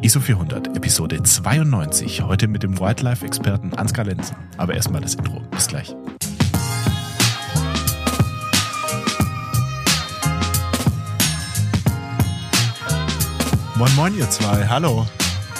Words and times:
ISO 0.00 0.20
400, 0.20 0.76
Episode 0.76 1.22
92. 1.22 2.22
Heute 2.22 2.46
mit 2.46 2.62
dem 2.62 2.78
Wildlife-Experten 2.78 3.74
Ansgar 3.74 4.04
Lenzen. 4.04 4.36
Aber 4.56 4.74
erstmal 4.74 5.00
das 5.00 5.16
Intro. 5.16 5.40
Bis 5.50 5.66
gleich. 5.66 5.94
Moin, 13.76 13.94
moin, 13.96 14.16
ihr 14.16 14.28
zwei. 14.30 14.66
Hallo. 14.68 15.06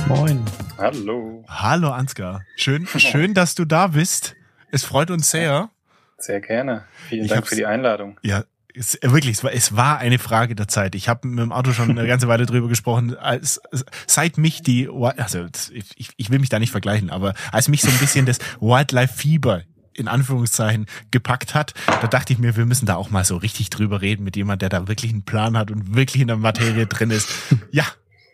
Moin. 0.07 0.45
Hallo. 0.79 1.45
Hallo, 1.49 1.91
Ansgar. 1.91 2.43
Schön, 2.57 2.87
schön, 2.97 3.35
dass 3.35 3.55
du 3.57 3.65
da 3.65 3.89
bist. 3.89 4.37
Es 4.71 4.85
freut 4.85 5.11
uns 5.11 5.31
sehr. 5.31 5.71
Sehr 6.19 6.41
gerne. 6.41 6.85
Vielen 7.09 7.25
Ich 7.25 7.31
Dank 7.31 7.47
für 7.47 7.57
die 7.57 7.67
Einladung. 7.67 8.19
Ja, 8.23 8.45
es, 8.75 8.95
äh, 8.97 9.13
wirklich, 9.13 9.39
es 9.39 9.45
war, 9.45 9.53
es 9.53 9.77
war 9.77 9.99
eine 9.99 10.19
Frage 10.19 10.55
der 10.55 10.69
Zeit. 10.69 10.95
Ich 10.95 11.09
habe 11.09 11.27
mit 11.27 11.39
dem 11.39 11.53
Auto 11.53 11.73
schon 11.73 11.91
eine 11.91 12.07
ganze 12.07 12.29
Weile 12.29 12.47
drüber 12.47 12.69
gesprochen. 12.69 13.17
Als, 13.17 13.61
seit 14.07 14.39
mich 14.39 14.63
die, 14.63 14.89
also 14.89 15.47
ich, 15.97 16.11
ich 16.17 16.31
will 16.31 16.39
mich 16.39 16.49
da 16.49 16.59
nicht 16.59 16.71
vergleichen, 16.71 17.11
aber 17.11 17.35
als 17.53 17.69
mich 17.69 17.83
so 17.83 17.89
ein 17.89 17.99
bisschen 17.99 18.27
das 18.27 18.39
Wildlife-Fieber 18.61 19.63
in 19.95 20.07
Anführungszeichen 20.07 20.87
gepackt 21.11 21.55
hat, 21.55 21.75
da 21.87 22.07
dachte 22.07 22.33
ich 22.33 22.39
mir, 22.39 22.57
wir 22.57 22.67
müssen 22.67 22.87
da 22.87 22.95
auch 22.95 23.11
mal 23.11 23.25
so 23.25 23.37
richtig 23.37 23.71
drüber 23.71 24.01
reden 24.01 24.23
mit 24.23 24.37
jemand, 24.37 24.63
der 24.63 24.69
da 24.69 24.87
wirklich 24.87 25.11
einen 25.11 25.25
Plan 25.25 25.57
hat 25.57 25.73
und 25.73 25.97
wirklich 25.97 26.23
in 26.23 26.29
der 26.29 26.37
Materie 26.37 26.87
drin 26.87 27.11
ist. 27.11 27.29
Ja. 27.73 27.85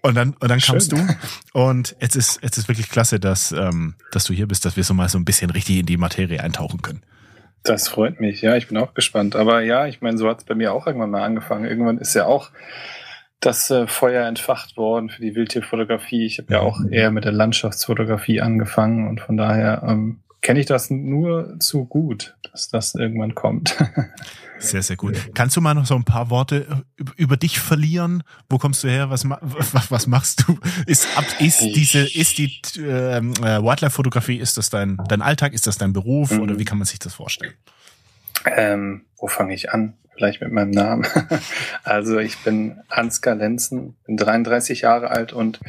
Und 0.02 0.16
dann, 0.16 0.34
und 0.34 0.50
dann 0.50 0.60
kamst 0.60 0.90
Schön. 0.90 1.06
du. 1.06 1.58
Und 1.58 1.96
jetzt 1.98 2.14
ist, 2.14 2.42
jetzt 2.42 2.58
ist 2.58 2.68
wirklich 2.68 2.90
klasse, 2.90 3.18
dass, 3.18 3.52
ähm, 3.52 3.94
dass 4.10 4.24
du 4.24 4.34
hier 4.34 4.46
bist, 4.46 4.66
dass 4.66 4.76
wir 4.76 4.84
so 4.84 4.92
mal 4.92 5.08
so 5.08 5.16
ein 5.16 5.24
bisschen 5.24 5.48
richtig 5.48 5.78
in 5.78 5.86
die 5.86 5.96
Materie 5.96 6.42
eintauchen 6.42 6.82
können. 6.82 7.00
Das 7.64 7.88
freut 7.88 8.20
mich. 8.20 8.42
Ja, 8.42 8.56
ich 8.56 8.68
bin 8.68 8.76
auch 8.76 8.92
gespannt. 8.92 9.34
Aber 9.36 9.62
ja, 9.62 9.86
ich 9.86 10.02
meine, 10.02 10.18
so 10.18 10.28
hat 10.28 10.38
es 10.38 10.44
bei 10.44 10.54
mir 10.54 10.74
auch 10.74 10.86
irgendwann 10.86 11.10
mal 11.10 11.22
angefangen. 11.22 11.64
Irgendwann 11.64 11.98
ist 11.98 12.14
ja 12.14 12.26
auch 12.26 12.50
das 13.40 13.70
äh, 13.70 13.86
Feuer 13.86 14.26
entfacht 14.26 14.76
worden 14.76 15.08
für 15.08 15.22
die 15.22 15.34
Wildtierfotografie. 15.34 16.26
Ich 16.26 16.38
habe 16.38 16.52
ja 16.52 16.60
auch 16.60 16.80
eher 16.90 17.10
mit 17.10 17.24
der 17.24 17.32
Landschaftsfotografie 17.32 18.42
angefangen 18.42 19.08
und 19.08 19.20
von 19.20 19.38
daher 19.38 19.82
ähm, 19.86 20.20
kenne 20.42 20.60
ich 20.60 20.66
das 20.66 20.90
nur 20.90 21.58
zu 21.58 21.86
gut, 21.86 22.36
dass 22.52 22.68
das 22.68 22.94
irgendwann 22.94 23.34
kommt. 23.34 23.76
Sehr, 24.58 24.82
sehr 24.82 24.96
gut. 24.96 25.16
Kannst 25.34 25.56
du 25.56 25.60
mal 25.60 25.74
noch 25.74 25.86
so 25.86 25.94
ein 25.94 26.04
paar 26.04 26.30
Worte 26.30 26.84
über, 27.16 27.36
dich 27.36 27.58
verlieren? 27.58 28.22
Wo 28.48 28.58
kommst 28.58 28.84
du 28.84 28.88
her? 28.88 29.10
Was, 29.10 29.28
was, 29.28 29.90
was 29.90 30.06
machst 30.06 30.44
du? 30.46 30.58
Ist, 30.86 31.06
ab, 31.16 31.24
ist 31.40 31.60
diese, 31.60 32.00
ist 32.00 32.38
die 32.38 32.60
ähm, 32.78 33.32
äh, 33.42 33.62
Wildlife-Fotografie, 33.62 34.38
ist 34.38 34.56
das 34.56 34.70
dein, 34.70 34.96
dein 35.08 35.22
Alltag? 35.22 35.52
Ist 35.52 35.66
das 35.66 35.78
dein 35.78 35.92
Beruf? 35.92 36.30
Mhm. 36.30 36.40
Oder 36.40 36.58
wie 36.58 36.64
kann 36.64 36.78
man 36.78 36.86
sich 36.86 36.98
das 36.98 37.14
vorstellen? 37.14 37.54
Ähm, 38.46 39.04
wo 39.18 39.26
fange 39.26 39.54
ich 39.54 39.70
an? 39.70 39.94
Vielleicht 40.14 40.40
mit 40.40 40.52
meinem 40.52 40.70
Namen. 40.70 41.06
Also 41.82 42.18
ich 42.18 42.38
bin 42.38 42.80
Ansgar 42.88 43.34
Lenzen, 43.34 43.96
bin 44.06 44.16
33 44.16 44.82
Jahre 44.82 45.10
alt 45.10 45.32
und 45.32 45.60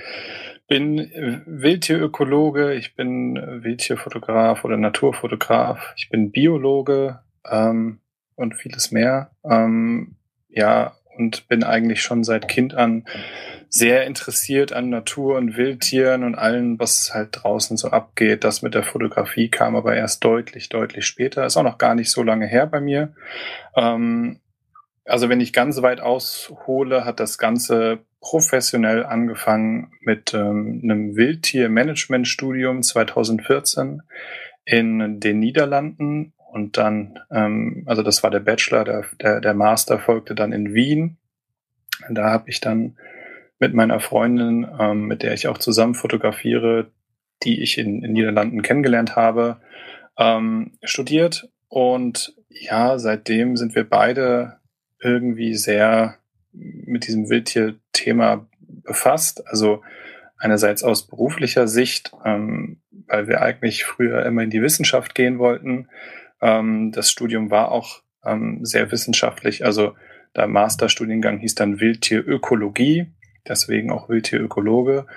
bin 0.67 0.99
äh, 0.99 1.41
Wildtierökologe, 1.45 2.73
ich 2.73 2.95
bin 2.95 3.37
äh, 3.37 3.63
Wildtierfotograf 3.63 4.63
oder 4.63 4.77
Naturfotograf, 4.77 5.93
ich 5.97 6.09
bin 6.09 6.31
Biologe 6.31 7.19
ähm, 7.49 7.99
und 8.35 8.55
vieles 8.55 8.91
mehr. 8.91 9.31
Ähm, 9.43 10.15
ja, 10.49 10.93
und 11.17 11.47
bin 11.47 11.63
eigentlich 11.63 12.01
schon 12.01 12.23
seit 12.23 12.47
Kind 12.47 12.73
an 12.73 13.05
sehr 13.69 14.05
interessiert 14.05 14.71
an 14.71 14.89
Natur 14.89 15.35
und 15.37 15.57
Wildtieren 15.57 16.23
und 16.23 16.35
allem, 16.35 16.79
was 16.79 17.11
halt 17.13 17.29
draußen 17.31 17.75
so 17.75 17.89
abgeht. 17.89 18.43
Das 18.43 18.61
mit 18.61 18.73
der 18.73 18.83
Fotografie 18.83 19.49
kam 19.49 19.75
aber 19.75 19.95
erst 19.95 20.23
deutlich, 20.23 20.69
deutlich 20.69 21.05
später. 21.05 21.45
Ist 21.45 21.57
auch 21.57 21.63
noch 21.63 21.77
gar 21.77 21.93
nicht 21.93 22.09
so 22.09 22.23
lange 22.23 22.47
her 22.47 22.67
bei 22.67 22.79
mir. 22.79 23.13
Ähm, 23.75 24.39
also 25.03 25.29
wenn 25.29 25.41
ich 25.41 25.51
ganz 25.51 25.81
weit 25.81 25.99
aushole, 25.99 27.03
hat 27.05 27.19
das 27.19 27.37
Ganze 27.37 27.99
professionell 28.21 29.05
angefangen 29.05 29.91
mit 29.99 30.33
ähm, 30.33 30.79
einem 30.83 31.15
Wildtier-Management-Studium 31.15 32.81
2014 32.81 34.01
in 34.65 35.19
den 35.19 35.39
Niederlanden 35.39 36.33
und 36.55 36.77
dann, 36.77 37.19
ähm, 37.31 37.83
also 37.85 38.01
das 38.01 38.23
war 38.23 38.31
der 38.31 38.39
Bachelor, 38.39 38.85
der, 38.85 39.05
der, 39.19 39.41
der 39.41 39.53
Master 39.53 39.99
folgte 39.99 40.35
dann 40.35 40.53
in 40.53 40.73
Wien. 40.73 41.17
Da 42.09 42.29
habe 42.29 42.49
ich 42.49 42.61
dann 42.61 42.95
mit 43.59 43.73
meiner 43.73 43.99
Freundin, 43.99 44.65
ähm, 44.79 45.05
mit 45.05 45.21
der 45.21 45.33
ich 45.33 45.49
auch 45.49 45.57
zusammen 45.57 45.95
fotografiere, 45.95 46.91
die 47.43 47.61
ich 47.61 47.77
in, 47.77 48.01
in 48.03 48.13
Niederlanden 48.13 48.61
kennengelernt 48.61 49.17
habe, 49.17 49.57
ähm, 50.17 50.77
studiert. 50.81 51.49
Und 51.67 52.33
ja, 52.47 52.99
seitdem 52.99 53.57
sind 53.57 53.75
wir 53.75 53.83
beide 53.83 54.55
irgendwie 55.01 55.55
sehr 55.55 56.19
mit 56.53 57.05
diesem 57.05 57.29
Wildtier-Thema 57.29 58.47
befasst. 58.61 59.45
Also 59.45 59.83
einerseits 60.37 60.85
aus 60.85 61.05
beruflicher 61.05 61.67
Sicht, 61.67 62.13
ähm, 62.23 62.77
weil 63.07 63.27
wir 63.27 63.41
eigentlich 63.41 63.83
früher 63.83 64.25
immer 64.25 64.43
in 64.43 64.51
die 64.51 64.61
Wissenschaft 64.61 65.15
gehen 65.15 65.37
wollten. 65.37 65.89
Ähm, 66.45 66.91
das 66.91 67.09
Studium 67.09 67.49
war 67.49 67.71
auch 67.71 68.03
ähm, 68.23 68.63
sehr 68.63 68.91
wissenschaftlich. 68.91 69.65
Also 69.65 69.95
der 70.35 70.47
Masterstudiengang 70.47 71.39
hieß 71.39 71.55
dann 71.55 71.79
Wildtierökologie, 71.79 73.07
deswegen 73.47 73.91
auch 73.91 74.09
Wildtierökologe. 74.09 75.07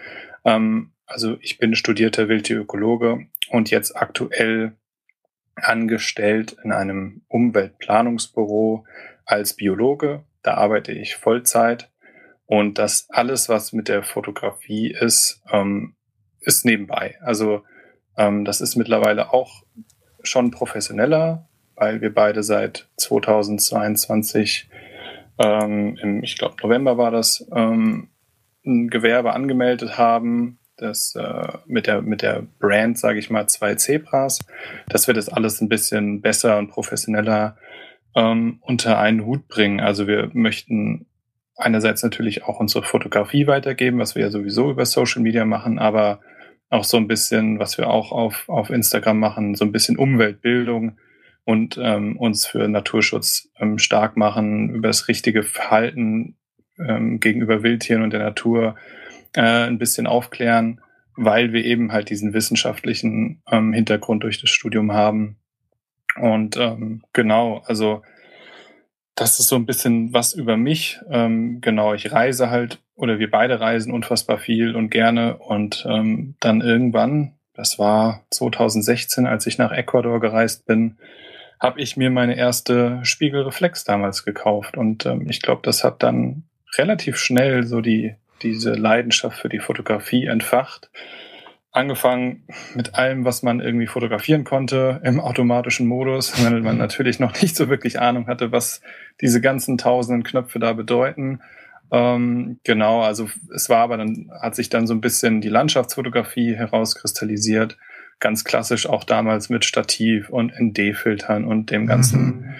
Ähm, 0.45 0.93
also 1.07 1.37
ich 1.43 1.59
bin 1.59 1.75
studierter 1.75 2.29
Wildtierökologe 2.29 3.27
und 3.51 3.71
jetzt 3.71 3.95
aktuell 3.95 4.73
angestellt 5.55 6.57
in 6.65 6.73
einem 6.73 7.23
Umweltplanungsbüro 7.29 8.87
als 9.27 9.55
Biologe. 9.55 10.25
Da 10.43 10.55
arbeite 10.55 10.93
ich 10.93 11.17
Vollzeit 11.17 11.91
und 12.47 12.79
das 12.79 13.07
alles, 13.11 13.51
was 13.51 13.75
mit 13.75 13.89
der 13.89 14.03
Fotografie 14.03 14.93
ist, 14.99 15.43
ähm, 15.53 15.95
ist 16.41 16.65
nebenbei. 16.65 17.19
Also 17.21 17.65
ähm, 18.17 18.47
das 18.47 18.63
ist 18.63 18.77
mittlerweile 18.77 19.35
auch 19.35 19.65
schon 20.23 20.51
professioneller, 20.51 21.49
weil 21.77 22.01
wir 22.01 22.13
beide 22.13 22.43
seit 22.43 22.89
2022, 22.97 24.69
ähm, 25.39 25.97
im, 26.03 26.23
ich 26.23 26.37
glaube 26.37 26.57
November 26.63 26.99
war 26.99 27.11
das, 27.11 27.47
ähm, 27.55 28.09
ein 28.65 28.89
Gewerbe 28.89 29.33
angemeldet 29.33 29.97
haben, 29.97 30.59
das 30.77 31.15
äh, 31.17 31.49
mit 31.67 31.87
der 31.87 32.03
mit 32.03 32.23
der 32.23 32.47
Brand, 32.61 32.99
sage 32.99 33.19
ich 33.19 33.31
mal, 33.31 33.49
zwei 33.49 33.75
Zebras, 33.75 34.39
dass 34.89 35.07
wir 35.07 35.15
das 35.15 35.29
alles 35.29 35.61
ein 35.61 35.69
bisschen 35.69 36.21
besser 36.21 36.59
und 36.59 36.69
professioneller 36.69 37.57
ähm, 38.15 38.59
unter 38.63 38.99
einen 38.99 39.25
Hut 39.25 39.49
bringen. 39.49 39.81
Also 39.81 40.07
wir 40.07 40.31
möchten 40.33 41.07
einerseits 41.57 42.03
natürlich 42.03 42.45
auch 42.45 42.61
unsere 42.61 42.85
Fotografie 42.85 43.47
weitergeben, 43.47 43.99
was 43.99 44.15
wir 44.15 44.23
ja 44.23 44.31
sowieso 44.31 44.71
über 44.71 44.87
Social 44.87 45.23
Media 45.23 45.45
machen, 45.45 45.79
aber 45.79 46.21
auch 46.71 46.85
so 46.85 46.97
ein 46.97 47.09
bisschen, 47.09 47.59
was 47.59 47.79
wir 47.79 47.89
auch 47.89 48.13
auf, 48.13 48.49
auf 48.49 48.71
Instagram 48.71 49.19
machen, 49.19 49.55
so 49.55 49.65
ein 49.65 49.73
bisschen 49.73 49.97
Umweltbildung 49.97 50.99
und 51.45 51.79
ähm, 51.83 52.17
uns 52.17 52.47
für 52.47 52.69
Naturschutz 52.69 53.49
ähm, 53.59 53.79
stark 53.79 54.17
machen, 54.17 54.71
über 54.71 54.89
das 54.89 55.09
richtige 55.09 55.43
Verhalten 55.43 56.37
ähm, 56.79 57.21
gegenüber 57.21 57.63
Wildtieren 57.63 58.03
und 58.03 58.13
der 58.13 58.21
Natur 58.21 58.77
äh, 59.35 59.41
ein 59.41 59.79
bisschen 59.79 60.07
aufklären, 60.07 60.81
weil 61.17 61.53
wir 61.53 61.65
eben 61.65 61.93
halt 61.93 62.11
diesen 62.11 62.35
wissenschaftlichen 62.35 63.43
ähm, 63.51 63.73
Hintergrund 63.73 64.23
durch 64.23 64.41
das 64.41 64.51
Studium 64.51 64.93
haben. 64.93 65.37
Und 66.21 66.57
ähm, 66.57 67.03
genau, 67.13 67.63
also 67.67 68.03
das 69.15 69.41
ist 69.41 69.49
so 69.49 69.57
ein 69.57 69.67
bisschen 69.67 70.13
was 70.13 70.33
über 70.33 70.57
mich. 70.57 71.01
Ähm, 71.11 71.61
genau, 71.61 71.95
ich 71.95 72.13
reise 72.13 72.51
halt, 72.51 72.81
oder 72.99 73.21
wir 73.21 73.31
beide 73.31 73.61
reisen 73.61 73.93
unfassbar 73.93 74.39
viel 74.39 74.75
und 74.75 74.91
gerne. 74.91 75.37
Und 75.37 75.87
ähm, 75.89 76.35
dann 76.41 76.61
irgendwann, 76.61 77.35
das 77.55 77.79
war 77.79 78.25
2016, 78.31 79.25
als 79.25 79.47
ich 79.47 79.57
nach 79.57 79.71
Ecuador 79.71 80.21
gereist 80.21 80.67
bin, 80.67 80.97
habe 81.61 81.81
ich 81.81 81.97
mir 81.97 82.11
meine 82.11 82.37
erste 82.37 82.99
Spiegelreflex 83.05 83.85
damals 83.85 84.25
gekauft. 84.25 84.77
Und 84.77 85.07
ähm, 85.07 85.27
ich 85.31 85.41
glaube, 85.41 85.61
das 85.63 85.85
hat 85.85 86.03
dann 86.03 86.43
relativ 86.77 87.19
schnell 87.19 87.63
so 87.63 87.81
die, 87.81 88.17
diese 88.43 88.73
Leidenschaft 88.73 89.39
für 89.39 89.49
die 89.49 89.61
Fotografie 89.61 90.27
entfacht. 90.27 90.91
Angefangen 91.71 92.43
mit 92.75 92.97
allem, 92.97 93.25
was 93.25 93.45
man 93.45 93.61
irgendwie 93.61 93.87
fotografieren 93.87 94.43
konnte 94.43 95.01
im 95.05 95.21
automatischen 95.21 95.87
Modus, 95.87 96.33
weil 96.45 96.63
man 96.63 96.79
natürlich 96.79 97.21
noch 97.21 97.41
nicht 97.41 97.55
so 97.55 97.69
wirklich 97.69 98.01
Ahnung 98.01 98.27
hatte, 98.27 98.51
was 98.51 98.83
diese 99.21 99.41
ganzen 99.41 99.79
tausenden 99.79 100.25
Knöpfe 100.25 100.59
da 100.59 100.73
bedeuten. 100.73 101.41
Ähm, 101.91 102.61
genau, 102.65 103.03
also 103.03 103.29
es 103.55 103.69
war 103.69 103.79
aber 103.79 103.97
dann, 103.97 104.31
hat 104.41 104.55
sich 104.55 104.69
dann 104.69 104.87
so 104.87 104.95
ein 104.95 105.01
bisschen 105.01 105.41
die 105.41 105.49
Landschaftsfotografie 105.49 106.55
herauskristallisiert. 106.55 107.79
Ganz 108.21 108.45
klassisch 108.45 108.89
auch 108.89 109.05
damals 109.05 109.49
mit 109.49 109.65
Stativ 109.65 110.29
und 110.29 110.53
ND-Filtern 110.59 111.45
und 111.45 111.71
dem 111.71 111.87
ganzen 111.87 112.55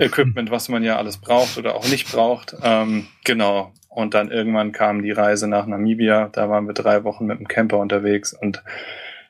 Equipment, 0.00 0.50
was 0.50 0.68
man 0.68 0.82
ja 0.82 0.96
alles 0.96 1.18
braucht 1.18 1.56
oder 1.56 1.76
auch 1.76 1.88
nicht 1.88 2.10
braucht. 2.10 2.56
Ähm, 2.62 3.06
genau. 3.24 3.72
Und 3.88 4.14
dann 4.14 4.32
irgendwann 4.32 4.72
kam 4.72 5.02
die 5.02 5.12
Reise 5.12 5.46
nach 5.46 5.66
Namibia. 5.66 6.30
Da 6.32 6.50
waren 6.50 6.66
wir 6.66 6.74
drei 6.74 7.04
Wochen 7.04 7.26
mit 7.26 7.38
dem 7.38 7.46
Camper 7.46 7.78
unterwegs 7.78 8.32
und 8.32 8.64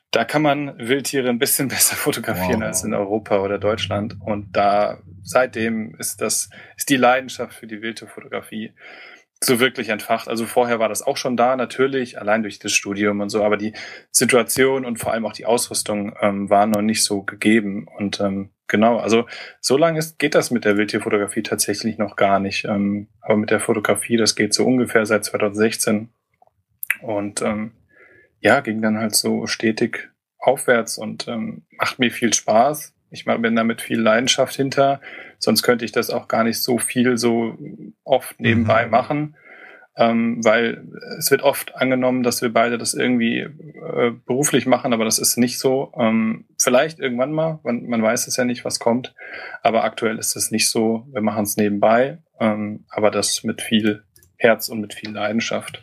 da 0.09 0.23
kann 0.23 0.41
man 0.41 0.77
Wildtiere 0.79 1.29
ein 1.29 1.39
bisschen 1.39 1.67
besser 1.69 1.95
fotografieren 1.95 2.61
Wow. 2.61 2.67
als 2.67 2.83
in 2.83 2.93
Europa 2.93 3.39
oder 3.39 3.59
Deutschland. 3.59 4.17
Und 4.21 4.55
da 4.57 4.97
seitdem 5.21 5.93
ist 5.99 6.19
das 6.21 6.49
ist 6.77 6.89
die 6.89 6.97
Leidenschaft 6.97 7.53
für 7.53 7.67
die 7.67 7.81
Wildtierfotografie 7.81 8.73
so 9.43 9.59
wirklich 9.59 9.89
entfacht. 9.89 10.27
Also 10.27 10.45
vorher 10.45 10.79
war 10.79 10.89
das 10.89 11.01
auch 11.01 11.17
schon 11.17 11.37
da, 11.37 11.55
natürlich, 11.55 12.19
allein 12.19 12.41
durch 12.41 12.59
das 12.59 12.71
Studium 12.71 13.19
und 13.19 13.29
so, 13.29 13.43
aber 13.43 13.57
die 13.57 13.73
Situation 14.11 14.85
und 14.85 14.97
vor 14.97 15.11
allem 15.11 15.25
auch 15.25 15.33
die 15.33 15.45
Ausrüstung 15.45 16.15
ähm, 16.21 16.49
waren 16.49 16.71
noch 16.71 16.81
nicht 16.81 17.03
so 17.03 17.21
gegeben. 17.23 17.87
Und 17.97 18.19
ähm, 18.19 18.49
genau, 18.67 18.97
also 18.97 19.25
so 19.59 19.77
lange 19.77 19.99
ist, 19.99 20.17
geht 20.19 20.35
das 20.35 20.51
mit 20.51 20.65
der 20.65 20.77
Wildtierfotografie 20.77 21.43
tatsächlich 21.43 21.97
noch 21.97 22.15
gar 22.15 22.39
nicht. 22.39 22.65
Ähm, 22.65 23.07
aber 23.21 23.37
mit 23.37 23.51
der 23.51 23.59
Fotografie, 23.59 24.17
das 24.17 24.35
geht 24.35 24.53
so 24.53 24.65
ungefähr 24.65 25.05
seit 25.05 25.25
2016. 25.25 26.09
Und 27.01 27.41
ähm, 27.41 27.73
ja, 28.39 28.61
ging 28.61 28.81
dann 28.81 28.97
halt 28.97 29.15
so 29.15 29.47
stetig 29.47 30.09
aufwärts 30.37 30.97
und 30.97 31.27
ähm, 31.27 31.65
macht 31.77 31.99
mir 31.99 32.11
viel 32.11 32.33
Spaß. 32.33 32.94
Ich 33.11 33.25
bin 33.25 33.55
da 33.55 33.63
mit 33.63 33.81
viel 33.81 33.99
Leidenschaft 33.99 34.55
hinter. 34.55 35.01
Sonst 35.39 35.63
könnte 35.63 35.85
ich 35.85 35.91
das 35.91 36.09
auch 36.09 36.27
gar 36.27 36.43
nicht 36.43 36.61
so 36.61 36.77
viel 36.77 37.17
so 37.17 37.57
oft 38.03 38.39
nebenbei 38.39 38.85
mhm. 38.85 38.91
machen. 38.91 39.35
Ähm, 39.97 40.43
weil 40.43 40.85
es 41.17 41.31
wird 41.31 41.41
oft 41.41 41.75
angenommen, 41.75 42.23
dass 42.23 42.41
wir 42.41 42.51
beide 42.51 42.77
das 42.77 42.93
irgendwie 42.93 43.39
äh, 43.39 44.11
beruflich 44.25 44.65
machen, 44.65 44.91
aber 44.91 45.05
das 45.05 45.19
ist 45.19 45.37
nicht 45.37 45.57
so. 45.57 45.93
Ähm, 45.97 46.45
vielleicht 46.61 46.99
irgendwann 46.99 47.31
mal, 47.31 47.59
man, 47.63 47.85
man, 47.85 48.03
weiß 48.03 48.27
es 48.27 48.35
ja 48.35 48.43
nicht, 48.43 48.65
was 48.65 48.79
kommt, 48.79 49.15
aber 49.63 49.85
aktuell 49.85 50.17
ist 50.17 50.35
es 50.35 50.51
nicht 50.51 50.69
so. 50.69 51.07
Wir 51.13 51.21
machen 51.21 51.43
es 51.43 51.55
nebenbei, 51.55 52.17
ähm, 52.41 52.83
aber 52.89 53.09
das 53.09 53.45
mit 53.45 53.61
viel 53.61 54.03
Herz 54.37 54.67
und 54.67 54.81
mit 54.81 54.93
viel 54.93 55.11
Leidenschaft. 55.11 55.81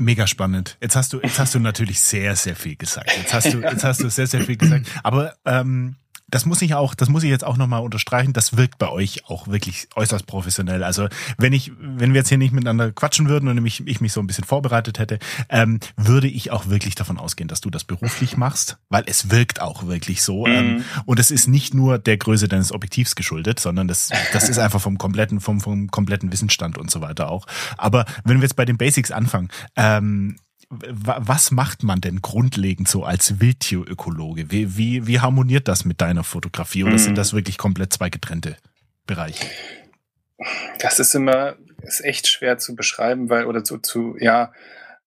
Mega 0.00 0.26
spannend. 0.26 0.78
Jetzt 0.80 0.96
hast 0.96 1.12
du, 1.12 1.20
jetzt 1.20 1.38
hast 1.38 1.54
du 1.54 1.58
natürlich 1.58 2.00
sehr, 2.00 2.34
sehr 2.34 2.56
viel 2.56 2.74
gesagt. 2.74 3.14
Jetzt 3.18 3.34
hast 3.34 3.52
du, 3.52 3.60
jetzt 3.60 3.84
hast 3.84 4.02
du 4.02 4.08
sehr, 4.08 4.26
sehr 4.26 4.40
viel 4.40 4.56
gesagt. 4.56 4.86
Aber 5.02 5.34
ähm, 5.44 5.96
das 6.30 6.46
muss 6.46 6.62
ich 6.62 6.74
auch, 6.74 6.94
das 6.94 7.08
muss 7.08 7.22
ich 7.22 7.30
jetzt 7.30 7.44
auch 7.44 7.56
nochmal 7.56 7.82
unterstreichen, 7.82 8.32
das 8.32 8.56
wirkt 8.56 8.78
bei 8.78 8.88
euch 8.88 9.28
auch 9.28 9.48
wirklich 9.48 9.88
äußerst 9.96 10.26
professionell. 10.26 10.84
Also 10.84 11.08
wenn 11.38 11.52
ich, 11.52 11.72
wenn 11.78 12.12
wir 12.12 12.20
jetzt 12.20 12.28
hier 12.28 12.38
nicht 12.38 12.52
miteinander 12.52 12.92
quatschen 12.92 13.28
würden 13.28 13.48
und 13.48 13.64
ich, 13.66 13.86
ich 13.86 14.00
mich 14.00 14.12
so 14.12 14.20
ein 14.20 14.26
bisschen 14.26 14.44
vorbereitet 14.44 14.98
hätte, 14.98 15.18
ähm, 15.48 15.80
würde 15.96 16.28
ich 16.28 16.50
auch 16.50 16.68
wirklich 16.68 16.94
davon 16.94 17.18
ausgehen, 17.18 17.48
dass 17.48 17.60
du 17.60 17.70
das 17.70 17.84
beruflich 17.84 18.36
machst, 18.36 18.78
weil 18.88 19.04
es 19.06 19.30
wirkt 19.30 19.60
auch 19.60 19.86
wirklich 19.86 20.22
so. 20.22 20.46
Mhm. 20.46 20.52
Ähm, 20.52 20.84
und 21.04 21.18
es 21.18 21.30
ist 21.30 21.48
nicht 21.48 21.74
nur 21.74 21.98
der 21.98 22.16
Größe 22.16 22.48
deines 22.48 22.72
Objektivs 22.72 23.14
geschuldet, 23.14 23.60
sondern 23.60 23.88
das, 23.88 24.10
das 24.32 24.48
ist 24.48 24.58
einfach 24.58 24.80
vom 24.80 24.98
kompletten, 24.98 25.40
vom, 25.40 25.60
vom 25.60 25.90
kompletten 25.90 26.32
Wissensstand 26.32 26.78
und 26.78 26.90
so 26.90 27.00
weiter 27.00 27.30
auch. 27.30 27.46
Aber 27.76 28.04
wenn 28.24 28.38
wir 28.38 28.42
jetzt 28.42 28.56
bei 28.56 28.64
den 28.64 28.78
Basics 28.78 29.10
anfangen, 29.10 29.48
ähm, 29.76 30.36
was 30.70 31.50
macht 31.50 31.82
man 31.82 32.00
denn 32.00 32.22
grundlegend 32.22 32.88
so 32.88 33.04
als 33.04 33.40
Wildtierökologe? 33.40 34.52
Wie, 34.52 34.76
wie, 34.76 35.06
wie 35.06 35.18
harmoniert 35.18 35.66
das 35.66 35.84
mit 35.84 36.00
deiner 36.00 36.22
Fotografie 36.22 36.84
oder 36.84 36.92
mhm. 36.92 36.98
sind 36.98 37.18
das 37.18 37.32
wirklich 37.32 37.58
komplett 37.58 37.92
zwei 37.92 38.08
getrennte 38.08 38.56
Bereiche? 39.04 39.46
Das 40.78 41.00
ist 41.00 41.14
immer, 41.14 41.56
ist 41.82 42.04
echt 42.04 42.28
schwer 42.28 42.58
zu 42.58 42.76
beschreiben, 42.76 43.28
weil, 43.28 43.46
oder 43.46 43.64
zu, 43.64 43.78
zu 43.78 44.16
ja, 44.20 44.52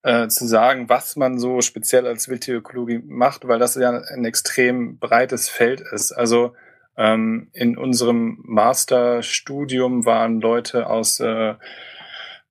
äh, 0.03 0.27
zu 0.27 0.45
sagen, 0.45 0.89
was 0.89 1.15
man 1.15 1.39
so 1.39 1.61
speziell 1.61 2.05
als 2.07 2.27
Wildtierökologie 2.27 3.01
macht, 3.05 3.47
weil 3.47 3.59
das 3.59 3.75
ja 3.75 3.89
ein 3.89 4.25
extrem 4.25 4.97
breites 4.97 5.47
Feld 5.47 5.79
ist. 5.79 6.11
Also 6.11 6.55
ähm, 6.97 7.47
in 7.53 7.77
unserem 7.77 8.39
Masterstudium 8.43 10.05
waren 10.05 10.41
Leute 10.41 10.87
aus 10.87 11.21
äh, 11.21 11.55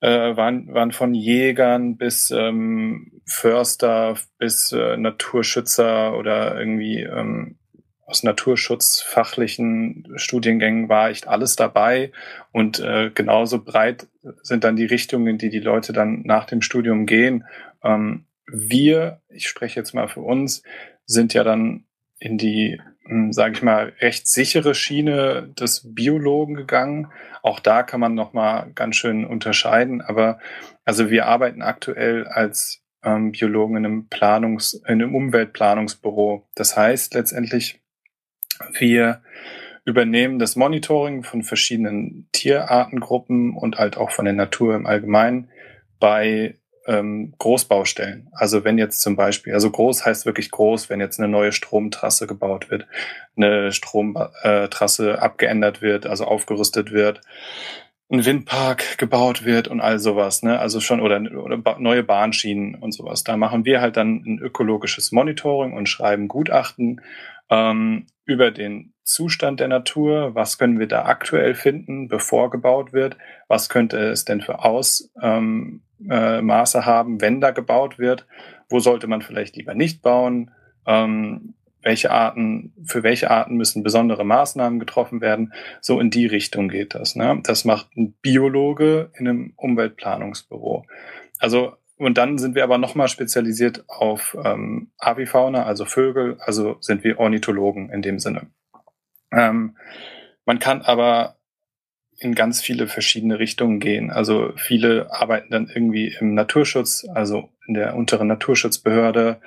äh, 0.02 0.36
waren, 0.36 0.74
waren 0.74 0.90
von 0.90 1.14
Jägern 1.14 1.96
bis 1.96 2.30
ähm, 2.32 3.22
Förster 3.24 4.16
bis 4.36 4.72
äh, 4.72 4.96
Naturschützer 4.96 6.18
oder 6.18 6.58
irgendwie 6.58 7.00
ähm, 7.02 7.56
aus 8.04 8.24
naturschutzfachlichen 8.24 10.12
Studiengängen 10.16 10.88
war 10.88 11.10
echt 11.10 11.28
alles 11.28 11.54
dabei 11.54 12.10
und 12.50 12.80
äh, 12.80 13.10
genauso 13.14 13.62
breit 13.62 14.08
sind 14.42 14.64
dann 14.64 14.74
die 14.74 14.84
Richtungen, 14.84 15.38
die 15.38 15.50
die 15.50 15.60
Leute 15.60 15.92
dann 15.92 16.22
nach 16.24 16.46
dem 16.46 16.62
Studium 16.62 17.06
gehen. 17.06 17.44
Ähm, 17.82 18.26
wir, 18.46 19.22
ich 19.28 19.48
spreche 19.48 19.78
jetzt 19.78 19.94
mal 19.94 20.08
für 20.08 20.20
uns, 20.20 20.64
sind 21.06 21.32
ja 21.32 21.44
dann 21.44 21.84
in 22.18 22.38
die, 22.38 22.80
sage 23.32 23.54
ich 23.54 23.62
mal, 23.62 23.92
recht 24.00 24.26
sichere 24.26 24.74
Schiene 24.74 25.48
des 25.58 25.94
Biologen 25.94 26.54
gegangen. 26.54 27.08
Auch 27.42 27.60
da 27.60 27.82
kann 27.82 28.00
man 28.00 28.14
noch 28.14 28.32
mal 28.32 28.70
ganz 28.74 28.96
schön 28.96 29.24
unterscheiden. 29.24 30.00
Aber 30.00 30.38
also 30.84 31.10
wir 31.10 31.26
arbeiten 31.26 31.62
aktuell 31.62 32.26
als 32.26 32.82
ähm, 33.04 33.32
Biologen 33.32 33.76
in 33.76 33.86
einem 33.86 34.08
Planungs, 34.08 34.74
in 34.74 35.02
einem 35.02 35.14
Umweltplanungsbüro. 35.14 36.48
Das 36.54 36.76
heißt 36.76 37.14
letztendlich, 37.14 37.80
wir 38.78 39.22
übernehmen 39.84 40.38
das 40.38 40.56
Monitoring 40.56 41.24
von 41.24 41.42
verschiedenen 41.42 42.28
Tierartengruppen 42.32 43.56
und 43.56 43.78
halt 43.78 43.96
auch 43.96 44.10
von 44.10 44.24
der 44.24 44.34
Natur 44.34 44.76
im 44.76 44.86
Allgemeinen 44.86 45.50
bei 45.98 46.56
ähm, 46.86 47.34
Großbaustellen. 47.38 48.28
Also 48.32 48.64
wenn 48.64 48.78
jetzt 48.78 49.00
zum 49.00 49.16
Beispiel, 49.16 49.54
also 49.54 49.70
groß 49.70 50.04
heißt 50.04 50.26
wirklich 50.26 50.50
groß, 50.50 50.90
wenn 50.90 51.00
jetzt 51.00 51.18
eine 51.18 51.28
neue 51.28 51.52
Stromtrasse 51.52 52.26
gebaut 52.26 52.70
wird, 52.70 52.86
eine 53.36 53.72
Stromtrasse 53.72 55.20
abgeändert 55.20 55.82
wird, 55.82 56.06
also 56.06 56.24
aufgerüstet 56.24 56.92
wird, 56.92 57.20
ein 58.10 58.26
Windpark 58.26 58.98
gebaut 58.98 59.44
wird 59.44 59.68
und 59.68 59.80
all 59.80 59.98
sowas, 59.98 60.42
ne? 60.42 60.58
Also 60.58 60.80
schon 60.80 61.00
oder, 61.00 61.18
oder 61.18 61.78
neue 61.78 62.02
Bahnschienen 62.02 62.74
und 62.74 62.92
sowas. 62.92 63.24
Da 63.24 63.38
machen 63.38 63.64
wir 63.64 63.80
halt 63.80 63.96
dann 63.96 64.22
ein 64.26 64.38
ökologisches 64.38 65.12
Monitoring 65.12 65.72
und 65.72 65.88
schreiben 65.88 66.28
Gutachten 66.28 67.00
ähm, 67.48 68.06
über 68.26 68.50
den 68.50 68.91
Zustand 69.04 69.60
der 69.60 69.68
Natur, 69.68 70.34
was 70.34 70.58
können 70.58 70.78
wir 70.78 70.86
da 70.86 71.04
aktuell 71.04 71.54
finden, 71.54 72.08
bevor 72.08 72.50
gebaut 72.50 72.92
wird, 72.92 73.16
was 73.48 73.68
könnte 73.68 73.98
es 73.98 74.24
denn 74.24 74.40
für 74.40 74.64
Ausmaße 74.64 75.10
ähm, 75.22 75.82
äh, 76.08 76.82
haben, 76.82 77.20
wenn 77.20 77.40
da 77.40 77.50
gebaut 77.50 77.98
wird, 77.98 78.26
wo 78.68 78.78
sollte 78.78 79.06
man 79.06 79.22
vielleicht 79.22 79.56
lieber 79.56 79.74
nicht 79.74 80.02
bauen, 80.02 80.50
ähm, 80.86 81.54
welche 81.82 82.12
Arten, 82.12 82.72
für 82.84 83.02
welche 83.02 83.30
Arten 83.30 83.56
müssen 83.56 83.82
besondere 83.82 84.24
Maßnahmen 84.24 84.78
getroffen 84.78 85.20
werden. 85.20 85.52
So 85.80 85.98
in 85.98 86.10
die 86.10 86.26
Richtung 86.26 86.68
geht 86.68 86.94
das. 86.94 87.16
Ne? 87.16 87.40
Das 87.42 87.64
macht 87.64 87.96
ein 87.96 88.14
Biologe 88.22 89.10
in 89.18 89.26
einem 89.26 89.52
Umweltplanungsbüro. 89.56 90.86
Also 91.38 91.76
und 92.02 92.18
dann 92.18 92.36
sind 92.38 92.56
wir 92.56 92.64
aber 92.64 92.78
nochmal 92.78 93.06
spezialisiert 93.06 93.84
auf 93.86 94.36
ähm, 94.44 94.90
Avifauna, 94.98 95.64
also 95.66 95.84
Vögel, 95.84 96.36
also 96.40 96.76
sind 96.80 97.04
wir 97.04 97.20
Ornithologen 97.20 97.90
in 97.90 98.02
dem 98.02 98.18
Sinne. 98.18 98.48
Ähm, 99.32 99.76
man 100.44 100.58
kann 100.58 100.82
aber 100.82 101.36
in 102.18 102.34
ganz 102.34 102.60
viele 102.60 102.86
verschiedene 102.86 103.38
Richtungen 103.38 103.80
gehen. 103.80 104.10
Also 104.10 104.52
viele 104.56 105.12
arbeiten 105.12 105.50
dann 105.50 105.70
irgendwie 105.72 106.14
im 106.20 106.34
Naturschutz, 106.34 107.06
also 107.12 107.48
in 107.66 107.74
der 107.74 107.96
unteren 107.96 108.28
Naturschutzbehörde 108.28 109.40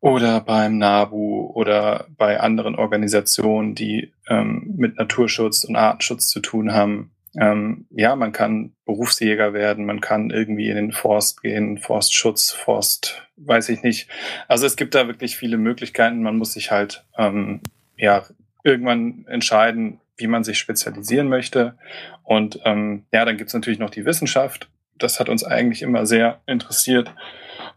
oder 0.00 0.40
beim 0.40 0.78
NABU 0.78 1.52
oder 1.54 2.06
bei 2.16 2.40
anderen 2.40 2.74
Organisationen, 2.74 3.74
die 3.74 4.12
ähm, 4.28 4.74
mit 4.76 4.96
Naturschutz 4.96 5.64
und 5.64 5.76
Artenschutz 5.76 6.28
zu 6.28 6.40
tun 6.40 6.72
haben. 6.72 7.12
Ähm, 7.38 7.86
ja, 7.90 8.16
man 8.16 8.32
kann 8.32 8.72
Berufsjäger 8.86 9.52
werden, 9.52 9.84
man 9.84 10.00
kann 10.00 10.30
irgendwie 10.30 10.68
in 10.68 10.76
den 10.76 10.92
Forst 10.92 11.42
gehen, 11.42 11.78
Forstschutz, 11.78 12.50
Forst, 12.50 13.22
weiß 13.36 13.68
ich 13.68 13.82
nicht. 13.82 14.08
Also 14.48 14.66
es 14.66 14.76
gibt 14.76 14.94
da 14.94 15.06
wirklich 15.06 15.36
viele 15.36 15.58
Möglichkeiten. 15.58 16.22
Man 16.22 16.38
muss 16.38 16.54
sich 16.54 16.70
halt 16.70 17.04
ähm, 17.16 17.60
ja 17.96 18.24
irgendwann 18.64 19.24
entscheiden, 19.28 20.00
wie 20.16 20.26
man 20.26 20.44
sich 20.44 20.58
spezialisieren 20.58 21.28
möchte. 21.28 21.76
Und 22.22 22.60
ähm, 22.64 23.04
ja, 23.12 23.24
dann 23.24 23.36
gibt's 23.36 23.54
natürlich 23.54 23.78
noch 23.78 23.90
die 23.90 24.04
Wissenschaft. 24.04 24.68
Das 24.98 25.18
hat 25.18 25.28
uns 25.28 25.44
eigentlich 25.44 25.82
immer 25.82 26.06
sehr 26.06 26.40
interessiert. 26.46 27.12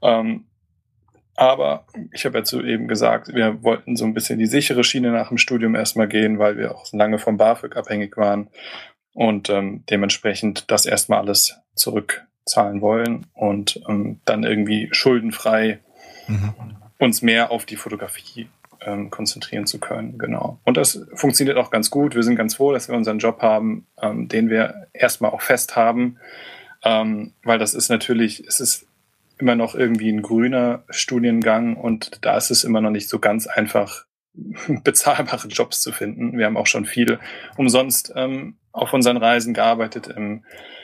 Ähm, 0.01 0.45
aber 1.35 1.85
ich 2.11 2.25
habe 2.25 2.39
ja 2.39 2.43
zu 2.43 2.61
eben 2.61 2.87
gesagt, 2.87 3.33
wir 3.33 3.63
wollten 3.63 3.95
so 3.95 4.05
ein 4.05 4.13
bisschen 4.13 4.37
die 4.37 4.45
sichere 4.45 4.83
Schiene 4.83 5.11
nach 5.11 5.29
dem 5.29 5.37
Studium 5.37 5.75
erstmal 5.75 6.07
gehen, 6.07 6.37
weil 6.37 6.57
wir 6.57 6.75
auch 6.75 6.85
lange 6.91 7.17
vom 7.17 7.37
BAföG 7.37 7.75
abhängig 7.75 8.17
waren 8.17 8.49
und 9.13 9.49
ähm, 9.49 9.83
dementsprechend 9.89 10.69
das 10.69 10.85
erstmal 10.85 11.19
alles 11.19 11.57
zurückzahlen 11.75 12.81
wollen 12.81 13.25
und 13.33 13.81
ähm, 13.89 14.19
dann 14.25 14.43
irgendwie 14.43 14.89
schuldenfrei 14.91 15.79
mhm. 16.27 16.53
uns 16.99 17.23
mehr 17.23 17.49
auf 17.49 17.65
die 17.65 17.77
Fotografie 17.77 18.47
ähm, 18.85 19.09
konzentrieren 19.09 19.65
zu 19.65 19.79
können. 19.79 20.17
Genau. 20.17 20.59
Und 20.63 20.77
das 20.77 21.05
funktioniert 21.13 21.57
auch 21.57 21.71
ganz 21.71 21.89
gut. 21.89 22.15
Wir 22.15 22.23
sind 22.23 22.35
ganz 22.35 22.55
froh, 22.55 22.71
dass 22.71 22.87
wir 22.87 22.95
unseren 22.95 23.19
Job 23.19 23.41
haben, 23.41 23.87
ähm, 24.01 24.27
den 24.27 24.49
wir 24.49 24.87
erstmal 24.93 25.31
auch 25.31 25.41
fest 25.41 25.75
haben, 25.75 26.17
ähm, 26.83 27.33
weil 27.43 27.59
das 27.59 27.73
ist 27.73 27.89
natürlich, 27.89 28.45
es 28.47 28.59
ist 28.59 28.87
immer 29.37 29.55
noch 29.55 29.75
irgendwie 29.75 30.11
ein 30.11 30.21
grüner 30.21 30.83
Studiengang 30.89 31.75
und 31.75 32.23
da 32.25 32.37
ist 32.37 32.51
es 32.51 32.63
immer 32.63 32.81
noch 32.81 32.91
nicht 32.91 33.09
so 33.09 33.19
ganz 33.19 33.47
einfach, 33.47 34.05
bezahlbare 34.83 35.47
Jobs 35.47 35.81
zu 35.81 35.91
finden. 35.91 36.37
Wir 36.37 36.45
haben 36.45 36.57
auch 36.57 36.67
schon 36.67 36.85
viel 36.85 37.19
umsonst 37.57 38.13
ähm, 38.15 38.57
auf 38.71 38.93
unseren 38.93 39.17
Reisen 39.17 39.53
gearbeitet 39.53 40.07
im, 40.07 40.43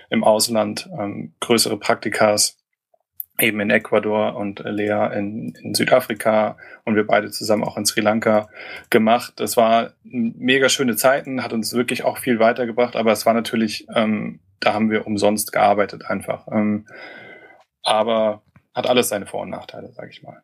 im 0.10 0.24
Ausland, 0.24 0.89
ähm, 0.98 1.34
größere 1.39 1.77
Praktikas 1.77 2.58
eben 3.39 3.60
in 3.60 3.69
Ecuador 3.69 4.36
und 4.36 4.60
Lea 4.60 5.10
in, 5.13 5.55
in 5.62 5.74
Südafrika 5.74 6.58
und 6.86 6.96
wir 6.96 7.08
beide 7.08 7.31
zusammen 7.31 7.63
auch 7.63 7.77
in 7.77 7.86
Sri 7.86 8.01
Lanka 8.01 8.50
gemacht. 8.89 9.34
Das 9.38 9.58
war 9.58 9.93
mega 10.03 10.69
schöne 10.69 10.96
Zeiten, 10.96 11.43
hat 11.43 11.53
uns 11.53 11.74
wirklich 11.74 12.03
auch 12.03 12.17
viel 12.17 12.39
weitergebracht, 12.39 12.96
aber 12.96 13.12
es 13.12 13.25
war 13.25 13.34
natürlich 13.34 13.88
ähm, 13.96 14.39
da 14.60 14.74
haben 14.74 14.91
wir 14.91 15.08
umsonst 15.08 15.51
gearbeitet 15.51 16.05
einfach. 16.05 16.48
Ähm, 16.51 16.86
aber 17.84 18.43
hat 18.74 18.88
alles 18.88 19.10
seine 19.10 19.25
Vor- 19.25 19.41
und 19.41 19.50
Nachteile, 19.50 19.91
sage 19.93 20.10
ich 20.12 20.22
mal. 20.22 20.41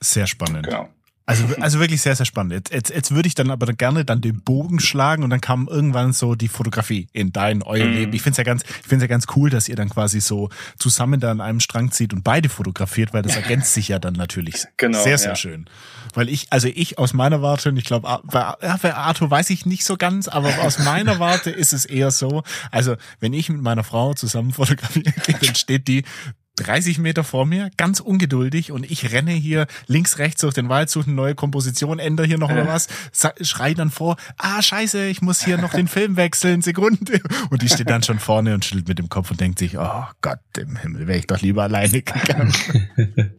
Sehr 0.00 0.26
spannend. 0.26 0.64
Genau. 0.64 0.88
Also, 1.28 1.44
also 1.60 1.80
wirklich 1.80 2.00
sehr, 2.02 2.14
sehr 2.14 2.24
spannend. 2.24 2.52
Jetzt, 2.52 2.72
jetzt, 2.72 2.90
jetzt 2.90 3.10
würde 3.10 3.26
ich 3.26 3.34
dann 3.34 3.50
aber 3.50 3.66
gerne 3.72 4.04
dann 4.04 4.20
den 4.20 4.42
Bogen 4.42 4.78
schlagen 4.78 5.24
und 5.24 5.30
dann 5.30 5.40
kam 5.40 5.66
irgendwann 5.66 6.12
so 6.12 6.36
die 6.36 6.46
Fotografie 6.46 7.08
in 7.12 7.32
dein, 7.32 7.64
euer 7.64 7.84
mm. 7.84 7.92
Leben. 7.92 8.12
Ich 8.12 8.22
finde 8.22 8.32
es 8.32 8.36
ja 8.38 8.44
ganz, 8.44 8.62
ich 8.62 8.86
finde 8.86 9.06
ja 9.06 9.08
ganz 9.08 9.26
cool, 9.34 9.50
dass 9.50 9.68
ihr 9.68 9.74
dann 9.74 9.88
quasi 9.88 10.20
so 10.20 10.50
zusammen 10.78 11.18
da 11.18 11.32
an 11.32 11.40
einem 11.40 11.58
Strang 11.58 11.90
zieht 11.90 12.12
und 12.12 12.22
beide 12.22 12.48
fotografiert, 12.48 13.12
weil 13.12 13.22
das 13.22 13.34
ergänzt 13.36 13.74
sich 13.74 13.88
ja 13.88 13.98
dann 13.98 14.14
natürlich 14.14 14.66
genau, 14.76 15.02
sehr, 15.02 15.18
sehr 15.18 15.30
ja. 15.30 15.36
schön. 15.36 15.68
Weil 16.14 16.28
ich, 16.28 16.46
also 16.50 16.68
ich 16.68 16.96
aus 16.96 17.12
meiner 17.12 17.42
Warte, 17.42 17.70
und 17.70 17.76
ich 17.76 17.84
glaube, 17.84 18.20
bei, 18.22 18.54
bei 18.80 18.94
Arthur 18.94 19.28
weiß 19.28 19.50
ich 19.50 19.66
nicht 19.66 19.84
so 19.84 19.96
ganz, 19.96 20.28
aber 20.28 20.60
aus 20.60 20.78
meiner 20.78 21.18
Warte 21.18 21.50
ist 21.50 21.72
es 21.72 21.86
eher 21.86 22.12
so, 22.12 22.44
also 22.70 22.94
wenn 23.18 23.32
ich 23.32 23.48
mit 23.48 23.60
meiner 23.62 23.82
Frau 23.82 24.14
zusammen 24.14 24.52
fotografiere, 24.52 25.12
dann 25.40 25.56
steht 25.56 25.88
die 25.88 26.04
30 26.56 26.98
Meter 26.98 27.24
vor 27.24 27.46
mir, 27.46 27.70
ganz 27.76 28.00
ungeduldig 28.00 28.72
und 28.72 28.90
ich 28.90 29.12
renne 29.12 29.32
hier 29.32 29.66
links, 29.86 30.18
rechts 30.18 30.40
durch 30.40 30.54
den 30.54 30.68
Wald, 30.68 30.90
suche 30.90 31.06
eine 31.06 31.14
neue 31.14 31.34
Komposition, 31.34 31.98
ändere 31.98 32.26
hier 32.26 32.38
noch 32.38 32.50
mal 32.50 32.66
was, 32.66 32.88
schrei 33.40 33.74
dann 33.74 33.90
vor, 33.90 34.16
ah 34.38 34.60
scheiße, 34.60 35.06
ich 35.06 35.22
muss 35.22 35.44
hier 35.44 35.58
noch 35.58 35.72
den 35.72 35.88
Film 35.88 36.16
wechseln, 36.16 36.62
Sekunde. 36.62 37.20
Und 37.50 37.62
die 37.62 37.68
steht 37.68 37.90
dann 37.90 38.02
schon 38.02 38.18
vorne 38.18 38.54
und 38.54 38.64
schüttelt 38.64 38.88
mit 38.88 38.98
dem 38.98 39.08
Kopf 39.08 39.30
und 39.30 39.40
denkt 39.40 39.58
sich, 39.58 39.78
oh 39.78 40.04
Gott 40.20 40.40
im 40.58 40.76
Himmel, 40.76 41.06
wäre 41.06 41.18
ich 41.18 41.26
doch 41.26 41.40
lieber 41.40 41.64
alleine 41.64 42.02
gegangen. 42.02 42.52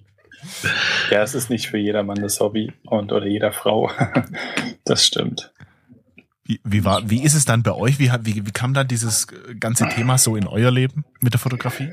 Ja, 1.10 1.24
es 1.24 1.34
ist 1.34 1.50
nicht 1.50 1.68
für 1.68 1.78
jedermann 1.78 2.22
das 2.22 2.40
Hobby 2.40 2.72
und 2.86 3.12
oder 3.12 3.28
jeder 3.28 3.52
Frau. 3.52 3.92
Das 4.86 5.06
stimmt. 5.06 5.52
Wie, 6.46 6.62
wie, 6.64 6.86
war, 6.86 7.10
wie 7.10 7.22
ist 7.22 7.34
es 7.34 7.44
dann 7.44 7.62
bei 7.62 7.74
euch? 7.74 8.00
Wie, 8.00 8.10
wie, 8.22 8.46
wie 8.46 8.52
kam 8.52 8.74
dann 8.74 8.88
dieses 8.88 9.28
ganze 9.60 9.90
Thema 9.90 10.18
so 10.18 10.38
in 10.38 10.48
euer 10.48 10.72
Leben 10.72 11.04
mit 11.20 11.34
der 11.34 11.42
Fotografie? 11.42 11.90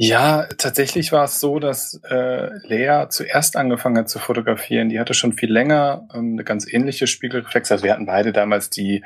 Ja, 0.00 0.46
tatsächlich 0.58 1.10
war 1.10 1.24
es 1.24 1.40
so, 1.40 1.58
dass 1.58 2.00
äh, 2.08 2.50
Lea 2.68 3.06
zuerst 3.08 3.56
angefangen 3.56 3.98
hat 3.98 4.08
zu 4.08 4.20
fotografieren. 4.20 4.88
Die 4.90 5.00
hatte 5.00 5.12
schon 5.12 5.32
viel 5.32 5.50
länger 5.52 6.06
ähm, 6.14 6.34
eine 6.34 6.44
ganz 6.44 6.72
ähnliche 6.72 7.08
Spiegelreflex. 7.08 7.72
Also 7.72 7.82
wir 7.82 7.94
hatten 7.94 8.06
beide 8.06 8.32
damals 8.32 8.70
die 8.70 9.02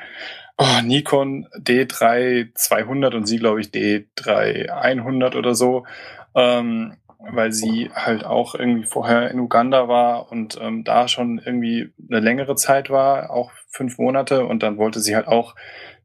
oh, 0.59 0.81
Nikon 0.83 1.47
D3 1.57 2.53
200 2.53 3.15
und 3.15 3.25
sie, 3.25 3.39
glaube 3.39 3.59
ich, 3.61 3.69
D3 3.69 4.69
100 4.69 5.35
oder 5.35 5.55
so. 5.55 5.87
Ähm, 6.35 6.97
weil 7.17 7.53
sie 7.53 7.89
halt 7.95 8.23
auch 8.23 8.53
irgendwie 8.53 8.85
vorher 8.85 9.31
in 9.31 9.39
Uganda 9.39 9.87
war 9.87 10.31
und 10.31 10.59
ähm, 10.61 10.83
da 10.83 11.07
schon 11.07 11.41
irgendwie 11.43 11.91
eine 12.07 12.19
längere 12.19 12.55
Zeit 12.55 12.89
war, 12.91 13.31
auch 13.31 13.51
fünf 13.69 13.97
Monate. 13.97 14.45
Und 14.45 14.61
dann 14.61 14.77
wollte 14.77 14.99
sie 14.99 15.15
halt 15.15 15.27
auch, 15.27 15.55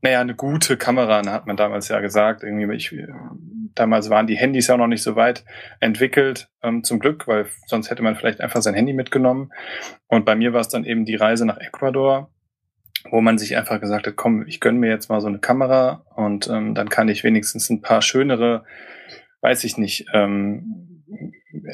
naja, 0.01 0.21
eine 0.21 0.35
gute 0.35 0.77
Kamera, 0.77 1.27
hat 1.27 1.47
man 1.47 1.57
damals 1.57 1.89
ja 1.89 2.01
gesagt. 2.01 2.43
Irgendwie, 2.43 2.73
ich 2.75 2.95
Damals 3.79 4.11
waren 4.11 4.27
die 4.27 4.37
Handys 4.37 4.67
ja 4.67 4.77
noch 4.77 4.89
nicht 4.89 5.05
so 5.05 5.15
weit 5.15 5.45
entwickelt, 5.79 6.51
ähm, 6.63 6.83
zum 6.83 6.99
Glück, 6.99 7.29
weil 7.29 7.47
sonst 7.67 7.91
hätte 7.91 8.03
man 8.03 8.17
vielleicht 8.17 8.41
einfach 8.41 8.61
sein 8.61 8.75
Handy 8.75 8.93
mitgenommen. 8.93 9.53
Und 10.09 10.25
bei 10.25 10.35
mir 10.35 10.53
war 10.53 10.61
es 10.61 10.69
dann 10.69 10.85
eben 10.85 11.05
die 11.05 11.15
Reise 11.15 11.47
nach 11.47 11.59
Ecuador, 11.59 12.31
wo 13.11 13.21
man 13.21 13.39
sich 13.39 13.57
einfach 13.57 13.81
gesagt 13.81 14.09
hat, 14.09 14.17
komm, 14.17 14.45
ich 14.49 14.59
gönne 14.59 14.81
mir 14.81 14.91
jetzt 14.91 15.09
mal 15.09 15.21
so 15.21 15.29
eine 15.29 15.39
Kamera 15.39 16.05
und 16.17 16.49
ähm, 16.49 16.75
dann 16.75 16.89
kann 16.89 17.09
ich 17.09 17.23
wenigstens 17.23 17.71
ein 17.71 17.81
paar 17.81 18.03
schönere, 18.03 18.65
weiß 19.43 19.63
ich 19.63 19.79
nicht, 19.79 20.07
ähm, 20.13 21.05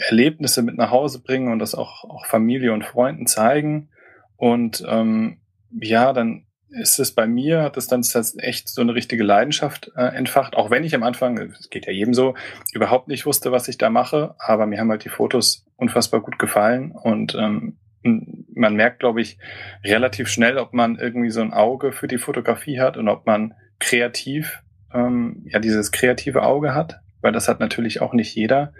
Erlebnisse 0.08 0.62
mit 0.62 0.76
nach 0.76 0.90
Hause 0.90 1.22
bringen 1.22 1.50
und 1.50 1.58
das 1.58 1.74
auch, 1.74 2.04
auch 2.04 2.26
Familie 2.26 2.74
und 2.74 2.84
Freunden 2.84 3.26
zeigen. 3.26 3.88
Und 4.36 4.84
ähm, 4.86 5.38
ja, 5.70 6.12
dann 6.12 6.44
ist 6.80 6.98
es 6.98 7.12
bei 7.12 7.26
mir, 7.26 7.62
hat 7.62 7.76
es 7.76 7.86
dann 7.86 8.02
echt 8.38 8.68
so 8.68 8.80
eine 8.80 8.94
richtige 8.94 9.24
Leidenschaft 9.24 9.92
äh, 9.96 10.06
entfacht, 10.14 10.54
auch 10.54 10.70
wenn 10.70 10.84
ich 10.84 10.94
am 10.94 11.02
Anfang, 11.02 11.38
es 11.38 11.70
geht 11.70 11.86
ja 11.86 11.92
jedem 11.92 12.14
so, 12.14 12.34
überhaupt 12.72 13.08
nicht 13.08 13.26
wusste, 13.26 13.52
was 13.52 13.68
ich 13.68 13.78
da 13.78 13.90
mache, 13.90 14.34
aber 14.38 14.66
mir 14.66 14.78
haben 14.78 14.90
halt 14.90 15.04
die 15.04 15.10
Fotos 15.10 15.64
unfassbar 15.76 16.20
gut 16.20 16.38
gefallen 16.38 16.92
und 16.92 17.34
ähm, 17.34 17.78
man 18.02 18.74
merkt, 18.74 19.00
glaube 19.00 19.22
ich, 19.22 19.38
relativ 19.82 20.28
schnell, 20.28 20.58
ob 20.58 20.74
man 20.74 20.96
irgendwie 20.96 21.30
so 21.30 21.40
ein 21.40 21.52
Auge 21.52 21.92
für 21.92 22.06
die 22.06 22.18
Fotografie 22.18 22.78
hat 22.80 22.96
und 22.96 23.08
ob 23.08 23.26
man 23.26 23.54
kreativ, 23.78 24.62
ähm, 24.92 25.46
ja, 25.46 25.58
dieses 25.58 25.90
kreative 25.90 26.42
Auge 26.42 26.74
hat, 26.74 27.00
weil 27.22 27.32
das 27.32 27.48
hat 27.48 27.60
natürlich 27.60 28.02
auch 28.02 28.12
nicht 28.12 28.34
jeder. 28.34 28.72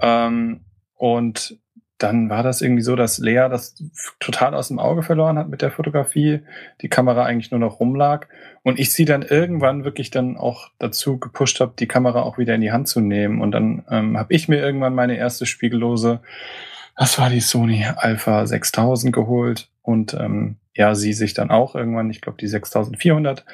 Ähm, 0.00 0.64
und 0.96 1.58
dann 2.02 2.30
war 2.30 2.42
das 2.42 2.62
irgendwie 2.62 2.82
so, 2.82 2.96
dass 2.96 3.18
Lea 3.18 3.48
das 3.48 3.82
total 4.20 4.54
aus 4.54 4.68
dem 4.68 4.78
Auge 4.78 5.02
verloren 5.02 5.38
hat 5.38 5.48
mit 5.48 5.62
der 5.62 5.70
Fotografie, 5.70 6.40
die 6.80 6.88
Kamera 6.88 7.24
eigentlich 7.24 7.50
nur 7.50 7.60
noch 7.60 7.80
rumlag 7.80 8.26
und 8.62 8.78
ich 8.78 8.92
sie 8.92 9.04
dann 9.04 9.22
irgendwann 9.22 9.84
wirklich 9.84 10.10
dann 10.10 10.36
auch 10.36 10.70
dazu 10.78 11.18
gepusht 11.18 11.60
habe, 11.60 11.74
die 11.78 11.86
Kamera 11.86 12.22
auch 12.22 12.38
wieder 12.38 12.54
in 12.54 12.60
die 12.60 12.72
Hand 12.72 12.88
zu 12.88 13.00
nehmen 13.00 13.40
und 13.40 13.52
dann 13.52 13.84
ähm, 13.90 14.18
habe 14.18 14.32
ich 14.34 14.48
mir 14.48 14.58
irgendwann 14.58 14.94
meine 14.94 15.16
erste 15.16 15.46
Spiegellose, 15.46 16.20
das 16.96 17.18
war 17.18 17.30
die 17.30 17.40
Sony 17.40 17.86
Alpha 17.96 18.46
6000 18.46 19.14
geholt 19.14 19.68
und 19.82 20.14
ähm, 20.14 20.56
ja, 20.74 20.94
sie 20.94 21.12
sich 21.12 21.34
dann 21.34 21.50
auch 21.50 21.74
irgendwann, 21.74 22.10
ich 22.10 22.20
glaube 22.20 22.38
die 22.40 22.48
6400 22.48 23.44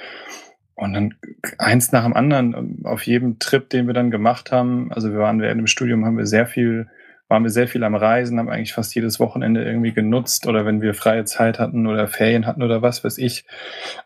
und 0.75 0.93
dann 0.93 1.15
eins 1.59 1.91
nach 1.91 2.05
dem 2.05 2.15
anderen 2.15 2.55
ähm, 2.55 2.81
auf 2.87 3.03
jedem 3.03 3.39
Trip, 3.39 3.69
den 3.69 3.87
wir 3.87 3.95
dann 3.95 4.11
gemacht 4.11 4.53
haben, 4.53 4.93
also 4.93 5.11
wir 5.11 5.19
waren 5.19 5.41
während 5.41 5.59
dem 5.59 5.67
Studium, 5.67 6.05
haben 6.05 6.19
wir 6.19 6.27
sehr 6.27 6.47
viel 6.47 6.89
waren 7.29 7.43
wir 7.43 7.51
sehr 7.51 7.69
viel 7.69 7.85
am 7.85 7.95
Reisen, 7.95 8.39
haben 8.39 8.49
eigentlich 8.49 8.73
fast 8.73 8.95
jedes 8.95 9.21
Wochenende 9.21 9.63
irgendwie 9.63 9.93
genutzt 9.93 10.47
oder 10.47 10.65
wenn 10.65 10.81
wir 10.81 10.95
freie 10.95 11.25
Zeit 11.25 11.59
hatten 11.59 11.87
oder 11.87 12.09
Ferien 12.09 12.47
hatten 12.47 12.63
oder 12.63 12.83
was 12.83 13.05
weiß 13.05 13.19
ich, 13.19 13.45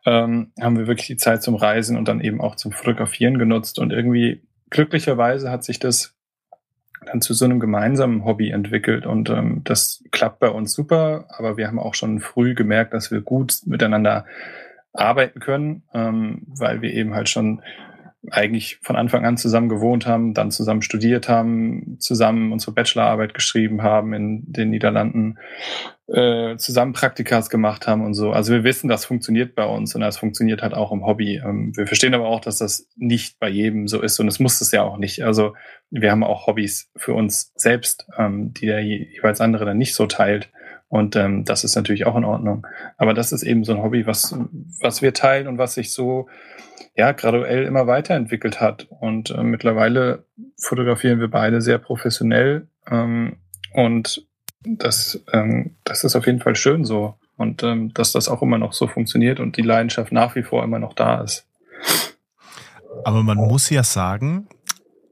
ähm, 0.05 0.52
haben 0.61 0.76
wir 0.76 0.88
wirklich 0.88 1.07
die 1.07 1.17
Zeit 1.17 1.43
zum 1.43 1.55
Reisen 1.55 1.97
und 1.97 2.09
dann 2.09 2.21
eben 2.21 2.41
auch 2.41 2.57
zum 2.57 2.73
Fotografieren 2.73 3.38
genutzt. 3.38 3.79
Und 3.79 3.93
irgendwie 3.93 4.43
glücklicherweise 4.71 5.50
hat 5.50 5.64
sich 5.64 5.79
das 5.79 6.17
dann 7.07 7.21
zu 7.21 7.35
so 7.35 7.45
einem 7.45 7.61
gemeinsamen 7.61 8.25
Hobby 8.25 8.50
entwickelt 8.50 9.07
und 9.07 9.31
ähm, 9.31 9.62
das 9.64 10.05
klappt 10.11 10.38
bei 10.38 10.49
uns 10.49 10.73
super, 10.73 11.26
aber 11.29 11.57
wir 11.57 11.67
haben 11.67 11.79
auch 11.79 11.95
schon 11.95 12.21
früh 12.21 12.55
gemerkt, 12.55 12.95
dass 12.95 13.11
wir 13.11 13.21
gut 13.21 13.61
miteinander 13.67 14.25
arbeiten 14.93 15.41
können, 15.41 15.83
ähm, 15.95 16.43
weil 16.47 16.83
wir 16.83 16.93
eben 16.93 17.14
halt 17.14 17.29
schon 17.29 17.62
eigentlich 18.31 18.79
von 18.83 18.95
Anfang 18.95 19.25
an 19.25 19.37
zusammen 19.37 19.69
gewohnt 19.69 20.07
haben, 20.07 20.33
dann 20.33 20.52
zusammen 20.52 20.83
studiert 20.83 21.29
haben, 21.29 21.97
zusammen 21.99 22.52
unsere 22.52 22.73
Bachelorarbeit 22.73 23.35
geschrieben 23.35 23.83
haben 23.83 24.14
in 24.14 24.45
den 24.52 24.71
Niederlanden, 24.71 25.38
äh, 26.07 26.57
zusammen 26.57 26.93
Praktikas 26.93 27.50
gemacht 27.50 27.88
haben 27.88 28.05
und 28.05 28.14
so. 28.14 28.31
Also 28.31 28.52
wir 28.52 28.62
wissen, 28.62 28.88
das 28.88 29.05
funktioniert 29.05 29.57
bei 29.57 29.64
uns 29.64 29.95
und 29.95 30.02
das 30.02 30.19
funktioniert 30.19 30.62
halt 30.62 30.75
auch 30.75 30.93
im 30.93 31.05
Hobby. 31.05 31.43
Ähm, 31.45 31.76
wir 31.76 31.87
verstehen 31.88 32.14
aber 32.14 32.29
auch, 32.29 32.41
dass 32.41 32.59
das 32.59 32.88
nicht 32.97 33.41
bei 33.41 33.49
jedem 33.49 33.88
so 33.88 34.00
ist 34.00 34.21
und 34.21 34.29
es 34.29 34.38
muss 34.38 34.61
es 34.61 34.71
ja 34.71 34.83
auch 34.83 34.99
nicht. 34.99 35.25
Also 35.25 35.55
wir 35.91 36.12
haben 36.12 36.23
auch 36.23 36.47
Hobbys 36.47 36.91
für 36.95 37.14
uns 37.14 37.52
selbst, 37.57 38.07
ähm, 38.17 38.55
die 38.55 38.67
der 38.67 38.81
jeweils 38.85 39.41
andere 39.41 39.64
dann 39.64 39.79
nicht 39.79 39.95
so 39.95 40.07
teilt. 40.07 40.49
Und 40.93 41.17
ähm, 41.17 41.47
das 41.47 41.65
ist 41.65 41.75
natürlich 41.75 42.05
auch 42.05 42.17
in 42.17 42.25
Ordnung. 42.25 42.67
Aber 42.99 43.15
das 43.15 43.33
ist 43.33 43.45
eben 43.45 43.65
so 43.65 43.73
ein 43.73 43.83
Hobby, 43.83 44.07
was, 44.07 44.37
was 44.83 45.01
wir 45.01 45.15
teilen 45.15 45.49
und 45.49 45.57
was 45.57 45.73
sich 45.73 45.91
so 45.91 46.29
ja 46.95 47.13
graduell 47.13 47.65
immer 47.65 47.87
weiterentwickelt 47.87 48.61
hat. 48.61 48.89
Und 49.01 49.31
äh, 49.31 49.43
mittlerweile 49.43 50.27
fotografieren 50.61 51.19
wir 51.19 51.29
beide 51.29 51.63
sehr 51.63 51.79
professionell. 51.79 52.67
Ähm, 52.91 53.39
und 53.73 54.27
das, 54.67 55.25
ähm, 55.33 55.77
das 55.85 56.05
ist 56.05 56.15
auf 56.15 56.27
jeden 56.27 56.41
Fall 56.41 56.57
schön 56.57 56.85
so. 56.85 57.15
Und 57.39 57.63
ähm, 57.63 57.95
dass 57.95 58.13
das 58.13 58.29
auch 58.29 58.43
immer 58.43 58.59
noch 58.59 58.75
so 58.75 58.87
funktioniert 58.87 59.41
und 59.41 59.57
die 59.57 59.63
Leidenschaft 59.63 60.13
nach 60.13 60.37
wie 60.37 60.43
vor 60.43 60.63
immer 60.63 60.79
noch 60.79 60.93
da 60.93 61.23
ist. 61.23 61.47
Aber 63.07 63.23
man 63.23 63.39
muss 63.39 63.71
ja 63.71 63.83
sagen, 63.83 64.47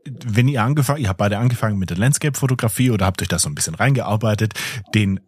wenn 0.04 0.46
ihr 0.46 0.62
angefangen, 0.62 1.00
ihr 1.00 1.08
habt 1.08 1.18
beide 1.18 1.38
angefangen 1.38 1.78
mit 1.78 1.88
der 1.88 1.96
Landscape-Fotografie 1.96 2.90
oder 2.90 3.06
habt 3.06 3.22
euch 3.22 3.28
da 3.28 3.38
so 3.38 3.48
ein 3.48 3.54
bisschen 3.54 3.74
reingearbeitet, 3.74 4.52
den 4.94 5.20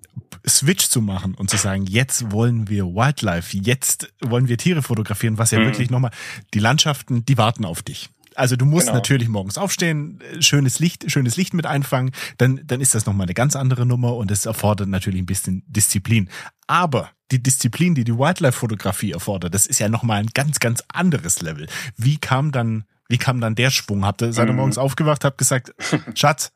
Switch 0.49 0.89
zu 0.89 1.01
machen 1.01 1.35
und 1.35 1.51
zu 1.51 1.57
sagen, 1.57 1.87
jetzt 1.87 2.33
wollen 2.33 2.69
wir 2.69 2.87
Wildlife, 2.87 3.57
jetzt 3.57 4.13
wollen 4.21 4.49
wir 4.49 4.59
Tiere 4.59 4.83
fotografieren, 4.83 5.39
was 5.39 5.51
ja 5.51 5.61
mhm. 5.61 5.67
wirklich 5.67 5.91
nochmal, 5.91 6.11
die 6.55 6.59
Landschaften, 6.59 7.25
die 7.25 7.39
warten 7.39 7.65
auf 7.65 7.83
dich. 7.83 8.11
Also 8.35 8.57
du 8.57 8.65
musst 8.65 8.87
genau. 8.87 8.99
natürlich 8.99 9.29
morgens 9.29 9.59
aufstehen, 9.59 10.21
schönes 10.41 10.79
Licht, 10.79 11.11
schönes 11.11 11.37
Licht 11.37 11.55
mit 11.55 11.67
einfangen, 11.67 12.13
dann, 12.39 12.61
dann 12.65 12.81
ist 12.81 12.95
das 12.95 13.07
nochmal 13.07 13.27
eine 13.27 13.35
ganz 13.35 13.57
andere 13.57 13.87
Nummer 13.87 14.17
und 14.17 14.31
es 14.31 14.47
erfordert 14.47 14.89
natürlich 14.89 15.21
ein 15.21 15.27
bisschen 15.27 15.63
Disziplin. 15.67 16.29
Aber 16.67 17.11
die 17.31 17.43
Disziplin, 17.43 17.95
die 17.95 18.05
die 18.05 18.17
Wildlife-Fotografie 18.17 19.13
erfordert, 19.13 19.55
das 19.55 19.67
ist 19.67 19.79
ja 19.79 19.89
nochmal 19.89 20.21
ein 20.21 20.31
ganz, 20.35 20.61
ganz 20.61 20.83
anderes 20.89 21.43
Level. 21.43 21.67
Wie 21.97 22.19
kam 22.19 22.53
dann, 22.53 22.85
wie 23.09 23.19
kam 23.19 23.41
dann 23.41 23.55
der 23.55 23.71
Schwung? 23.71 24.05
Habt 24.05 24.23
ihr, 24.23 24.33
seid 24.33 24.49
ihr 24.49 24.53
mhm. 24.53 24.59
morgens 24.59 24.79
aufgewacht, 24.79 25.25
habt 25.25 25.39
gesagt, 25.39 25.75
Schatz, 26.15 26.53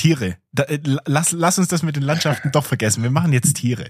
Tiere. 0.00 0.36
Da, 0.52 0.64
äh, 0.64 0.78
lass, 1.06 1.32
lass 1.32 1.58
uns 1.58 1.68
das 1.68 1.82
mit 1.82 1.96
den 1.96 2.02
Landschaften 2.02 2.50
doch 2.52 2.64
vergessen. 2.64 3.02
Wir 3.02 3.10
machen 3.10 3.32
jetzt 3.32 3.54
Tiere. 3.54 3.86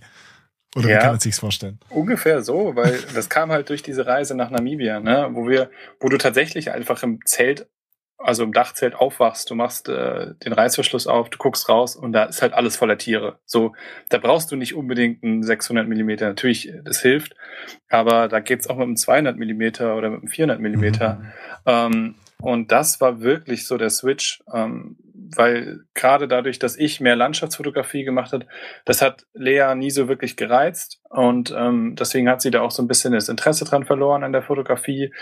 Oder 0.76 0.88
ja, 0.88 0.96
wie 0.96 1.00
kann 1.00 1.10
man 1.10 1.20
sich's 1.20 1.40
vorstellen? 1.40 1.80
Ungefähr 1.88 2.42
so, 2.42 2.76
weil 2.76 2.98
das 3.14 3.28
kam 3.28 3.50
halt 3.50 3.68
durch 3.68 3.82
diese 3.82 4.06
Reise 4.06 4.36
nach 4.36 4.50
Namibia, 4.50 5.00
ne, 5.00 5.28
wo 5.32 5.48
wir, 5.48 5.70
wo 5.98 6.08
du 6.08 6.16
tatsächlich 6.16 6.70
einfach 6.70 7.02
im 7.02 7.20
Zelt 7.24 7.68
also 8.22 8.44
im 8.44 8.52
Dachzelt 8.52 8.94
aufwachst, 8.94 9.48
du 9.50 9.54
machst 9.54 9.88
äh, 9.88 10.34
den 10.44 10.52
Reißverschluss 10.52 11.06
auf, 11.06 11.30
du 11.30 11.38
guckst 11.38 11.68
raus 11.68 11.96
und 11.96 12.12
da 12.12 12.24
ist 12.24 12.42
halt 12.42 12.52
alles 12.52 12.76
voller 12.76 12.98
Tiere. 12.98 13.38
So, 13.46 13.72
da 14.10 14.18
brauchst 14.18 14.52
du 14.52 14.56
nicht 14.56 14.74
unbedingt 14.74 15.24
einen 15.24 15.42
600 15.42 15.88
Millimeter. 15.88 16.26
Natürlich, 16.28 16.70
das 16.84 17.00
hilft, 17.00 17.34
aber 17.88 18.28
da 18.28 18.40
geht's 18.40 18.68
auch 18.68 18.76
mit 18.76 18.84
einem 18.84 18.96
200 18.96 19.38
Millimeter 19.38 19.96
oder 19.96 20.10
mit 20.10 20.20
einem 20.20 20.28
400 20.28 20.60
Millimeter. 20.60 21.14
Mhm. 21.14 21.32
Ähm, 21.64 22.14
und 22.40 22.72
das 22.72 23.00
war 23.00 23.20
wirklich 23.20 23.66
so 23.66 23.78
der 23.78 23.90
Switch, 23.90 24.42
ähm, 24.52 24.96
weil 25.36 25.80
gerade 25.94 26.28
dadurch, 26.28 26.58
dass 26.58 26.76
ich 26.76 27.00
mehr 27.00 27.16
Landschaftsfotografie 27.16 28.04
gemacht 28.04 28.32
hat, 28.32 28.46
das 28.84 29.02
hat 29.02 29.26
Lea 29.34 29.74
nie 29.74 29.90
so 29.90 30.08
wirklich 30.08 30.36
gereizt. 30.36 31.00
Und 31.08 31.54
ähm, 31.56 31.96
deswegen 31.96 32.28
hat 32.28 32.40
sie 32.42 32.50
da 32.50 32.62
auch 32.62 32.70
so 32.70 32.82
ein 32.82 32.88
bisschen 32.88 33.12
das 33.12 33.28
Interesse 33.28 33.64
dran 33.64 33.84
verloren 33.84 34.24
an 34.24 34.32
der 34.32 34.42
Fotografie. 34.42 35.12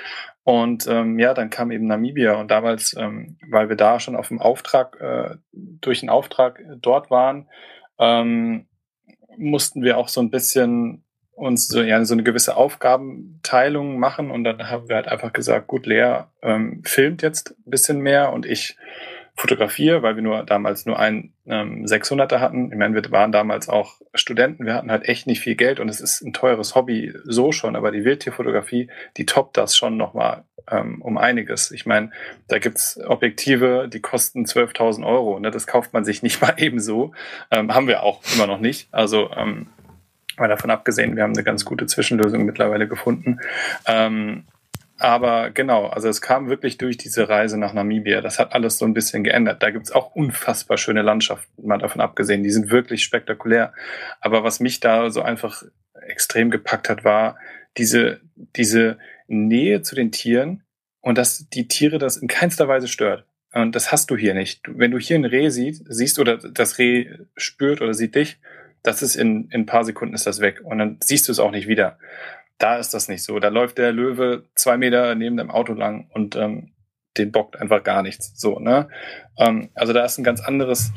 Und 0.45 0.87
ähm, 0.87 1.19
ja, 1.19 1.35
dann 1.35 1.51
kam 1.51 1.71
eben 1.71 1.87
Namibia. 1.87 2.35
Und 2.35 2.51
damals, 2.51 2.95
ähm, 2.99 3.39
weil 3.49 3.69
wir 3.69 3.77
da 3.77 4.01
schon 4.01 4.17
auf 4.17 4.29
dem 4.29 4.41
Auftrag, 4.41 5.01
äh, 5.01 5.37
durch 5.53 6.01
den 6.01 6.11
Auftrag 6.11 6.63
dort 6.81 7.11
waren, 7.11 7.49
ähm, 7.99 8.67
mussten 9.37 9.83
wir 9.83 9.99
auch 9.99 10.09
so 10.09 10.21
ein 10.21 10.31
bisschen 10.31 11.05
uns 11.39 11.69
so, 11.69 11.83
ja, 11.83 12.05
so 12.05 12.15
eine 12.15 12.25
gewisse 12.25 12.57
Aufgabenteilung 12.57 13.99
machen. 13.99 14.31
Und 14.31 14.45
dann 14.45 14.69
haben 14.69 14.89
wir 14.89 14.97
halt 14.97 15.09
einfach 15.09 15.33
gesagt, 15.33 15.69
gut, 15.69 15.87
Lea 15.87 16.25
ähm, 16.43 16.83
filmt 16.85 17.23
jetzt 17.23 17.53
ein 17.53 17.71
bisschen 17.71 18.01
mehr. 18.01 18.33
Und 18.33 18.45
ich 18.45 18.77
fotografiere, 19.39 20.03
weil 20.03 20.17
wir 20.17 20.23
nur 20.23 20.43
damals 20.43 20.85
nur 20.85 20.99
ein 20.99 21.33
ähm, 21.47 21.85
600er 21.85 22.41
hatten. 22.41 22.73
Ich 22.73 22.77
meine, 22.77 22.95
wir 22.95 23.11
waren 23.13 23.31
damals 23.31 23.69
auch 23.69 24.01
Studenten, 24.13 24.67
wir 24.67 24.75
hatten 24.75 24.91
halt 24.91 25.09
echt 25.09 25.29
nicht 25.29 25.41
viel 25.41 25.55
Geld 25.55 25.79
und 25.79 25.89
es 25.89 26.01
ist 26.01 26.23
ein 26.23 26.33
teures 26.33 26.75
Hobby 26.75 27.15
so 27.25 27.53
schon, 27.53 27.77
aber 27.77 27.93
die 27.93 28.05
Wildtierfotografie, 28.05 28.91
die 29.17 29.27
toppt 29.27 29.57
das 29.57 29.77
schon 29.77 29.97
nochmal 29.97 30.43
ähm, 30.71 31.01
um 31.01 31.19
einiges. 31.19 31.71
Ich 31.71 31.87
meine, 31.87 32.11
da 32.49 32.59
gibt's 32.59 32.99
Objektive, 33.07 33.89
die 33.89 34.01
kosten 34.01 34.45
12.000 34.45 35.07
Euro. 35.07 35.39
Ne? 35.39 35.53
Das 35.53 35.69
kauft 35.69 35.93
man 35.93 36.05
sich 36.05 36.23
nicht 36.23 36.41
mal 36.43 36.55
ebenso. 36.57 37.13
Ähm, 37.53 37.73
haben 37.73 37.87
wir 37.87 38.03
auch 38.03 38.21
immer 38.35 38.49
noch 38.49 38.59
nicht. 38.59 38.89
Also 38.91 39.31
ähm, 39.37 39.69
Mal 40.39 40.49
davon 40.49 40.71
abgesehen, 40.71 41.17
wir 41.17 41.25
haben 41.25 41.35
eine 41.35 41.43
ganz 41.43 41.65
gute 41.65 41.87
Zwischenlösung 41.87 42.45
mittlerweile 42.45 42.87
gefunden. 42.87 43.41
Ähm, 43.87 44.45
aber 44.99 45.51
genau, 45.51 45.87
also 45.87 46.09
es 46.09 46.21
kam 46.21 46.49
wirklich 46.49 46.77
durch 46.77 46.97
diese 46.97 47.29
Reise 47.29 47.57
nach 47.57 47.73
Namibia. 47.73 48.21
Das 48.21 48.39
hat 48.39 48.53
alles 48.53 48.79
so 48.79 48.85
ein 48.85 48.95
bisschen 48.95 49.23
geändert. 49.23 49.63
Da 49.63 49.71
gibt's 49.71 49.93
auch 49.93 50.15
unfassbar 50.15 50.77
schöne 50.77 51.03
Landschaften, 51.03 51.67
mal 51.67 51.79
davon 51.79 52.01
abgesehen. 52.01 52.43
Die 52.43 52.51
sind 52.51 52.71
wirklich 52.71 53.05
spektakulär. 53.05 53.73
Aber 54.21 54.43
was 54.43 54.59
mich 54.59 54.81
da 54.81 55.11
so 55.11 55.23
einfach 55.23 55.63
extrem 56.07 56.51
gepackt 56.51 56.89
hat, 56.89 57.05
war 57.05 57.39
diese, 57.77 58.21
diese 58.57 58.99
Nähe 59.29 59.83
zu 59.83 59.95
den 59.95 60.11
Tieren 60.11 60.65
und 61.01 61.17
dass 61.17 61.49
die 61.49 61.69
Tiere 61.69 61.99
das 61.99 62.17
in 62.17 62.27
keinster 62.27 62.67
Weise 62.67 62.89
stört. 62.89 63.25
Und 63.53 63.77
das 63.77 63.93
hast 63.93 64.11
du 64.11 64.17
hier 64.17 64.35
nicht. 64.35 64.63
Wenn 64.67 64.91
du 64.91 64.99
hier 64.99 65.17
ein 65.17 65.25
Reh 65.25 65.49
siehst, 65.51 65.85
siehst 65.89 66.19
oder 66.19 66.37
das 66.37 66.79
Reh 66.79 67.07
spürt 67.37 67.81
oder 67.81 67.95
sieht 67.95 68.15
dich, 68.15 68.39
das 68.83 69.03
ist 69.03 69.17
in, 69.17 69.49
in 69.51 69.63
ein 69.63 69.67
paar 69.67 69.85
Sekunden 69.85 70.15
ist 70.15 70.27
das 70.27 70.41
weg 70.41 70.61
und 70.65 70.79
dann 70.79 70.99
siehst 71.03 71.29
du 71.29 71.33
es 71.33 71.39
auch 71.39 71.51
nicht 71.51 71.69
wieder. 71.69 71.99
Da 72.59 72.77
ist 72.77 72.93
das 72.93 73.09
nicht 73.09 73.23
so. 73.23 73.39
Da 73.39 73.49
läuft 73.49 73.79
der 73.79 73.93
Löwe 73.93 74.45
zwei 74.55 74.77
Meter 74.77 75.15
neben 75.15 75.37
dem 75.37 75.51
Auto 75.51 75.75
lang 75.75 76.11
und 76.13 76.37
ähm, 76.37 76.73
den 77.17 77.33
bockt 77.33 77.61
einfach 77.61 77.83
gar 77.83 78.03
nichts. 78.03 78.33
So, 78.39 78.59
ne? 78.59 78.89
Ähm, 79.37 79.71
also 79.75 79.93
da 79.93 80.05
ist 80.05 80.19
ein 80.19 80.25
ganz 80.25 80.41
anderes, 80.41 80.93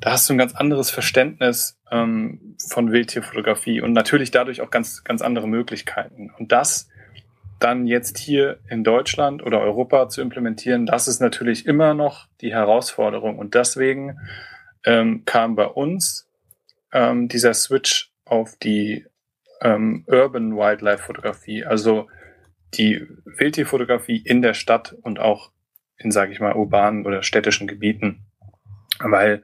da 0.00 0.12
hast 0.12 0.28
du 0.28 0.34
ein 0.34 0.38
ganz 0.38 0.54
anderes 0.54 0.90
Verständnis 0.90 1.78
ähm, 1.90 2.56
von 2.68 2.92
Wildtierfotografie 2.92 3.80
und 3.80 3.92
natürlich 3.92 4.30
dadurch 4.30 4.60
auch 4.60 4.70
ganz, 4.70 5.04
ganz 5.04 5.22
andere 5.22 5.48
Möglichkeiten. 5.48 6.30
Und 6.38 6.52
das 6.52 6.88
dann 7.58 7.86
jetzt 7.86 8.18
hier 8.18 8.58
in 8.68 8.84
Deutschland 8.84 9.42
oder 9.42 9.60
Europa 9.60 10.08
zu 10.08 10.20
implementieren, 10.20 10.84
das 10.84 11.08
ist 11.08 11.20
natürlich 11.20 11.66
immer 11.66 11.94
noch 11.94 12.26
die 12.40 12.52
Herausforderung. 12.52 13.38
Und 13.38 13.54
deswegen 13.54 14.18
ähm, 14.84 15.24
kam 15.24 15.56
bei 15.56 15.66
uns 15.66 16.28
ähm, 16.92 17.28
dieser 17.28 17.54
Switch 17.54 18.12
auf 18.24 18.56
die 18.56 19.06
ähm, 19.60 20.04
Urban 20.06 20.56
Wildlife 20.56 21.02
Fotografie, 21.02 21.64
also 21.64 22.08
die 22.74 23.06
Wildtierfotografie 23.24 24.18
in 24.18 24.42
der 24.42 24.54
Stadt 24.54 24.94
und 25.02 25.18
auch 25.18 25.50
in, 25.98 26.10
sage 26.10 26.32
ich 26.32 26.40
mal, 26.40 26.54
urbanen 26.54 27.06
oder 27.06 27.22
städtischen 27.22 27.66
Gebieten, 27.66 28.26
weil 28.98 29.42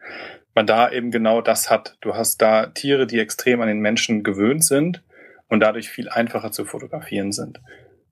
man 0.54 0.66
da 0.66 0.90
eben 0.90 1.10
genau 1.10 1.40
das 1.40 1.70
hat. 1.70 1.96
Du 2.00 2.14
hast 2.14 2.42
da 2.42 2.66
Tiere, 2.66 3.06
die 3.06 3.20
extrem 3.20 3.60
an 3.60 3.68
den 3.68 3.80
Menschen 3.80 4.22
gewöhnt 4.22 4.64
sind 4.64 5.02
und 5.48 5.60
dadurch 5.60 5.88
viel 5.88 6.08
einfacher 6.08 6.52
zu 6.52 6.64
fotografieren 6.64 7.32
sind. 7.32 7.60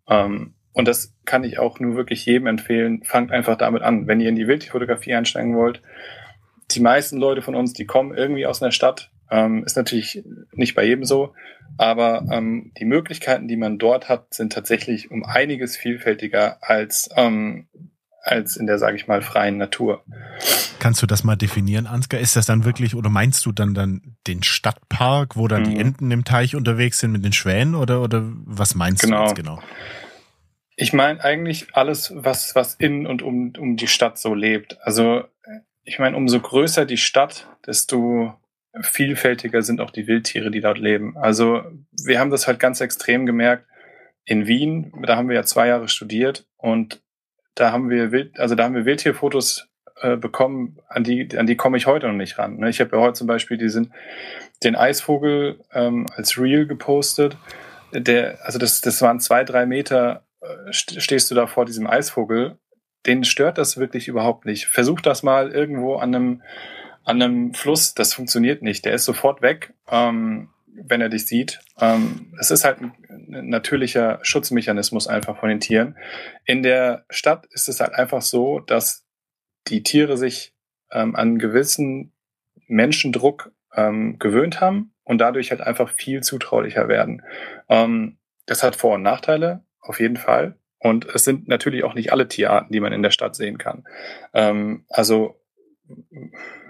Ähm, 0.08 0.54
und 0.72 0.88
das 0.88 1.14
kann 1.24 1.44
ich 1.44 1.58
auch 1.58 1.80
nur 1.80 1.96
wirklich 1.96 2.24
jedem 2.24 2.46
empfehlen. 2.46 3.02
Fangt 3.02 3.32
einfach 3.32 3.56
damit 3.56 3.82
an. 3.82 4.06
Wenn 4.06 4.20
ihr 4.20 4.28
in 4.28 4.36
die 4.36 4.46
Wildtierfotografie 4.46 5.14
einsteigen 5.14 5.56
wollt, 5.56 5.82
die 6.70 6.80
meisten 6.80 7.18
Leute 7.18 7.42
von 7.42 7.56
uns, 7.56 7.72
die 7.72 7.86
kommen 7.86 8.16
irgendwie 8.16 8.46
aus 8.46 8.62
einer 8.62 8.72
Stadt, 8.72 9.10
ähm, 9.30 9.64
ist 9.64 9.76
natürlich 9.76 10.24
nicht 10.52 10.74
bei 10.74 10.84
jedem 10.84 11.04
so, 11.04 11.34
aber 11.78 12.24
ähm, 12.30 12.72
die 12.78 12.84
Möglichkeiten, 12.84 13.48
die 13.48 13.56
man 13.56 13.78
dort 13.78 14.08
hat, 14.08 14.34
sind 14.34 14.52
tatsächlich 14.52 15.10
um 15.10 15.24
einiges 15.24 15.76
vielfältiger 15.76 16.58
als, 16.60 17.08
ähm, 17.16 17.68
als 18.22 18.56
in 18.56 18.66
der, 18.66 18.78
sage 18.78 18.96
ich 18.96 19.06
mal, 19.06 19.22
freien 19.22 19.56
Natur. 19.56 20.04
Kannst 20.78 21.02
du 21.02 21.06
das 21.06 21.24
mal 21.24 21.36
definieren, 21.36 21.86
Ansgar? 21.86 22.20
Ist 22.20 22.36
das 22.36 22.46
dann 22.46 22.64
wirklich, 22.64 22.94
oder 22.94 23.10
meinst 23.10 23.46
du 23.46 23.52
dann 23.52 23.74
dann 23.74 24.16
den 24.26 24.42
Stadtpark, 24.42 25.36
wo 25.36 25.46
dann 25.48 25.62
mhm. 25.62 25.70
die 25.70 25.76
Enten 25.78 26.10
im 26.10 26.24
Teich 26.24 26.56
unterwegs 26.56 26.98
sind 26.98 27.12
mit 27.12 27.24
den 27.24 27.32
Schwänen, 27.32 27.74
oder, 27.74 28.02
oder 28.02 28.22
was 28.44 28.74
meinst 28.74 29.02
genau. 29.02 29.18
du 29.18 29.24
jetzt 29.24 29.36
genau? 29.36 29.62
Ich 30.76 30.92
meine 30.92 31.22
eigentlich 31.22 31.68
alles, 31.74 32.12
was, 32.14 32.54
was 32.54 32.74
in 32.74 33.06
und 33.06 33.22
um, 33.22 33.52
um 33.58 33.76
die 33.76 33.86
Stadt 33.86 34.18
so 34.18 34.34
lebt. 34.34 34.78
Also 34.82 35.24
ich 35.84 35.98
meine, 35.98 36.16
umso 36.16 36.40
größer 36.40 36.86
die 36.86 36.96
Stadt, 36.96 37.48
desto 37.66 38.34
vielfältiger 38.80 39.62
sind 39.62 39.80
auch 39.80 39.90
die 39.90 40.06
Wildtiere, 40.06 40.50
die 40.50 40.60
dort 40.60 40.78
leben. 40.78 41.16
Also 41.16 41.62
wir 42.04 42.20
haben 42.20 42.30
das 42.30 42.46
halt 42.46 42.60
ganz 42.60 42.80
extrem 42.80 43.26
gemerkt 43.26 43.66
in 44.24 44.46
Wien. 44.46 44.92
Da 45.02 45.16
haben 45.16 45.28
wir 45.28 45.36
ja 45.36 45.44
zwei 45.44 45.68
Jahre 45.68 45.88
studiert 45.88 46.46
und 46.56 47.02
da 47.54 47.72
haben 47.72 47.90
wir 47.90 48.12
Wild, 48.12 48.38
also 48.38 48.54
da 48.54 48.64
haben 48.64 48.74
wir 48.74 48.84
Wildtierfotos 48.84 49.68
äh, 50.02 50.16
bekommen, 50.16 50.78
an 50.88 51.04
die, 51.04 51.36
an 51.36 51.46
die 51.46 51.56
komme 51.56 51.76
ich 51.76 51.86
heute 51.86 52.06
noch 52.06 52.14
nicht 52.14 52.38
ran. 52.38 52.58
Ne? 52.58 52.70
Ich 52.70 52.80
habe 52.80 52.96
ja 52.96 53.02
heute 53.02 53.14
zum 53.14 53.26
Beispiel 53.26 53.58
diesen, 53.58 53.92
den 54.62 54.76
Eisvogel 54.76 55.60
ähm, 55.72 56.06
als 56.14 56.38
Reel 56.38 56.66
gepostet. 56.66 57.36
Der, 57.92 58.38
also 58.44 58.58
das, 58.58 58.80
das 58.80 59.02
waren 59.02 59.20
zwei, 59.20 59.44
drei 59.44 59.66
Meter, 59.66 60.24
äh, 60.40 60.72
stehst 60.72 61.30
du 61.30 61.34
da 61.34 61.46
vor 61.46 61.66
diesem 61.66 61.86
Eisvogel. 61.86 62.56
Den 63.06 63.24
stört 63.24 63.58
das 63.58 63.78
wirklich 63.78 64.08
überhaupt 64.08 64.46
nicht. 64.46 64.66
Versuch 64.66 65.00
das 65.00 65.22
mal 65.22 65.50
irgendwo 65.50 65.96
an 65.96 66.14
einem 66.14 66.42
an 67.04 67.22
einem 67.22 67.54
Fluss, 67.54 67.94
das 67.94 68.14
funktioniert 68.14 68.62
nicht. 68.62 68.84
Der 68.84 68.94
ist 68.94 69.04
sofort 69.04 69.42
weg, 69.42 69.74
ähm, 69.90 70.50
wenn 70.66 71.00
er 71.00 71.08
dich 71.08 71.26
sieht. 71.26 71.60
Ähm, 71.80 72.32
es 72.38 72.50
ist 72.50 72.64
halt 72.64 72.80
ein, 72.80 72.94
natürlicher 73.28 74.18
Schutzmechanismus 74.22 75.06
einfach 75.06 75.38
von 75.38 75.48
den 75.48 75.60
Tieren. 75.60 75.96
In 76.44 76.62
der 76.62 77.04
Stadt 77.10 77.46
ist 77.52 77.68
es 77.68 77.80
halt 77.80 77.94
einfach 77.94 78.22
so, 78.22 78.60
dass 78.60 79.06
die 79.68 79.82
Tiere 79.82 80.16
sich 80.16 80.54
ähm, 80.90 81.14
an 81.16 81.38
gewissen 81.38 82.12
Menschendruck 82.66 83.52
ähm, 83.74 84.18
gewöhnt 84.18 84.60
haben 84.60 84.92
und 85.04 85.18
dadurch 85.18 85.50
halt 85.50 85.60
einfach 85.60 85.90
viel 85.90 86.22
zutraulicher 86.22 86.88
werden. 86.88 87.22
Ähm, 87.68 88.18
das 88.46 88.62
hat 88.62 88.76
Vor- 88.76 88.94
und 88.94 89.02
Nachteile, 89.02 89.64
auf 89.80 90.00
jeden 90.00 90.16
Fall. 90.16 90.56
Und 90.78 91.04
es 91.14 91.24
sind 91.24 91.46
natürlich 91.46 91.84
auch 91.84 91.94
nicht 91.94 92.12
alle 92.12 92.26
Tierarten, 92.26 92.72
die 92.72 92.80
man 92.80 92.92
in 92.92 93.02
der 93.02 93.10
Stadt 93.10 93.36
sehen 93.36 93.58
kann. 93.58 93.84
Ähm, 94.32 94.84
also 94.88 95.39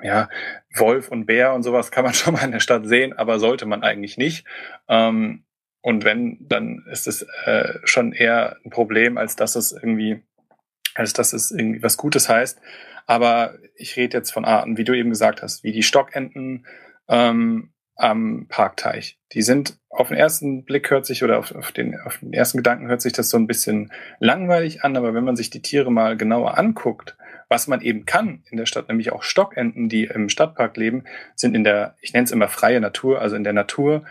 ja, 0.02 0.28
Wolf 0.74 1.08
und 1.08 1.26
Bär 1.26 1.52
und 1.54 1.62
sowas 1.62 1.90
kann 1.90 2.04
man 2.04 2.14
schon 2.14 2.34
mal 2.34 2.44
in 2.44 2.52
der 2.52 2.60
Stadt 2.60 2.86
sehen, 2.86 3.12
aber 3.12 3.38
sollte 3.38 3.66
man 3.66 3.82
eigentlich 3.82 4.16
nicht. 4.16 4.46
Ähm, 4.88 5.44
und 5.82 6.04
wenn, 6.04 6.38
dann 6.40 6.84
ist 6.90 7.06
es 7.06 7.26
äh, 7.44 7.78
schon 7.84 8.12
eher 8.12 8.56
ein 8.64 8.70
Problem, 8.70 9.16
als 9.16 9.36
dass 9.36 9.56
es 9.56 9.72
irgendwie, 9.72 10.22
als 10.94 11.12
dass 11.12 11.32
es 11.32 11.50
irgendwie 11.50 11.82
was 11.82 11.96
Gutes 11.96 12.28
heißt. 12.28 12.60
Aber 13.06 13.54
ich 13.74 13.96
rede 13.96 14.18
jetzt 14.18 14.30
von 14.30 14.44
Arten, 14.44 14.76
wie 14.76 14.84
du 14.84 14.92
eben 14.92 15.10
gesagt 15.10 15.42
hast, 15.42 15.64
wie 15.64 15.72
die 15.72 15.82
Stockenten 15.82 16.66
ähm, 17.08 17.72
am 17.96 18.46
Parkteich. 18.48 19.18
Die 19.32 19.42
sind 19.42 19.78
auf 19.90 20.08
den 20.08 20.16
ersten 20.16 20.64
Blick 20.64 20.90
hört 20.90 21.06
sich 21.06 21.22
oder 21.22 21.38
auf, 21.38 21.54
auf, 21.54 21.72
den, 21.72 21.98
auf 22.00 22.18
den 22.18 22.32
ersten 22.32 22.58
Gedanken 22.58 22.88
hört 22.88 23.02
sich 23.02 23.12
das 23.12 23.28
so 23.28 23.36
ein 23.36 23.46
bisschen 23.46 23.92
langweilig 24.18 24.84
an, 24.84 24.96
aber 24.96 25.14
wenn 25.14 25.24
man 25.24 25.36
sich 25.36 25.50
die 25.50 25.62
Tiere 25.62 25.90
mal 25.90 26.16
genauer 26.16 26.56
anguckt, 26.56 27.16
was 27.50 27.66
man 27.66 27.80
eben 27.82 28.06
kann 28.06 28.44
in 28.48 28.56
der 28.56 28.64
Stadt, 28.64 28.88
nämlich 28.88 29.12
auch 29.12 29.24
Stockenten, 29.24 29.88
die 29.88 30.04
im 30.04 30.28
Stadtpark 30.28 30.76
leben, 30.76 31.04
sind 31.34 31.56
in 31.56 31.64
der, 31.64 31.96
ich 32.00 32.12
nenne 32.12 32.24
es 32.24 32.30
immer 32.30 32.48
freie 32.48 32.80
Natur, 32.80 33.20
also 33.20 33.34
in 33.34 33.44
der 33.44 33.52
Natur 33.52 34.04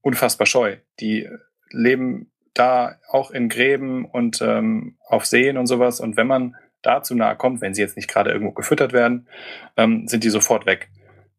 unfassbar 0.00 0.46
scheu. 0.46 0.78
Die 0.98 1.28
leben 1.68 2.32
da 2.54 2.96
auch 3.08 3.30
in 3.30 3.50
Gräben 3.50 4.06
und 4.06 4.40
ähm, 4.40 4.96
auf 5.06 5.26
Seen 5.26 5.58
und 5.58 5.66
sowas. 5.66 6.00
Und 6.00 6.16
wenn 6.16 6.26
man 6.26 6.56
da 6.80 7.02
zu 7.02 7.14
nahe 7.14 7.36
kommt, 7.36 7.60
wenn 7.60 7.74
sie 7.74 7.82
jetzt 7.82 7.96
nicht 7.96 8.08
gerade 8.08 8.30
irgendwo 8.30 8.52
gefüttert 8.52 8.94
werden, 8.94 9.28
ähm, 9.76 10.08
sind 10.08 10.24
die 10.24 10.30
sofort 10.30 10.64
weg. 10.64 10.88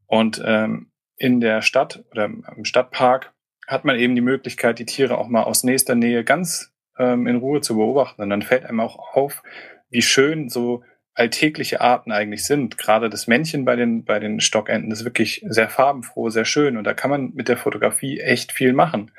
Und 0.05 0.41
ähm, 0.45 0.91
in 1.17 1.41
der 1.41 1.63
Stadt 1.63 2.05
oder 2.11 2.25
im 2.25 2.65
Stadtpark 2.65 3.33
hat 3.67 3.83
man 3.83 3.97
eben 3.97 4.13
die 4.13 4.21
Möglichkeit, 4.21 4.77
die 4.77 4.85
Tiere 4.85 5.17
auch 5.17 5.27
mal 5.27 5.43
aus 5.43 5.63
nächster 5.63 5.95
Nähe 5.95 6.23
ganz 6.23 6.71
ähm, 6.99 7.25
in 7.25 7.37
Ruhe 7.37 7.61
zu 7.61 7.77
beobachten. 7.77 8.21
Und 8.21 8.29
dann 8.29 8.43
fällt 8.43 8.65
einem 8.65 8.79
auch 8.79 9.15
auf, 9.15 9.41
wie 9.89 10.03
schön 10.03 10.47
so 10.47 10.83
alltägliche 11.13 11.81
Arten 11.81 12.11
eigentlich 12.11 12.45
sind. 12.45 12.77
Gerade 12.77 13.09
das 13.09 13.27
Männchen 13.27 13.65
bei 13.65 13.75
den, 13.75 14.05
bei 14.05 14.19
den 14.19 14.39
Stockenten 14.39 14.91
ist 14.91 15.03
wirklich 15.03 15.45
sehr 15.47 15.69
farbenfroh, 15.69 16.29
sehr 16.29 16.45
schön. 16.45 16.77
Und 16.77 16.85
da 16.85 16.93
kann 16.93 17.09
man 17.09 17.33
mit 17.33 17.47
der 17.47 17.57
Fotografie 17.57 18.19
echt 18.19 18.51
viel 18.51 18.73
machen. 18.73 19.11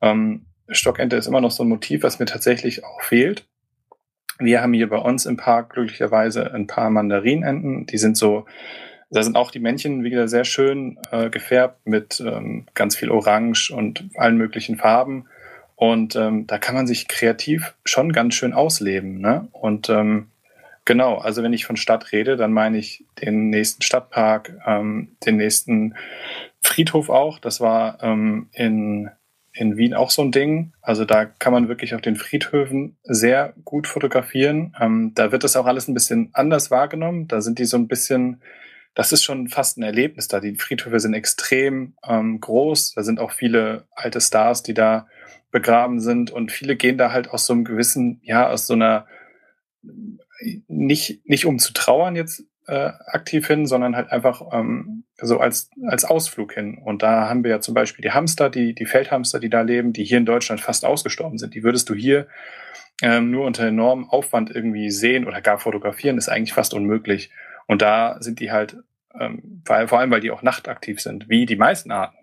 Ähm, 0.00 0.46
Stockente 0.68 1.16
ist 1.16 1.26
immer 1.26 1.40
noch 1.40 1.50
so 1.50 1.64
ein 1.64 1.68
Motiv, 1.68 2.02
was 2.02 2.18
mir 2.18 2.26
tatsächlich 2.26 2.84
auch 2.84 3.02
fehlt. 3.02 3.46
Wir 4.38 4.62
haben 4.62 4.72
hier 4.72 4.88
bei 4.88 4.96
uns 4.96 5.26
im 5.26 5.36
Park 5.36 5.74
glücklicherweise 5.74 6.54
ein 6.54 6.66
paar 6.66 6.88
Mandarinenten. 6.88 7.86
Die 7.86 7.98
sind 7.98 8.16
so, 8.16 8.46
da 9.10 9.22
sind 9.22 9.36
auch 9.36 9.50
die 9.50 9.58
Männchen 9.58 10.04
wieder 10.04 10.28
sehr 10.28 10.44
schön 10.44 10.98
äh, 11.10 11.28
gefärbt 11.30 11.84
mit 11.84 12.20
ähm, 12.20 12.66
ganz 12.74 12.96
viel 12.96 13.10
Orange 13.10 13.70
und 13.70 14.08
allen 14.14 14.38
möglichen 14.38 14.76
Farben. 14.76 15.26
Und 15.74 16.14
ähm, 16.14 16.46
da 16.46 16.58
kann 16.58 16.74
man 16.74 16.86
sich 16.86 17.08
kreativ 17.08 17.74
schon 17.84 18.12
ganz 18.12 18.34
schön 18.34 18.52
ausleben. 18.52 19.20
Ne? 19.20 19.48
Und 19.52 19.90
ähm, 19.90 20.28
genau, 20.84 21.18
also 21.18 21.42
wenn 21.42 21.52
ich 21.52 21.66
von 21.66 21.76
Stadt 21.76 22.12
rede, 22.12 22.36
dann 22.36 22.52
meine 22.52 22.78
ich 22.78 23.04
den 23.22 23.50
nächsten 23.50 23.82
Stadtpark, 23.82 24.58
ähm, 24.66 25.16
den 25.24 25.36
nächsten 25.36 25.94
Friedhof 26.62 27.08
auch. 27.08 27.38
Das 27.38 27.60
war 27.60 28.02
ähm, 28.02 28.48
in 28.52 29.10
in 29.52 29.76
Wien 29.76 29.94
auch 29.94 30.10
so 30.10 30.22
ein 30.22 30.32
Ding. 30.32 30.72
Also 30.80 31.04
da 31.04 31.24
kann 31.24 31.52
man 31.52 31.68
wirklich 31.68 31.94
auf 31.94 32.00
den 32.00 32.16
Friedhöfen 32.16 32.96
sehr 33.02 33.54
gut 33.64 33.86
fotografieren. 33.86 34.76
Ähm, 34.80 35.12
da 35.14 35.32
wird 35.32 35.44
das 35.44 35.56
auch 35.56 35.66
alles 35.66 35.88
ein 35.88 35.94
bisschen 35.94 36.30
anders 36.32 36.70
wahrgenommen. 36.70 37.26
Da 37.26 37.40
sind 37.40 37.58
die 37.58 37.64
so 37.64 37.76
ein 37.76 37.88
bisschen, 37.88 38.42
das 38.94 39.12
ist 39.12 39.24
schon 39.24 39.48
fast 39.48 39.76
ein 39.76 39.82
Erlebnis 39.82 40.28
da. 40.28 40.40
Die 40.40 40.54
Friedhöfe 40.54 41.00
sind 41.00 41.14
extrem 41.14 41.94
ähm, 42.06 42.40
groß. 42.40 42.94
Da 42.94 43.02
sind 43.02 43.18
auch 43.18 43.32
viele 43.32 43.84
alte 43.92 44.20
Stars, 44.20 44.62
die 44.62 44.74
da 44.74 45.08
begraben 45.50 45.98
sind 45.98 46.30
und 46.30 46.52
viele 46.52 46.76
gehen 46.76 46.96
da 46.96 47.10
halt 47.10 47.28
aus 47.30 47.46
so 47.46 47.52
einem 47.52 47.64
gewissen, 47.64 48.20
ja, 48.22 48.48
aus 48.48 48.68
so 48.68 48.74
einer 48.74 49.06
nicht, 50.68 51.26
nicht 51.28 51.46
um 51.46 51.58
zu 51.58 51.72
trauern 51.72 52.16
jetzt 52.16 52.44
äh, 52.66 52.92
aktiv 53.06 53.46
hin, 53.46 53.66
sondern 53.66 53.96
halt 53.96 54.12
einfach 54.12 54.42
ähm, 54.52 55.04
so 55.20 55.38
als, 55.38 55.70
als 55.86 56.04
Ausflug 56.04 56.52
hin. 56.52 56.78
Und 56.78 57.02
da 57.02 57.28
haben 57.28 57.42
wir 57.42 57.50
ja 57.50 57.60
zum 57.60 57.74
Beispiel 57.74 58.02
die 58.02 58.12
Hamster, 58.12 58.48
die, 58.48 58.74
die 58.74 58.86
Feldhamster, 58.86 59.40
die 59.40 59.50
da 59.50 59.62
leben, 59.62 59.92
die 59.92 60.04
hier 60.04 60.18
in 60.18 60.26
Deutschland 60.26 60.60
fast 60.60 60.84
ausgestorben 60.84 61.38
sind. 61.38 61.54
Die 61.54 61.64
würdest 61.64 61.88
du 61.88 61.94
hier 61.94 62.26
ähm, 63.02 63.30
nur 63.30 63.46
unter 63.46 63.66
enormem 63.66 64.08
Aufwand 64.08 64.54
irgendwie 64.54 64.90
sehen 64.90 65.26
oder 65.26 65.40
gar 65.40 65.58
fotografieren, 65.58 66.18
ist 66.18 66.28
eigentlich 66.28 66.52
fast 66.52 66.74
unmöglich. 66.74 67.30
Und 67.66 67.82
da 67.82 68.16
sind 68.20 68.40
die 68.40 68.50
halt, 68.50 68.76
ähm, 69.18 69.62
vor 69.64 69.98
allem, 69.98 70.10
weil 70.10 70.20
die 70.20 70.30
auch 70.30 70.42
nachtaktiv 70.42 71.00
sind, 71.00 71.28
wie 71.28 71.46
die 71.46 71.56
meisten 71.56 71.90
Arten. 71.90 72.16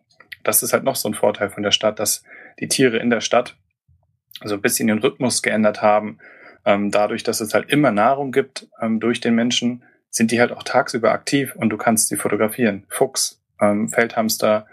Das 0.43 0.63
ist 0.63 0.73
halt 0.73 0.84
noch 0.84 0.95
so 0.95 1.10
ein 1.10 1.13
Vorteil 1.13 1.49
von 1.49 1.63
der 1.63 1.71
Stadt, 1.71 1.99
dass 1.99 2.23
die 2.60 2.67
Tiere 2.67 2.97
in 2.97 3.10
der 3.10 3.21
Stadt 3.21 3.58
so 4.43 4.56
ein 4.56 4.62
bisschen 4.62 4.88
den 4.88 4.99
Rhythmus 4.99 5.41
geändert 5.41 5.82
haben, 5.82 6.19
ähm, 6.67 6.91
dadurch, 6.91 7.23
dass 7.23 7.39
es 7.39 7.53
halt 7.53 7.69
immer 7.69 7.91
Nahrung 7.91 8.34
gibt 8.34 8.67
ähm, 8.82 8.99
durch 8.99 9.21
den 9.21 9.34
Menschen, 9.34 9.84
sind 10.10 10.32
die 10.32 10.41
halt 10.41 10.51
auch 10.51 10.63
tagsüber 10.63 11.12
aktiv 11.13 11.56
und 11.56 11.69
du 11.69 11.77
kannst 11.77 12.10
sie 12.10 12.17
fotografieren. 12.17 12.84
Fuchs, 12.89 13.41
ähm, 13.62 13.88
Feldhamster, 13.88 14.67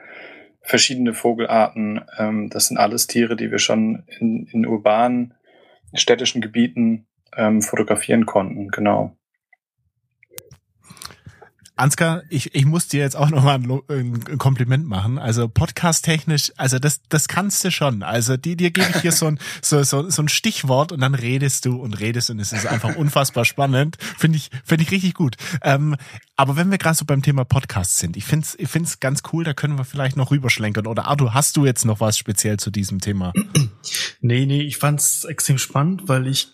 verschiedene 0.61 1.15
Vogelarten, 1.15 2.05
ähm, 2.19 2.51
das 2.51 2.67
sind 2.67 2.79
alles 2.79 3.07
Tiere, 3.07 3.37
die 3.37 3.53
wir 3.53 3.61
schon 3.61 4.03
in, 4.19 4.49
in 4.51 4.67
urbanen, 4.67 5.35
städtischen 5.95 6.41
Gebieten 6.41 7.07
ähm, 7.37 7.63
fotografieren 7.63 8.27
konnten, 8.27 8.71
genau. 8.71 9.17
Ansgar, 11.77 12.23
ich, 12.29 12.55
ich 12.55 12.67
muss 12.67 12.87
dir 12.87 13.01
jetzt 13.01 13.17
auch 13.17 13.31
nochmal 13.31 13.57
ein, 13.57 13.83
ein 13.89 14.39
Kompliment 14.39 14.87
machen. 14.87 15.19
Also 15.19 15.49
podcast-technisch, 15.49 16.53
also 16.57 16.79
das, 16.79 17.01
das 17.09 17.27
kannst 17.27 17.65
du 17.65 17.73
schon. 17.73 18.05
Also 18.05 18.37
die, 18.37 18.57
dir 18.57 18.71
gebe 18.71 18.89
ich 18.91 19.01
hier 19.03 19.11
so 19.11 19.27
ein, 19.27 19.41
so, 19.63 19.83
so, 19.83 20.09
so 20.09 20.23
ein 20.23 20.29
Stichwort 20.29 20.93
und 20.93 21.01
dann 21.01 21.17
redest 21.17 21.65
du 21.65 21.77
und 21.81 21.99
redest 21.99 22.31
und 22.31 22.39
es 22.39 22.53
ist 22.53 22.67
einfach 22.67 22.95
unfassbar 22.97 23.45
spannend. 23.45 23.97
Finde 24.19 24.37
ich, 24.37 24.51
finde 24.65 24.85
ich 24.85 24.93
richtig 24.93 25.15
gut. 25.15 25.37
Ähm, 25.63 25.97
aber 26.37 26.55
wenn 26.57 26.71
wir 26.71 26.79
gerade 26.79 26.97
so 26.97 27.05
beim 27.05 27.23
Thema 27.23 27.45
Podcast 27.45 27.99
sind, 27.99 28.17
ich 28.17 28.25
finde 28.25 28.47
es 28.47 28.59
ich 28.59 28.69
find's 28.69 29.01
ganz 29.01 29.23
cool, 29.33 29.43
da 29.43 29.53
können 29.53 29.77
wir 29.77 29.85
vielleicht 29.85 30.17
noch 30.17 30.31
rüberschlenkern. 30.31 30.87
Oder 30.87 31.07
Arthur, 31.07 31.35
hast 31.35 31.57
du 31.57 31.67
jetzt 31.67 31.85
noch 31.85 31.99
was 31.99 32.17
speziell 32.17 32.57
zu 32.57 32.71
diesem 32.71 33.01
Thema? 33.01 33.33
Nee, 34.21 34.47
nee, 34.47 34.63
ich 34.63 34.77
fand's 34.77 35.25
extrem 35.25 35.59
spannend, 35.59 36.09
weil 36.09 36.27
ich 36.29 36.49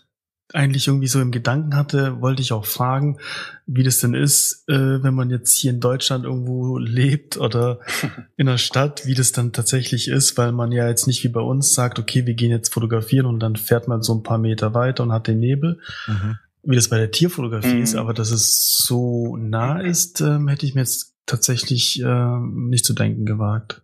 eigentlich 0.53 0.87
irgendwie 0.89 1.07
so 1.07 1.21
im 1.21 1.31
Gedanken 1.31 1.77
hatte, 1.77 2.21
wollte 2.21 2.43
ich 2.43 2.53
auch 2.53 2.67
fragen, 2.67 3.19
wie 3.67 3.83
das 3.83 3.99
denn 3.99 4.15
ist, 4.15 4.69
äh, 4.69 5.03
wenn 5.03 5.15
man 5.15 5.31
jetzt 5.31 5.57
hier 5.57 5.71
in 5.71 5.81
Deutschland 5.81 6.25
irgendwo 6.25 6.79
lebt 6.79 7.37
oder 7.37 7.81
in 8.37 8.47
der 8.47 8.59
Stadt, 8.59 9.07
wie 9.07 9.15
das 9.15 9.33
dann 9.33 9.53
tatsächlich 9.53 10.09
ist, 10.09 10.37
weil 10.39 10.53
man 10.53 10.73
ja 10.73 10.89
jetzt 10.89 11.07
nicht 11.07 11.23
wie 11.25 11.29
bei 11.29 11.41
uns 11.41 11.73
sagt, 11.73 11.99
okay, 11.99 12.27
wir 12.27 12.35
gehen 12.35 12.51
jetzt 12.51 12.73
fotografieren 12.73 13.27
und 13.27 13.41
dann 13.41 13.57
fährt 13.57 13.89
man 13.89 14.03
so 14.03 14.15
ein 14.15 14.23
paar 14.23 14.39
Meter 14.39 14.75
weiter 14.75 15.03
und 15.03 15.13
hat 15.13 15.27
den 15.27 15.41
Nebel. 15.41 15.79
Mhm. 16.07 16.39
Wie 16.63 16.77
das 16.77 16.89
bei 16.89 16.99
der 16.99 17.11
Tierfotografie 17.11 17.77
mhm. 17.77 17.83
ist, 17.83 17.95
aber 17.95 18.13
dass 18.13 18.31
es 18.31 18.77
so 18.77 19.37
nah 19.37 19.81
ist, 19.81 20.21
ähm, 20.21 20.49
hätte 20.49 20.67
ich 20.67 20.75
mir 20.75 20.83
jetzt 20.83 21.15
tatsächlich 21.27 22.03
äh, 22.03 22.39
nicht 22.41 22.85
zu 22.85 22.93
denken 22.93 23.25
gewagt. 23.25 23.83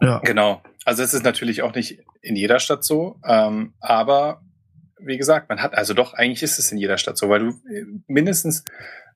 Ja. 0.00 0.18
Genau. 0.20 0.62
Also 0.84 1.02
es 1.02 1.14
ist 1.14 1.24
natürlich 1.24 1.62
auch 1.62 1.74
nicht 1.74 2.00
in 2.20 2.36
jeder 2.36 2.58
Stadt 2.58 2.84
so, 2.84 3.20
ähm, 3.24 3.74
aber 3.80 4.43
wie 5.06 5.16
gesagt, 5.16 5.48
man 5.48 5.62
hat, 5.62 5.74
also 5.74 5.94
doch, 5.94 6.14
eigentlich 6.14 6.42
ist 6.42 6.58
es 6.58 6.72
in 6.72 6.78
jeder 6.78 6.98
Stadt 6.98 7.16
so, 7.16 7.28
weil 7.28 7.40
du 7.40 7.48
äh, 7.70 7.84
mindestens 8.06 8.64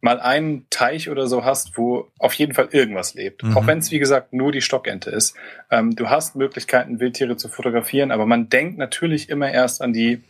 mal 0.00 0.20
einen 0.20 0.68
Teich 0.70 1.10
oder 1.10 1.26
so 1.26 1.44
hast, 1.44 1.76
wo 1.76 2.08
auf 2.18 2.32
jeden 2.34 2.54
Fall 2.54 2.68
irgendwas 2.70 3.14
lebt. 3.14 3.42
Mhm. 3.42 3.56
Auch 3.56 3.66
wenn 3.66 3.78
es, 3.78 3.90
wie 3.90 3.98
gesagt, 3.98 4.32
nur 4.32 4.52
die 4.52 4.60
Stockente 4.60 5.10
ist. 5.10 5.34
Ähm, 5.70 5.96
du 5.96 6.08
hast 6.08 6.36
Möglichkeiten, 6.36 7.00
Wildtiere 7.00 7.36
zu 7.36 7.48
fotografieren, 7.48 8.12
aber 8.12 8.26
man 8.26 8.48
denkt 8.48 8.78
natürlich 8.78 9.28
immer 9.28 9.50
erst 9.50 9.82
an 9.82 9.92
die 9.92 10.22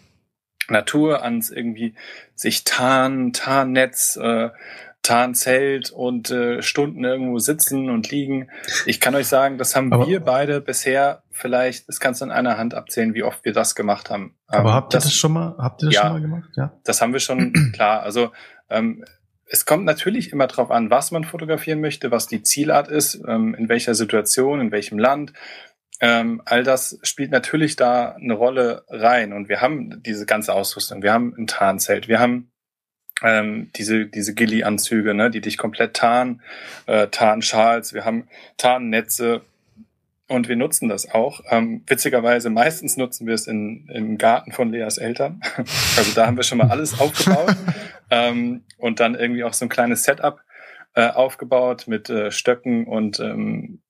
Natur, 0.71 1.23
ans 1.23 1.51
irgendwie 1.51 1.95
sich 2.35 2.65
Tarn, 2.65 3.33
Tarnnetz, 3.33 4.17
äh, 4.17 4.51
Tarnzelt 5.03 5.91
und 5.91 6.31
äh, 6.31 6.63
Stunden 6.63 7.05
irgendwo 7.05 7.39
sitzen 7.39 7.89
und 7.89 8.11
liegen. 8.11 8.51
Ich 8.85 9.01
kann 9.01 9.15
euch 9.15 9.27
sagen, 9.27 9.57
das 9.57 9.75
haben 9.75 9.93
aber, 9.93 10.07
wir 10.07 10.21
beide 10.21 10.61
bisher 10.61 11.23
vielleicht, 11.31 11.89
das 11.89 12.01
kannst 12.01 12.21
du 12.21 12.27
in 12.27 12.31
einer 12.31 12.59
Hand 12.59 12.75
abzählen, 12.75 13.15
wie 13.15 13.23
oft 13.23 13.45
wir 13.45 13.53
das 13.53 13.75
gemacht 13.75 14.11
haben. 14.11 14.37
Aber 14.49 14.71
ähm, 14.71 14.75
habt 14.75 14.93
ihr 14.93 14.99
das, 14.99 15.05
das, 15.05 15.15
schon 15.15 15.33
mal, 15.33 15.55
habt 15.59 15.83
ihr 15.83 15.87
das 15.87 15.95
ja, 15.95 16.03
schon 16.03 16.13
mal 16.13 16.21
gemacht? 16.21 16.51
Ja, 16.57 16.73
das 16.85 17.01
haben 17.01 17.13
wir 17.13 17.21
schon, 17.21 17.53
klar. 17.73 18.03
Also 18.03 18.33
ähm, 18.69 19.05
es 19.47 19.65
kommt 19.65 19.85
natürlich 19.85 20.33
immer 20.33 20.47
darauf 20.47 20.71
an, 20.71 20.91
was 20.91 21.11
man 21.11 21.25
fotografieren 21.25 21.81
möchte, 21.81 22.11
was 22.11 22.27
die 22.27 22.43
Zielart 22.43 22.89
ist, 22.89 23.23
ähm, 23.27 23.55
in 23.55 23.69
welcher 23.69 23.95
Situation, 23.95 24.61
in 24.61 24.73
welchem 24.73 24.99
Land. 24.99 25.33
Ähm, 26.01 26.43
all 26.45 26.63
das 26.63 26.99
spielt 27.03 27.31
natürlich 27.31 27.77
da 27.77 28.11
eine 28.13 28.35
Rolle 28.35 28.85
rein. 28.89 29.33
Und 29.33 29.49
wir 29.49 29.61
haben 29.61 30.03
diese 30.03 30.27
ganze 30.27 30.53
Ausrüstung. 30.53 31.03
Wir 31.03 31.13
haben 31.13 31.35
ein 31.37 31.47
Tarnzelt, 31.47 32.09
wir 32.09 32.21
haben 32.21 32.53
ähm, 33.23 33.71
diese, 33.77 34.07
diese 34.07 34.35
Gilly-Anzüge, 34.35 35.15
ne, 35.15 35.31
die 35.31 35.41
dich 35.41 35.59
komplett 35.59 35.95
tarnen, 35.95 36.43
äh, 36.87 37.09
Tarnschals, 37.09 37.93
wir 37.95 38.05
haben 38.05 38.29
Tarnnetze 38.57 39.43
und 40.29 40.49
wir 40.49 40.57
nutzen 40.57 40.89
das 40.89 41.11
auch. 41.11 41.41
Ähm, 41.49 41.83
witzigerweise, 41.87 42.51
meistens 42.51 42.97
nutzen 42.97 43.27
wir 43.27 43.35
es 43.35 43.47
in, 43.47 43.89
im 43.89 44.19
Garten 44.19 44.53
von 44.53 44.71
Leas 44.71 44.99
Eltern. 44.99 45.41
also 45.97 46.15
da 46.15 46.27
haben 46.27 46.37
wir 46.37 46.45
schon 46.45 46.59
mal 46.59 46.69
alles 46.69 47.01
aufgebaut 47.01 47.57
ähm, 48.11 48.65
und 48.77 49.01
dann 49.01 49.15
irgendwie 49.15 49.45
auch 49.45 49.55
so 49.55 49.65
ein 49.65 49.71
kleines 49.71 50.05
Setup 50.05 50.41
äh, 50.95 51.09
aufgebaut 51.09 51.85
mit 51.87 52.11
äh, 52.11 52.31
Stöcken 52.31 52.87
und 52.87 53.21
ähm, 53.21 53.81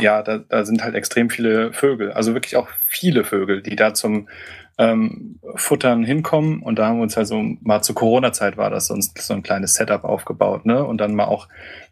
ja, 0.00 0.22
da, 0.22 0.38
da 0.38 0.64
sind 0.64 0.82
halt 0.82 0.94
extrem 0.94 1.30
viele 1.30 1.72
Vögel, 1.72 2.12
also 2.12 2.34
wirklich 2.34 2.56
auch 2.56 2.68
viele 2.86 3.24
Vögel, 3.24 3.62
die 3.62 3.76
da 3.76 3.94
zum 3.94 4.28
ähm, 4.78 5.40
Futtern 5.56 6.04
hinkommen. 6.04 6.62
Und 6.62 6.78
da 6.78 6.86
haben 6.86 6.98
wir 6.98 7.02
uns 7.02 7.18
also 7.18 7.42
mal 7.60 7.82
zur 7.82 7.96
Corona-Zeit 7.96 8.56
war 8.56 8.70
das 8.70 8.86
sonst 8.86 9.18
so 9.18 9.34
ein 9.34 9.42
kleines 9.42 9.74
Setup 9.74 10.04
aufgebaut, 10.04 10.64
ne? 10.66 10.84
Und 10.84 10.98
dann 10.98 11.14
mal 11.14 11.24
auch 11.24 11.48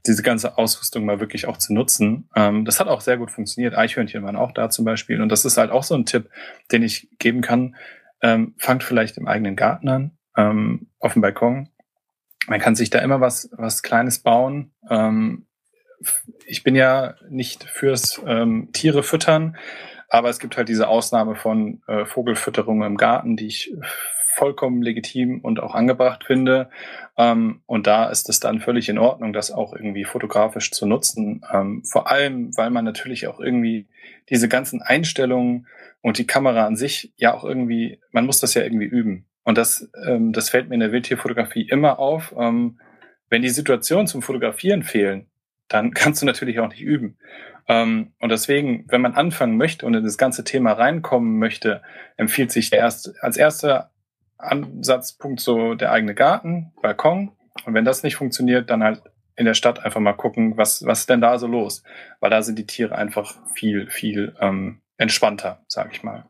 diese 0.06 0.22
ganze 0.22 0.56
Ausrüstung 0.56 1.04
mal 1.04 1.18
wirklich 1.18 1.46
auch 1.48 1.56
zu 1.56 1.74
nutzen. 1.74 2.28
Ähm, 2.36 2.64
das 2.64 2.78
hat 2.78 2.86
auch 2.86 3.00
sehr 3.00 3.16
gut 3.16 3.32
funktioniert. 3.32 3.76
Eichhörnchen 3.76 4.22
waren 4.22 4.36
auch 4.36 4.52
da 4.52 4.70
zum 4.70 4.84
Beispiel. 4.84 5.20
Und 5.20 5.30
das 5.30 5.44
ist 5.44 5.56
halt 5.56 5.72
auch 5.72 5.82
so 5.82 5.94
ein 5.96 6.06
Tipp, 6.06 6.30
den 6.70 6.84
ich 6.84 7.08
geben 7.18 7.40
kann. 7.40 7.74
Ähm, 8.22 8.54
fangt 8.56 8.84
vielleicht 8.84 9.18
im 9.18 9.26
eigenen 9.26 9.56
Garten 9.56 9.88
an, 9.88 10.12
ähm, 10.36 10.86
auf 11.00 11.14
dem 11.14 11.22
Balkon. 11.22 11.68
Man 12.46 12.60
kann 12.60 12.76
sich 12.76 12.90
da 12.90 13.00
immer 13.00 13.20
was, 13.20 13.50
was 13.56 13.82
Kleines 13.82 14.20
bauen. 14.20 14.72
Ähm, 14.88 15.45
ich 16.46 16.62
bin 16.62 16.74
ja 16.74 17.14
nicht 17.28 17.64
fürs 17.64 18.20
ähm, 18.26 18.70
Tiere 18.72 19.02
füttern, 19.02 19.56
aber 20.08 20.28
es 20.28 20.38
gibt 20.38 20.56
halt 20.56 20.68
diese 20.68 20.88
Ausnahme 20.88 21.34
von 21.34 21.82
äh, 21.86 22.04
Vogelfütterung 22.04 22.82
im 22.82 22.96
Garten, 22.96 23.36
die 23.36 23.46
ich 23.46 23.74
vollkommen 24.36 24.82
legitim 24.82 25.40
und 25.40 25.60
auch 25.60 25.74
angebracht 25.74 26.24
finde. 26.24 26.68
Ähm, 27.16 27.62
und 27.66 27.86
da 27.86 28.10
ist 28.10 28.28
es 28.28 28.38
dann 28.38 28.60
völlig 28.60 28.88
in 28.88 28.98
Ordnung, 28.98 29.32
das 29.32 29.50
auch 29.50 29.72
irgendwie 29.72 30.04
fotografisch 30.04 30.70
zu 30.72 30.86
nutzen. 30.86 31.40
Ähm, 31.50 31.82
vor 31.84 32.10
allem, 32.10 32.54
weil 32.56 32.70
man 32.70 32.84
natürlich 32.84 33.26
auch 33.26 33.40
irgendwie 33.40 33.86
diese 34.28 34.48
ganzen 34.48 34.82
Einstellungen 34.82 35.66
und 36.02 36.18
die 36.18 36.26
Kamera 36.26 36.66
an 36.66 36.76
sich 36.76 37.12
ja 37.16 37.34
auch 37.34 37.44
irgendwie, 37.44 37.98
man 38.12 38.26
muss 38.26 38.38
das 38.38 38.52
ja 38.54 38.62
irgendwie 38.62 38.86
üben. 38.86 39.24
Und 39.42 39.56
das, 39.56 39.90
ähm, 40.06 40.32
das 40.32 40.50
fällt 40.50 40.68
mir 40.68 40.74
in 40.74 40.80
der 40.80 40.92
Wildtierfotografie 40.92 41.66
immer 41.68 41.98
auf. 41.98 42.34
Ähm, 42.38 42.78
wenn 43.30 43.42
die 43.42 43.48
Situationen 43.48 44.06
zum 44.06 44.20
Fotografieren 44.20 44.82
fehlen, 44.82 45.26
dann 45.68 45.92
kannst 45.92 46.22
du 46.22 46.26
natürlich 46.26 46.60
auch 46.60 46.68
nicht 46.68 46.82
üben. 46.82 47.18
Ähm, 47.68 48.12
und 48.20 48.30
deswegen, 48.30 48.84
wenn 48.88 49.00
man 49.00 49.14
anfangen 49.14 49.56
möchte 49.56 49.86
und 49.86 49.94
in 49.94 50.04
das 50.04 50.18
ganze 50.18 50.44
Thema 50.44 50.72
reinkommen 50.72 51.38
möchte, 51.38 51.82
empfiehlt 52.16 52.52
sich 52.52 52.72
erst 52.72 53.14
als 53.22 53.36
erster 53.36 53.90
Ansatzpunkt 54.38 55.40
so 55.40 55.74
der 55.74 55.90
eigene 55.90 56.14
Garten, 56.14 56.72
Balkon. 56.80 57.32
Und 57.64 57.74
wenn 57.74 57.84
das 57.84 58.02
nicht 58.02 58.16
funktioniert, 58.16 58.70
dann 58.70 58.82
halt 58.82 59.02
in 59.36 59.44
der 59.44 59.54
Stadt 59.54 59.84
einfach 59.84 60.00
mal 60.00 60.12
gucken, 60.12 60.56
was, 60.56 60.84
was 60.86 61.00
ist 61.00 61.10
denn 61.10 61.20
da 61.20 61.38
so 61.38 61.46
los? 61.46 61.82
Weil 62.20 62.30
da 62.30 62.42
sind 62.42 62.58
die 62.58 62.66
Tiere 62.66 62.94
einfach 62.94 63.34
viel, 63.54 63.88
viel 63.90 64.34
ähm, 64.40 64.80
entspannter, 64.96 65.64
sag 65.68 65.92
ich 65.92 66.02
mal. 66.02 66.24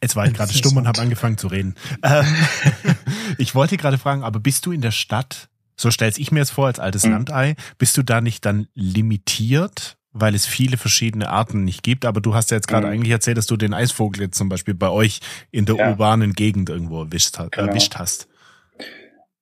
Jetzt 0.00 0.16
war 0.16 0.26
ich 0.26 0.34
gerade 0.34 0.52
stumm 0.52 0.76
und 0.76 0.86
habe 0.86 1.00
angefangen 1.00 1.38
zu 1.38 1.48
reden. 1.48 1.76
Ähm, 2.02 2.26
ich 3.38 3.54
wollte 3.54 3.76
gerade 3.76 3.96
fragen, 3.96 4.22
aber 4.22 4.38
bist 4.38 4.66
du 4.66 4.72
in 4.72 4.82
der 4.82 4.90
Stadt, 4.90 5.48
so 5.76 5.90
stell's 5.90 6.18
ich 6.18 6.32
mir 6.32 6.40
jetzt 6.40 6.52
vor 6.52 6.66
als 6.66 6.80
altes 6.80 7.04
mhm. 7.04 7.12
Landei, 7.12 7.56
bist 7.78 7.96
du 7.96 8.02
da 8.02 8.20
nicht 8.20 8.44
dann 8.44 8.68
limitiert, 8.74 9.96
weil 10.12 10.34
es 10.34 10.46
viele 10.46 10.76
verschiedene 10.76 11.28
Arten 11.28 11.64
nicht 11.64 11.82
gibt? 11.82 12.04
Aber 12.04 12.20
du 12.20 12.34
hast 12.34 12.50
ja 12.50 12.56
jetzt 12.56 12.68
gerade 12.68 12.86
mhm. 12.86 12.92
eigentlich 12.92 13.12
erzählt, 13.12 13.38
dass 13.38 13.46
du 13.46 13.56
den 13.56 13.74
Eisvogel 13.74 14.22
jetzt 14.22 14.38
zum 14.38 14.48
Beispiel 14.48 14.74
bei 14.74 14.88
euch 14.88 15.20
in 15.50 15.66
der 15.66 15.76
ja. 15.76 15.90
urbanen 15.90 16.32
Gegend 16.32 16.70
irgendwo 16.70 17.02
erwischt, 17.02 17.36
genau. 17.36 17.68
erwischt 17.68 17.96
hast. 17.96 18.28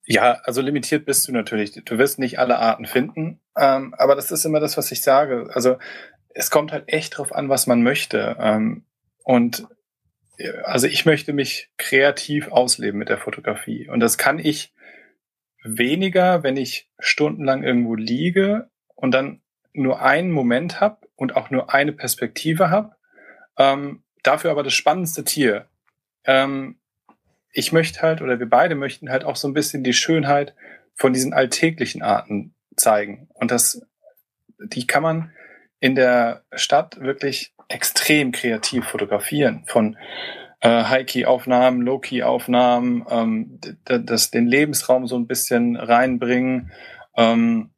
Ja, 0.04 0.40
also 0.44 0.62
limitiert 0.62 1.06
bist 1.06 1.28
du 1.28 1.32
natürlich. 1.32 1.72
Du 1.84 1.96
wirst 1.96 2.18
nicht 2.18 2.38
alle 2.38 2.58
Arten 2.58 2.86
finden, 2.86 3.40
ähm, 3.56 3.94
aber 3.96 4.16
das 4.16 4.32
ist 4.32 4.44
immer 4.44 4.58
das, 4.58 4.76
was 4.76 4.90
ich 4.90 5.02
sage. 5.02 5.48
Also 5.54 5.76
es 6.34 6.50
kommt 6.50 6.72
halt 6.72 6.84
echt 6.88 7.18
drauf 7.18 7.32
an, 7.32 7.48
was 7.48 7.66
man 7.66 7.82
möchte. 7.82 8.36
Ähm, 8.40 8.84
und 9.22 9.66
also 10.64 10.86
ich 10.86 11.04
möchte 11.04 11.32
mich 11.32 11.70
kreativ 11.76 12.48
ausleben 12.48 12.98
mit 12.98 13.08
der 13.08 13.18
Fotografie. 13.18 13.88
Und 13.88 14.00
das 14.00 14.18
kann 14.18 14.38
ich 14.38 14.72
weniger, 15.62 16.42
wenn 16.42 16.56
ich 16.56 16.88
stundenlang 16.98 17.62
irgendwo 17.62 17.94
liege 17.94 18.70
und 18.94 19.12
dann 19.12 19.40
nur 19.72 20.02
einen 20.02 20.30
Moment 20.30 20.80
habe 20.80 20.98
und 21.16 21.36
auch 21.36 21.50
nur 21.50 21.72
eine 21.72 21.92
Perspektive 21.92 22.70
habe. 22.70 22.96
Ähm, 23.58 24.02
dafür 24.22 24.50
aber 24.50 24.62
das 24.62 24.74
spannendste 24.74 25.24
Tier. 25.24 25.66
Ähm, 26.24 26.78
ich 27.52 27.72
möchte 27.72 28.02
halt, 28.02 28.22
oder 28.22 28.38
wir 28.38 28.48
beide 28.48 28.74
möchten 28.74 29.10
halt 29.10 29.24
auch 29.24 29.36
so 29.36 29.48
ein 29.48 29.54
bisschen 29.54 29.84
die 29.84 29.92
Schönheit 29.92 30.54
von 30.94 31.12
diesen 31.12 31.32
alltäglichen 31.32 32.02
Arten 32.02 32.54
zeigen. 32.76 33.28
Und 33.34 33.50
das, 33.50 33.86
die 34.58 34.86
kann 34.86 35.02
man 35.02 35.32
in 35.80 35.94
der 35.94 36.44
Stadt 36.52 37.00
wirklich 37.00 37.54
extrem 37.68 38.32
kreativ 38.32 38.86
fotografieren. 38.86 39.64
Von 39.66 39.96
äh, 40.62 40.84
High-Key-Aufnahmen, 40.84 41.82
Low-Key-Aufnahmen, 41.82 43.04
ähm, 43.10 43.58
das, 43.84 44.30
den 44.30 44.46
Lebensraum 44.46 45.06
so 45.06 45.16
ein 45.16 45.26
bisschen 45.26 45.76
reinbringen, 45.76 46.70
ähm, 47.16 47.70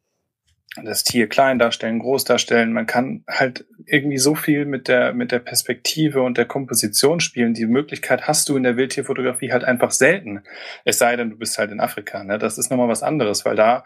das 0.83 1.05
Tier 1.05 1.29
klein 1.29 1.59
darstellen, 1.59 2.01
groß 2.01 2.25
darstellen. 2.25 2.73
Man 2.73 2.87
kann 2.87 3.25
halt 3.29 3.65
irgendwie 3.87 4.19
so 4.19 4.35
viel 4.35 4.67
mit 4.67 4.89
der, 4.89 5.15
mit 5.15 5.31
der 5.33 5.39
Perspektive 5.39 6.23
und 6.23 6.37
der 6.37 6.47
Komposition 6.47 7.21
spielen. 7.21 7.55
Die 7.55 7.67
Möglichkeit 7.67 8.27
hast 8.27 8.49
du 8.49 8.57
in 8.57 8.65
der 8.65 8.77
Wildtierfotografie 8.77 9.53
halt 9.53 9.65
einfach 9.65 9.93
selten. 9.93 10.43
Es 10.85 10.99
sei 10.99 11.17
denn, 11.17 11.31
du 11.31 11.37
bist 11.37 11.59
halt 11.59 11.71
in 11.71 11.81
Afrika. 11.81 12.25
Ne? 12.25 12.39
Das 12.39 12.59
ist 12.59 12.71
nochmal 12.71 12.89
was 12.89 13.05
anderes, 13.05 13.45
weil 13.45 13.57
da 13.57 13.85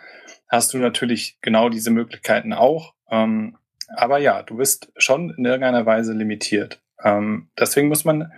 hast 0.49 0.73
du 0.73 0.79
natürlich 0.79 1.39
genau 1.43 1.69
diese 1.69 1.91
Möglichkeiten 1.91 2.55
auch. 2.55 2.95
Ähm, 3.11 3.59
aber 3.95 4.19
ja, 4.19 4.43
du 4.43 4.57
bist 4.57 4.91
schon 4.97 5.31
in 5.37 5.45
irgendeiner 5.45 5.87
Weise 5.87 6.15
limitiert. 6.15 6.81
Ähm, 7.05 7.49
deswegen 7.59 7.89
muss 7.89 8.05
man, 8.05 8.33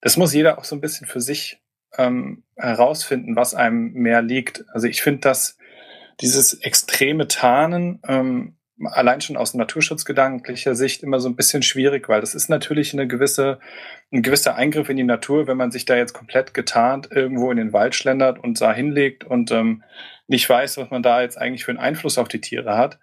das 0.00 0.16
muss 0.16 0.34
jeder 0.34 0.58
auch 0.58 0.64
so 0.64 0.76
ein 0.76 0.80
bisschen 0.80 1.06
für 1.06 1.20
sich 1.20 1.60
ähm, 1.96 2.44
herausfinden, 2.56 3.36
was 3.36 3.54
einem 3.54 3.92
mehr 3.92 4.22
liegt. 4.22 4.64
Also 4.72 4.86
ich 4.86 5.02
finde, 5.02 5.20
dass 5.20 5.58
dieses 6.20 6.54
extreme 6.54 7.28
Tarnen 7.28 8.00
ähm, 8.06 8.56
allein 8.84 9.20
schon 9.20 9.36
aus 9.36 9.54
naturschutzgedanklicher 9.54 10.74
Sicht 10.74 11.02
immer 11.02 11.18
so 11.18 11.28
ein 11.28 11.36
bisschen 11.36 11.62
schwierig, 11.62 12.08
weil 12.08 12.20
das 12.20 12.34
ist 12.34 12.48
natürlich 12.48 12.92
eine 12.92 13.06
gewisse, 13.06 13.58
ein 14.12 14.22
gewisser 14.22 14.54
Eingriff 14.54 14.88
in 14.90 14.98
die 14.98 15.04
Natur, 15.04 15.46
wenn 15.46 15.56
man 15.56 15.70
sich 15.70 15.86
da 15.86 15.96
jetzt 15.96 16.12
komplett 16.12 16.52
getarnt 16.52 17.08
irgendwo 17.10 17.50
in 17.50 17.56
den 17.56 17.72
Wald 17.72 17.94
schlendert 17.94 18.38
und 18.38 18.60
da 18.60 18.74
hinlegt 18.74 19.24
und 19.24 19.50
ähm, 19.50 19.82
nicht 20.26 20.48
weiß, 20.48 20.76
was 20.76 20.90
man 20.90 21.02
da 21.02 21.22
jetzt 21.22 21.38
eigentlich 21.38 21.64
für 21.64 21.70
einen 21.70 21.80
Einfluss 21.80 22.18
auf 22.18 22.28
die 22.28 22.40
Tiere 22.40 22.76
hat. 22.76 22.98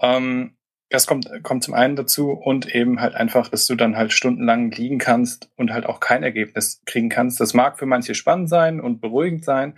Ähm, 0.00 0.55
das 0.88 1.06
kommt, 1.06 1.28
kommt 1.42 1.64
zum 1.64 1.74
einen 1.74 1.96
dazu 1.96 2.30
und 2.30 2.72
eben 2.72 3.00
halt 3.00 3.14
einfach, 3.14 3.48
dass 3.48 3.66
du 3.66 3.74
dann 3.74 3.96
halt 3.96 4.12
stundenlang 4.12 4.70
liegen 4.70 4.98
kannst 4.98 5.50
und 5.56 5.72
halt 5.72 5.86
auch 5.86 6.00
kein 6.00 6.22
Ergebnis 6.22 6.82
kriegen 6.86 7.08
kannst. 7.08 7.40
Das 7.40 7.54
mag 7.54 7.78
für 7.78 7.86
manche 7.86 8.14
spannend 8.14 8.48
sein 8.48 8.80
und 8.80 9.00
beruhigend 9.00 9.44
sein. 9.44 9.74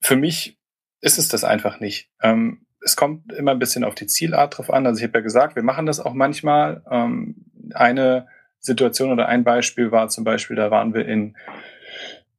Für 0.00 0.16
mich 0.16 0.58
ist 1.00 1.18
es 1.18 1.28
das 1.28 1.44
einfach 1.44 1.78
nicht. 1.78 2.10
Ähm, 2.22 2.66
es 2.80 2.96
kommt 2.96 3.32
immer 3.32 3.52
ein 3.52 3.58
bisschen 3.58 3.84
auf 3.84 3.94
die 3.94 4.06
Zielart 4.06 4.58
drauf 4.58 4.70
an. 4.70 4.86
Also 4.86 4.98
ich 4.98 5.04
habe 5.04 5.18
ja 5.18 5.22
gesagt, 5.22 5.56
wir 5.56 5.62
machen 5.62 5.86
das 5.86 6.00
auch 6.00 6.14
manchmal. 6.14 6.82
Ähm, 6.90 7.46
eine 7.72 8.26
Situation 8.58 9.12
oder 9.12 9.28
ein 9.28 9.44
Beispiel 9.44 9.92
war 9.92 10.08
zum 10.08 10.24
Beispiel, 10.24 10.56
da 10.56 10.70
waren 10.70 10.94
wir 10.94 11.06
in 11.06 11.36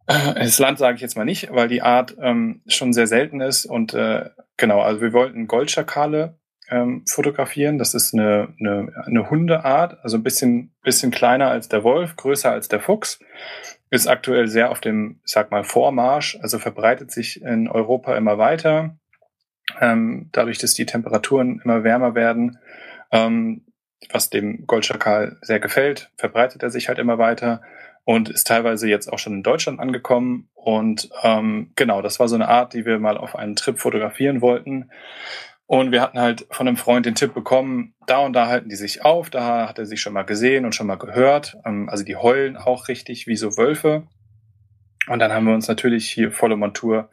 äh, 0.07 0.33
das 0.35 0.59
Land 0.59 0.79
sage 0.79 0.95
ich 0.95 1.01
jetzt 1.01 1.15
mal 1.15 1.25
nicht, 1.25 1.51
weil 1.51 1.67
die 1.67 1.81
Art 1.81 2.15
ähm, 2.19 2.61
schon 2.67 2.93
sehr 2.93 3.07
selten 3.07 3.41
ist 3.41 3.65
und 3.65 3.93
äh, 3.93 4.29
genau, 4.57 4.81
also 4.81 5.01
wir 5.01 5.13
wollten 5.13 5.47
Goldschakale 5.47 6.37
ähm, 6.69 7.03
fotografieren. 7.07 7.77
Das 7.77 7.93
ist 7.93 8.13
eine, 8.13 8.53
eine, 8.59 8.91
eine 9.05 9.29
Hundeart, 9.29 9.97
also 10.03 10.17
ein 10.17 10.23
bisschen, 10.23 10.73
bisschen 10.83 11.11
kleiner 11.11 11.49
als 11.49 11.69
der 11.69 11.83
Wolf, 11.83 12.15
größer 12.15 12.51
als 12.51 12.67
der 12.67 12.79
Fuchs. 12.79 13.19
Ist 13.89 14.07
aktuell 14.07 14.47
sehr 14.47 14.71
auf 14.71 14.81
dem, 14.81 15.19
ich 15.25 15.31
sag 15.31 15.51
mal, 15.51 15.63
Vormarsch, 15.63 16.37
also 16.41 16.59
verbreitet 16.59 17.11
sich 17.11 17.41
in 17.41 17.67
Europa 17.67 18.15
immer 18.17 18.37
weiter. 18.37 18.97
Ähm, 19.79 20.29
dadurch, 20.31 20.57
dass 20.57 20.73
die 20.73 20.85
Temperaturen 20.85 21.61
immer 21.63 21.83
wärmer 21.83 22.15
werden, 22.15 22.59
ähm, 23.11 23.65
was 24.11 24.29
dem 24.29 24.67
Goldschakal 24.67 25.37
sehr 25.41 25.59
gefällt, 25.59 26.11
verbreitet 26.17 26.61
er 26.63 26.69
sich 26.69 26.87
halt 26.87 26.99
immer 26.99 27.17
weiter 27.17 27.61
und 28.03 28.29
ist 28.29 28.45
teilweise 28.45 28.87
jetzt 28.87 29.11
auch 29.11 29.17
schon 29.17 29.33
in 29.33 29.43
Deutschland 29.43 29.79
angekommen. 29.79 30.49
Und 30.53 31.09
ähm, 31.23 31.71
genau, 31.75 32.01
das 32.01 32.19
war 32.19 32.27
so 32.27 32.35
eine 32.35 32.47
Art, 32.47 32.73
die 32.73 32.85
wir 32.85 32.99
mal 32.99 33.17
auf 33.17 33.35
einen 33.35 33.55
Trip 33.55 33.79
fotografieren 33.79 34.41
wollten. 34.41 34.91
Und 35.67 35.91
wir 35.91 36.01
hatten 36.01 36.19
halt 36.19 36.45
von 36.51 36.67
einem 36.67 36.77
Freund 36.77 37.05
den 37.05 37.15
Tipp 37.15 37.33
bekommen, 37.33 37.95
da 38.05 38.19
und 38.19 38.33
da 38.33 38.47
halten 38.47 38.69
die 38.69 38.75
sich 38.75 39.03
auf, 39.03 39.31
da 39.31 39.67
hat 39.67 39.79
er 39.79 39.87
sich 39.87 39.99
schon 39.99 40.13
mal 40.13 40.23
gesehen 40.23 40.63
und 40.63 40.75
schon 40.75 40.87
mal 40.87 40.97
gehört. 40.97 41.57
Ähm, 41.65 41.89
also 41.89 42.03
die 42.03 42.15
heulen 42.15 42.55
auch 42.55 42.87
richtig 42.87 43.25
wie 43.25 43.35
so 43.35 43.57
Wölfe. 43.57 44.07
Und 45.07 45.19
dann 45.19 45.33
haben 45.33 45.45
wir 45.45 45.53
uns 45.53 45.67
natürlich 45.67 46.09
hier 46.09 46.31
volle 46.31 46.55
Montur 46.55 47.09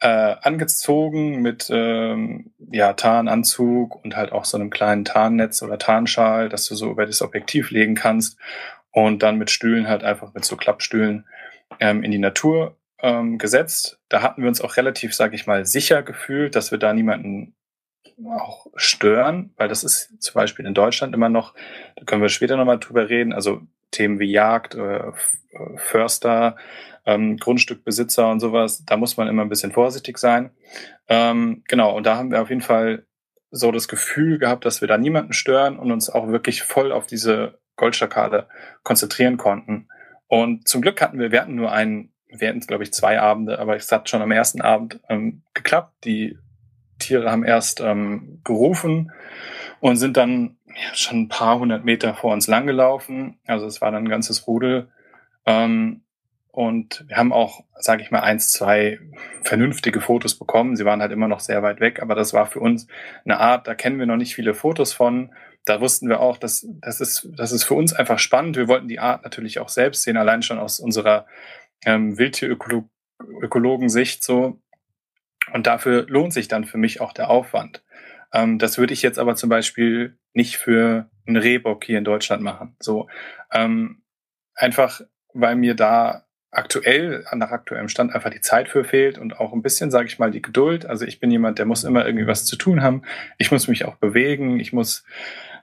äh, 0.00 0.36
angezogen 0.42 1.42
mit 1.42 1.68
ähm, 1.72 2.52
ja, 2.70 2.92
Tarnanzug 2.92 4.04
und 4.04 4.16
halt 4.16 4.32
auch 4.32 4.44
so 4.44 4.58
einem 4.58 4.70
kleinen 4.70 5.04
Tarnnetz 5.04 5.62
oder 5.62 5.78
Tarnschal, 5.78 6.48
dass 6.48 6.66
du 6.66 6.74
so 6.74 6.90
über 6.90 7.06
das 7.06 7.22
Objektiv 7.22 7.70
legen 7.70 7.94
kannst 7.94 8.38
und 8.90 9.22
dann 9.22 9.38
mit 9.38 9.50
Stühlen 9.50 9.88
halt 9.88 10.04
einfach 10.04 10.34
mit 10.34 10.44
so 10.44 10.56
Klappstühlen 10.56 11.26
ähm, 11.80 12.02
in 12.02 12.10
die 12.10 12.18
Natur 12.18 12.76
ähm, 13.00 13.38
gesetzt. 13.38 13.98
Da 14.08 14.22
hatten 14.22 14.42
wir 14.42 14.48
uns 14.48 14.60
auch 14.60 14.76
relativ, 14.76 15.14
sage 15.14 15.34
ich 15.34 15.46
mal, 15.46 15.64
sicher 15.64 16.02
gefühlt, 16.02 16.56
dass 16.56 16.70
wir 16.70 16.78
da 16.78 16.92
niemanden 16.92 17.54
auch 18.24 18.66
stören, 18.76 19.52
weil 19.56 19.68
das 19.68 19.84
ist 19.84 20.22
zum 20.22 20.34
Beispiel 20.34 20.66
in 20.66 20.74
Deutschland 20.74 21.14
immer 21.14 21.28
noch, 21.28 21.54
da 21.96 22.04
können 22.04 22.22
wir 22.22 22.28
später 22.28 22.56
nochmal 22.56 22.78
drüber 22.78 23.08
reden, 23.08 23.32
also 23.32 23.60
Themen 23.90 24.18
wie 24.18 24.30
Jagd, 24.30 24.74
äh, 24.74 25.12
Förster, 25.76 26.56
ähm, 27.04 27.36
Grundstückbesitzer 27.36 28.28
und 28.30 28.40
sowas, 28.40 28.84
da 28.84 28.96
muss 28.96 29.16
man 29.16 29.28
immer 29.28 29.42
ein 29.42 29.48
bisschen 29.48 29.72
vorsichtig 29.72 30.18
sein. 30.18 30.50
Ähm, 31.08 31.62
genau, 31.68 31.96
und 31.96 32.04
da 32.04 32.16
haben 32.16 32.30
wir 32.30 32.42
auf 32.42 32.48
jeden 32.48 32.62
Fall 32.62 33.06
so 33.50 33.70
das 33.70 33.88
Gefühl 33.88 34.38
gehabt, 34.38 34.64
dass 34.64 34.80
wir 34.80 34.88
da 34.88 34.98
niemanden 34.98 35.32
stören 35.32 35.78
und 35.78 35.92
uns 35.92 36.10
auch 36.10 36.28
wirklich 36.28 36.62
voll 36.62 36.92
auf 36.92 37.06
diese 37.06 37.58
Goldschakale 37.76 38.48
konzentrieren 38.82 39.36
konnten. 39.36 39.88
Und 40.26 40.66
zum 40.66 40.82
Glück 40.82 41.00
hatten 41.00 41.18
wir, 41.18 41.30
wir 41.30 41.40
hatten 41.40 41.54
nur 41.54 41.70
einen, 41.70 42.12
wir 42.28 42.48
hatten 42.48 42.60
glaube 42.60 42.82
ich 42.82 42.92
zwei 42.92 43.20
Abende, 43.20 43.58
aber 43.58 43.76
es 43.76 43.90
hat 43.92 44.08
schon 44.08 44.22
am 44.22 44.32
ersten 44.32 44.60
Abend 44.60 45.00
ähm, 45.08 45.42
geklappt. 45.54 46.04
Die 46.04 46.36
Tiere 46.98 47.30
haben 47.30 47.44
erst 47.44 47.80
ähm, 47.80 48.40
gerufen 48.44 49.12
und 49.80 49.96
sind 49.96 50.16
dann 50.16 50.56
ja, 50.68 50.94
schon 50.94 51.22
ein 51.22 51.28
paar 51.28 51.58
hundert 51.58 51.84
Meter 51.84 52.14
vor 52.14 52.32
uns 52.32 52.46
langgelaufen. 52.46 53.38
Also 53.46 53.66
es 53.66 53.80
war 53.80 53.90
dann 53.90 54.04
ein 54.04 54.08
ganzes 54.08 54.46
Rudel. 54.46 54.88
Ähm, 55.46 56.02
und 56.50 57.04
wir 57.06 57.18
haben 57.18 57.34
auch, 57.34 57.64
sage 57.78 58.02
ich 58.02 58.10
mal, 58.10 58.20
eins, 58.20 58.50
zwei 58.50 58.98
vernünftige 59.42 60.00
Fotos 60.00 60.38
bekommen. 60.38 60.74
Sie 60.74 60.86
waren 60.86 61.02
halt 61.02 61.12
immer 61.12 61.28
noch 61.28 61.40
sehr 61.40 61.62
weit 61.62 61.80
weg, 61.80 62.00
aber 62.00 62.14
das 62.14 62.32
war 62.32 62.46
für 62.46 62.60
uns 62.60 62.86
eine 63.26 63.38
Art, 63.38 63.68
da 63.68 63.74
kennen 63.74 63.98
wir 63.98 64.06
noch 64.06 64.16
nicht 64.16 64.34
viele 64.34 64.54
Fotos 64.54 64.94
von. 64.94 65.34
Da 65.66 65.82
wussten 65.82 66.08
wir 66.08 66.20
auch, 66.20 66.38
dass 66.38 66.66
das 66.80 67.02
ist, 67.02 67.28
das 67.36 67.52
ist 67.52 67.64
für 67.64 67.74
uns 67.74 67.92
einfach 67.92 68.18
spannend. 68.18 68.56
Wir 68.56 68.68
wollten 68.68 68.88
die 68.88 69.00
Art 69.00 69.22
natürlich 69.22 69.58
auch 69.58 69.68
selbst 69.68 70.04
sehen, 70.04 70.16
allein 70.16 70.40
schon 70.40 70.58
aus 70.58 70.80
unserer 70.80 71.26
ähm, 71.84 72.16
Wildtierökologen-Sicht 72.16 74.24
so. 74.24 74.58
Und 75.56 75.66
dafür 75.66 76.04
lohnt 76.06 76.34
sich 76.34 76.48
dann 76.48 76.66
für 76.66 76.76
mich 76.76 77.00
auch 77.00 77.14
der 77.14 77.30
Aufwand. 77.30 77.82
Ähm, 78.30 78.58
das 78.58 78.76
würde 78.76 78.92
ich 78.92 79.00
jetzt 79.00 79.18
aber 79.18 79.36
zum 79.36 79.48
Beispiel 79.48 80.18
nicht 80.34 80.58
für 80.58 81.08
einen 81.26 81.38
Rehbock 81.38 81.82
hier 81.82 81.96
in 81.96 82.04
Deutschland 82.04 82.42
machen. 82.42 82.76
So 82.78 83.08
ähm, 83.50 84.02
einfach, 84.54 85.00
weil 85.32 85.56
mir 85.56 85.74
da 85.74 86.26
aktuell, 86.50 87.24
nach 87.32 87.52
aktuellem 87.52 87.88
Stand 87.88 88.14
einfach 88.14 88.28
die 88.28 88.42
Zeit 88.42 88.68
für 88.68 88.84
fehlt 88.84 89.16
und 89.16 89.40
auch 89.40 89.54
ein 89.54 89.62
bisschen, 89.62 89.90
sage 89.90 90.08
ich 90.08 90.18
mal, 90.18 90.30
die 90.30 90.42
Geduld. 90.42 90.84
Also 90.84 91.06
ich 91.06 91.20
bin 91.20 91.30
jemand, 91.30 91.58
der 91.58 91.64
muss 91.64 91.84
immer 91.84 92.04
irgendwie 92.04 92.26
was 92.26 92.44
zu 92.44 92.56
tun 92.56 92.82
haben. 92.82 93.00
Ich 93.38 93.50
muss 93.50 93.66
mich 93.66 93.86
auch 93.86 93.96
bewegen. 93.96 94.60
Ich 94.60 94.74
muss 94.74 95.04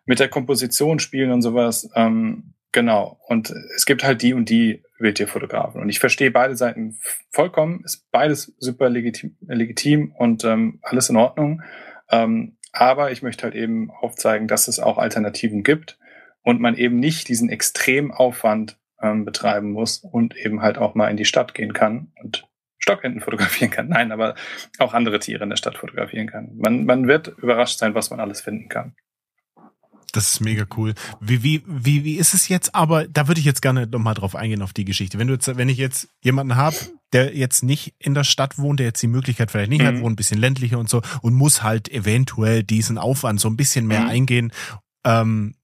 mit 0.06 0.20
der 0.20 0.28
Komposition 0.28 0.98
spielen 0.98 1.32
und 1.32 1.44
sowas. 1.44 1.88
Ähm, 1.94 2.56
genau. 2.72 3.20
Und 3.28 3.52
es 3.76 3.86
gibt 3.86 4.04
halt 4.04 4.24
die 4.24 4.34
und 4.34 4.50
die 4.50 4.83
Wildtierfotografen. 5.04 5.80
Und 5.80 5.90
ich 5.90 6.00
verstehe 6.00 6.32
beide 6.32 6.56
Seiten 6.56 6.98
vollkommen, 7.30 7.82
ist 7.84 8.10
beides 8.12 8.56
super 8.58 8.90
legitim, 8.90 9.38
legitim 9.42 10.12
und 10.18 10.44
ähm, 10.44 10.80
alles 10.82 11.10
in 11.10 11.18
Ordnung. 11.18 11.62
Ähm, 12.10 12.58
aber 12.72 13.12
ich 13.12 13.22
möchte 13.22 13.44
halt 13.44 13.54
eben 13.54 13.92
aufzeigen, 13.92 14.48
dass 14.48 14.68
es 14.68 14.80
auch 14.80 14.98
Alternativen 14.98 15.62
gibt 15.62 16.00
und 16.42 16.60
man 16.60 16.76
eben 16.76 17.00
nicht 17.00 17.28
diesen 17.28 17.50
Extremaufwand 17.50 18.80
ähm, 19.00 19.26
betreiben 19.26 19.72
muss 19.72 20.00
und 20.00 20.36
eben 20.36 20.62
halt 20.62 20.80
auch 20.80 20.96
mal 20.96 21.10
in 21.10 21.18
die 21.18 21.26
Stadt 21.26 21.54
gehen 21.54 21.74
kann 21.74 22.12
und 22.22 22.48
Stockenten 22.80 23.22
fotografieren 23.22 23.72
kann. 23.72 23.88
Nein, 23.90 24.12
aber 24.12 24.36
auch 24.80 24.94
andere 24.94 25.20
Tiere 25.20 25.44
in 25.44 25.50
der 25.50 25.58
Stadt 25.58 25.78
fotografieren 25.78 26.28
kann. 26.28 26.52
Man, 26.58 26.86
man 26.86 27.08
wird 27.08 27.28
überrascht 27.38 27.78
sein, 27.78 27.96
was 27.96 28.10
man 28.10 28.20
alles 28.20 28.42
finden 28.42 28.70
kann. 28.70 28.96
Das 30.14 30.32
ist 30.32 30.42
mega 30.42 30.66
cool. 30.78 30.94
Wie, 31.20 31.42
wie, 31.42 31.64
wie, 31.66 32.04
wie 32.04 32.16
ist 32.18 32.36
es 32.36 32.48
jetzt? 32.48 32.76
Aber 32.76 33.08
da 33.08 33.28
würde 33.28 33.40
ich 33.40 33.46
jetzt 33.46 33.64
gerne 33.64 33.88
nochmal 33.88 34.14
drauf 34.14 34.36
eingehen 34.36 34.62
auf 34.62 34.72
die 34.72 34.86
Geschichte. 34.86 35.18
Wenn 35.18 35.28
du 35.28 35.34
jetzt, 35.34 35.58
wenn 35.58 35.70
ich 35.70 35.78
jetzt 35.78 36.08
jemanden 36.22 36.56
habe, 36.56 36.76
der 37.14 37.36
jetzt 37.36 37.64
nicht 37.64 37.96
in 37.98 38.14
der 38.14 38.24
Stadt 38.24 38.60
wohnt, 38.60 38.80
der 38.80 38.86
jetzt 38.86 39.02
die 39.02 39.08
Möglichkeit 39.08 39.50
vielleicht 39.50 39.72
nicht 39.72 39.82
mhm. 39.82 39.88
hat, 39.88 40.00
wohnt 40.02 40.14
ein 40.14 40.16
bisschen 40.16 40.40
ländlicher 40.40 40.78
und 40.78 40.88
so 40.88 41.02
und 41.24 41.34
muss 41.34 41.64
halt 41.64 41.90
eventuell 41.90 42.64
diesen 42.64 43.00
Aufwand 43.00 43.40
so 43.40 43.50
ein 43.50 43.58
bisschen 43.58 43.88
mehr 43.88 44.02
mhm. 44.02 44.10
eingehen, 44.10 44.54
ähm, 45.04 45.56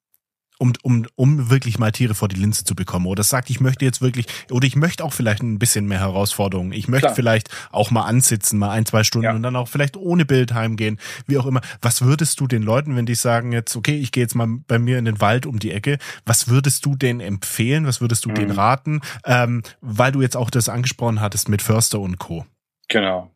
um, 0.60 0.74
um, 0.84 1.08
um 1.16 1.50
wirklich 1.50 1.80
mal 1.80 1.92
Tiere 1.92 2.14
vor 2.14 2.28
die 2.28 2.36
Linse 2.36 2.66
zu 2.66 2.76
bekommen. 2.76 3.08
Oder 3.08 3.24
sagt, 3.24 3.50
ich 3.50 3.60
möchte 3.60 3.86
jetzt 3.86 4.02
wirklich, 4.02 4.28
oder 4.52 4.68
ich 4.68 4.76
möchte 4.76 5.04
auch 5.04 5.14
vielleicht 5.14 5.42
ein 5.42 5.58
bisschen 5.58 5.88
mehr 5.88 6.00
Herausforderungen. 6.00 6.74
Ich 6.74 6.88
möchte 6.88 7.08
Klar. 7.08 7.16
vielleicht 7.16 7.50
auch 7.72 7.92
mal 7.92 8.04
ansitzen, 8.04 8.60
mal 8.60 8.70
ein, 8.70 8.86
zwei 8.86 9.04
Stunden 9.04 9.26
ja. 9.26 9.34
und 9.34 9.42
dann 9.42 9.56
auch 9.56 9.70
vielleicht 9.70 9.98
ohne 9.98 10.26
Bild 10.26 10.54
heimgehen, 10.54 11.00
wie 11.26 11.38
auch 11.38 11.46
immer. 11.46 11.62
Was 11.82 12.02
würdest 12.02 12.40
du 12.42 12.48
den 12.48 12.62
Leuten, 12.62 12.96
wenn 12.96 13.06
die 13.06 13.16
sagen 13.16 13.54
jetzt, 13.54 13.76
okay, 13.76 13.98
ich 13.98 14.12
gehe 14.12 14.22
jetzt 14.22 14.36
mal 14.36 14.48
bei 14.68 14.78
mir 14.78 15.00
in 15.00 15.06
den 15.06 15.22
Wald 15.22 15.46
um 15.46 15.60
die 15.60 15.72
Ecke, 15.72 15.98
was 16.26 16.50
würdest 16.50 16.86
du 16.86 16.96
denen 16.96 17.22
empfehlen? 17.22 17.88
Was 17.88 18.02
würdest 18.02 18.26
du 18.26 18.30
mhm. 18.30 18.36
denen 18.36 18.52
raten? 18.52 19.02
Ähm, 19.26 19.64
weil 19.80 20.12
du 20.12 20.22
jetzt 20.22 20.36
auch 20.36 20.50
das 20.50 20.68
angesprochen 20.68 21.22
hattest 21.22 21.48
mit 21.48 21.62
Förster 21.62 22.00
und 22.00 22.20
Co. 22.20 22.46
Genau. 22.90 23.32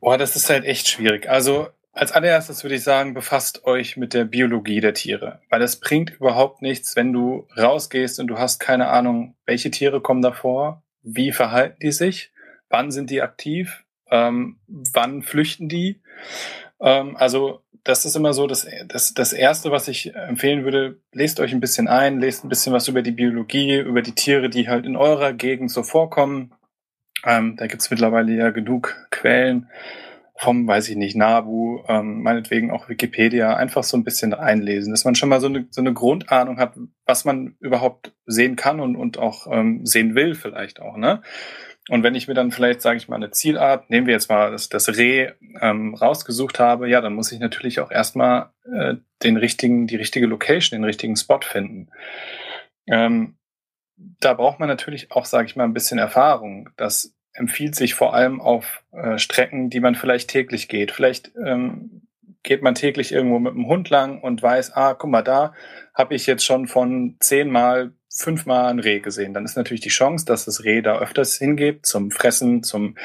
Boah, 0.00 0.16
das 0.16 0.34
ist 0.34 0.48
halt 0.48 0.64
echt 0.64 0.88
schwierig. 0.88 1.28
Also 1.28 1.68
als 1.92 2.12
allererstes 2.12 2.64
würde 2.64 2.76
ich 2.76 2.82
sagen, 2.82 3.12
befasst 3.12 3.64
euch 3.64 3.96
mit 3.96 4.14
der 4.14 4.24
Biologie 4.24 4.80
der 4.80 4.94
Tiere, 4.94 5.40
weil 5.50 5.60
es 5.62 5.76
bringt 5.76 6.10
überhaupt 6.10 6.62
nichts, 6.62 6.96
wenn 6.96 7.12
du 7.12 7.46
rausgehst 7.56 8.18
und 8.18 8.28
du 8.28 8.38
hast 8.38 8.58
keine 8.58 8.88
Ahnung, 8.88 9.36
welche 9.44 9.70
Tiere 9.70 10.00
kommen 10.00 10.22
davor, 10.22 10.82
wie 11.02 11.32
verhalten 11.32 11.78
die 11.82 11.92
sich, 11.92 12.32
wann 12.70 12.90
sind 12.90 13.10
die 13.10 13.20
aktiv, 13.20 13.84
ähm, 14.10 14.58
wann 14.66 15.22
flüchten 15.22 15.68
die. 15.68 16.00
Ähm, 16.80 17.16
also 17.16 17.60
das 17.84 18.04
ist 18.06 18.16
immer 18.16 18.32
so 18.32 18.46
das, 18.46 18.66
das, 18.86 19.12
das 19.12 19.32
Erste, 19.32 19.70
was 19.70 19.88
ich 19.88 20.14
empfehlen 20.14 20.64
würde, 20.64 20.98
lest 21.12 21.40
euch 21.40 21.52
ein 21.52 21.60
bisschen 21.60 21.88
ein, 21.88 22.20
lest 22.20 22.44
ein 22.44 22.48
bisschen 22.48 22.72
was 22.72 22.88
über 22.88 23.02
die 23.02 23.10
Biologie, 23.10 23.78
über 23.78 24.02
die 24.02 24.14
Tiere, 24.14 24.48
die 24.48 24.68
halt 24.68 24.86
in 24.86 24.96
eurer 24.96 25.32
Gegend 25.32 25.70
so 25.70 25.82
vorkommen. 25.82 26.54
Ähm, 27.24 27.56
da 27.56 27.66
gibt's 27.66 27.90
mittlerweile 27.90 28.32
ja 28.32 28.50
genug 28.50 28.96
Quellen 29.10 29.68
vom, 30.36 30.66
weiß 30.66 30.88
ich 30.88 30.96
nicht, 30.96 31.16
Nabu, 31.16 31.82
ähm, 31.88 32.22
meinetwegen 32.22 32.70
auch 32.70 32.88
Wikipedia, 32.88 33.54
einfach 33.54 33.84
so 33.84 33.96
ein 33.96 34.04
bisschen 34.04 34.34
einlesen, 34.34 34.92
dass 34.92 35.04
man 35.04 35.14
schon 35.14 35.28
mal 35.28 35.40
so 35.40 35.46
eine, 35.46 35.66
so 35.70 35.80
eine 35.80 35.92
Grundahnung 35.92 36.58
hat, 36.58 36.74
was 37.06 37.24
man 37.24 37.56
überhaupt 37.60 38.12
sehen 38.26 38.56
kann 38.56 38.80
und, 38.80 38.96
und 38.96 39.18
auch 39.18 39.46
ähm, 39.50 39.84
sehen 39.84 40.14
will 40.14 40.34
vielleicht 40.34 40.80
auch, 40.80 40.96
ne? 40.96 41.22
Und 41.88 42.04
wenn 42.04 42.14
ich 42.14 42.28
mir 42.28 42.34
dann 42.34 42.52
vielleicht, 42.52 42.80
sage 42.80 42.96
ich 42.96 43.08
mal, 43.08 43.16
eine 43.16 43.32
Zielart, 43.32 43.90
nehmen 43.90 44.06
wir 44.06 44.14
jetzt 44.14 44.30
mal 44.30 44.52
das, 44.52 44.68
das 44.68 44.96
Reh 44.96 45.32
ähm, 45.60 45.94
rausgesucht 45.94 46.60
habe, 46.60 46.88
ja, 46.88 47.00
dann 47.00 47.14
muss 47.14 47.32
ich 47.32 47.40
natürlich 47.40 47.80
auch 47.80 47.90
erstmal 47.90 48.50
äh, 48.72 48.94
den 49.24 49.36
richtigen, 49.36 49.88
die 49.88 49.96
richtige 49.96 50.26
Location, 50.26 50.78
den 50.78 50.84
richtigen 50.84 51.16
Spot 51.16 51.40
finden. 51.42 51.90
Ähm, 52.86 53.36
da 53.96 54.34
braucht 54.34 54.60
man 54.60 54.68
natürlich 54.68 55.10
auch, 55.10 55.24
sage 55.24 55.46
ich 55.46 55.56
mal, 55.56 55.64
ein 55.64 55.74
bisschen 55.74 55.98
Erfahrung. 55.98 56.68
dass 56.76 57.16
empfiehlt 57.32 57.74
sich 57.74 57.94
vor 57.94 58.14
allem 58.14 58.40
auf 58.40 58.82
äh, 58.92 59.18
Strecken, 59.18 59.70
die 59.70 59.80
man 59.80 59.94
vielleicht 59.94 60.30
täglich 60.30 60.68
geht. 60.68 60.92
Vielleicht 60.92 61.32
ähm, 61.36 62.02
geht 62.42 62.62
man 62.62 62.74
täglich 62.74 63.12
irgendwo 63.12 63.38
mit 63.38 63.54
dem 63.54 63.66
Hund 63.66 63.88
lang 63.90 64.20
und 64.20 64.42
weiß, 64.42 64.74
ah, 64.74 64.94
guck 64.94 65.10
mal, 65.10 65.22
da 65.22 65.54
habe 65.94 66.14
ich 66.14 66.26
jetzt 66.26 66.44
schon 66.44 66.66
von 66.66 67.16
zehnmal 67.20 67.92
fünfmal 68.14 68.66
ein 68.66 68.78
Reh 68.78 69.00
gesehen. 69.00 69.32
Dann 69.32 69.44
ist 69.44 69.56
natürlich 69.56 69.80
die 69.80 69.88
Chance, 69.88 70.24
dass 70.26 70.44
das 70.44 70.64
Reh 70.64 70.82
da 70.82 70.98
öfters 70.98 71.36
hingeht 71.36 71.86
zum 71.86 72.10
Fressen, 72.10 72.62
zum 72.62 72.96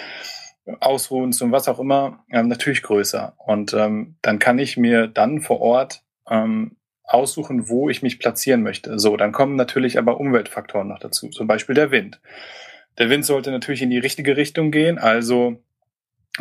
Ausruhen, 0.80 1.32
zum 1.32 1.52
was 1.52 1.68
auch 1.70 1.80
immer, 1.80 2.26
ähm, 2.30 2.48
natürlich 2.48 2.84
größer. 2.84 3.36
Und 3.38 3.74
ähm, 3.74 4.18
dann 4.22 4.40
kann 4.40 4.60
ich 4.60 4.76
mir 4.76 5.08
dann 5.08 5.40
vor 5.40 5.62
Ort 5.62 6.04
ähm, 6.30 6.76
aussuchen, 7.04 7.70
wo 7.70 7.90
ich 7.90 8.02
mich 8.02 8.20
platzieren 8.20 8.64
möchte. 8.64 9.00
So, 9.00 9.16
dann 9.16 9.32
kommen 9.32 9.56
natürlich 9.56 9.98
aber 9.98 10.20
Umweltfaktoren 10.20 10.90
noch 10.90 11.00
dazu, 11.00 11.30
zum 11.30 11.48
Beispiel 11.48 11.76
der 11.76 11.92
Wind. 11.92 12.20
Der 12.98 13.10
Wind 13.10 13.26
sollte 13.26 13.52
natürlich 13.52 13.82
in 13.82 13.90
die 13.90 14.00
richtige 14.00 14.38
Richtung 14.38 14.72
gehen, 14.72 14.98
also 14.98 15.62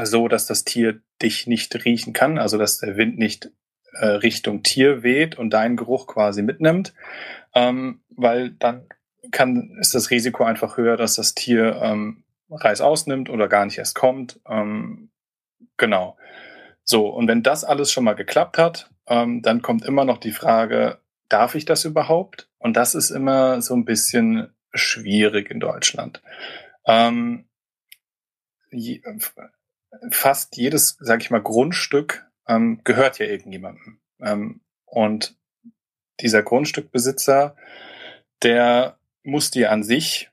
so, 0.02 0.28
dass 0.28 0.46
das 0.46 0.64
Tier 0.64 1.00
dich 1.22 1.46
nicht 1.46 1.84
riechen 1.84 2.12
kann, 2.12 2.38
also 2.38 2.58
dass 2.58 2.78
der 2.78 2.96
Wind 2.96 3.18
nicht 3.18 3.50
äh, 3.92 4.06
Richtung 4.06 4.62
Tier 4.62 5.02
weht 5.02 5.38
und 5.38 5.50
deinen 5.50 5.76
Geruch 5.76 6.06
quasi 6.06 6.42
mitnimmt, 6.42 6.94
ähm, 7.54 8.00
weil 8.10 8.50
dann 8.50 8.86
kann, 9.30 9.76
ist 9.80 9.94
das 9.94 10.10
Risiko 10.10 10.44
einfach 10.44 10.76
höher, 10.76 10.96
dass 10.96 11.16
das 11.16 11.34
Tier 11.34 11.80
ähm, 11.82 12.24
Reis 12.50 12.80
ausnimmt 12.80 13.28
oder 13.30 13.48
gar 13.48 13.64
nicht 13.64 13.78
erst 13.78 13.94
kommt. 13.94 14.40
Ähm, 14.48 15.10
genau. 15.76 16.16
So, 16.84 17.08
und 17.08 17.26
wenn 17.26 17.42
das 17.42 17.64
alles 17.64 17.90
schon 17.90 18.04
mal 18.04 18.14
geklappt 18.14 18.58
hat, 18.58 18.90
ähm, 19.08 19.42
dann 19.42 19.62
kommt 19.62 19.84
immer 19.84 20.04
noch 20.04 20.18
die 20.18 20.32
Frage, 20.32 20.98
darf 21.28 21.54
ich 21.54 21.64
das 21.64 21.84
überhaupt? 21.84 22.48
Und 22.58 22.76
das 22.76 22.94
ist 22.94 23.10
immer 23.10 23.60
so 23.60 23.74
ein 23.74 23.84
bisschen 23.84 24.48
schwierig 24.76 25.50
in 25.50 25.60
Deutschland. 25.60 26.22
Ähm, 26.86 27.48
je, 28.70 29.02
fast 30.10 30.56
jedes, 30.56 30.96
sag 31.00 31.22
ich 31.22 31.30
mal, 31.30 31.42
Grundstück 31.42 32.26
ähm, 32.48 32.80
gehört 32.84 33.18
ja 33.18 33.26
irgendjemandem. 33.26 33.98
Ähm, 34.20 34.60
und 34.84 35.36
dieser 36.20 36.42
Grundstückbesitzer, 36.42 37.56
der 38.42 38.98
muss 39.22 39.50
dir 39.50 39.72
an 39.72 39.82
sich 39.82 40.30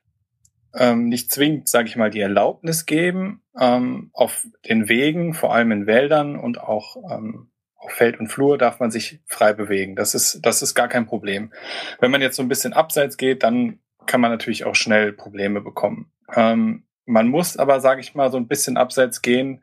ähm, 0.74 1.08
nicht 1.08 1.30
zwingend, 1.30 1.68
sage 1.68 1.88
ich 1.88 1.96
mal, 1.96 2.10
die 2.10 2.20
Erlaubnis 2.20 2.86
geben, 2.86 3.42
ähm, 3.58 4.10
auf 4.12 4.46
den 4.68 4.88
Wegen, 4.88 5.34
vor 5.34 5.54
allem 5.54 5.72
in 5.72 5.86
Wäldern 5.86 6.36
und 6.36 6.60
auch 6.60 6.96
ähm, 7.10 7.50
auf 7.76 7.92
Feld 7.92 8.18
und 8.18 8.28
Flur 8.28 8.58
darf 8.58 8.80
man 8.80 8.90
sich 8.90 9.20
frei 9.26 9.52
bewegen. 9.52 9.94
Das 9.94 10.14
ist, 10.14 10.40
das 10.42 10.62
ist 10.62 10.74
gar 10.74 10.88
kein 10.88 11.06
Problem. 11.06 11.52
Wenn 12.00 12.10
man 12.10 12.22
jetzt 12.22 12.36
so 12.36 12.42
ein 12.42 12.48
bisschen 12.48 12.72
abseits 12.72 13.16
geht, 13.16 13.42
dann 13.42 13.78
kann 14.06 14.20
man 14.20 14.30
natürlich 14.30 14.64
auch 14.64 14.74
schnell 14.74 15.12
Probleme 15.12 15.60
bekommen. 15.60 16.10
Ähm, 16.34 16.84
man 17.06 17.28
muss 17.28 17.56
aber, 17.56 17.80
sage 17.80 18.00
ich 18.00 18.14
mal, 18.14 18.30
so 18.30 18.38
ein 18.38 18.48
bisschen 18.48 18.76
abseits 18.76 19.22
gehen, 19.22 19.62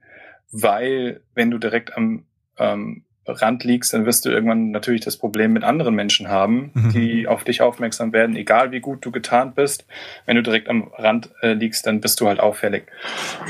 weil 0.52 1.22
wenn 1.34 1.50
du 1.52 1.58
direkt 1.58 1.96
am 1.96 2.26
ähm, 2.58 3.04
Rand 3.26 3.64
liegst, 3.64 3.94
dann 3.94 4.06
wirst 4.06 4.26
du 4.26 4.30
irgendwann 4.30 4.72
natürlich 4.72 5.02
das 5.02 5.18
Problem 5.18 5.54
mit 5.54 5.64
anderen 5.64 5.96
Menschen 5.96 6.28
haben, 6.28 6.72
mhm. 6.74 6.90
die 6.92 7.28
auf 7.28 7.44
dich 7.44 7.62
aufmerksam 7.62 8.14
werden, 8.14 8.36
egal 8.36 8.72
wie 8.72 8.80
gut 8.80 9.06
du 9.06 9.12
getarnt 9.12 9.56
bist. 9.56 9.86
Wenn 10.26 10.36
du 10.36 10.44
direkt 10.44 10.70
am 10.70 10.92
Rand 10.96 11.30
äh, 11.42 11.54
liegst, 11.54 11.86
dann 11.86 12.02
bist 12.02 12.20
du 12.20 12.28
halt 12.28 12.40
auffällig. 12.40 12.86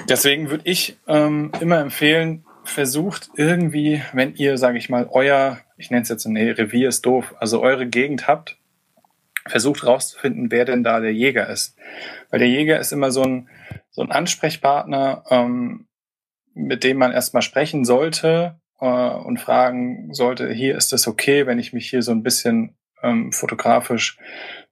Deswegen 0.09 0.49
würde 0.49 0.63
ich 0.65 0.97
ähm, 1.07 1.51
immer 1.61 1.79
empfehlen, 1.79 2.45
versucht 2.63 3.29
irgendwie, 3.35 4.01
wenn 4.13 4.35
ihr, 4.35 4.57
sage 4.57 4.77
ich 4.77 4.89
mal, 4.89 5.07
euer, 5.09 5.59
ich 5.77 5.89
nenne 5.89 6.03
es 6.03 6.09
jetzt, 6.09 6.25
nee, 6.25 6.51
Revier 6.51 6.89
ist 6.89 7.05
doof, 7.05 7.33
also 7.39 7.61
eure 7.61 7.87
Gegend 7.87 8.27
habt, 8.27 8.57
versucht 9.47 9.85
rauszufinden, 9.85 10.51
wer 10.51 10.65
denn 10.65 10.83
da 10.83 10.99
der 10.99 11.13
Jäger 11.13 11.49
ist. 11.49 11.77
Weil 12.29 12.39
der 12.39 12.49
Jäger 12.49 12.79
ist 12.79 12.91
immer 12.91 13.11
so 13.11 13.23
ein, 13.23 13.49
so 13.89 14.01
ein 14.01 14.11
Ansprechpartner, 14.11 15.23
ähm, 15.29 15.87
mit 16.53 16.83
dem 16.83 16.97
man 16.97 17.11
erstmal 17.11 17.41
sprechen 17.41 17.85
sollte 17.85 18.59
äh, 18.79 18.85
und 18.85 19.39
fragen 19.39 20.13
sollte, 20.13 20.51
hier 20.51 20.75
ist 20.75 20.93
es 20.93 21.07
okay, 21.07 21.47
wenn 21.47 21.59
ich 21.59 21.73
mich 21.73 21.89
hier 21.89 22.01
so 22.01 22.11
ein 22.11 22.23
bisschen 22.23 22.75
ähm, 23.03 23.31
fotografisch 23.31 24.17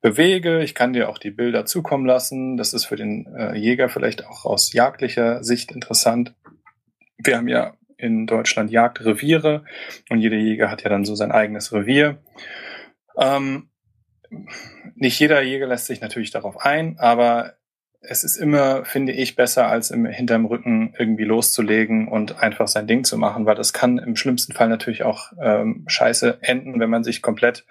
bewege. 0.01 0.61
Ich 0.61 0.75
kann 0.75 0.93
dir 0.93 1.09
auch 1.09 1.17
die 1.17 1.31
Bilder 1.31 1.65
zukommen 1.65 2.05
lassen. 2.05 2.57
Das 2.57 2.73
ist 2.73 2.85
für 2.85 2.95
den 2.95 3.25
äh, 3.35 3.57
Jäger 3.57 3.89
vielleicht 3.89 4.25
auch 4.25 4.45
aus 4.45 4.73
jagdlicher 4.73 5.43
Sicht 5.43 5.71
interessant. 5.71 6.35
Wir 7.17 7.37
haben 7.37 7.47
ja 7.47 7.73
in 7.97 8.27
Deutschland 8.27 8.71
Jagdreviere 8.71 9.65
und 10.09 10.19
jeder 10.19 10.37
Jäger 10.37 10.71
hat 10.71 10.83
ja 10.83 10.89
dann 10.89 11.05
so 11.05 11.15
sein 11.15 11.31
eigenes 11.31 11.73
Revier. 11.73 12.19
Ähm, 13.17 13.69
nicht 14.95 15.19
jeder 15.19 15.41
Jäger 15.41 15.67
lässt 15.67 15.85
sich 15.85 16.01
natürlich 16.01 16.31
darauf 16.31 16.65
ein, 16.65 16.97
aber 16.99 17.53
es 18.01 18.23
ist 18.23 18.37
immer, 18.37 18.85
finde 18.85 19.11
ich, 19.11 19.35
besser, 19.35 19.67
als 19.67 19.91
im, 19.91 20.05
hinterm 20.05 20.45
Rücken 20.45 20.93
irgendwie 20.97 21.25
loszulegen 21.25 22.07
und 22.07 22.41
einfach 22.41 22.67
sein 22.67 22.87
Ding 22.87 23.03
zu 23.03 23.17
machen, 23.17 23.45
weil 23.45 23.55
das 23.55 23.73
kann 23.73 23.97
im 23.97 24.15
schlimmsten 24.15 24.53
Fall 24.53 24.69
natürlich 24.69 25.03
auch 25.03 25.33
ähm, 25.41 25.83
scheiße 25.87 26.37
enden, 26.41 26.79
wenn 26.79 26.89
man 26.89 27.03
sich 27.03 27.21
komplett 27.21 27.65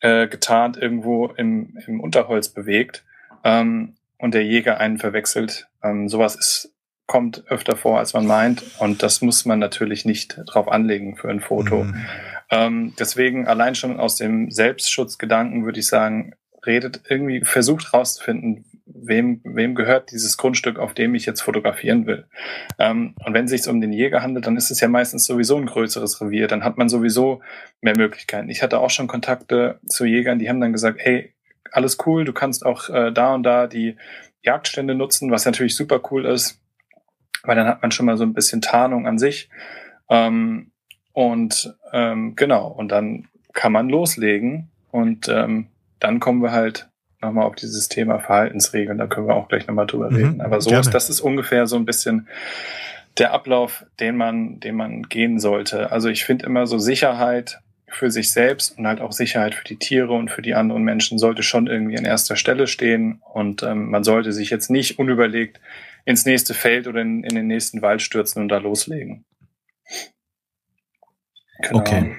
äh, 0.00 0.26
getarnt 0.26 0.76
irgendwo 0.76 1.26
im, 1.26 1.78
im 1.86 2.00
Unterholz 2.00 2.48
bewegt 2.48 3.04
ähm, 3.44 3.96
und 4.18 4.34
der 4.34 4.44
Jäger 4.44 4.78
einen 4.78 4.98
verwechselt. 4.98 5.68
Ähm, 5.82 6.08
sowas 6.08 6.34
ist, 6.34 6.74
kommt 7.06 7.44
öfter 7.48 7.76
vor, 7.76 7.98
als 7.98 8.14
man 8.14 8.26
meint 8.26 8.62
und 8.78 9.02
das 9.02 9.20
muss 9.20 9.44
man 9.44 9.58
natürlich 9.58 10.06
nicht 10.06 10.40
drauf 10.46 10.68
anlegen 10.68 11.16
für 11.16 11.28
ein 11.28 11.40
Foto. 11.40 11.84
Mhm. 11.84 12.06
Ähm, 12.52 12.92
deswegen 12.98 13.48
allein 13.48 13.74
schon 13.74 13.98
aus 13.98 14.16
dem 14.16 14.50
Selbstschutzgedanken 14.50 15.64
würde 15.64 15.80
ich 15.80 15.86
sagen, 15.86 16.34
redet 16.66 17.00
irgendwie, 17.08 17.40
versucht 17.44 17.94
rauszufinden, 17.94 18.66
wem, 18.84 19.40
wem 19.42 19.74
gehört 19.74 20.12
dieses 20.12 20.36
Grundstück, 20.36 20.78
auf 20.78 20.92
dem 20.92 21.14
ich 21.14 21.24
jetzt 21.24 21.40
fotografieren 21.40 22.06
will. 22.06 22.26
Ähm, 22.78 23.14
und 23.24 23.32
wenn 23.32 23.46
es 23.46 23.50
sich 23.50 23.66
um 23.68 23.80
den 23.80 23.92
Jäger 23.92 24.22
handelt, 24.22 24.46
dann 24.46 24.58
ist 24.58 24.70
es 24.70 24.80
ja 24.80 24.88
meistens 24.88 25.24
sowieso 25.24 25.56
ein 25.56 25.66
größeres 25.66 26.20
Revier. 26.20 26.46
Dann 26.46 26.62
hat 26.62 26.76
man 26.76 26.90
sowieso 26.90 27.40
mehr 27.80 27.96
Möglichkeiten. 27.96 28.50
Ich 28.50 28.62
hatte 28.62 28.80
auch 28.80 28.90
schon 28.90 29.06
Kontakte 29.06 29.80
zu 29.86 30.04
Jägern, 30.04 30.38
die 30.38 30.50
haben 30.50 30.60
dann 30.60 30.74
gesagt, 30.74 30.98
hey, 31.00 31.32
alles 31.70 31.96
cool, 32.04 32.26
du 32.26 32.34
kannst 32.34 32.66
auch 32.66 32.90
äh, 32.90 33.12
da 33.12 33.34
und 33.34 33.44
da 33.44 33.66
die 33.66 33.96
Jagdstände 34.42 34.94
nutzen, 34.94 35.30
was 35.30 35.46
natürlich 35.46 35.74
super 35.74 36.02
cool 36.10 36.26
ist, 36.26 36.60
weil 37.44 37.56
dann 37.56 37.66
hat 37.66 37.80
man 37.80 37.92
schon 37.92 38.04
mal 38.04 38.18
so 38.18 38.24
ein 38.24 38.34
bisschen 38.34 38.60
Tarnung 38.60 39.06
an 39.06 39.18
sich. 39.18 39.48
Ähm, 40.10 40.71
und 41.12 41.74
ähm, 41.92 42.34
genau, 42.36 42.68
und 42.68 42.88
dann 42.88 43.28
kann 43.52 43.72
man 43.72 43.88
loslegen 43.88 44.68
und 44.90 45.28
ähm, 45.28 45.66
dann 46.00 46.20
kommen 46.20 46.42
wir 46.42 46.52
halt 46.52 46.88
nochmal 47.20 47.44
auf 47.44 47.54
dieses 47.54 47.88
Thema 47.88 48.18
Verhaltensregeln, 48.18 48.98
da 48.98 49.06
können 49.06 49.28
wir 49.28 49.36
auch 49.36 49.48
gleich 49.48 49.66
nochmal 49.66 49.86
drüber 49.86 50.10
mhm, 50.10 50.16
reden. 50.16 50.40
Aber 50.40 50.60
so 50.60 50.70
gerne. 50.70 50.80
ist, 50.80 50.92
das 50.92 51.08
ist 51.08 51.20
ungefähr 51.20 51.66
so 51.66 51.76
ein 51.76 51.84
bisschen 51.84 52.28
der 53.18 53.32
Ablauf, 53.32 53.84
den 54.00 54.16
man, 54.16 54.60
den 54.60 54.74
man 54.74 55.02
gehen 55.02 55.38
sollte. 55.38 55.92
Also 55.92 56.08
ich 56.08 56.24
finde 56.24 56.46
immer 56.46 56.66
so 56.66 56.78
Sicherheit 56.78 57.60
für 57.88 58.10
sich 58.10 58.32
selbst 58.32 58.78
und 58.78 58.86
halt 58.86 59.00
auch 59.00 59.12
Sicherheit 59.12 59.54
für 59.54 59.64
die 59.64 59.76
Tiere 59.76 60.14
und 60.14 60.30
für 60.30 60.42
die 60.42 60.54
anderen 60.54 60.82
Menschen 60.82 61.18
sollte 61.18 61.42
schon 61.42 61.66
irgendwie 61.66 61.98
an 61.98 62.06
erster 62.06 62.36
Stelle 62.36 62.66
stehen 62.66 63.20
und 63.34 63.62
ähm, 63.62 63.90
man 63.90 64.02
sollte 64.02 64.32
sich 64.32 64.48
jetzt 64.48 64.70
nicht 64.70 64.98
unüberlegt 64.98 65.60
ins 66.06 66.24
nächste 66.24 66.54
Feld 66.54 66.88
oder 66.88 67.02
in, 67.02 67.22
in 67.22 67.34
den 67.34 67.46
nächsten 67.46 67.82
Wald 67.82 68.00
stürzen 68.00 68.42
und 68.42 68.48
da 68.48 68.58
loslegen. 68.58 69.24
Genau. 71.62 71.78
Okay. 71.78 72.16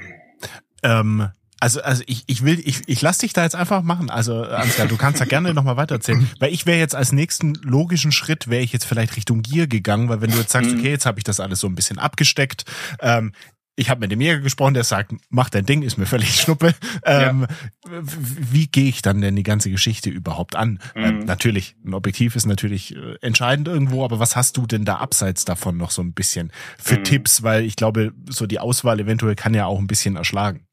Ähm, 0.84 1.30
also, 1.60 1.82
also 1.82 2.04
ich, 2.08 2.26
ich 2.28 2.44
will, 2.44 2.60
ich, 2.66 2.82
ich 2.88 3.02
lass 3.02 3.20
dich 3.20 3.32
da 3.32 3.44
jetzt 3.44 3.56
einfach 3.56 3.84
machen. 3.84 4.10
Also, 4.10 4.44
Ansgar, 4.44 4.86
du 4.86 4.98
kannst 4.98 5.22
da 5.22 5.26
gerne 5.26 5.54
nochmal 5.54 5.78
weitererzählen. 5.78 6.30
Weil 6.40 6.52
ich 6.52 6.66
wäre 6.66 6.78
jetzt 6.78 6.94
als 6.94 7.14
nächsten 7.14 7.54
logischen 7.54 8.12
Schritt, 8.12 8.50
wäre 8.50 8.62
ich 8.62 8.74
jetzt 8.74 8.84
vielleicht 8.84 9.16
Richtung 9.16 9.42
Gier 9.44 9.68
gegangen, 9.68 10.10
weil 10.10 10.20
wenn 10.20 10.30
du 10.30 10.38
jetzt 10.38 10.52
sagst, 10.52 10.72
mhm. 10.72 10.80
okay, 10.80 10.90
jetzt 10.90 11.06
habe 11.06 11.20
ich 11.20 11.24
das 11.24 11.40
alles 11.40 11.62
so 11.62 11.68
ein 11.68 11.76
bisschen 11.76 12.00
abgesteckt, 12.00 12.66
ähm, 13.00 13.32
ich 13.76 13.90
habe 13.90 14.02
mit 14.02 14.12
dem 14.12 14.22
Jäger 14.22 14.40
gesprochen, 14.40 14.76
der 14.76 14.84
sagt, 14.84 15.14
mach 15.30 15.50
dein 15.50 15.66
Ding, 15.66 15.82
ist 15.82 15.98
mir 15.98 16.06
völlig 16.06 16.36
schnuppe. 16.36 16.76
Ähm, 17.06 17.48
ja. 17.50 18.02
Wie 18.04 18.68
gehe 18.68 18.88
ich 18.88 19.02
dann 19.02 19.22
denn 19.22 19.36
die 19.36 19.44
ganze 19.44 19.72
Geschichte 19.72 20.10
überhaupt 20.10 20.56
an? 20.56 20.80
Mhm. 20.96 21.04
Ähm, 21.04 21.20
natürlich, 21.26 21.76
ein 21.84 21.94
Objektiv 21.94 22.36
ist 22.36 22.46
natürlich 22.46 22.96
äh, 22.96 23.16
entscheidend 23.22 23.68
irgendwo, 23.68 24.06
aber 24.06 24.20
was 24.20 24.36
hast 24.36 24.58
du 24.58 24.68
denn 24.68 24.86
da 24.86 24.98
abseits 24.98 25.46
davon 25.46 25.78
noch 25.78 25.92
so 25.92 26.02
ein 26.02 26.14
bisschen 26.14 26.52
für 26.78 27.00
mhm. 27.00 27.04
Tipps? 27.04 27.44
Weil 27.44 27.64
ich 27.64 27.76
glaube, 27.76 28.14
so 28.30 28.46
die 28.46 28.60
Auswahl 28.60 29.00
eventuell 29.00 29.36
kann 29.36 29.54
ja 29.54 29.66
auch 29.66 29.80
ein 29.80 29.88
bisschen 29.88 30.18
erschlagen. 30.18 30.68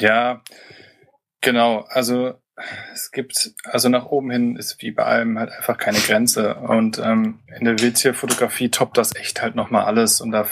Ja, 0.00 0.42
genau. 1.40 1.84
Also 1.88 2.34
es 2.92 3.10
gibt, 3.10 3.52
also 3.64 3.88
nach 3.88 4.06
oben 4.06 4.30
hin 4.30 4.56
ist 4.56 4.80
wie 4.82 4.90
bei 4.90 5.04
allem 5.04 5.38
halt 5.38 5.50
einfach 5.52 5.78
keine 5.78 5.98
Grenze. 5.98 6.54
Und 6.56 6.98
ähm, 6.98 7.40
in 7.58 7.64
der 7.64 7.78
Wildtierfotografie 7.78 8.70
toppt 8.70 8.98
das 8.98 9.14
echt 9.14 9.42
halt 9.42 9.54
nochmal 9.54 9.84
alles. 9.84 10.20
Und 10.20 10.32
da 10.32 10.46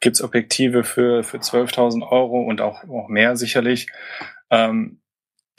gibt's 0.00 0.22
Objektive 0.22 0.84
für, 0.84 1.24
für 1.24 1.38
12.000 1.38 2.08
Euro 2.10 2.42
und 2.42 2.60
auch, 2.60 2.84
auch 2.88 3.08
mehr 3.08 3.36
sicherlich, 3.36 3.88
ähm, 4.50 5.00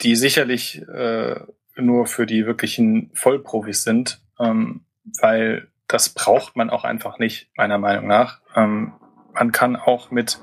die 0.00 0.16
sicherlich 0.16 0.82
äh, 0.88 1.40
nur 1.76 2.06
für 2.06 2.26
die 2.26 2.46
wirklichen 2.46 3.10
Vollprofis 3.14 3.84
sind, 3.84 4.20
ähm, 4.38 4.84
weil 5.20 5.68
das 5.86 6.10
braucht 6.10 6.56
man 6.56 6.70
auch 6.70 6.84
einfach 6.84 7.18
nicht, 7.18 7.50
meiner 7.56 7.78
Meinung 7.78 8.06
nach. 8.06 8.40
Ähm, 8.54 8.92
man 9.32 9.52
kann 9.52 9.76
auch 9.76 10.10
mit 10.10 10.40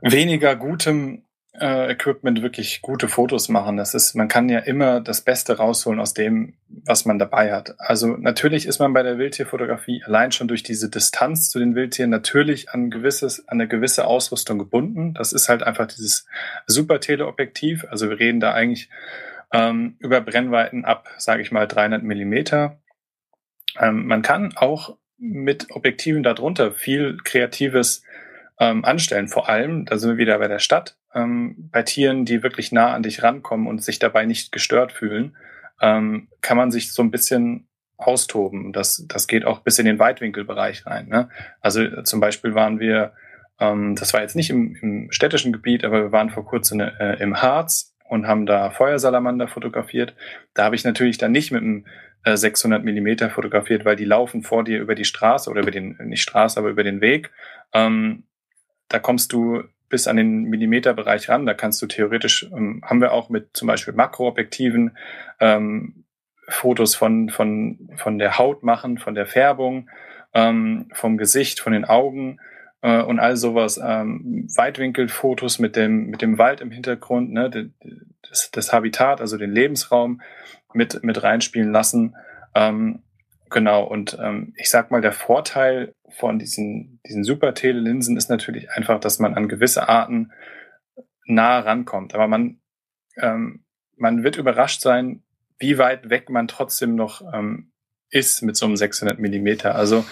weniger 0.00 0.56
gutem 0.56 1.22
äh, 1.60 1.90
Equipment 1.92 2.42
wirklich 2.42 2.82
gute 2.82 3.08
Fotos 3.08 3.48
machen. 3.48 3.76
Das 3.76 3.94
ist, 3.94 4.14
man 4.14 4.28
kann 4.28 4.48
ja 4.48 4.60
immer 4.60 5.00
das 5.00 5.20
Beste 5.20 5.56
rausholen 5.56 6.00
aus 6.00 6.14
dem, 6.14 6.54
was 6.68 7.04
man 7.04 7.18
dabei 7.18 7.52
hat. 7.52 7.74
Also 7.78 8.16
natürlich 8.16 8.66
ist 8.66 8.78
man 8.78 8.92
bei 8.92 9.02
der 9.02 9.18
Wildtierfotografie 9.18 10.02
allein 10.04 10.32
schon 10.32 10.48
durch 10.48 10.62
diese 10.62 10.90
Distanz 10.90 11.50
zu 11.50 11.58
den 11.58 11.74
Wildtieren 11.74 12.10
natürlich 12.10 12.70
an 12.70 12.90
gewisses, 12.90 13.48
an 13.48 13.60
eine 13.60 13.68
gewisse 13.68 14.06
Ausrüstung 14.06 14.58
gebunden. 14.58 15.14
Das 15.14 15.32
ist 15.32 15.48
halt 15.48 15.62
einfach 15.62 15.86
dieses 15.86 16.26
super 16.66 17.00
Teleobjektiv. 17.00 17.86
Also 17.90 18.08
wir 18.10 18.18
reden 18.18 18.40
da 18.40 18.52
eigentlich 18.52 18.88
ähm, 19.52 19.96
über 19.98 20.20
Brennweiten 20.20 20.84
ab, 20.84 21.08
sage 21.18 21.42
ich 21.42 21.52
mal 21.52 21.66
300 21.66 22.02
Millimeter. 22.02 22.78
Ähm, 23.78 24.06
man 24.06 24.22
kann 24.22 24.56
auch 24.56 24.96
mit 25.18 25.68
Objektiven 25.70 26.22
darunter 26.22 26.72
viel 26.72 27.16
Kreatives 27.24 28.02
ähm, 28.58 28.84
anstellen. 28.84 29.28
Vor 29.28 29.48
allem, 29.48 29.84
da 29.84 29.98
sind 29.98 30.10
wir 30.10 30.16
wieder 30.16 30.38
bei 30.38 30.48
der 30.48 30.58
Stadt, 30.58 30.96
ähm, 31.14 31.68
bei 31.72 31.82
Tieren, 31.82 32.24
die 32.24 32.42
wirklich 32.42 32.72
nah 32.72 32.92
an 32.92 33.02
dich 33.02 33.22
rankommen 33.22 33.66
und 33.66 33.82
sich 33.82 33.98
dabei 33.98 34.26
nicht 34.26 34.52
gestört 34.52 34.92
fühlen, 34.92 35.36
ähm, 35.80 36.28
kann 36.40 36.56
man 36.56 36.70
sich 36.70 36.92
so 36.92 37.02
ein 37.02 37.10
bisschen 37.10 37.68
austoben. 37.98 38.72
Das, 38.72 39.04
das 39.08 39.26
geht 39.26 39.44
auch 39.44 39.60
bis 39.60 39.78
in 39.78 39.86
den 39.86 39.98
Weitwinkelbereich 39.98 40.86
rein. 40.86 41.08
Ne? 41.08 41.28
Also 41.60 41.82
äh, 41.82 42.04
zum 42.04 42.20
Beispiel 42.20 42.54
waren 42.54 42.80
wir, 42.80 43.12
ähm, 43.58 43.94
das 43.96 44.12
war 44.14 44.20
jetzt 44.20 44.36
nicht 44.36 44.50
im, 44.50 44.76
im 44.80 45.12
städtischen 45.12 45.52
Gebiet, 45.52 45.84
aber 45.84 46.04
wir 46.04 46.12
waren 46.12 46.30
vor 46.30 46.44
kurzem 46.46 46.80
äh, 46.80 47.14
im 47.22 47.40
Harz 47.40 47.94
und 48.08 48.26
haben 48.26 48.46
da 48.46 48.70
Feuersalamander 48.70 49.48
fotografiert. 49.48 50.14
Da 50.54 50.64
habe 50.64 50.76
ich 50.76 50.84
natürlich 50.84 51.18
dann 51.18 51.32
nicht 51.32 51.50
mit 51.52 51.62
einem 51.62 51.86
600 52.24 52.80
äh, 52.80 52.84
Millimeter 52.84 53.30
fotografiert, 53.30 53.84
weil 53.84 53.96
die 53.96 54.04
laufen 54.04 54.42
vor 54.42 54.64
dir 54.64 54.80
über 54.80 54.94
die 54.94 55.04
Straße 55.04 55.50
oder 55.50 55.62
über 55.62 55.70
den, 55.70 55.96
nicht 56.04 56.22
Straße, 56.22 56.58
aber 56.58 56.68
über 56.68 56.84
den 56.84 57.00
Weg. 57.00 57.30
Ähm, 57.72 58.24
da 58.88 58.98
kommst 58.98 59.32
du 59.32 59.62
bis 59.88 60.08
an 60.08 60.16
den 60.16 60.44
Millimeterbereich 60.44 61.28
ran. 61.28 61.46
Da 61.46 61.54
kannst 61.54 61.80
du 61.82 61.86
theoretisch, 61.86 62.48
ähm, 62.52 62.82
haben 62.84 63.00
wir 63.00 63.12
auch 63.12 63.28
mit 63.28 63.56
zum 63.56 63.68
Beispiel 63.68 63.94
Makroobjektiven 63.94 64.96
ähm, 65.40 66.04
Fotos 66.48 66.94
von, 66.94 67.28
von, 67.28 67.90
von 67.96 68.18
der 68.18 68.38
Haut 68.38 68.62
machen, 68.62 68.98
von 68.98 69.14
der 69.14 69.26
Färbung, 69.26 69.90
ähm, 70.32 70.88
vom 70.92 71.18
Gesicht, 71.18 71.60
von 71.60 71.72
den 71.72 71.84
Augen 71.84 72.38
äh, 72.82 73.00
und 73.00 73.18
all 73.18 73.36
sowas. 73.36 73.80
Ähm, 73.82 74.48
Weitwinkelfotos 74.54 75.58
mit 75.58 75.76
dem, 75.76 76.06
mit 76.06 76.22
dem 76.22 76.38
Wald 76.38 76.60
im 76.60 76.70
Hintergrund, 76.70 77.32
ne, 77.32 77.70
das, 78.28 78.50
das 78.50 78.72
Habitat, 78.72 79.20
also 79.20 79.36
den 79.36 79.52
Lebensraum 79.52 80.20
mit, 80.72 81.02
mit 81.02 81.22
reinspielen 81.22 81.72
lassen. 81.72 82.16
Ähm, 82.54 83.02
Genau, 83.50 83.84
und 83.84 84.18
ähm, 84.20 84.54
ich 84.56 84.70
sag 84.70 84.90
mal, 84.90 85.00
der 85.00 85.12
Vorteil 85.12 85.94
von 86.18 86.38
diesen, 86.38 87.00
diesen 87.06 87.24
Super-Tele-Linsen 87.24 88.16
ist 88.16 88.28
natürlich 88.28 88.70
einfach, 88.70 88.98
dass 89.00 89.18
man 89.18 89.34
an 89.34 89.48
gewisse 89.48 89.88
Arten 89.88 90.32
nah 91.26 91.60
rankommt. 91.60 92.14
Aber 92.14 92.28
man, 92.28 92.60
ähm, 93.16 93.64
man 93.96 94.24
wird 94.24 94.36
überrascht 94.36 94.80
sein, 94.80 95.22
wie 95.58 95.78
weit 95.78 96.10
weg 96.10 96.28
man 96.28 96.48
trotzdem 96.48 96.94
noch 96.96 97.22
ähm, 97.32 97.72
ist 98.10 98.42
mit 98.42 98.56
so 98.56 98.66
einem 98.66 98.76
600 98.76 99.18
Millimeter. 99.18 99.74
Also 99.74 100.04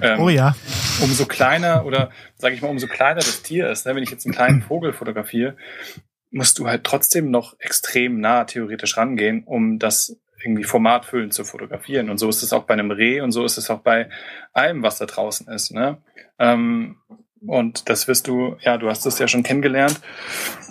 ähm, 0.00 0.20
oh 0.20 0.28
ja. 0.28 0.54
umso 1.02 1.26
kleiner 1.26 1.84
oder 1.86 2.10
sage 2.36 2.54
ich 2.54 2.62
mal, 2.62 2.68
umso 2.68 2.86
kleiner 2.86 3.20
das 3.20 3.42
Tier 3.42 3.70
ist. 3.70 3.86
Ne? 3.86 3.94
Wenn 3.94 4.02
ich 4.02 4.10
jetzt 4.10 4.26
einen 4.26 4.34
kleinen 4.34 4.62
Vogel 4.62 4.92
fotografiere, 4.92 5.56
musst 6.30 6.58
du 6.58 6.66
halt 6.66 6.84
trotzdem 6.84 7.30
noch 7.30 7.58
extrem 7.58 8.20
nah 8.20 8.44
theoretisch 8.44 8.96
rangehen, 8.96 9.44
um 9.44 9.78
das 9.78 10.16
irgendwie 10.42 10.64
formatfüllend 10.64 11.32
zu 11.32 11.44
fotografieren. 11.44 12.10
Und 12.10 12.18
so 12.18 12.28
ist 12.28 12.42
es 12.42 12.52
auch 12.52 12.64
bei 12.64 12.74
einem 12.74 12.90
Reh 12.90 13.20
und 13.20 13.32
so 13.32 13.44
ist 13.44 13.58
es 13.58 13.70
auch 13.70 13.80
bei 13.80 14.08
allem, 14.52 14.82
was 14.82 14.98
da 14.98 15.06
draußen 15.06 15.48
ist. 15.48 15.72
Ne? 15.72 15.98
Ähm, 16.38 16.96
und 17.46 17.88
das 17.88 18.06
wirst 18.06 18.28
du, 18.28 18.56
ja, 18.60 18.76
du 18.76 18.90
hast 18.90 19.06
es 19.06 19.18
ja 19.18 19.26
schon 19.26 19.42
kennengelernt. 19.42 20.00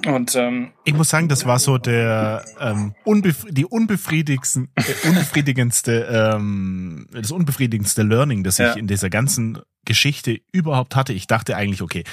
Und 0.06 0.36
ähm, 0.36 0.72
ich 0.84 0.94
muss 0.94 1.10
sagen, 1.10 1.28
das 1.28 1.46
war 1.46 1.58
so 1.58 1.80
der 1.80 2.46
ähm, 2.60 2.94
unbef 3.06 3.46
die 3.50 3.66
unbefriedigendste, 3.66 4.68
äh, 4.76 5.08
unbefriedigendste, 5.08 6.34
ähm, 6.36 7.08
das 7.12 7.32
unbefriedigendste 7.32 8.04
Learning, 8.04 8.44
das 8.44 8.60
ja. 8.60 8.72
ich 8.72 8.78
in 8.78 8.86
dieser 8.86 9.10
ganzen 9.10 9.60
Geschichte 9.86 10.42
überhaupt 10.52 10.96
hatte. 10.96 11.14
Ich 11.14 11.26
dachte 11.26 11.56
eigentlich, 11.56 11.82
okay, 11.82 12.04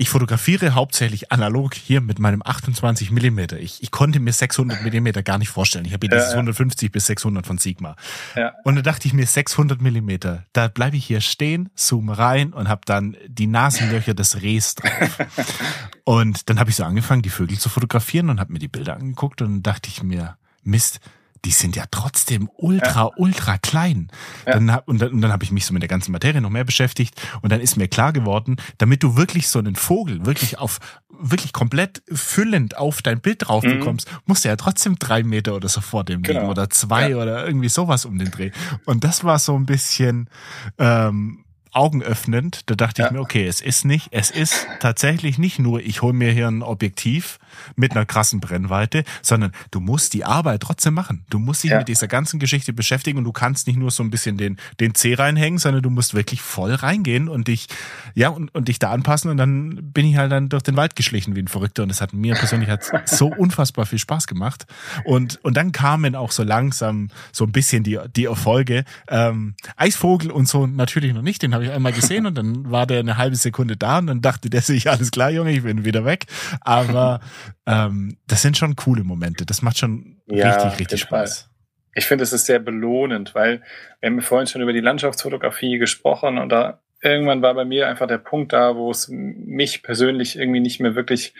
ich 0.00 0.10
fotografiere 0.10 0.76
hauptsächlich 0.76 1.32
analog 1.32 1.74
hier 1.74 2.00
mit 2.00 2.20
meinem 2.20 2.40
28 2.44 3.10
Millimeter. 3.10 3.58
Ich, 3.58 3.82
ich 3.82 3.90
konnte 3.90 4.20
mir 4.20 4.32
600 4.32 4.84
Millimeter 4.84 5.24
gar 5.24 5.38
nicht 5.38 5.48
vorstellen. 5.48 5.84
Ich 5.86 5.92
habe 5.92 6.06
hier 6.06 6.14
ja, 6.14 6.20
dieses 6.20 6.34
ja. 6.34 6.38
150 6.38 6.92
bis 6.92 7.06
600 7.06 7.44
von 7.44 7.58
Sigma. 7.58 7.96
Ja. 8.36 8.54
Und 8.62 8.76
da 8.76 8.82
dachte 8.82 9.08
ich 9.08 9.12
mir 9.12 9.26
600 9.26 9.82
Millimeter. 9.82 10.44
Da 10.52 10.68
bleibe 10.68 10.96
ich 10.96 11.04
hier 11.04 11.20
stehen, 11.20 11.70
zoome 11.74 12.16
rein 12.16 12.52
und 12.52 12.68
habe 12.68 12.82
dann 12.86 13.16
die 13.26 13.48
Nasenlöcher 13.48 14.14
des 14.14 14.40
Rehs 14.40 14.76
drauf. 14.76 15.18
und 16.04 16.48
dann 16.48 16.60
habe 16.60 16.70
ich 16.70 16.76
so 16.76 16.84
angefangen, 16.84 17.22
die 17.22 17.30
Vögel 17.30 17.58
zu 17.58 17.68
fotografieren 17.68 18.30
und 18.30 18.38
habe 18.38 18.52
mir 18.52 18.60
die 18.60 18.68
Bilder 18.68 18.94
angeguckt 18.94 19.42
und 19.42 19.48
dann 19.48 19.62
dachte 19.64 19.88
ich 19.88 20.04
mir, 20.04 20.36
Mist, 20.62 21.00
die 21.44 21.50
sind 21.50 21.76
ja 21.76 21.84
trotzdem 21.90 22.48
ultra, 22.56 23.04
ja. 23.04 23.10
ultra 23.16 23.58
klein. 23.58 24.08
Ja. 24.46 24.54
Dann, 24.54 24.70
und 24.86 25.00
dann, 25.00 25.12
und 25.12 25.20
dann 25.20 25.32
habe 25.32 25.44
ich 25.44 25.50
mich 25.50 25.66
so 25.66 25.72
mit 25.72 25.82
der 25.82 25.88
ganzen 25.88 26.12
Materie 26.12 26.40
noch 26.40 26.50
mehr 26.50 26.64
beschäftigt 26.64 27.20
und 27.42 27.50
dann 27.50 27.60
ist 27.60 27.76
mir 27.76 27.88
klar 27.88 28.12
geworden, 28.12 28.56
damit 28.78 29.02
du 29.02 29.16
wirklich 29.16 29.48
so 29.48 29.58
einen 29.58 29.76
Vogel 29.76 30.26
wirklich 30.26 30.58
auf, 30.58 30.78
wirklich 31.08 31.52
komplett 31.52 32.02
füllend 32.12 32.76
auf 32.76 33.02
dein 33.02 33.20
Bild 33.20 33.48
drauf 33.48 33.64
mhm. 33.64 33.78
bekommst, 33.78 34.10
musst 34.26 34.44
du 34.44 34.48
ja 34.48 34.56
trotzdem 34.56 34.98
drei 34.98 35.22
Meter 35.22 35.54
oder 35.54 35.68
so 35.68 35.80
vor 35.80 36.04
dem 36.04 36.22
genau. 36.22 36.40
liegen 36.40 36.50
oder 36.50 36.70
zwei 36.70 37.10
ja. 37.10 37.16
oder 37.16 37.46
irgendwie 37.46 37.68
sowas 37.68 38.04
um 38.04 38.18
den 38.18 38.30
Dreh. 38.30 38.50
Und 38.84 39.04
das 39.04 39.24
war 39.24 39.38
so 39.38 39.56
ein 39.56 39.66
bisschen, 39.66 40.28
ähm, 40.78 41.44
augenöffnend. 41.72 42.62
Da 42.66 42.74
dachte 42.74 43.02
Ja. 43.02 43.06
ich 43.06 43.12
mir, 43.12 43.20
okay, 43.20 43.46
es 43.46 43.60
ist 43.60 43.84
nicht, 43.84 44.08
es 44.10 44.30
ist 44.30 44.66
tatsächlich 44.80 45.38
nicht 45.38 45.58
nur, 45.58 45.80
ich 45.80 46.02
hole 46.02 46.12
mir 46.12 46.32
hier 46.32 46.48
ein 46.48 46.62
Objektiv 46.62 47.38
mit 47.76 47.92
einer 47.92 48.06
krassen 48.06 48.40
Brennweite, 48.40 49.04
sondern 49.22 49.52
du 49.70 49.80
musst 49.80 50.14
die 50.14 50.24
Arbeit 50.24 50.60
trotzdem 50.62 50.94
machen. 50.94 51.24
Du 51.30 51.38
musst 51.38 51.62
dich 51.64 51.70
Ja. 51.70 51.78
mit 51.78 51.88
dieser 51.88 52.08
ganzen 52.08 52.38
Geschichte 52.40 52.72
beschäftigen 52.72 53.18
und 53.18 53.24
du 53.24 53.32
kannst 53.32 53.66
nicht 53.66 53.76
nur 53.78 53.90
so 53.90 54.02
ein 54.02 54.10
bisschen 54.10 54.36
den, 54.36 54.56
den 54.80 54.94
C 54.94 55.14
reinhängen, 55.14 55.58
sondern 55.58 55.82
du 55.82 55.90
musst 55.90 56.14
wirklich 56.14 56.40
voll 56.42 56.74
reingehen 56.74 57.28
und 57.28 57.48
dich, 57.48 57.68
ja, 58.14 58.28
und, 58.28 58.54
und 58.54 58.68
dich 58.68 58.78
da 58.78 58.90
anpassen 58.90 59.30
und 59.30 59.36
dann 59.36 59.92
bin 59.92 60.06
ich 60.06 60.16
halt 60.16 60.32
dann 60.32 60.48
durch 60.48 60.62
den 60.62 60.76
Wald 60.76 60.96
geschlichen 60.96 61.36
wie 61.36 61.40
ein 61.40 61.48
Verrückter 61.48 61.82
und 61.82 61.90
es 61.90 62.00
hat 62.00 62.12
mir 62.12 62.34
persönlich 62.34 62.68
hat 62.68 62.84
so 63.08 63.26
unfassbar 63.28 63.86
viel 63.86 63.98
Spaß 63.98 64.26
gemacht 64.26 64.66
und, 65.04 65.38
und 65.44 65.56
dann 65.56 65.72
kamen 65.72 66.14
auch 66.14 66.30
so 66.30 66.42
langsam 66.42 67.08
so 67.32 67.44
ein 67.44 67.52
bisschen 67.52 67.82
die, 67.84 67.98
die 68.16 68.24
Erfolge. 68.26 68.84
Ähm, 69.08 69.54
Eisvogel 69.76 70.30
und 70.30 70.48
so 70.48 70.66
natürlich 70.66 71.14
noch 71.14 71.22
nicht, 71.22 71.42
den 71.42 71.54
habe 71.54 71.64
ich 71.64 71.70
einmal 71.70 71.92
gesehen 71.92 72.26
und 72.26 72.36
dann 72.36 72.70
war 72.70 72.86
der 72.86 73.00
eine 73.00 73.16
halbe 73.16 73.36
Sekunde 73.36 73.76
da 73.76 73.98
und 73.98 74.06
dann 74.06 74.20
dachte 74.20 74.50
der 74.50 74.62
sich, 74.62 74.88
alles 74.90 75.10
klar, 75.10 75.30
Junge, 75.30 75.50
ich 75.52 75.62
bin 75.62 75.84
wieder 75.84 76.04
weg. 76.04 76.26
Aber 76.60 77.20
ähm, 77.66 78.18
das 78.26 78.42
sind 78.42 78.56
schon 78.56 78.76
coole 78.76 79.04
Momente. 79.04 79.44
Das 79.46 79.62
macht 79.62 79.78
schon 79.78 80.20
Ja, 80.26 80.48
richtig, 80.50 80.80
richtig 80.80 81.04
Fall. 81.04 81.26
Spaß. 81.26 81.50
Ich 81.94 82.06
finde, 82.06 82.22
es 82.24 82.32
ist 82.32 82.46
sehr 82.46 82.58
belohnend, 82.60 83.34
weil 83.34 83.62
wir 84.00 84.10
haben 84.10 84.20
vorhin 84.22 84.46
schon 84.46 84.62
über 84.62 84.72
die 84.72 84.80
Landschaftsfotografie 84.80 85.78
gesprochen 85.78 86.38
und 86.38 86.50
da 86.50 86.80
irgendwann 87.00 87.42
war 87.42 87.54
bei 87.54 87.64
mir 87.64 87.88
einfach 87.88 88.06
der 88.08 88.18
Punkt 88.18 88.52
da, 88.52 88.74
wo 88.76 88.90
es 88.90 89.08
mich 89.08 89.82
persönlich 89.82 90.36
irgendwie 90.36 90.60
nicht 90.60 90.80
mehr 90.80 90.94
wirklich, 90.96 91.32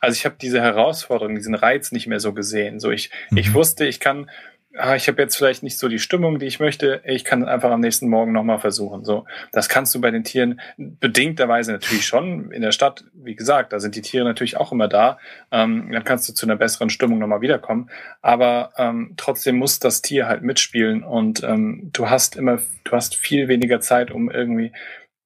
also 0.00 0.14
ich 0.14 0.24
habe 0.24 0.36
diese 0.40 0.60
Herausforderung, 0.60 1.36
diesen 1.36 1.54
Reiz 1.54 1.92
nicht 1.92 2.06
mehr 2.06 2.20
so 2.20 2.32
gesehen. 2.32 2.80
So 2.80 2.90
ich, 2.90 3.10
ich 3.34 3.50
Mhm. 3.50 3.54
wusste, 3.54 3.86
ich 3.86 4.00
kann, 4.00 4.28
ah, 4.76 4.96
ich 4.96 5.08
habe 5.08 5.22
jetzt 5.22 5.36
vielleicht 5.36 5.62
nicht 5.62 5.78
so 5.78 5.88
die 5.88 5.98
Stimmung, 5.98 6.38
die 6.38 6.46
ich 6.46 6.60
möchte, 6.60 7.00
ich 7.04 7.24
kann 7.24 7.44
einfach 7.44 7.70
am 7.70 7.80
nächsten 7.80 8.08
Morgen 8.08 8.32
nochmal 8.32 8.58
versuchen. 8.58 9.04
So, 9.04 9.24
das 9.52 9.68
kannst 9.68 9.94
du 9.94 10.00
bei 10.00 10.10
den 10.10 10.24
Tieren 10.24 10.60
bedingterweise 10.76 11.72
natürlich 11.72 12.06
schon. 12.06 12.50
In 12.50 12.62
der 12.62 12.72
Stadt, 12.72 13.04
wie 13.12 13.36
gesagt, 13.36 13.72
da 13.72 13.80
sind 13.80 13.94
die 13.94 14.02
Tiere 14.02 14.24
natürlich 14.24 14.56
auch 14.56 14.72
immer 14.72 14.88
da. 14.88 15.18
Ähm, 15.50 15.90
dann 15.92 16.04
kannst 16.04 16.28
du 16.28 16.32
zu 16.32 16.46
einer 16.46 16.56
besseren 16.56 16.90
Stimmung 16.90 17.18
nochmal 17.18 17.40
wiederkommen. 17.40 17.90
Aber 18.22 18.72
ähm, 18.76 19.14
trotzdem 19.16 19.56
muss 19.56 19.78
das 19.78 20.02
Tier 20.02 20.26
halt 20.26 20.42
mitspielen 20.42 21.02
und 21.02 21.42
ähm, 21.44 21.90
du 21.92 22.10
hast 22.10 22.36
immer, 22.36 22.58
du 22.84 22.92
hast 22.92 23.14
viel 23.14 23.48
weniger 23.48 23.80
Zeit, 23.80 24.10
um 24.10 24.30
irgendwie 24.30 24.72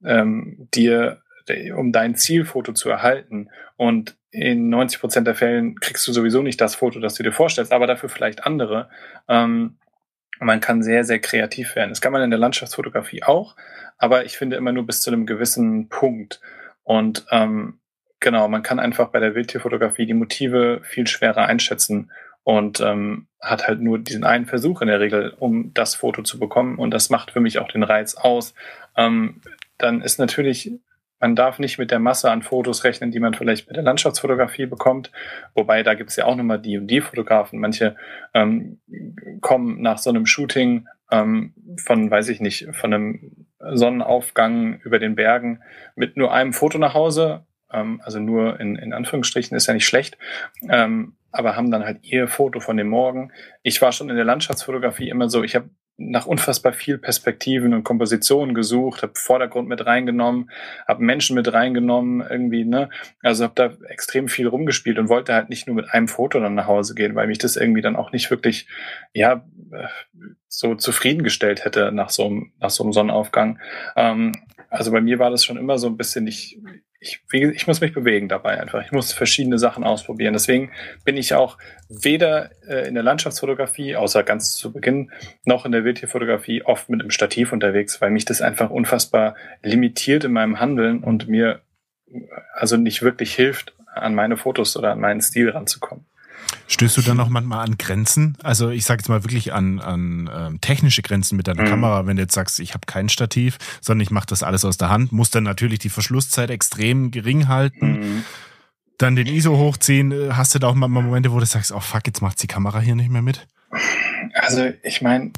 ähm, 0.05 0.69
dir, 0.75 1.23
um 1.75 1.93
dein 1.93 2.15
Zielfoto 2.15 2.73
zu 2.73 2.89
erhalten. 2.89 3.51
Und 3.77 4.17
in 4.31 4.69
90 4.69 5.01
Prozent 5.01 5.27
der 5.27 5.35
Fällen 5.35 5.79
kriegst 5.81 6.07
du 6.07 6.13
sowieso 6.13 6.43
nicht 6.43 6.61
das 6.61 6.75
Foto, 6.75 7.01
das 7.01 7.15
du 7.15 7.23
dir 7.23 7.33
vorstellst, 7.33 7.73
aber 7.73 7.87
dafür 7.87 8.09
vielleicht 8.09 8.45
andere. 8.45 8.91
Ähm, 9.29 9.79
man 10.41 10.61
kann 10.61 10.83
sehr, 10.83 11.05
sehr 11.05 11.19
kreativ 11.19 11.75
werden. 11.77 11.91
Das 11.91 12.01
kann 12.01 12.13
man 12.13 12.23
in 12.23 12.31
der 12.31 12.39
Landschaftsfotografie 12.39 13.23
auch, 13.23 13.57
aber 13.97 14.25
ich 14.25 14.37
finde 14.37 14.57
immer 14.57 14.73
nur 14.73 14.87
bis 14.87 15.01
zu 15.01 15.11
einem 15.11 15.27
gewissen 15.27 15.89
Punkt. 15.89 16.41
Und 16.85 17.27
ähm, 17.31 17.81
genau, 18.21 18.49
man 18.49 18.63
kann 18.63 18.79
einfach 18.79 19.09
bei 19.09 19.21
der 19.21 19.35
Wildtierfotografie 19.35 20.07
die 20.07 20.15
Motive 20.15 20.81
viel 20.85 21.07
schwerer 21.07 21.47
einschätzen 21.47 22.11
und 22.45 22.81
ähm, 22.81 23.27
hat 23.41 23.69
halt 23.69 23.81
nur 23.81 23.99
diesen 23.99 24.25
einen 24.25 24.47
Versuch 24.47 24.81
in 24.81 24.89
der 24.89 25.01
Regel, 25.01 25.35
um 25.39 25.75
das 25.75 25.95
Foto 25.95 26.23
zu 26.23 26.39
bekommen. 26.39 26.79
Und 26.79 26.93
das 26.93 27.11
macht 27.11 27.33
für 27.33 27.41
mich 27.41 27.59
auch 27.59 27.69
den 27.69 27.83
Reiz 27.83 28.15
aus. 28.15 28.55
Ähm, 28.97 29.43
dann 29.77 30.01
ist 30.01 30.19
natürlich, 30.19 30.73
man 31.21 31.37
darf 31.37 31.59
nicht 31.59 31.79
mit 31.79 31.91
der 31.91 31.99
Masse 31.99 32.31
an 32.31 32.43
Fotos 32.43 32.85
rechnen, 32.85 33.11
die 33.11 33.21
man 33.21 33.35
vielleicht 33.35 33.67
bei 33.67 33.75
der 33.75 33.83
Landschaftsfotografie 33.83 34.67
bekommt. 34.67 35.11
Wobei 35.55 35.83
da 35.83 35.95
gibt's 35.95 36.17
ja 36.17 36.25
auch 36.25 36.37
nochmal 36.37 36.61
die 36.61 36.79
und 36.79 36.87
die 36.87 37.01
Fotografen. 37.01 37.59
Manche 37.59 37.97
ähm, 38.35 38.81
kommen 39.41 39.81
nach 39.83 39.99
so 39.99 40.11
einem 40.11 40.27
Shooting 40.27 40.87
ähm, 41.11 41.55
von, 41.85 42.11
weiß 42.11 42.29
ich 42.29 42.41
nicht, 42.41 42.69
von 42.73 42.95
einem 42.95 43.47
Sonnenaufgang 43.59 44.81
über 44.81 44.99
den 44.99 45.17
Bergen 45.17 45.61
mit 45.97 46.17
nur 46.17 46.33
einem 46.33 46.53
Foto 46.53 46.79
nach 46.79 46.95
Hause. 46.95 47.45
Ähm, 47.73 48.01
also 48.05 48.21
nur 48.21 48.61
in, 48.61 48.77
in 48.77 48.93
Anführungsstrichen 48.93 49.57
ist 49.57 49.67
ja 49.67 49.75
nicht 49.75 49.87
schlecht. 49.87 50.19
Ähm, 50.69 51.15
aber 51.31 51.57
haben 51.57 51.71
dann 51.71 51.85
halt 51.85 51.99
ihr 52.03 52.29
Foto 52.29 52.61
von 52.61 52.77
dem 52.77 52.89
Morgen. 52.89 53.33
Ich 53.63 53.83
war 53.83 53.93
schon 53.93 54.09
in 54.09 54.17
der 54.17 54.25
Landschaftsfotografie 54.25 55.11
immer 55.11 55.29
so, 55.29 55.43
ich 55.43 55.55
habe 55.55 55.69
nach 56.01 56.27
unfassbar 56.27 56.73
viel 56.73 56.97
Perspektiven 56.97 57.75
und 57.75 57.83
Kompositionen 57.83 58.55
gesucht, 58.55 59.03
habe 59.03 59.15
Vordergrund 59.17 59.69
mit 59.69 59.85
reingenommen, 59.85 60.51
habe 60.87 61.03
Menschen 61.03 61.35
mit 61.35 61.53
reingenommen, 61.53 62.25
irgendwie, 62.29 62.65
ne? 62.65 62.89
Also 63.21 63.45
habe 63.45 63.55
da 63.57 63.73
extrem 63.89 64.29
viel 64.29 64.47
rumgespielt 64.47 64.99
und 65.01 65.09
wollte 65.09 65.35
halt 65.35 65.51
nicht 65.51 65.67
nur 65.67 65.75
mit 65.75 65.91
einem 65.91 66.07
Foto 66.07 66.39
dann 66.39 66.55
nach 66.55 66.69
Hause 66.69 66.95
gehen, 66.95 67.17
weil 67.17 67.27
mich 67.27 67.39
das 67.39 67.57
irgendwie 67.57 67.83
dann 67.83 67.97
auch 67.97 68.13
nicht 68.13 68.31
wirklich, 68.31 68.69
ja, 69.13 69.45
so 70.47 70.77
zufriedengestellt 70.77 71.65
hätte 71.65 71.91
nach 71.91 72.11
so 72.11 72.27
einem, 72.27 72.53
nach 72.61 72.71
so 72.71 72.85
einem 72.85 72.93
Sonnenaufgang. 72.93 73.59
Ähm, 73.97 74.33
also 74.71 74.93
bei 74.93 75.01
mir 75.01 75.19
war 75.19 75.31
das 75.31 75.45
schon 75.45 75.57
immer 75.57 75.79
so 75.79 75.89
ein 75.89 75.97
bisschen, 75.97 76.29
ich, 76.29 76.61
ich, 77.01 77.21
ich 77.33 77.67
muss 77.67 77.81
mich 77.81 77.93
bewegen 77.93 78.29
dabei 78.29 78.61
einfach. 78.61 78.85
Ich 78.85 78.91
muss 78.91 79.13
verschiedene 79.13 79.59
Sachen 79.59 79.85
ausprobieren. 79.85 80.33
Deswegen 80.33 80.73
bin 81.05 81.17
ich 81.17 81.35
auch 81.35 81.57
weder 81.89 82.51
äh, 82.67 82.89
in 82.89 82.95
der 82.95 83.05
Landschaftsfotografie, 83.05 83.95
außer 83.95 84.25
ganz 84.25 84.55
zu 84.55 84.73
Beginn, 84.73 85.13
noch 85.45 85.65
in 85.65 85.73
der 85.73 85.85
Wildtierfotografie 85.85 86.63
oft 86.65 86.89
mit 86.89 87.01
einem 87.01 87.11
Stativ 87.11 87.53
unterwegs, 87.53 88.01
weil 88.01 88.11
mich 88.11 88.25
das 88.25 88.43
einfach 88.43 88.71
unfassbar 88.71 89.37
limitiert 89.63 90.25
in 90.25 90.33
meinem 90.33 90.59
Handeln 90.59 91.05
und 91.05 91.29
mir 91.29 91.61
äh, 92.11 92.21
also 92.55 92.77
nicht 92.77 93.03
wirklich 93.03 93.35
hilft, 93.35 93.75
an 93.87 94.15
meine 94.15 94.37
Fotos 94.37 94.77
oder 94.77 94.93
an 94.93 95.01
meinen 95.01 95.21
Stil 95.21 95.51
ranzukommen. 95.51 96.05
Stößt 96.67 96.97
du 96.99 97.03
dann 97.03 97.17
noch 97.17 97.29
manchmal 97.29 97.65
an 97.67 97.79
Grenzen? 97.79 98.37
Also 98.43 98.71
ich 98.71 98.85
sage 98.85 99.01
jetzt 99.01 99.09
mal 99.09 99.25
wirklich 99.25 99.53
an, 99.53 99.81
an 99.81 100.31
ähm, 100.35 100.61
technische 100.61 101.03
Grenzen 101.03 101.37
mit 101.37 101.49
deiner 101.49 101.63
Mhm. 101.63 101.69
Kamera, 101.69 102.07
wenn 102.07 102.17
du 102.17 102.23
jetzt 102.23 102.35
sagst, 102.35 102.61
ich 102.61 102.75
habe 102.75 102.87
kein 102.87 103.09
Stativ, 103.09 103.59
sondern 103.81 104.03
ich 104.03 104.11
mache 104.11 104.27
das 104.27 104.43
alles 104.43 104.65
aus 104.65 104.77
der 104.77 104.91
Hand, 104.91 105.11
muss 105.13 105.31
dann 105.31 105.45
natürlich 105.45 105.79
die 105.79 105.89
Verschlusszeit 105.89 106.51
extrem 106.51 107.11
gering 107.11 107.49
halten, 107.49 107.93
Mhm. 107.93 108.25
dann 108.99 109.17
den 109.17 109.27
ISO 109.27 109.57
hochziehen. 109.57 110.13
Äh, 110.13 110.31
Hast 110.33 110.55
du 110.55 110.59
da 110.59 110.69
auch 110.69 110.75
mal 110.75 110.89
Momente, 110.89 111.33
wo 111.33 111.39
du 111.41 111.47
sagst, 111.47 111.73
oh 111.73 111.81
fuck, 111.81 112.07
jetzt 112.07 112.21
macht 112.23 112.43
die 112.43 112.47
Kamera 112.49 112.81
hier 112.81 112.95
nicht 112.97 113.11
mehr 113.11 113.23
mit? 113.23 113.47
Also 114.35 114.71
ich 114.83 115.03
meine, 115.03 115.33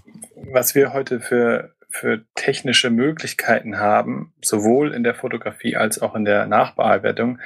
was 0.52 0.74
wir 0.74 0.92
heute 0.92 1.20
für, 1.20 1.74
für 1.90 2.24
technische 2.34 2.90
Möglichkeiten 2.90 3.78
haben, 3.78 4.32
sowohl 4.42 4.92
in 4.94 5.02
der 5.04 5.14
Fotografie 5.14 5.76
als 5.76 6.00
auch 6.00 6.14
in 6.14 6.24
der 6.24 6.46
Nachbearbeitung, 6.46 7.38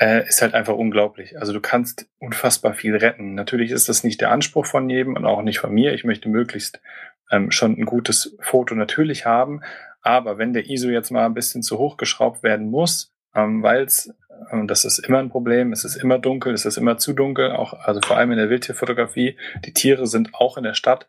äh, 0.00 0.26
ist 0.26 0.40
halt 0.40 0.54
einfach 0.54 0.74
unglaublich. 0.74 1.38
Also 1.38 1.52
du 1.52 1.60
kannst 1.60 2.08
unfassbar 2.18 2.72
viel 2.72 2.96
retten. 2.96 3.34
Natürlich 3.34 3.70
ist 3.70 3.88
das 3.88 4.02
nicht 4.02 4.20
der 4.22 4.30
Anspruch 4.30 4.64
von 4.64 4.88
jedem 4.88 5.14
und 5.14 5.26
auch 5.26 5.42
nicht 5.42 5.58
von 5.58 5.72
mir. 5.72 5.92
Ich 5.92 6.04
möchte 6.04 6.30
möglichst 6.30 6.80
ähm, 7.30 7.50
schon 7.50 7.78
ein 7.78 7.84
gutes 7.84 8.34
Foto 8.40 8.74
natürlich 8.74 9.26
haben. 9.26 9.60
Aber 10.00 10.38
wenn 10.38 10.54
der 10.54 10.70
ISO 10.70 10.88
jetzt 10.88 11.10
mal 11.10 11.26
ein 11.26 11.34
bisschen 11.34 11.62
zu 11.62 11.78
hoch 11.78 11.98
geschraubt 11.98 12.42
werden 12.42 12.70
muss, 12.70 13.14
ähm, 13.34 13.62
weil 13.62 13.82
es, 13.82 14.14
und 14.50 14.68
das 14.68 14.86
ist 14.86 15.00
immer 15.00 15.18
ein 15.18 15.28
Problem, 15.28 15.70
es 15.72 15.84
ist 15.84 15.96
immer 15.96 16.18
dunkel, 16.18 16.54
es 16.54 16.64
ist 16.64 16.78
immer 16.78 16.96
zu 16.96 17.12
dunkel, 17.12 17.52
auch, 17.52 17.74
also 17.74 18.00
vor 18.00 18.16
allem 18.16 18.32
in 18.32 18.38
der 18.38 18.48
Wildtierfotografie, 18.48 19.36
die 19.66 19.74
Tiere 19.74 20.06
sind 20.06 20.34
auch 20.34 20.56
in 20.56 20.64
der 20.64 20.74
Stadt, 20.74 21.08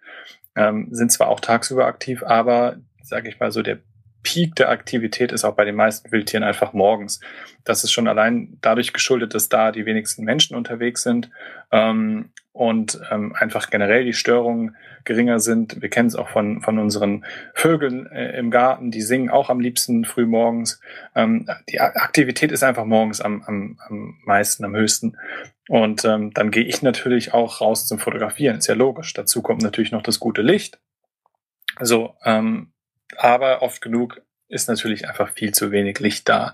ähm, 0.57 0.89
sind 0.91 1.13
zwar 1.13 1.29
auch 1.29 1.39
tagsüber 1.39 1.85
aktiv, 1.85 2.23
aber 2.23 2.75
sage 3.01 3.29
ich 3.29 3.39
mal 3.39 3.53
so, 3.53 3.61
der 3.61 3.79
Peak 4.23 4.55
der 4.55 4.69
Aktivität 4.69 5.31
ist 5.31 5.43
auch 5.43 5.55
bei 5.55 5.65
den 5.65 5.75
meisten 5.75 6.11
Wildtieren 6.11 6.43
einfach 6.43 6.73
morgens. 6.73 7.19
Das 7.63 7.83
ist 7.83 7.91
schon 7.91 8.07
allein 8.07 8.57
dadurch 8.61 8.93
geschuldet, 8.93 9.33
dass 9.33 9.49
da 9.49 9.71
die 9.71 9.85
wenigsten 9.85 10.23
Menschen 10.23 10.55
unterwegs 10.55 11.03
sind 11.03 11.29
ähm, 11.71 12.29
und 12.53 12.99
ähm, 13.11 13.33
einfach 13.35 13.69
generell 13.69 14.03
die 14.03 14.13
Störungen 14.13 14.75
geringer 15.03 15.39
sind. 15.39 15.81
Wir 15.81 15.89
kennen 15.89 16.07
es 16.07 16.15
auch 16.15 16.29
von, 16.29 16.61
von 16.61 16.77
unseren 16.79 17.25
Vögeln 17.53 18.07
äh, 18.11 18.37
im 18.37 18.51
Garten, 18.51 18.91
die 18.91 19.01
singen 19.01 19.29
auch 19.29 19.49
am 19.49 19.59
liebsten 19.59 20.05
früh 20.05 20.25
morgens. 20.25 20.79
Ähm, 21.15 21.47
die 21.69 21.79
Aktivität 21.79 22.51
ist 22.51 22.63
einfach 22.63 22.85
morgens 22.85 23.21
am, 23.21 23.43
am, 23.43 23.79
am 23.87 24.19
meisten, 24.25 24.65
am 24.65 24.75
höchsten. 24.75 25.17
Und 25.69 26.03
ähm, 26.05 26.33
dann 26.33 26.51
gehe 26.51 26.65
ich 26.65 26.81
natürlich 26.81 27.33
auch 27.33 27.61
raus 27.61 27.87
zum 27.87 27.99
Fotografieren, 27.99 28.57
ist 28.57 28.67
ja 28.67 28.75
logisch. 28.75 29.13
Dazu 29.13 29.41
kommt 29.41 29.61
natürlich 29.61 29.91
noch 29.91 30.03
das 30.03 30.19
gute 30.19 30.41
Licht. 30.41 30.79
So, 31.79 32.15
ähm, 32.25 32.70
aber 33.17 33.61
oft 33.61 33.81
genug 33.81 34.21
ist 34.51 34.67
natürlich 34.67 35.07
einfach 35.07 35.31
viel 35.31 35.53
zu 35.53 35.71
wenig 35.71 35.99
Licht 35.99 36.27
da. 36.27 36.53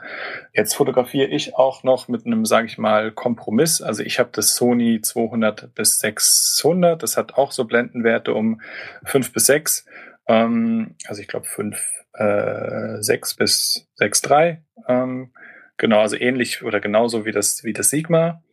Jetzt 0.53 0.76
fotografiere 0.76 1.28
ich 1.28 1.55
auch 1.55 1.84
noch 1.84 2.08
mit 2.08 2.26
einem, 2.26 2.45
sage 2.45 2.68
ich 2.68 2.78
mal, 2.78 3.12
Kompromiss. 3.12 3.82
Also 3.82 4.03
ich 4.03 4.20
habe 4.20 4.30
das 4.32 4.55
Sony 4.55 5.01
200 5.01 5.74
bis 5.74 5.99
600. 5.99 7.01
Das 7.01 7.18
hat 7.18 7.34
auch 7.34 7.51
so 7.51 7.66
Blendenwerte 7.66 8.34
um 8.36 8.62
5 9.03 9.34
bis 9.34 9.47
6. 9.47 9.86
Ähm, 10.28 10.95
also 11.08 11.22
ich 11.22 11.28
glaube 11.28 11.47
5, 11.47 11.76
äh, 12.14 13.01
6 13.01 13.36
bis 13.36 13.88
6,3. 13.99 14.58
Ähm, 14.88 15.34
genau, 15.78 16.01
also 16.01 16.18
ähnlich 16.18 16.64
oder 16.64 16.80
genauso 16.80 17.26
wie 17.26 17.32
das, 17.32 17.64
wie 17.64 17.74
das 17.74 17.89
Sigma. 17.89 18.43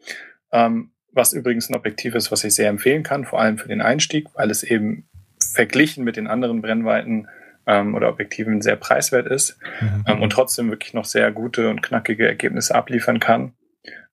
Ähm, 0.52 0.92
was 1.12 1.34
übrigens 1.34 1.68
ein 1.68 1.76
Objektiv 1.76 2.14
ist, 2.14 2.32
was 2.32 2.44
ich 2.44 2.54
sehr 2.54 2.70
empfehlen 2.70 3.02
kann, 3.02 3.24
vor 3.24 3.40
allem 3.40 3.58
für 3.58 3.68
den 3.68 3.82
Einstieg, 3.82 4.26
weil 4.34 4.50
es 4.50 4.62
eben 4.62 5.06
verglichen 5.52 6.02
mit 6.02 6.16
den 6.16 6.26
anderen 6.26 6.62
Brennweiten 6.62 7.28
ähm, 7.66 7.94
oder 7.94 8.08
Objektiven 8.08 8.60
sehr 8.62 8.76
preiswert 8.76 9.26
ist 9.26 9.58
Mhm. 9.80 10.04
ähm, 10.06 10.22
und 10.22 10.30
trotzdem 10.30 10.70
wirklich 10.70 10.94
noch 10.94 11.04
sehr 11.04 11.30
gute 11.32 11.68
und 11.68 11.82
knackige 11.82 12.26
Ergebnisse 12.26 12.74
abliefern 12.74 13.20
kann. 13.20 13.54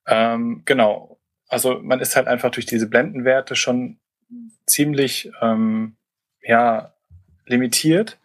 Ähm, 0.06 0.62
genau. 0.64 1.18
Also 1.48 1.80
man 1.82 2.00
ist 2.00 2.16
halt 2.16 2.28
einfach 2.28 2.50
durch 2.50 2.66
diese 2.66 2.88
Blendenwerte 2.88 3.56
schon 3.56 3.98
ziemlich 4.66 5.30
ähm, 5.40 5.96
ja, 6.42 6.94
limitiert. 7.46 8.18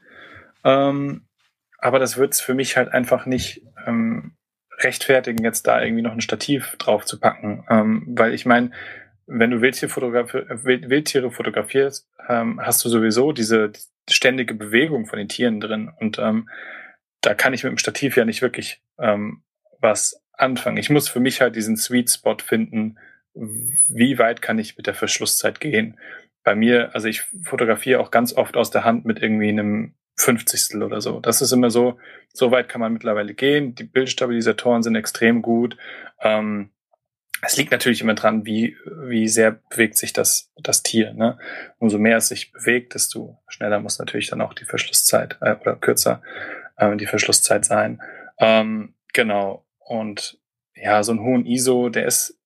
Ähm, 0.63 1.25
aber 1.77 1.99
das 1.99 2.17
wird 2.17 2.33
es 2.33 2.41
für 2.41 2.53
mich 2.53 2.77
halt 2.77 2.89
einfach 2.93 3.25
nicht 3.25 3.63
ähm, 3.85 4.33
rechtfertigen, 4.79 5.43
jetzt 5.43 5.67
da 5.67 5.81
irgendwie 5.81 6.01
noch 6.01 6.13
ein 6.13 6.21
Stativ 6.21 6.75
drauf 6.77 7.05
zu 7.05 7.19
packen. 7.19 7.65
Ähm, 7.69 8.03
weil 8.09 8.33
ich 8.33 8.45
meine, 8.45 8.71
wenn 9.27 9.51
du 9.51 9.61
Wildtiere, 9.61 9.89
fotografi 9.89 10.39
Wildtiere 10.49 11.31
fotografierst, 11.31 12.09
ähm, 12.29 12.59
hast 12.61 12.83
du 12.83 12.89
sowieso 12.89 13.33
diese 13.33 13.71
ständige 14.09 14.53
Bewegung 14.53 15.05
von 15.05 15.19
den 15.19 15.27
Tieren 15.27 15.59
drin. 15.59 15.91
Und 15.99 16.17
ähm, 16.17 16.49
da 17.21 17.33
kann 17.33 17.53
ich 17.53 17.63
mit 17.63 17.71
dem 17.71 17.77
Stativ 17.77 18.15
ja 18.15 18.25
nicht 18.25 18.41
wirklich 18.41 18.81
ähm, 18.97 19.43
was 19.79 20.23
anfangen. 20.33 20.77
Ich 20.77 20.89
muss 20.89 21.09
für 21.09 21.19
mich 21.19 21.41
halt 21.41 21.55
diesen 21.55 21.77
Sweet 21.77 22.09
Spot 22.09 22.37
finden, 22.43 22.97
wie 23.33 24.17
weit 24.17 24.41
kann 24.41 24.59
ich 24.59 24.77
mit 24.77 24.87
der 24.87 24.95
Verschlusszeit 24.95 25.59
gehen. 25.59 25.99
Bei 26.43 26.55
mir, 26.55 26.95
also 26.95 27.07
ich 27.07 27.23
fotografiere 27.43 27.99
auch 27.99 28.11
ganz 28.11 28.33
oft 28.33 28.55
aus 28.55 28.71
der 28.71 28.85
Hand 28.85 29.05
mit 29.05 29.21
irgendwie 29.21 29.49
einem 29.49 29.93
Fünfzigstel 30.15 30.81
oder 30.81 31.01
so. 31.01 31.19
Das 31.19 31.41
ist 31.41 31.51
immer 31.51 31.69
so, 31.69 31.99
so 32.33 32.51
weit 32.51 32.69
kann 32.69 32.81
man 32.81 32.93
mittlerweile 32.93 33.33
gehen. 33.33 33.75
Die 33.75 33.83
Bildstabilisatoren 33.83 34.81
sind 34.81 34.95
extrem 34.95 35.41
gut. 35.41 35.77
Ähm, 36.21 36.71
es 37.41 37.57
liegt 37.57 37.71
natürlich 37.71 38.01
immer 38.01 38.15
dran, 38.15 38.45
wie, 38.45 38.77
wie 38.85 39.27
sehr 39.27 39.51
bewegt 39.69 39.97
sich 39.97 40.13
das, 40.13 40.51
das 40.57 40.83
Tier. 40.83 41.13
Ne? 41.13 41.37
Umso 41.77 41.99
mehr 41.99 42.17
es 42.17 42.29
sich 42.29 42.51
bewegt, 42.51 42.95
desto 42.95 43.37
schneller 43.47 43.79
muss 43.79 43.99
natürlich 43.99 44.29
dann 44.29 44.41
auch 44.41 44.53
die 44.53 44.65
Verschlusszeit 44.65 45.37
äh, 45.41 45.55
oder 45.55 45.75
kürzer 45.75 46.21
äh, 46.77 46.95
die 46.95 47.05
Verschlusszeit 47.05 47.65
sein. 47.65 48.01
Ähm, 48.39 48.95
genau. 49.13 49.65
Und 49.79 50.39
ja, 50.75 51.03
so 51.03 51.11
ein 51.11 51.19
hohen 51.19 51.45
ISO, 51.45 51.89
der 51.89 52.05
ist 52.05 52.39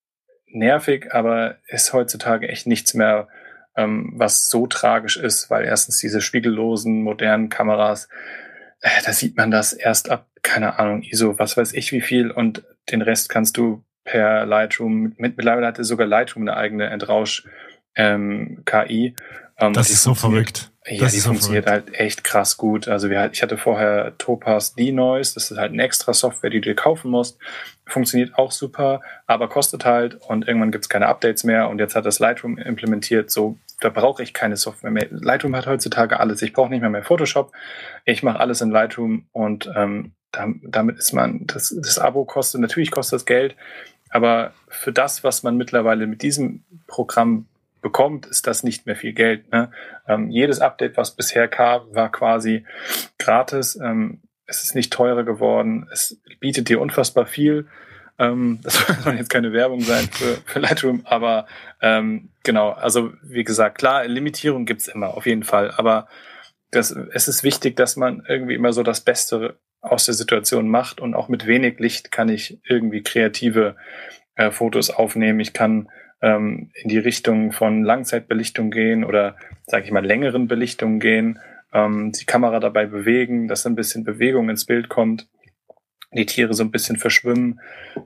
nervig, 0.47 1.13
aber 1.13 1.57
ist 1.67 1.93
heutzutage 1.93 2.49
echt 2.49 2.67
nichts 2.67 2.93
mehr, 2.93 3.27
ähm, 3.75 4.11
was 4.15 4.49
so 4.49 4.67
tragisch 4.67 5.15
ist, 5.15 5.49
weil 5.49 5.65
erstens 5.65 5.99
diese 5.99 6.21
spiegellosen, 6.21 7.01
modernen 7.01 7.49
Kameras, 7.49 8.09
äh, 8.81 8.89
da 9.05 9.13
sieht 9.13 9.37
man 9.37 9.51
das 9.51 9.71
erst 9.71 10.09
ab, 10.09 10.27
keine 10.41 10.79
Ahnung, 10.79 11.03
ISO, 11.03 11.39
was 11.39 11.55
weiß 11.55 11.73
ich 11.73 11.91
wie 11.93 12.01
viel 12.01 12.31
und 12.31 12.63
den 12.91 13.01
Rest 13.01 13.29
kannst 13.29 13.55
du 13.57 13.85
per 14.03 14.45
Lightroom, 14.45 15.13
mittlerweile 15.17 15.67
hatte 15.67 15.83
sogar 15.83 16.07
Lightroom 16.07 16.47
eine 16.47 16.57
eigene 16.57 16.87
Entrausch 16.87 17.47
ähm. 17.95 18.63
Ähm, 19.57 19.73
das 19.73 19.89
ist 19.89 20.03
so 20.03 20.15
verrückt. 20.15 20.71
Ja, 20.87 21.03
das 21.03 21.13
die 21.13 21.19
funktioniert 21.19 21.67
halt 21.67 21.93
echt 21.93 22.23
krass 22.23 22.57
gut. 22.57 22.87
Also 22.87 23.11
wir, 23.11 23.29
ich 23.31 23.43
hatte 23.43 23.57
vorher 23.57 24.17
Topaz 24.17 24.73
D-Noise, 24.73 25.35
das 25.35 25.51
ist 25.51 25.57
halt 25.59 25.73
eine 25.73 25.83
extra 25.83 26.11
Software, 26.13 26.49
die 26.49 26.59
du 26.59 26.69
dir 26.69 26.75
kaufen 26.75 27.11
musst. 27.11 27.37
Funktioniert 27.85 28.35
auch 28.35 28.51
super, 28.51 29.01
aber 29.27 29.47
kostet 29.47 29.85
halt 29.85 30.15
und 30.15 30.47
irgendwann 30.47 30.71
gibt's 30.71 30.89
keine 30.89 31.07
Updates 31.07 31.43
mehr 31.43 31.69
und 31.69 31.77
jetzt 31.77 31.95
hat 31.95 32.07
das 32.07 32.17
Lightroom 32.17 32.57
implementiert, 32.57 33.29
so 33.29 33.59
da 33.79 33.89
brauche 33.89 34.23
ich 34.23 34.33
keine 34.33 34.57
Software 34.57 34.91
mehr. 34.91 35.07
Lightroom 35.11 35.55
hat 35.55 35.67
heutzutage 35.67 36.19
alles. 36.19 36.41
Ich 36.41 36.53
brauche 36.53 36.69
nicht 36.69 36.81
mehr 36.81 36.89
mehr 36.89 37.03
Photoshop. 37.03 37.51
Ich 38.05 38.23
mache 38.23 38.39
alles 38.39 38.61
in 38.61 38.71
Lightroom 38.71 39.25
und 39.31 39.69
ähm, 39.75 40.13
damit 40.31 40.97
ist 40.97 41.11
man, 41.13 41.45
das, 41.45 41.75
das 41.77 41.99
Abo 41.99 42.25
kostet, 42.25 42.61
natürlich 42.61 42.89
kostet 42.89 43.17
das 43.17 43.25
Geld, 43.25 43.55
aber 44.11 44.53
für 44.67 44.91
das, 44.91 45.23
was 45.23 45.43
man 45.43 45.57
mittlerweile 45.57 46.07
mit 46.07 46.21
diesem 46.21 46.63
Programm 46.87 47.47
bekommt, 47.81 48.27
ist 48.27 48.45
das 48.47 48.63
nicht 48.63 48.85
mehr 48.85 48.95
viel 48.95 49.13
Geld. 49.13 49.51
Ne? 49.51 49.71
Ähm, 50.07 50.29
jedes 50.29 50.59
Update, 50.59 50.97
was 50.97 51.15
bisher 51.15 51.47
kam, 51.47 51.93
war 51.93 52.11
quasi 52.11 52.65
gratis. 53.17 53.75
Ähm, 53.81 54.21
es 54.45 54.63
ist 54.63 54.75
nicht 54.75 54.93
teurer 54.93 55.23
geworden. 55.23 55.87
Es 55.91 56.21
bietet 56.39 56.69
dir 56.69 56.79
unfassbar 56.79 57.25
viel. 57.25 57.67
Ähm, 58.19 58.59
das 58.63 58.85
soll 59.03 59.15
jetzt 59.15 59.29
keine 59.29 59.53
Werbung 59.53 59.81
sein 59.81 60.07
für, 60.11 60.37
für 60.45 60.59
Lightroom, 60.59 61.01
aber 61.05 61.47
ähm, 61.81 62.29
genau, 62.43 62.69
also 62.69 63.13
wie 63.23 63.43
gesagt, 63.43 63.79
klar, 63.79 64.05
Limitierung 64.07 64.65
gibt's 64.65 64.87
immer, 64.87 65.15
auf 65.15 65.25
jeden 65.25 65.43
Fall. 65.43 65.71
Aber 65.71 66.07
das, 66.69 66.91
es 66.91 67.27
ist 67.27 67.43
wichtig, 67.43 67.75
dass 67.75 67.95
man 67.95 68.23
irgendwie 68.27 68.55
immer 68.55 68.73
so 68.73 68.83
das 68.83 69.01
Beste 69.01 69.57
aus 69.81 70.05
der 70.05 70.13
Situation 70.13 70.69
macht 70.69 71.01
und 71.01 71.15
auch 71.15 71.27
mit 71.27 71.47
wenig 71.47 71.79
Licht 71.79 72.11
kann 72.11 72.29
ich 72.29 72.59
irgendwie 72.67 73.01
kreative 73.01 73.75
äh, 74.35 74.51
Fotos 74.51 74.91
aufnehmen. 74.91 75.39
Ich 75.39 75.53
kann 75.53 75.89
ähm, 76.21 76.69
in 76.75 76.89
die 76.89 76.99
Richtung 76.99 77.51
von 77.51 77.83
Langzeitbelichtung 77.83 78.71
gehen 78.71 79.03
oder, 79.03 79.35
sage 79.65 79.85
ich 79.85 79.91
mal, 79.91 80.05
längeren 80.05 80.47
Belichtungen 80.47 80.99
gehen, 80.99 81.39
ähm, 81.73 82.11
die 82.11 82.25
Kamera 82.25 82.59
dabei 82.59 82.85
bewegen, 82.85 83.47
dass 83.47 83.65
ein 83.65 83.75
bisschen 83.75 84.03
Bewegung 84.03 84.49
ins 84.49 84.65
Bild 84.65 84.89
kommt, 84.89 85.27
die 86.13 86.25
Tiere 86.25 86.53
so 86.53 86.63
ein 86.63 86.71
bisschen 86.71 86.97
verschwimmen. 86.97 87.59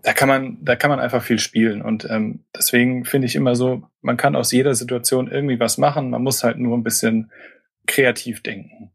Da 0.03 0.13
kann 0.13 0.30
man, 0.30 0.57
da 0.61 0.76
kann 0.76 0.91
man 0.91 0.99
einfach 0.99 1.23
viel 1.23 1.39
spielen. 1.39 1.82
Und 1.82 2.07
ähm, 2.09 2.45
deswegen 2.55 3.03
finde 3.03 3.26
ich 3.28 3.36
immer 3.36 3.55
so, 3.55 3.84
man 4.01 4.15
kann 4.15 4.36
aus 4.36 4.51
jeder 4.51 4.76
Situation 4.76 5.30
irgendwie 5.30 5.59
was 5.59 5.78
machen. 5.78 6.11
Man 6.11 6.23
muss 6.23 6.43
halt 6.43 6.57
nur 6.57 6.78
ein 6.78 6.84
bisschen 6.84 7.32
kreativ 7.88 8.43
denken. 8.43 8.91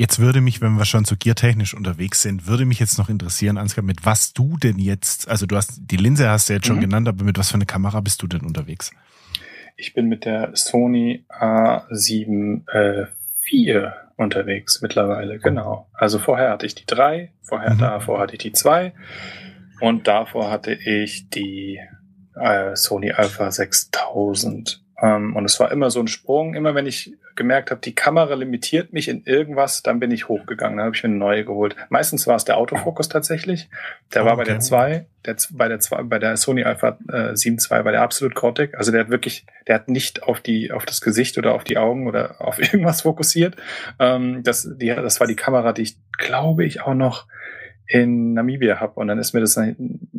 Jetzt 0.00 0.20
würde 0.20 0.40
mich, 0.40 0.60
wenn 0.60 0.74
wir 0.74 0.84
schon 0.84 1.04
so 1.04 1.16
giertechnisch 1.18 1.74
unterwegs 1.74 2.22
sind, 2.22 2.46
würde 2.46 2.64
mich 2.64 2.78
jetzt 2.78 2.98
noch 2.98 3.08
interessieren, 3.08 3.58
Ansgar, 3.58 3.84
mit 3.84 4.06
was 4.06 4.32
du 4.32 4.56
denn 4.56 4.78
jetzt, 4.78 5.28
also 5.28 5.44
du 5.44 5.56
hast, 5.56 5.72
die 5.90 5.96
Linse 5.96 6.30
hast 6.30 6.48
du 6.48 6.52
jetzt 6.52 6.68
schon 6.68 6.76
mhm. 6.76 6.82
genannt, 6.82 7.08
aber 7.08 7.24
mit 7.24 7.36
was 7.36 7.48
für 7.48 7.56
eine 7.56 7.66
Kamera 7.66 8.00
bist 8.00 8.22
du 8.22 8.28
denn 8.28 8.42
unterwegs? 8.42 8.92
Ich 9.76 9.94
bin 9.94 10.06
mit 10.06 10.24
der 10.24 10.52
Sony 10.54 11.24
A7 11.28 12.62
äh, 12.70 13.90
unterwegs 14.16 14.82
mittlerweile, 14.82 15.40
genau. 15.40 15.88
Also 15.94 16.20
vorher 16.20 16.50
hatte 16.50 16.66
ich 16.66 16.76
die 16.76 16.86
3, 16.86 17.32
vorher 17.42 17.74
mhm. 17.74 17.78
davor 17.78 18.20
hatte 18.20 18.34
ich 18.34 18.38
die 18.38 18.52
2 18.52 18.92
und 19.80 20.06
davor 20.06 20.48
hatte 20.48 20.74
ich 20.74 21.28
die 21.28 21.80
äh, 22.36 22.76
Sony 22.76 23.10
Alpha 23.10 23.50
6000 23.50 24.80
ähm, 25.00 25.36
und 25.36 25.44
es 25.44 25.58
war 25.60 25.70
immer 25.70 25.90
so 25.90 26.00
ein 26.00 26.08
Sprung. 26.08 26.54
Immer 26.54 26.74
wenn 26.74 26.86
ich 26.86 27.12
gemerkt 27.38 27.70
habe, 27.70 27.80
die 27.80 27.94
Kamera 27.94 28.34
limitiert 28.34 28.92
mich 28.92 29.08
in 29.08 29.22
irgendwas, 29.24 29.82
dann 29.82 30.00
bin 30.00 30.10
ich 30.10 30.28
hochgegangen. 30.28 30.76
Dann 30.76 30.86
habe 30.86 30.96
ich 30.96 31.02
mir 31.02 31.08
eine 31.08 31.16
neue 31.16 31.44
geholt. 31.46 31.74
Meistens 31.88 32.26
war 32.26 32.36
es 32.36 32.44
der 32.44 32.58
Autofokus 32.58 33.08
tatsächlich. 33.08 33.70
Der 34.12 34.26
war 34.26 34.36
bei 34.36 34.44
der 34.44 34.60
2, 34.60 35.06
der, 35.24 35.36
bei 35.52 35.68
der 35.68 35.80
2, 35.80 36.02
bei 36.02 36.18
der 36.18 36.36
Sony 36.36 36.64
Alpha 36.64 36.98
äh, 37.10 37.34
7 37.34 37.56
II 37.58 37.84
war 37.84 37.92
der 37.92 38.02
absolut 38.02 38.34
grottig. 38.34 38.76
Also 38.76 38.92
der 38.92 39.00
hat 39.00 39.10
wirklich, 39.10 39.46
der 39.66 39.76
hat 39.76 39.88
nicht 39.88 40.24
auf 40.24 40.40
die, 40.40 40.70
auf 40.72 40.84
das 40.84 41.00
Gesicht 41.00 41.38
oder 41.38 41.54
auf 41.54 41.64
die 41.64 41.78
Augen 41.78 42.06
oder 42.06 42.40
auf 42.46 42.58
irgendwas 42.58 43.02
fokussiert. 43.02 43.56
Ähm, 43.98 44.42
das, 44.42 44.68
die, 44.76 44.88
das 44.88 45.20
war 45.20 45.26
die 45.26 45.36
Kamera, 45.36 45.72
die 45.72 45.82
ich 45.82 45.96
glaube 46.18 46.66
ich 46.66 46.82
auch 46.82 46.94
noch 46.94 47.26
in 47.88 48.34
Namibia 48.34 48.80
habe. 48.80 49.00
Und 49.00 49.08
dann 49.08 49.18
ist 49.18 49.32
mir 49.32 49.40
das 49.40 49.58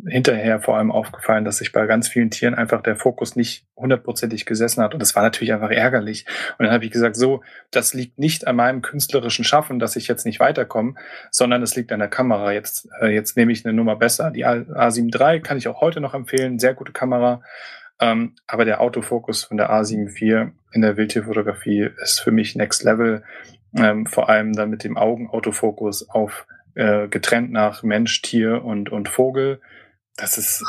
hinterher 0.06 0.60
vor 0.60 0.76
allem 0.76 0.90
aufgefallen, 0.90 1.44
dass 1.44 1.58
sich 1.58 1.70
bei 1.70 1.86
ganz 1.86 2.08
vielen 2.08 2.30
Tieren 2.30 2.54
einfach 2.54 2.82
der 2.82 2.96
Fokus 2.96 3.36
nicht 3.36 3.64
hundertprozentig 3.76 4.44
gesessen 4.44 4.82
hat. 4.82 4.92
Und 4.92 5.00
das 5.00 5.14
war 5.14 5.22
natürlich 5.22 5.52
einfach 5.52 5.70
ärgerlich. 5.70 6.26
Und 6.58 6.64
dann 6.64 6.74
habe 6.74 6.84
ich 6.84 6.90
gesagt, 6.90 7.14
so, 7.14 7.42
das 7.70 7.94
liegt 7.94 8.18
nicht 8.18 8.48
an 8.48 8.56
meinem 8.56 8.82
künstlerischen 8.82 9.44
Schaffen, 9.44 9.78
dass 9.78 9.94
ich 9.94 10.08
jetzt 10.08 10.26
nicht 10.26 10.40
weiterkomme, 10.40 10.94
sondern 11.30 11.62
es 11.62 11.76
liegt 11.76 11.92
an 11.92 12.00
der 12.00 12.08
Kamera. 12.08 12.52
Jetzt, 12.52 12.88
äh, 13.00 13.14
jetzt 13.14 13.36
nehme 13.36 13.52
ich 13.52 13.64
eine 13.64 13.72
Nummer 13.72 13.94
besser. 13.94 14.32
Die 14.32 14.44
A7 14.44 15.16
III 15.16 15.40
kann 15.40 15.56
ich 15.56 15.68
auch 15.68 15.80
heute 15.80 16.00
noch 16.00 16.14
empfehlen. 16.14 16.58
Sehr 16.58 16.74
gute 16.74 16.92
Kamera. 16.92 17.42
Ähm, 18.00 18.34
aber 18.48 18.64
der 18.64 18.80
Autofokus 18.80 19.44
von 19.44 19.58
der 19.58 19.70
A7 19.70 20.08
IV 20.08 20.52
in 20.72 20.80
der 20.82 20.96
Wildtierfotografie 20.96 21.90
ist 22.02 22.20
für 22.20 22.32
mich 22.32 22.56
next 22.56 22.82
level. 22.82 23.22
Ähm, 23.76 24.06
vor 24.06 24.28
allem 24.28 24.54
dann 24.54 24.70
mit 24.70 24.82
dem 24.82 24.96
Augenautofokus 24.96 26.08
auf 26.08 26.46
äh, 26.74 27.08
getrennt 27.08 27.52
nach 27.52 27.82
Mensch, 27.82 28.22
Tier 28.22 28.64
und, 28.64 28.90
und 28.90 29.08
Vogel. 29.08 29.60
Das 30.16 30.38
ist, 30.38 30.64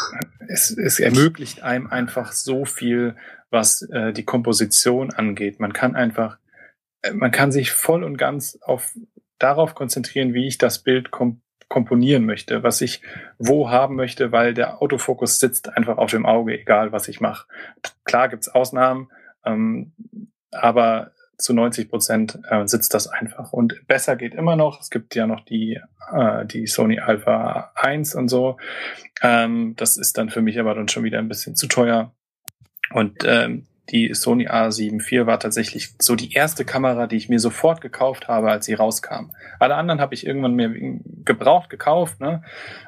es, 0.48 0.72
es 0.72 1.00
ermöglicht 1.00 1.62
einem 1.62 1.88
einfach 1.88 2.32
so 2.32 2.66
viel, 2.66 3.16
was 3.50 3.82
äh, 3.84 4.14
die 4.14 4.24
Komposition 4.24 5.12
angeht. 5.12 5.60
Man 5.60 5.74
kann 5.74 5.96
einfach, 5.96 6.38
äh, 7.02 7.12
man 7.12 7.32
kann 7.32 7.52
sich 7.52 7.72
voll 7.72 8.04
und 8.04 8.18
ganz 8.18 8.58
auf 8.62 8.94
darauf 9.40 9.76
konzentrieren, 9.76 10.34
wie 10.34 10.48
ich 10.48 10.58
das 10.58 10.80
Bild 10.80 11.12
kom 11.12 11.42
komponieren 11.68 12.26
möchte, 12.26 12.64
was 12.64 12.82
ich 12.82 13.02
wo 13.38 13.70
haben 13.70 13.96
möchte, 13.96 14.34
weil 14.34 14.54
der 14.54 14.82
Autofokus 14.82 15.40
sitzt 15.40 15.70
einfach 15.70 15.98
auf 15.98 16.12
dem 16.12 16.26
Auge, 16.26 16.60
egal 16.60 16.92
was 16.92 17.08
ich 17.08 17.22
mache. 17.22 17.48
Klar 18.04 18.28
gibt's 18.28 18.50
Ausnahmen, 18.50 19.10
ähm, 19.46 19.94
aber 20.52 21.12
zu 21.42 21.54
90 21.54 21.90
Prozent 21.90 22.40
äh, 22.50 22.66
sitzt 22.68 22.94
das 22.94 23.08
einfach. 23.08 23.54
Und 23.54 23.88
besser 23.88 24.16
geht 24.16 24.34
immer 24.34 24.56
noch. 24.56 24.80
Es 24.80 24.90
gibt 24.90 25.16
ja 25.16 25.28
noch 25.28 25.42
die, 25.42 25.80
äh, 26.14 26.46
die 26.46 26.68
Sony 26.68 27.00
Alpha 27.00 27.72
1 27.76 28.16
und 28.16 28.30
so. 28.30 28.58
Ähm, 29.22 29.76
das 29.78 29.98
ist 29.98 30.18
dann 30.18 30.30
für 30.30 30.42
mich 30.42 30.60
aber 30.60 30.76
dann 30.76 30.88
schon 30.88 31.04
wieder 31.04 31.20
ein 31.20 31.28
bisschen 31.28 31.56
zu 31.56 31.68
teuer. 31.68 32.14
Und 32.94 33.24
ähm, 33.26 33.66
die 33.90 34.14
Sony 34.14 34.48
A7 34.48 35.02
IV 35.02 35.26
war 35.26 35.40
tatsächlich 35.40 35.90
so 36.00 36.16
die 36.16 36.34
erste 36.34 36.64
Kamera, 36.64 37.08
die 37.08 37.18
ich 37.18 37.30
mir 37.30 37.40
sofort 37.40 37.82
gekauft 37.82 38.28
habe, 38.28 38.52
als 38.52 38.66
sie 38.66 38.74
rauskam. 38.74 39.32
Alle 39.60 39.76
anderen 39.76 40.00
habe 40.00 40.14
ich 40.14 40.26
irgendwann 40.26 40.54
mir 40.54 40.72
gebraucht 41.26 41.70
gekauft, 41.70 42.20
ne? 42.22 42.44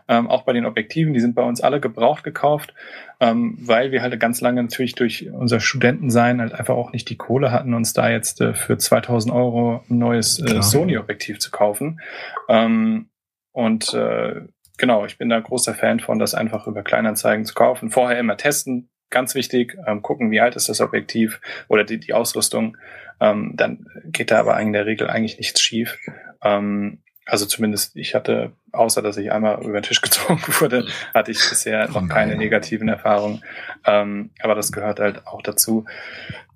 Ähm, 0.08 0.30
auch 0.30 0.44
bei 0.44 0.54
den 0.54 0.66
Objektiven, 0.66 1.14
die 1.14 1.20
sind 1.20 1.36
bei 1.36 1.44
uns 1.44 1.62
alle 1.62 1.80
gebraucht 1.80 2.24
gekauft, 2.24 2.74
ähm, 3.20 3.58
weil 3.60 3.92
wir 3.92 4.02
halt 4.02 4.18
ganz 4.20 4.40
lange 4.42 4.62
natürlich 4.62 4.96
durch 4.96 5.30
unser 5.32 5.60
Studentensein 5.60 6.40
halt 6.40 6.54
einfach 6.54 6.76
auch 6.76 6.94
nicht 6.94 7.10
die 7.10 7.18
Kohle 7.18 7.52
hatten, 7.52 7.74
uns 7.74 7.94
da 7.94 8.10
jetzt 8.10 8.40
äh, 8.42 8.54
für 8.54 8.78
2000 8.78 9.34
Euro 9.34 9.84
ein 9.90 9.98
neues 9.98 10.40
äh, 10.40 10.62
Sony-Objektiv 10.62 11.40
zu 11.40 11.52
kaufen. 11.52 12.02
Ähm, 12.50 13.10
und 13.52 13.94
äh, 13.94 14.42
genau, 14.78 15.06
ich 15.06 15.18
bin 15.18 15.30
da 15.30 15.40
großer 15.40 15.74
Fan 15.74 16.00
von, 16.00 16.20
das 16.20 16.34
einfach 16.34 16.68
über 16.68 16.84
Kleinanzeigen 16.84 17.46
zu 17.46 17.54
kaufen. 17.54 17.90
Vorher 17.90 18.20
immer 18.20 18.38
testen, 18.38 18.90
ganz 19.14 19.36
wichtig, 19.36 19.78
ähm, 19.88 20.02
gucken, 20.02 20.32
wie 20.32 20.42
alt 20.42 20.58
ist 20.58 20.68
das 20.68 20.82
Objektiv 20.82 21.40
oder 21.70 21.86
die, 21.86 22.00
die 22.00 22.14
Ausrüstung. 22.14 22.76
Ähm, 23.22 23.54
dann 23.56 23.88
geht 24.06 24.32
da 24.32 24.40
aber 24.40 24.60
in 24.60 24.74
der 24.74 24.86
Regel 24.86 25.10
eigentlich 25.10 25.38
nichts 25.38 25.62
schief. 25.62 25.98
Ähm, 26.44 27.00
also 27.26 27.46
zumindest 27.46 27.96
ich 27.96 28.16
hatte, 28.16 28.52
außer 28.74 29.02
dass 29.02 29.16
ich 29.16 29.32
einmal 29.32 29.64
über 29.64 29.80
den 29.80 29.84
Tisch 29.84 30.02
gezogen 30.02 30.42
wurde, 30.60 30.86
hatte 31.14 31.32
ich 31.32 31.38
bisher 31.38 31.88
noch 31.90 32.08
keine 32.10 32.36
negativen 32.36 32.90
Erfahrungen. 32.90 33.44
Ähm, 33.86 34.32
aber 34.42 34.56
das 34.56 34.72
gehört 34.72 35.00
halt 35.00 35.26
auch 35.28 35.42
dazu, 35.42 35.86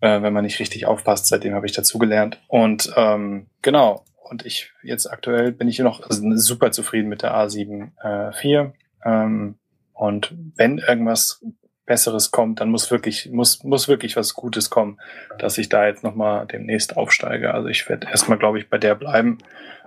äh, 0.01 0.22
wenn 0.22 0.34
man 0.34 0.43
nicht 0.43 0.60
richtig 0.60 0.86
aufpasst. 0.86 1.28
Seitdem 1.28 1.53
habe 1.53 1.66
ich 1.66 1.72
dazugelernt. 1.72 2.41
Und 2.47 2.91
ähm, 2.97 3.47
genau. 3.62 4.03
Und 4.30 4.45
ich 4.45 4.74
jetzt 4.84 5.05
aktuell 5.05 5.53
bin 5.53 5.70
ich 5.70 5.80
noch 5.80 6.05
super 6.10 6.72
zufrieden 6.72 7.08
mit 7.08 7.22
der 7.22 7.34
A7 7.34 7.91
äh. 8.03 8.72
Ähm, 9.05 9.55
und 9.93 10.36
wenn 10.55 10.80
irgendwas 10.80 11.43
Besseres 11.88 12.29
kommt, 12.29 12.59
dann 12.59 12.69
muss 12.69 12.91
wirklich, 12.91 13.29
muss, 13.31 13.63
muss 13.63 13.88
wirklich 13.88 14.15
was 14.15 14.35
Gutes 14.35 14.69
kommen, 14.69 14.99
dass 15.39 15.57
ich 15.57 15.69
da 15.69 15.88
jetzt 15.88 16.03
nochmal 16.03 16.45
demnächst 16.45 16.95
aufsteige. 16.95 17.53
Also 17.53 17.69
ich 17.69 17.89
werde 17.89 18.07
erstmal, 18.07 18.38
glaube 18.38 18.59
ich, 18.59 18.69
bei 18.69 18.77
der 18.77 18.93
bleiben. 18.93 19.39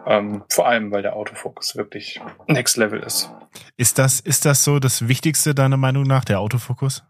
Ähm, 0.06 0.42
vor 0.48 0.66
allem, 0.66 0.90
weil 0.90 1.02
der 1.02 1.14
Autofokus 1.14 1.76
wirklich 1.76 2.20
Next 2.48 2.76
Level 2.76 3.00
ist. 3.00 3.30
Ist 3.76 3.98
das, 3.98 4.18
ist 4.18 4.44
das 4.44 4.64
so 4.64 4.80
das 4.80 5.06
Wichtigste 5.06 5.54
deiner 5.54 5.76
Meinung 5.76 6.04
nach, 6.04 6.24
der 6.24 6.40
Autofokus? 6.40 7.04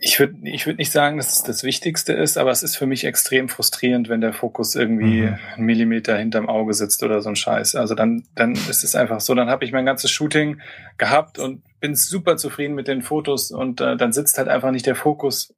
Ich 0.00 0.18
würde 0.18 0.36
ich 0.44 0.66
würd 0.66 0.78
nicht 0.78 0.90
sagen, 0.90 1.18
dass 1.18 1.36
es 1.36 1.42
das 1.42 1.64
Wichtigste 1.64 2.14
ist, 2.14 2.38
aber 2.38 2.50
es 2.50 2.62
ist 2.62 2.76
für 2.76 2.86
mich 2.86 3.04
extrem 3.04 3.50
frustrierend, 3.50 4.08
wenn 4.08 4.22
der 4.22 4.32
Fokus 4.32 4.74
irgendwie 4.74 5.22
mhm. 5.22 5.38
einen 5.54 5.66
Millimeter 5.66 6.16
hinterm 6.16 6.48
Auge 6.48 6.72
sitzt 6.72 7.02
oder 7.02 7.20
so 7.20 7.28
ein 7.28 7.36
Scheiß. 7.36 7.74
Also 7.74 7.94
dann, 7.94 8.24
dann 8.34 8.52
ist 8.52 8.84
es 8.84 8.94
einfach 8.94 9.20
so, 9.20 9.34
dann 9.34 9.50
habe 9.50 9.66
ich 9.66 9.72
mein 9.72 9.84
ganzes 9.84 10.10
Shooting 10.10 10.60
gehabt 10.96 11.38
und 11.38 11.62
bin 11.80 11.94
super 11.94 12.38
zufrieden 12.38 12.74
mit 12.74 12.88
den 12.88 13.02
Fotos 13.02 13.50
und 13.50 13.82
äh, 13.82 13.96
dann 13.96 14.12
sitzt 14.12 14.38
halt 14.38 14.48
einfach 14.48 14.70
nicht 14.70 14.86
der 14.86 14.96
Fokus, 14.96 15.54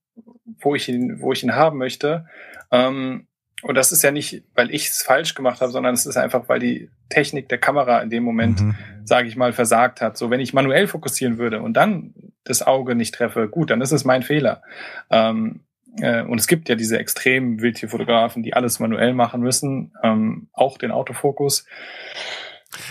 wo 0.60 0.74
ich 0.74 0.88
ihn, 0.88 1.20
wo 1.20 1.32
ich 1.32 1.44
ihn 1.44 1.54
haben 1.54 1.78
möchte. 1.78 2.26
Ähm, 2.72 3.28
und 3.64 3.76
das 3.76 3.92
ist 3.92 4.02
ja 4.02 4.10
nicht, 4.10 4.42
weil 4.54 4.74
ich 4.74 4.88
es 4.88 5.02
falsch 5.02 5.34
gemacht 5.34 5.62
habe, 5.62 5.72
sondern 5.72 5.94
es 5.94 6.04
ist 6.04 6.18
einfach, 6.18 6.50
weil 6.50 6.60
die 6.60 6.90
Technik 7.08 7.48
der 7.48 7.56
Kamera 7.56 8.00
in 8.00 8.10
dem 8.10 8.22
Moment, 8.22 8.60
mhm. 8.60 8.74
sage 9.04 9.26
ich 9.26 9.36
mal, 9.36 9.54
versagt 9.54 10.02
hat. 10.02 10.18
So, 10.18 10.28
wenn 10.28 10.40
ich 10.40 10.52
manuell 10.52 10.86
fokussieren 10.86 11.38
würde 11.38 11.62
und 11.62 11.72
dann 11.72 12.12
das 12.44 12.60
Auge 12.60 12.94
nicht 12.94 13.14
treffe, 13.14 13.48
gut, 13.48 13.70
dann 13.70 13.80
ist 13.80 13.92
es 13.92 14.04
mein 14.04 14.22
Fehler. 14.22 14.62
Ähm, 15.08 15.60
äh, 15.96 16.22
und 16.24 16.38
es 16.38 16.46
gibt 16.46 16.68
ja 16.68 16.74
diese 16.74 16.98
extremen 16.98 17.62
Wildtierfotografen, 17.62 18.42
die 18.42 18.52
alles 18.52 18.80
manuell 18.80 19.14
machen 19.14 19.40
müssen, 19.40 19.92
ähm, 20.02 20.48
auch 20.52 20.76
den 20.76 20.90
Autofokus. 20.90 21.64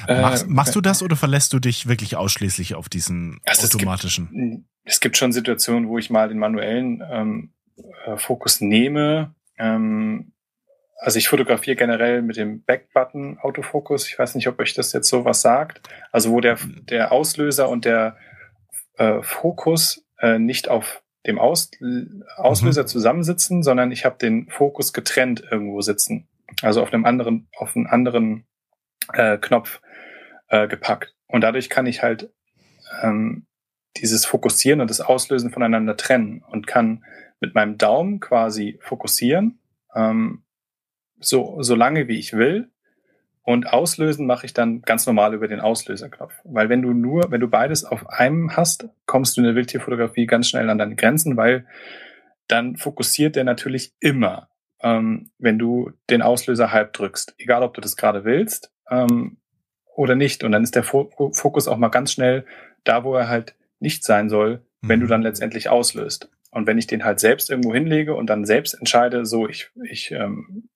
Machst, 0.07 0.45
äh, 0.45 0.49
machst, 0.49 0.75
du 0.75 0.81
das 0.81 1.03
oder 1.03 1.15
verlässt 1.15 1.53
du 1.53 1.59
dich 1.59 1.87
wirklich 1.87 2.15
ausschließlich 2.15 2.73
auf 2.73 2.89
diesen 2.89 3.41
also 3.45 3.67
automatischen? 3.67 4.25
Es 4.25 4.31
gibt, 4.31 4.65
es 4.85 4.99
gibt, 5.01 5.17
schon 5.17 5.33
Situationen, 5.33 5.87
wo 5.87 5.99
ich 5.99 6.09
mal 6.09 6.29
den 6.29 6.39
manuellen 6.39 7.03
ähm, 7.11 7.51
äh, 8.07 8.17
Fokus 8.17 8.59
nehme. 8.59 9.35
Ähm, 9.59 10.32
also 10.97 11.17
ich 11.17 11.27
fotografiere 11.27 11.75
generell 11.75 12.21
mit 12.21 12.37
dem 12.37 12.63
Backbutton 12.63 13.37
Autofokus. 13.39 14.07
Ich 14.07 14.17
weiß 14.17 14.35
nicht, 14.35 14.47
ob 14.47 14.59
euch 14.59 14.73
das 14.73 14.93
jetzt 14.93 15.09
so 15.09 15.25
was 15.25 15.41
sagt. 15.41 15.81
Also 16.11 16.31
wo 16.31 16.39
der, 16.39 16.57
der 16.89 17.11
Auslöser 17.11 17.69
und 17.69 17.85
der 17.85 18.17
äh, 18.97 19.21
Fokus 19.21 20.05
äh, 20.19 20.39
nicht 20.39 20.69
auf 20.69 21.03
dem 21.25 21.39
Aus, 21.39 21.71
Auslöser 22.35 22.83
mhm. 22.83 22.87
zusammensitzen, 22.87 23.63
sondern 23.63 23.91
ich 23.91 24.05
habe 24.05 24.17
den 24.17 24.49
Fokus 24.49 24.93
getrennt 24.93 25.43
irgendwo 25.49 25.81
sitzen. 25.81 26.27
Also 26.61 26.81
auf 26.81 26.93
einem 26.93 27.05
anderen, 27.05 27.47
auf 27.57 27.75
einem 27.75 27.87
anderen 27.87 28.45
äh, 29.13 29.37
Knopf 29.37 29.81
äh, 30.49 30.67
gepackt. 30.67 31.15
Und 31.27 31.41
dadurch 31.41 31.69
kann 31.69 31.85
ich 31.85 32.03
halt 32.03 32.31
ähm, 33.01 33.47
dieses 33.97 34.25
Fokussieren 34.25 34.81
und 34.81 34.89
das 34.89 35.01
Auslösen 35.01 35.51
voneinander 35.51 35.97
trennen 35.97 36.43
und 36.49 36.67
kann 36.67 37.03
mit 37.39 37.55
meinem 37.55 37.77
Daumen 37.77 38.19
quasi 38.19 38.79
fokussieren 38.81 39.59
ähm, 39.95 40.42
so, 41.25 41.61
so 41.61 41.75
lange 41.75 42.07
wie 42.07 42.19
ich 42.19 42.33
will. 42.33 42.69
Und 43.45 43.73
auslösen 43.73 44.25
mache 44.25 44.45
ich 44.45 44.53
dann 44.53 44.81
ganz 44.83 45.05
normal 45.05 45.33
über 45.33 45.49
den 45.49 45.59
Auslöserknopf. 45.59 46.33
Weil 46.45 46.69
wenn 46.69 46.81
du 46.81 46.93
nur, 46.93 47.29
wenn 47.29 47.41
du 47.41 47.49
beides 47.49 47.83
auf 47.83 48.07
einem 48.09 48.55
hast, 48.55 48.87
kommst 49.05 49.35
du 49.35 49.41
in 49.41 49.45
der 49.45 49.55
Wildtierfotografie 49.55 50.25
ganz 50.27 50.47
schnell 50.47 50.69
an 50.69 50.77
deine 50.77 50.95
Grenzen, 50.95 51.35
weil 51.35 51.65
dann 52.47 52.77
fokussiert 52.77 53.35
der 53.35 53.43
natürlich 53.43 53.93
immer, 53.99 54.47
ähm, 54.81 55.29
wenn 55.39 55.59
du 55.59 55.91
den 56.09 56.21
Auslöser 56.21 56.71
halb 56.71 56.93
drückst. 56.93 57.35
Egal, 57.37 57.63
ob 57.63 57.73
du 57.73 57.81
das 57.81 57.97
gerade 57.97 58.23
willst 58.23 58.71
ähm, 58.89 59.37
oder 59.93 60.15
nicht. 60.15 60.45
Und 60.45 60.53
dann 60.53 60.63
ist 60.63 60.75
der 60.75 60.83
Fokus 60.83 61.67
auch 61.67 61.77
mal 61.77 61.89
ganz 61.89 62.13
schnell 62.13 62.45
da, 62.85 63.03
wo 63.03 63.13
er 63.15 63.27
halt 63.27 63.55
nicht 63.79 64.05
sein 64.05 64.29
soll, 64.29 64.61
wenn 64.81 65.01
du 65.01 65.05
mhm. 65.07 65.09
dann 65.09 65.21
letztendlich 65.21 65.67
auslöst. 65.67 66.29
Und 66.49 66.67
wenn 66.67 66.77
ich 66.77 66.87
den 66.87 67.03
halt 67.03 67.19
selbst 67.19 67.49
irgendwo 67.49 67.73
hinlege 67.73 68.15
und 68.15 68.27
dann 68.27 68.45
selbst 68.45 68.73
entscheide, 68.73 69.25
so 69.25 69.49
ich, 69.49 69.71
ich 69.83 70.11
ähm, 70.11 70.69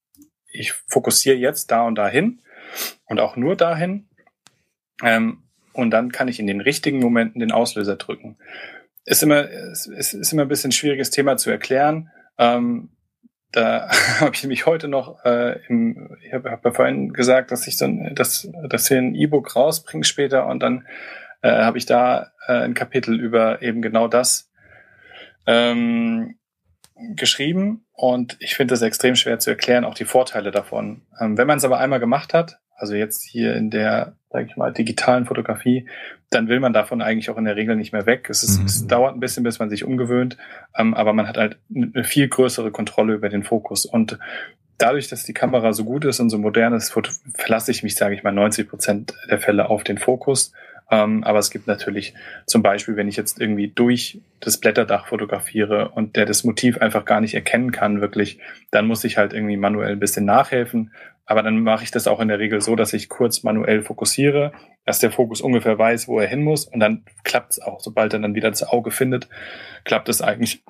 ich 0.59 0.73
fokussiere 0.73 1.37
jetzt 1.37 1.71
da 1.71 1.83
und 1.83 1.95
dahin 1.95 2.41
und 3.05 3.19
auch 3.19 3.35
nur 3.35 3.55
dahin. 3.55 4.07
Ähm, 5.03 5.43
und 5.73 5.91
dann 5.91 6.11
kann 6.11 6.27
ich 6.27 6.39
in 6.39 6.47
den 6.47 6.61
richtigen 6.61 6.99
Momenten 6.99 7.39
den 7.39 7.51
Auslöser 7.51 7.97
drücken. 7.97 8.37
Ist 9.05 9.23
immer, 9.23 9.47
ist, 9.47 9.87
ist 9.87 10.33
immer 10.33 10.41
ein 10.41 10.47
bisschen 10.47 10.69
ein 10.69 10.73
schwieriges 10.73 11.11
Thema 11.11 11.37
zu 11.37 11.51
erklären. 11.51 12.09
Ähm, 12.37 12.89
da 13.51 13.89
habe 14.19 14.31
ich 14.33 14.43
mich 14.45 14.65
heute 14.65 14.87
noch, 14.87 15.23
äh, 15.23 15.59
im, 15.67 16.17
ich 16.23 16.33
habe 16.33 16.51
hab 16.51 16.65
ja 16.65 16.71
vorhin 16.71 17.13
gesagt, 17.13 17.51
dass 17.51 17.67
ich 17.67 17.77
so 17.77 17.85
ein, 17.85 18.15
dass, 18.15 18.49
dass 18.69 18.89
wir 18.89 18.97
ein 18.97 19.15
E-Book 19.15 19.55
rausbringen 19.55 20.03
später 20.03 20.47
und 20.47 20.61
dann 20.61 20.87
äh, 21.41 21.51
habe 21.51 21.77
ich 21.77 21.85
da 21.85 22.31
äh, 22.47 22.53
ein 22.53 22.73
Kapitel 22.73 23.19
über 23.19 23.61
eben 23.61 23.81
genau 23.81 24.07
das 24.07 24.51
ähm, 25.45 26.36
geschrieben 27.15 27.85
und 27.93 28.37
ich 28.39 28.55
finde 28.55 28.73
es 28.73 28.81
extrem 28.81 29.15
schwer 29.15 29.39
zu 29.39 29.49
erklären, 29.49 29.85
auch 29.85 29.93
die 29.93 30.05
Vorteile 30.05 30.51
davon. 30.51 31.01
Ähm, 31.19 31.37
wenn 31.37 31.47
man 31.47 31.57
es 31.57 31.65
aber 31.65 31.79
einmal 31.79 31.99
gemacht 31.99 32.33
hat, 32.33 32.59
also 32.75 32.95
jetzt 32.95 33.23
hier 33.23 33.55
in 33.55 33.69
der, 33.69 34.13
sag 34.29 34.45
ich 34.45 34.55
mal, 34.55 34.71
digitalen 34.71 35.25
Fotografie, 35.25 35.87
dann 36.29 36.47
will 36.47 36.59
man 36.59 36.73
davon 36.73 37.01
eigentlich 37.01 37.29
auch 37.29 37.37
in 37.37 37.45
der 37.45 37.55
Regel 37.55 37.75
nicht 37.75 37.93
mehr 37.93 38.05
weg. 38.05 38.27
Es, 38.29 38.43
ist, 38.43 38.59
mhm. 38.59 38.65
es 38.65 38.87
dauert 38.87 39.15
ein 39.15 39.19
bisschen, 39.19 39.43
bis 39.43 39.59
man 39.59 39.69
sich 39.69 39.83
umgewöhnt, 39.83 40.37
ähm, 40.75 40.93
aber 40.93 41.13
man 41.13 41.27
hat 41.27 41.37
halt 41.37 41.57
eine 41.73 42.03
viel 42.03 42.27
größere 42.27 42.71
Kontrolle 42.71 43.13
über 43.13 43.29
den 43.29 43.43
Fokus. 43.43 43.85
Und 43.85 44.19
dadurch, 44.77 45.07
dass 45.07 45.23
die 45.23 45.33
Kamera 45.33 45.73
so 45.73 45.85
gut 45.85 46.05
ist 46.05 46.19
und 46.19 46.29
so 46.29 46.37
modern 46.37 46.73
ist, 46.73 46.95
verlasse 47.33 47.71
ich 47.71 47.83
mich, 47.83 47.95
sage 47.95 48.15
ich 48.15 48.23
mal, 48.23 48.31
90 48.31 48.69
Prozent 48.69 49.13
der 49.29 49.39
Fälle 49.39 49.69
auf 49.69 49.83
den 49.83 49.97
Fokus 49.97 50.53
ähm, 50.89 51.23
aber 51.23 51.39
es 51.39 51.51
gibt 51.51 51.67
natürlich 51.67 52.13
zum 52.45 52.61
Beispiel, 52.61 52.95
wenn 52.95 53.09
ich 53.09 53.17
jetzt 53.17 53.41
irgendwie 53.41 53.67
durch 53.67 54.21
das 54.39 54.57
Blätterdach 54.57 55.07
fotografiere 55.07 55.89
und 55.89 56.15
der 56.15 56.25
das 56.25 56.43
Motiv 56.43 56.77
einfach 56.77 57.03
gar 57.03 57.19
nicht 57.19 57.33
erkennen 57.33 57.71
kann, 57.71 57.99
wirklich, 57.99 58.39
dann 58.71 58.87
muss 58.87 59.03
ich 59.03 59.17
halt 59.17 59.33
irgendwie 59.33 59.57
manuell 59.57 59.93
ein 59.93 59.99
bisschen 59.99 60.25
nachhelfen. 60.25 60.91
Aber 61.27 61.43
dann 61.43 61.61
mache 61.61 61.83
ich 61.83 61.91
das 61.91 62.07
auch 62.07 62.21
in 62.21 62.29
der 62.29 62.39
Regel 62.39 62.61
so, 62.61 62.75
dass 62.75 62.93
ich 62.93 63.09
kurz 63.09 63.43
manuell 63.43 63.83
fokussiere, 63.83 64.53
dass 64.85 64.99
der 64.99 65.11
Fokus 65.11 65.41
ungefähr 65.41 65.77
weiß, 65.77 66.07
wo 66.07 66.19
er 66.19 66.27
hin 66.27 66.43
muss 66.43 66.65
und 66.65 66.79
dann 66.79 67.03
klappt 67.23 67.51
es 67.51 67.61
auch. 67.61 67.81
Sobald 67.81 68.13
er 68.13 68.19
dann 68.19 68.33
wieder 68.33 68.49
das 68.49 68.63
Auge 68.63 68.91
findet, 68.91 69.27
klappt 69.83 70.07
es 70.07 70.21
eigentlich 70.21 70.63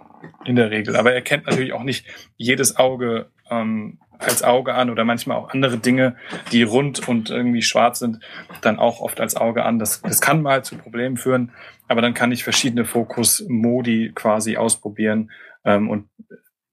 in 0.45 0.55
der 0.55 0.71
Regel. 0.71 0.95
Aber 0.95 1.13
er 1.13 1.21
kennt 1.21 1.45
natürlich 1.45 1.73
auch 1.73 1.83
nicht 1.83 2.07
jedes 2.37 2.75
Auge 2.77 3.27
ähm, 3.51 3.99
als 4.19 4.41
Auge 4.41 4.73
an 4.73 4.89
oder 4.89 5.05
manchmal 5.05 5.37
auch 5.37 5.53
andere 5.53 5.77
Dinge, 5.77 6.15
die 6.51 6.63
rund 6.63 7.07
und 7.07 7.29
irgendwie 7.29 7.61
schwarz 7.61 7.99
sind, 7.99 8.19
dann 8.61 8.79
auch 8.79 8.99
oft 8.99 9.21
als 9.21 9.35
Auge 9.35 9.63
an. 9.63 9.77
Das, 9.77 10.01
das 10.01 10.21
kann 10.21 10.41
mal 10.41 10.63
zu 10.63 10.75
Problemen 10.75 11.17
führen, 11.17 11.51
aber 11.87 12.01
dann 12.01 12.15
kann 12.15 12.31
ich 12.31 12.43
verschiedene 12.43 12.83
Fokus-Modi 12.83 14.13
quasi 14.15 14.57
ausprobieren 14.57 15.29
ähm, 15.65 15.89
und 15.89 16.09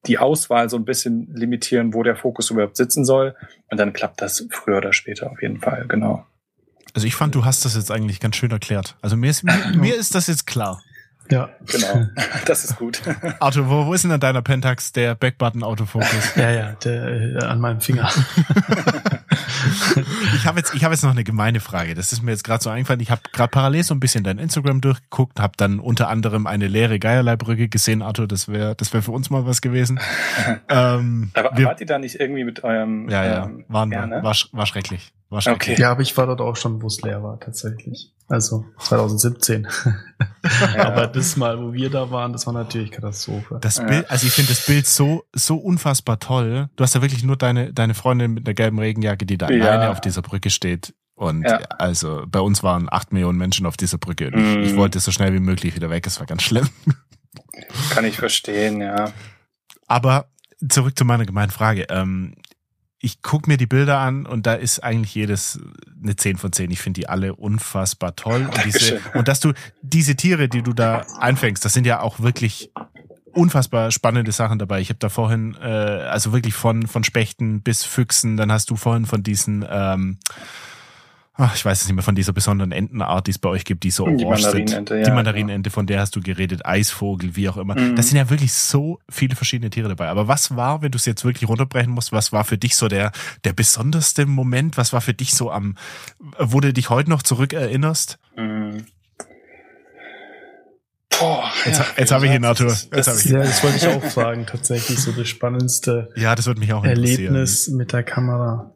die 0.07 0.19
Auswahl 0.19 0.69
so 0.69 0.77
ein 0.77 0.85
bisschen 0.85 1.33
limitieren, 1.35 1.95
wo 1.95 2.03
der 2.03 2.17
Fokus 2.17 2.51
überhaupt 2.51 2.77
sitzen 2.77 3.05
soll. 3.05 3.35
Und 3.71 3.79
dann 3.79 3.93
klappt 3.93 4.21
das 4.21 4.47
früher 4.51 4.79
oder 4.79 4.93
später 4.93 5.31
auf 5.31 5.41
jeden 5.43 5.61
Fall, 5.61 5.87
genau. 5.89 6.27
Also 6.95 7.07
ich 7.07 7.15
fand, 7.15 7.35
du 7.35 7.45
hast 7.45 7.65
das 7.65 7.75
jetzt 7.75 7.91
eigentlich 7.91 8.21
ganz 8.21 8.37
schön 8.37 8.51
erklärt. 8.51 8.97
Also 9.03 9.17
mir 9.17 9.31
ist, 9.31 9.43
mir, 9.43 9.55
mir 9.77 9.97
ist 9.97 10.15
das 10.15 10.27
jetzt 10.27 10.47
klar. 10.47 10.83
Ja. 11.31 11.51
Genau. 11.67 12.07
Das 12.45 12.63
ist 12.63 12.77
gut. 12.77 13.01
Auto, 13.41 13.69
wo, 13.69 13.87
wo 13.87 13.95
ist 13.95 14.05
denn 14.05 14.13
an 14.13 14.21
deiner 14.21 14.43
Pentax 14.43 14.93
der 14.93 15.15
Backbutton 15.15 15.63
Autofokus? 15.63 16.35
Ja, 16.37 16.51
ja, 16.51 16.73
der 16.73 17.05
äh, 17.07 17.45
an 17.45 17.59
meinem 17.59 17.81
Finger. 17.81 18.11
ich 20.35 20.47
habe 20.47 20.59
jetzt, 20.59 20.75
ich 20.75 20.85
habe 20.85 20.95
jetzt 20.95 21.03
noch 21.03 21.11
eine 21.11 21.25
gemeine 21.25 21.61
Frage. 21.61 21.95
Das 21.95 22.13
ist 22.13 22.23
mir 22.23 22.31
jetzt 22.33 22.45
gerade 22.45 22.63
so 22.63 22.71
eingefallen. 22.71 23.01
Ich 23.01 23.11
habe 23.11 23.23
gerade 23.33 23.51
parallel 23.51 23.83
so 23.83 23.95
ein 23.95 24.01
bisschen 24.01 24.25
dein 24.25 24.39
Instagram 24.39 24.81
durchgeguckt, 24.81 25.41
habe 25.41 25.55
dann 25.57 25.81
unter 25.81 26.09
anderem 26.09 26.47
eine 26.47 26.69
leere 26.69 26.99
Geierleibrücke 26.99 27.69
gesehen. 27.69 28.03
Arthur, 28.03 28.29
das 28.29 28.49
wäre, 28.49 28.75
das 28.75 28.93
wäre 28.93 29.03
für 29.03 29.13
uns 29.13 29.31
mal 29.31 29.47
was 29.47 29.61
gewesen. 29.61 30.01
ähm, 30.69 31.31
Aber 31.35 31.57
wir, 31.57 31.67
wart 31.67 31.81
ihr 31.81 31.87
da 31.87 31.99
nicht 31.99 32.21
irgendwie 32.21 32.45
mit 32.45 32.65
eurem? 32.65 33.09
Ja, 33.09 33.25
ja, 33.25 33.45
ähm, 33.45 33.65
waren 33.69 33.93
ja, 33.93 34.07
ne? 34.07 34.23
war, 34.23 34.35
war 34.53 34.67
schrecklich. 34.67 35.13
War 35.35 35.43
schrecklich. 35.43 35.75
Okay. 35.75 35.83
Ja, 35.83 35.91
aber 35.91 36.03
ich 36.03 36.17
war 36.17 36.27
dort 36.27 36.41
auch 36.41 36.55
schon, 36.55 36.81
wo 36.81 36.87
es 36.87 37.03
leer 37.03 37.23
war, 37.25 37.41
tatsächlich. 37.41 38.13
Also 38.29 38.65
2017. 38.79 39.67
Ja. 40.45 40.87
Aber 40.87 41.09
das 41.09 41.37
Mal, 41.37 41.61
wo 41.61 41.73
wir 41.73 41.91
da 41.91 42.11
waren, 42.11 42.33
das 42.33 42.47
war 42.47 42.55
natürlich 42.55 42.91
Katastrophe. 42.93 43.59
Das 43.61 43.85
Bild, 43.85 44.09
also 44.11 44.27
ich 44.27 44.33
finde 44.33 44.51
das 44.51 44.65
Bild 44.65 44.87
so 44.87 45.25
so 45.35 45.57
unfassbar 45.57 46.21
toll. 46.21 46.71
Du 46.77 46.85
hast 46.85 46.95
ja 46.95 47.03
wirklich 47.03 47.25
nur 47.25 47.37
deine 47.37 47.73
deine 47.73 47.95
Freundin 47.95 48.33
mit 48.35 48.47
der 48.47 48.55
gelben 48.55 48.79
Regenjacke, 48.79 49.27
die 49.27 49.37
da 49.37 49.51
ja. 49.51 49.65
alleine 49.65 49.91
auf 49.91 50.01
dieser 50.01 50.23
Brücke 50.23 50.51
steht. 50.51 50.95
Und 51.17 51.43
ja. 51.43 51.59
also 51.79 52.25
bei 52.27 52.41
uns 52.41 52.63
waren 52.63 52.89
acht 52.91 53.13
Millionen 53.13 53.39
Menschen 53.39 53.67
auf 53.67 53.77
dieser 53.77 53.99
Brücke. 53.99 54.29
Und 54.29 54.39
ich, 54.39 54.57
mm. 54.57 54.63
ich 54.63 54.77
wollte 54.77 55.01
so 55.01 55.11
schnell 55.11 55.33
wie 55.35 55.41
möglich 55.41 55.75
wieder 55.75 55.91
weg. 55.91 56.07
Es 56.07 56.19
war 56.19 56.27
ganz 56.27 56.43
schlimm. 56.45 56.69
Kann 57.91 58.05
ich 58.05 58.17
verstehen, 58.17 58.81
ja. 58.81 59.13
Aber 59.87 60.29
zurück 60.69 60.97
zu 60.97 61.05
meiner 61.05 61.27
gemeinen 61.27 61.51
Frage. 61.51 61.87
Ähm, 61.91 62.35
ich 63.05 63.21
gucke 63.21 63.51
mir 63.51 63.59
die 63.59 63.67
Bilder 63.67 63.99
an 63.99 64.25
und 64.25 64.47
da 64.47 64.55
ist 64.55 64.83
eigentlich 64.83 65.15
jedes 65.15 65.61
eine 66.03 66.17
10 66.17 66.39
von 66.39 66.53
10. 66.53 66.71
Ich 66.71 66.81
finde 66.81 67.01
die 67.01 67.09
alle 67.09 67.35
unfassbar 67.35 68.17
toll. 68.17 68.49
Und, 68.51 68.65
diese, 68.65 68.99
und 69.13 69.29
dass 69.29 69.41
du 69.41 69.53
diese 69.83 70.17
Tiere, 70.17 70.49
die 70.49 70.63
du 70.63 70.73
da 70.73 71.05
einfängst, 71.19 71.63
das 71.63 71.75
sind 71.75 71.87
ja 71.87 72.01
auch 72.01 72.21
wirklich 72.21 72.71
unfassbar 73.33 73.91
spannende 73.91 74.33
Sachen 74.33 74.59
dabei. 74.59 74.81
Ich 74.81 74.89
habe 74.89 74.99
da 75.01 75.11
vorhin, 75.11 75.55
äh, 75.61 75.67
also 75.67 76.33
wirklich 76.33 76.55
von, 76.55 76.87
von 76.87 77.05
Spechten 77.05 77.61
bis 77.61 77.85
Füchsen, 77.85 78.39
dann 78.39 78.51
hast 78.51 78.71
du 78.71 78.77
vorhin 78.77 79.05
von 79.05 79.23
diesen, 79.23 79.67
ähm, 79.69 80.19
ach, 81.37 81.55
ich 81.57 81.65
weiß 81.65 81.81
es 81.83 81.87
nicht 81.87 81.95
mehr, 81.95 82.03
von 82.05 82.15
dieser 82.15 82.33
besonderen 82.33 82.71
Entenart, 82.73 83.27
die 83.27 83.33
es 83.33 83.39
bei 83.39 83.49
euch 83.49 83.65
gibt, 83.65 83.83
die 83.85 83.91
so 83.91 84.07
Die 84.07 84.25
orange 84.25 84.43
sind. 84.43 84.53
Mandarinente, 84.71 84.97
ja, 84.99 85.03
die 85.05 85.11
Mandarinente, 85.11 85.71
von 85.71 85.87
der 85.87 86.01
hast 86.01 86.15
du 86.17 86.21
geredet, 86.21 86.65
Eisvogel, 86.65 87.35
wie 87.37 87.49
auch 87.49 87.57
immer. 87.57 87.75
Mhm. 87.79 87.97
Das 87.97 88.09
sind 88.09 88.19
ja 88.19 88.31
wirklich 88.31 88.53
so 88.53 88.99
viele 89.11 89.35
verschiedene 89.37 89.71
Tiere 89.71 89.89
dabei. 89.89 90.09
Aber 90.09 90.29
was 90.29 90.55
war, 90.57 90.83
wenn 90.83 90.93
du 90.93 90.97
es 90.97 91.07
jetzt 91.07 91.25
wirklich 91.25 91.49
runterbrechen 91.49 91.93
musst, 91.93 92.13
was 92.13 92.33
war 92.33 92.45
für 92.45 92.57
dich 92.59 92.77
so 92.77 92.89
der, 92.89 93.13
der 93.45 93.53
besonderste 93.53 94.27
Moment? 94.27 94.77
Was 94.77 94.93
war 94.93 95.01
für 95.01 95.15
dich 95.15 95.35
so 95.35 95.51
am, 95.51 95.77
wo 96.39 96.61
du 96.61 96.73
dich 96.73 96.91
heute 96.91 97.11
noch 97.11 97.23
zurückerinnerst? 97.23 98.19
Mhm. 98.37 98.87
Boah, 101.21 101.45
Jetzt, 101.65 101.79
ja, 101.79 101.87
jetzt 101.97 102.11
habe 102.13 102.27
ich 102.27 102.33
ihn, 102.33 102.45
Arthur. 102.45 102.67
das- 102.67 102.89
Jetzt 102.93 103.07
das 103.07 103.09
hab 103.09 103.25
ich 103.25 103.31
Ja, 103.31 103.39
ihn. 103.39 103.45
das 103.45 103.63
wollte 103.63 103.77
ich 103.77 103.87
auch 103.87 104.03
fragen. 104.11 104.47
Tatsächlich 104.47 104.99
so 104.99 105.13
das 105.13 105.29
spannendste 105.29 106.11
Ja, 106.17 106.35
das 106.35 106.47
mich 106.59 106.73
auch 106.73 106.85
interessieren. 106.85 107.35
Erlebnis 107.37 107.69
mit 107.69 107.93
der 107.93 108.03
Kamera. 108.03 108.74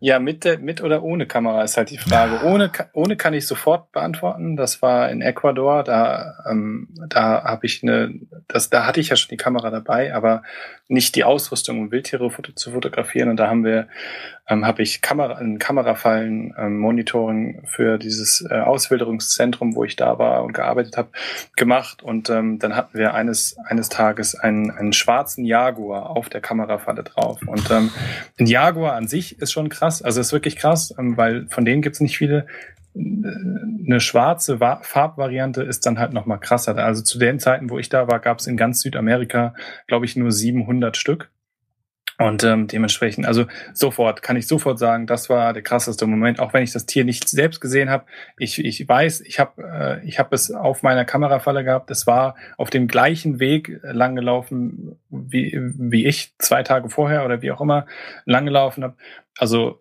Ja, 0.00 0.20
mit, 0.20 0.44
der, 0.44 0.58
mit 0.58 0.80
oder 0.80 1.02
ohne 1.02 1.26
Kamera 1.26 1.62
ist 1.62 1.76
halt 1.76 1.90
die 1.90 1.98
Frage. 1.98 2.44
Ohne, 2.44 2.70
ohne 2.92 3.16
kann 3.16 3.34
ich 3.34 3.46
sofort 3.46 3.90
beantworten. 3.90 4.56
Das 4.56 4.80
war 4.80 5.10
in 5.10 5.20
Ecuador. 5.20 5.82
Da, 5.82 6.34
ähm, 6.48 6.88
da 7.08 7.42
habe 7.42 7.66
ich 7.66 7.82
eine, 7.82 8.14
das, 8.46 8.70
da 8.70 8.86
hatte 8.86 9.00
ich 9.00 9.08
ja 9.08 9.16
schon 9.16 9.30
die 9.30 9.36
Kamera 9.36 9.70
dabei, 9.70 10.14
aber 10.14 10.42
nicht 10.88 11.14
die 11.16 11.24
Ausrüstung, 11.24 11.78
um 11.80 11.90
Wildtiere 11.92 12.30
zu 12.54 12.72
fotografieren. 12.72 13.28
Und 13.28 13.36
da 13.36 13.48
haben 13.48 13.64
wir, 13.64 13.88
ähm, 14.48 14.66
habe 14.66 14.82
ich 14.82 15.02
Kamera, 15.02 15.34
ein 15.34 15.58
Kamerafallen, 15.58 16.54
ähm, 16.58 16.78
Monitoring 16.78 17.62
für 17.66 17.98
dieses 17.98 18.44
äh, 18.50 18.54
Auswilderungszentrum, 18.54 19.76
wo 19.76 19.84
ich 19.84 19.96
da 19.96 20.18
war 20.18 20.42
und 20.44 20.54
gearbeitet 20.54 20.96
habe, 20.96 21.10
gemacht. 21.56 22.02
Und 22.02 22.30
ähm, 22.30 22.58
dann 22.58 22.74
hatten 22.74 22.96
wir 22.96 23.12
eines, 23.12 23.56
eines 23.66 23.90
Tages 23.90 24.34
einen, 24.34 24.70
einen 24.70 24.94
schwarzen 24.94 25.44
Jaguar 25.44 26.10
auf 26.10 26.30
der 26.30 26.40
Kamerafalle 26.40 27.02
drauf. 27.02 27.40
Und 27.46 27.70
ähm, 27.70 27.90
ein 28.38 28.46
Jaguar 28.46 28.94
an 28.94 29.08
sich 29.08 29.38
ist 29.40 29.52
schon 29.52 29.68
krass, 29.68 30.00
also 30.00 30.20
ist 30.20 30.32
wirklich 30.32 30.56
krass, 30.56 30.94
ähm, 30.98 31.18
weil 31.18 31.46
von 31.48 31.66
denen 31.66 31.82
gibt's 31.82 32.00
nicht 32.00 32.16
viele. 32.16 32.46
Eine 32.94 34.00
schwarze 34.00 34.60
Wa- 34.60 34.80
Farbvariante 34.82 35.62
ist 35.62 35.86
dann 35.86 35.98
halt 35.98 36.12
noch 36.12 36.26
mal 36.26 36.38
krasser. 36.38 36.76
Also 36.76 37.02
zu 37.02 37.18
den 37.18 37.38
Zeiten, 37.38 37.70
wo 37.70 37.78
ich 37.78 37.88
da 37.88 38.08
war, 38.08 38.18
gab's 38.18 38.46
in 38.46 38.56
ganz 38.56 38.80
Südamerika, 38.80 39.54
glaube 39.86 40.06
ich, 40.06 40.16
nur 40.16 40.32
700 40.32 40.96
Stück. 40.96 41.30
Und 42.20 42.42
ähm, 42.42 42.66
dementsprechend, 42.66 43.26
also 43.26 43.46
sofort, 43.72 44.22
kann 44.22 44.34
ich 44.36 44.48
sofort 44.48 44.80
sagen, 44.80 45.06
das 45.06 45.30
war 45.30 45.52
der 45.52 45.62
krasseste 45.62 46.04
Moment, 46.04 46.40
auch 46.40 46.52
wenn 46.52 46.64
ich 46.64 46.72
das 46.72 46.84
Tier 46.84 47.04
nicht 47.04 47.28
selbst 47.28 47.60
gesehen 47.60 47.90
habe. 47.90 48.06
Ich, 48.38 48.58
ich 48.64 48.88
weiß, 48.88 49.20
ich 49.20 49.38
habe 49.38 49.62
äh, 49.62 50.04
ich 50.04 50.18
hab 50.18 50.32
es 50.32 50.50
auf 50.50 50.82
meiner 50.82 51.04
Kamerafalle 51.04 51.62
gehabt. 51.62 51.92
Es 51.92 52.08
war 52.08 52.34
auf 52.56 52.70
dem 52.70 52.88
gleichen 52.88 53.38
Weg 53.38 53.78
lang 53.84 54.16
gelaufen, 54.16 54.98
wie, 55.10 55.56
wie 55.60 56.06
ich 56.06 56.34
zwei 56.38 56.64
Tage 56.64 56.88
vorher 56.90 57.24
oder 57.24 57.40
wie 57.40 57.52
auch 57.52 57.60
immer 57.60 57.86
lang 58.24 58.46
gelaufen 58.46 58.82
habe. 58.82 58.96
Also 59.38 59.80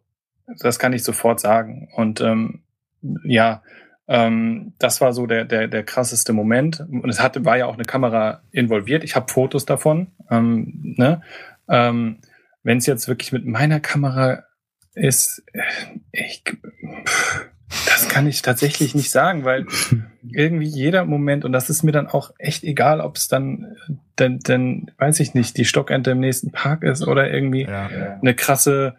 das 0.60 0.78
kann 0.78 0.94
ich 0.94 1.04
sofort 1.04 1.40
sagen. 1.40 1.90
Und 1.96 2.22
ähm, 2.22 2.62
ja, 3.24 3.62
ähm, 4.08 4.74
das 4.80 5.02
war 5.02 5.12
so 5.14 5.26
der, 5.28 5.46
der, 5.46 5.68
der 5.68 5.84
krasseste 5.84 6.34
Moment. 6.34 6.80
Und 6.80 7.10
es 7.10 7.22
hatte, 7.22 7.44
war 7.46 7.58
ja 7.58 7.66
auch 7.66 7.74
eine 7.76 7.84
Kamera 7.86 8.42
involviert. 8.52 9.04
Ich 9.04 9.16
habe 9.16 9.32
Fotos 9.32 9.66
davon. 9.66 10.08
Ähm, 10.32 10.96
ne? 10.98 11.22
ähm, 11.70 12.20
Wenn 12.64 12.78
es 12.78 12.86
jetzt 12.86 13.08
wirklich 13.08 13.32
mit 13.32 13.46
meiner 13.46 13.80
Kamera 13.80 14.44
ist, 14.94 15.44
äh, 15.54 15.62
ich, 16.14 16.44
das 17.86 18.08
kann 18.08 18.28
ich 18.28 18.42
tatsächlich 18.42 18.96
nicht 18.96 19.12
sagen, 19.12 19.44
weil 19.44 19.66
irgendwie 20.32 20.68
jeder 20.68 21.04
Moment, 21.04 21.44
und 21.44 21.52
das 21.52 21.70
ist 21.70 21.84
mir 21.84 21.92
dann 21.92 22.08
auch 22.08 22.32
echt 22.40 22.64
egal, 22.64 23.02
ob 23.02 23.18
es 23.18 23.28
dann, 23.28 23.76
denn, 24.20 24.40
denn, 24.40 24.90
weiß 24.98 25.20
ich 25.20 25.34
nicht, 25.34 25.58
die 25.58 25.66
Stockente 25.66 26.12
im 26.12 26.20
nächsten 26.22 26.52
Park 26.52 26.84
ist 26.84 27.06
oder 27.06 27.30
irgendwie 27.30 27.64
Ja. 27.64 27.90
eine 28.22 28.34
krasse 28.36 28.96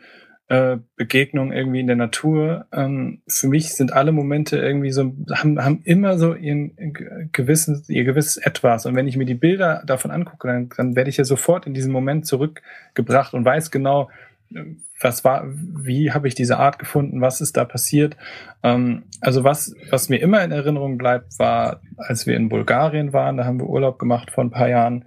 äh, 0.48 0.78
Begegnung 0.96 1.52
irgendwie 1.52 1.80
in 1.80 1.86
der 1.86 1.96
Natur. 1.96 2.66
Ähm, 2.72 3.20
für 3.28 3.48
mich 3.48 3.74
sind 3.74 3.92
alle 3.92 4.12
Momente 4.12 4.56
irgendwie 4.56 4.90
so, 4.90 5.12
haben, 5.30 5.62
haben 5.62 5.82
immer 5.84 6.18
so 6.18 6.34
ihren 6.34 6.74
ge- 6.76 7.28
gewissen, 7.32 7.84
ihr 7.88 8.04
gewisses 8.04 8.38
Etwas. 8.38 8.86
Und 8.86 8.96
wenn 8.96 9.08
ich 9.08 9.16
mir 9.16 9.26
die 9.26 9.34
Bilder 9.34 9.82
davon 9.86 10.10
angucke, 10.10 10.48
dann, 10.48 10.70
dann 10.76 10.96
werde 10.96 11.10
ich 11.10 11.18
ja 11.18 11.24
sofort 11.24 11.66
in 11.66 11.74
diesen 11.74 11.92
Moment 11.92 12.26
zurückgebracht 12.26 13.34
und 13.34 13.44
weiß 13.44 13.70
genau, 13.70 14.08
äh, 14.54 14.64
was 15.00 15.22
war, 15.22 15.44
wie 15.46 16.10
habe 16.10 16.26
ich 16.26 16.34
diese 16.34 16.58
Art 16.58 16.78
gefunden, 16.78 17.20
was 17.20 17.40
ist 17.40 17.56
da 17.56 17.64
passiert. 17.64 18.16
Ähm, 18.62 19.04
also 19.20 19.44
was, 19.44 19.74
was 19.90 20.08
mir 20.08 20.16
immer 20.16 20.42
in 20.42 20.50
Erinnerung 20.50 20.98
bleibt, 20.98 21.38
war, 21.38 21.82
als 21.98 22.26
wir 22.26 22.36
in 22.36 22.48
Bulgarien 22.48 23.12
waren, 23.12 23.36
da 23.36 23.44
haben 23.44 23.60
wir 23.60 23.68
Urlaub 23.68 23.98
gemacht 23.98 24.30
vor 24.30 24.44
ein 24.44 24.50
paar 24.50 24.68
Jahren. 24.68 25.04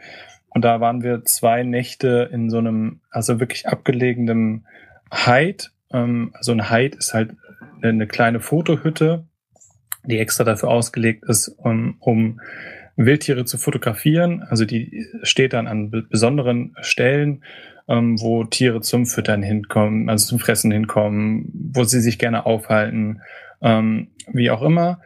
Und 0.54 0.66
da 0.66 0.82
waren 0.82 1.02
wir 1.02 1.24
zwei 1.24 1.64
Nächte 1.64 2.30
in 2.32 2.50
so 2.50 2.60
einem, 2.60 3.00
also 3.10 3.40
wirklich 3.40 3.68
abgelegenem 3.68 4.66
Hide. 5.12 5.66
Ähm, 5.92 6.32
also 6.34 6.52
ein 6.52 6.70
Hide 6.70 6.98
ist 6.98 7.14
halt 7.14 7.36
eine 7.82 8.08
kleine 8.08 8.40
Fotohütte, 8.40 9.26
die 10.04 10.20
extra 10.20 10.44
dafür 10.44 10.70
ausgelegt 10.70 11.24
ist, 11.28 11.48
um, 11.48 11.98
um 12.00 12.40
Wildtiere 12.96 13.46
zu 13.46 13.58
fotografieren. 13.58 14.44
Also 14.44 14.66
die 14.66 15.06
steht 15.24 15.54
dann 15.54 15.68
an 15.68 15.90
be- 15.90 16.04
besonderen 16.04 16.76
Stellen, 16.82 17.44
ähm, 17.88 18.20
wo 18.22 18.44
Tiere 18.44 18.82
zum 18.82 19.06
Füttern 19.06 19.42
hinkommen, 19.42 20.10
also 20.10 20.28
zum 20.28 20.40
Fressen 20.40 20.72
hinkommen, 20.72 21.52
wo 21.74 21.84
sie 21.84 22.02
sich 22.02 22.20
gerne 22.20 22.46
aufhalten, 22.46 23.22
ähm, 23.62 24.10
wie 24.32 24.52
auch 24.52 24.62
immer. 24.62 25.02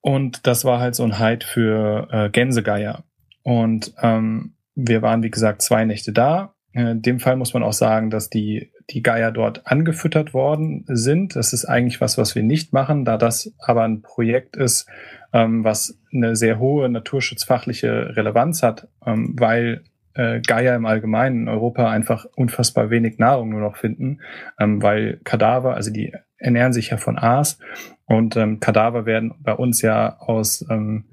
Und 0.00 0.46
das 0.46 0.64
war 0.64 0.80
halt 0.80 0.96
so 0.96 1.04
ein 1.04 1.18
Hide 1.18 1.46
für 1.46 2.08
äh, 2.10 2.30
Gänsegeier. 2.30 3.04
Und 3.44 3.94
ähm, 4.02 4.54
wir 4.74 5.02
waren, 5.02 5.22
wie 5.22 5.30
gesagt, 5.30 5.62
zwei 5.62 5.84
Nächte 5.84 6.12
da. 6.12 6.54
Äh, 6.72 6.92
In 6.92 7.02
dem 7.02 7.20
Fall 7.20 7.36
muss 7.36 7.54
man 7.54 7.62
auch 7.62 7.72
sagen, 7.72 8.10
dass 8.10 8.30
die, 8.30 8.70
die 8.90 9.02
Geier 9.02 9.32
dort 9.32 9.66
angefüttert 9.66 10.34
worden 10.34 10.84
sind. 10.88 11.36
Das 11.36 11.52
ist 11.52 11.64
eigentlich 11.64 12.00
was, 12.00 12.18
was 12.18 12.34
wir 12.34 12.42
nicht 12.42 12.72
machen, 12.72 13.04
da 13.04 13.16
das 13.16 13.52
aber 13.58 13.82
ein 13.82 14.02
Projekt 14.02 14.56
ist, 14.56 14.88
ähm, 15.32 15.64
was 15.64 15.98
eine 16.12 16.36
sehr 16.36 16.58
hohe 16.58 16.88
naturschutzfachliche 16.88 18.16
Relevanz 18.16 18.62
hat, 18.62 18.88
ähm, 19.06 19.34
weil 19.38 19.82
äh, 20.14 20.40
Geier 20.40 20.76
im 20.76 20.86
Allgemeinen 20.86 21.42
in 21.42 21.48
Europa 21.48 21.90
einfach 21.90 22.26
unfassbar 22.36 22.90
wenig 22.90 23.18
Nahrung 23.18 23.50
nur 23.50 23.60
noch 23.60 23.76
finden, 23.76 24.20
ähm, 24.58 24.82
weil 24.82 25.20
Kadaver, 25.24 25.74
also 25.74 25.90
die 25.90 26.12
ernähren 26.36 26.72
sich 26.72 26.90
ja 26.90 26.96
von 26.96 27.18
Aas 27.18 27.58
und 28.04 28.36
ähm, 28.36 28.60
Kadaver 28.60 29.06
werden 29.06 29.34
bei 29.40 29.54
uns 29.54 29.80
ja 29.80 30.18
aus, 30.18 30.66
ähm, 30.68 31.04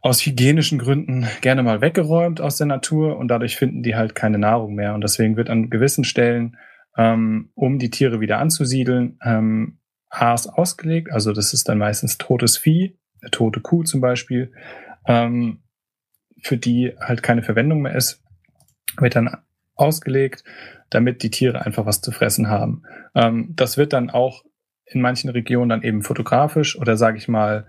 aus 0.00 0.24
hygienischen 0.24 0.78
Gründen 0.78 1.26
gerne 1.40 1.62
mal 1.62 1.80
weggeräumt 1.80 2.40
aus 2.40 2.56
der 2.56 2.66
Natur 2.66 3.16
und 3.16 3.28
dadurch 3.28 3.56
finden 3.56 3.82
die 3.82 3.96
halt 3.96 4.14
keine 4.14 4.38
Nahrung 4.38 4.74
mehr. 4.74 4.94
Und 4.94 5.02
deswegen 5.02 5.36
wird 5.36 5.50
an 5.50 5.70
gewissen 5.70 6.04
Stellen, 6.04 6.56
ähm, 6.96 7.50
um 7.54 7.78
die 7.78 7.90
Tiere 7.90 8.20
wieder 8.20 8.38
anzusiedeln, 8.38 9.18
ähm, 9.24 9.78
Aas 10.10 10.46
ausgelegt. 10.46 11.12
Also 11.12 11.32
das 11.32 11.52
ist 11.52 11.68
dann 11.68 11.78
meistens 11.78 12.18
totes 12.18 12.56
Vieh, 12.56 12.98
eine 13.20 13.30
tote 13.30 13.60
Kuh 13.60 13.82
zum 13.82 14.00
Beispiel, 14.00 14.52
ähm, 15.06 15.62
für 16.42 16.56
die 16.56 16.94
halt 17.00 17.22
keine 17.22 17.42
Verwendung 17.42 17.82
mehr 17.82 17.94
ist, 17.94 18.22
wird 18.98 19.16
dann 19.16 19.36
ausgelegt, 19.74 20.44
damit 20.90 21.22
die 21.22 21.30
Tiere 21.30 21.64
einfach 21.64 21.86
was 21.86 22.00
zu 22.00 22.12
fressen 22.12 22.48
haben. 22.48 22.82
Ähm, 23.14 23.52
das 23.54 23.76
wird 23.76 23.92
dann 23.92 24.10
auch 24.10 24.44
in 24.86 25.00
manchen 25.00 25.30
Regionen 25.30 25.68
dann 25.68 25.82
eben 25.82 26.02
fotografisch 26.02 26.78
oder 26.78 26.96
sage 26.96 27.18
ich 27.18 27.28
mal 27.28 27.66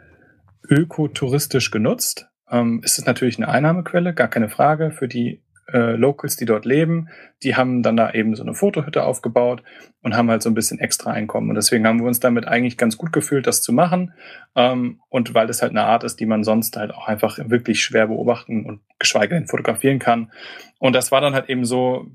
ökotouristisch 0.68 1.72
genutzt. 1.72 2.28
Ähm, 2.50 2.82
es 2.84 2.98
ist 2.98 3.06
natürlich 3.06 3.38
eine 3.38 3.50
Einnahmequelle, 3.50 4.14
gar 4.14 4.28
keine 4.28 4.50
Frage 4.50 4.92
für 4.92 5.08
die 5.08 5.42
äh, 5.74 5.96
Locals, 5.96 6.36
die 6.36 6.46
dort 6.46 6.66
leben. 6.66 7.10
Die 7.44 7.56
haben 7.56 7.84
dann 7.84 7.96
da 7.96 8.12
eben 8.12 8.36
so 8.36 8.44
eine 8.44 8.54
Fotohütte 8.54 9.04
aufgebaut 9.04 9.64
und 10.02 10.16
haben 10.16 10.30
halt 10.30 10.42
so 10.42 10.50
ein 10.50 10.56
bisschen 10.56 10.80
extra 10.80 11.12
Einkommen. 11.12 11.50
Und 11.50 11.56
deswegen 11.56 11.86
haben 11.86 12.00
wir 12.00 12.08
uns 12.08 12.20
damit 12.20 12.48
eigentlich 12.48 12.78
ganz 12.78 12.98
gut 12.98 13.14
gefühlt, 13.14 13.48
das 13.48 13.62
zu 13.62 13.72
machen. 13.72 14.14
Ähm, 14.56 15.00
und 15.10 15.34
weil 15.34 15.48
das 15.48 15.62
halt 15.62 15.72
eine 15.72 15.84
Art 15.84 16.04
ist, 16.04 16.20
die 16.20 16.26
man 16.26 16.44
sonst 16.44 16.76
halt 16.78 16.94
auch 16.94 17.08
einfach 17.08 17.38
wirklich 17.38 17.84
schwer 17.84 18.08
beobachten 18.08 18.66
und 18.66 18.82
geschweige 18.98 19.36
denn 19.36 19.48
fotografieren 19.48 20.00
kann. 20.00 20.32
Und 20.80 20.94
das 20.94 21.12
war 21.12 21.22
dann 21.22 21.34
halt 21.34 21.50
eben 21.50 21.66
so, 21.66 22.08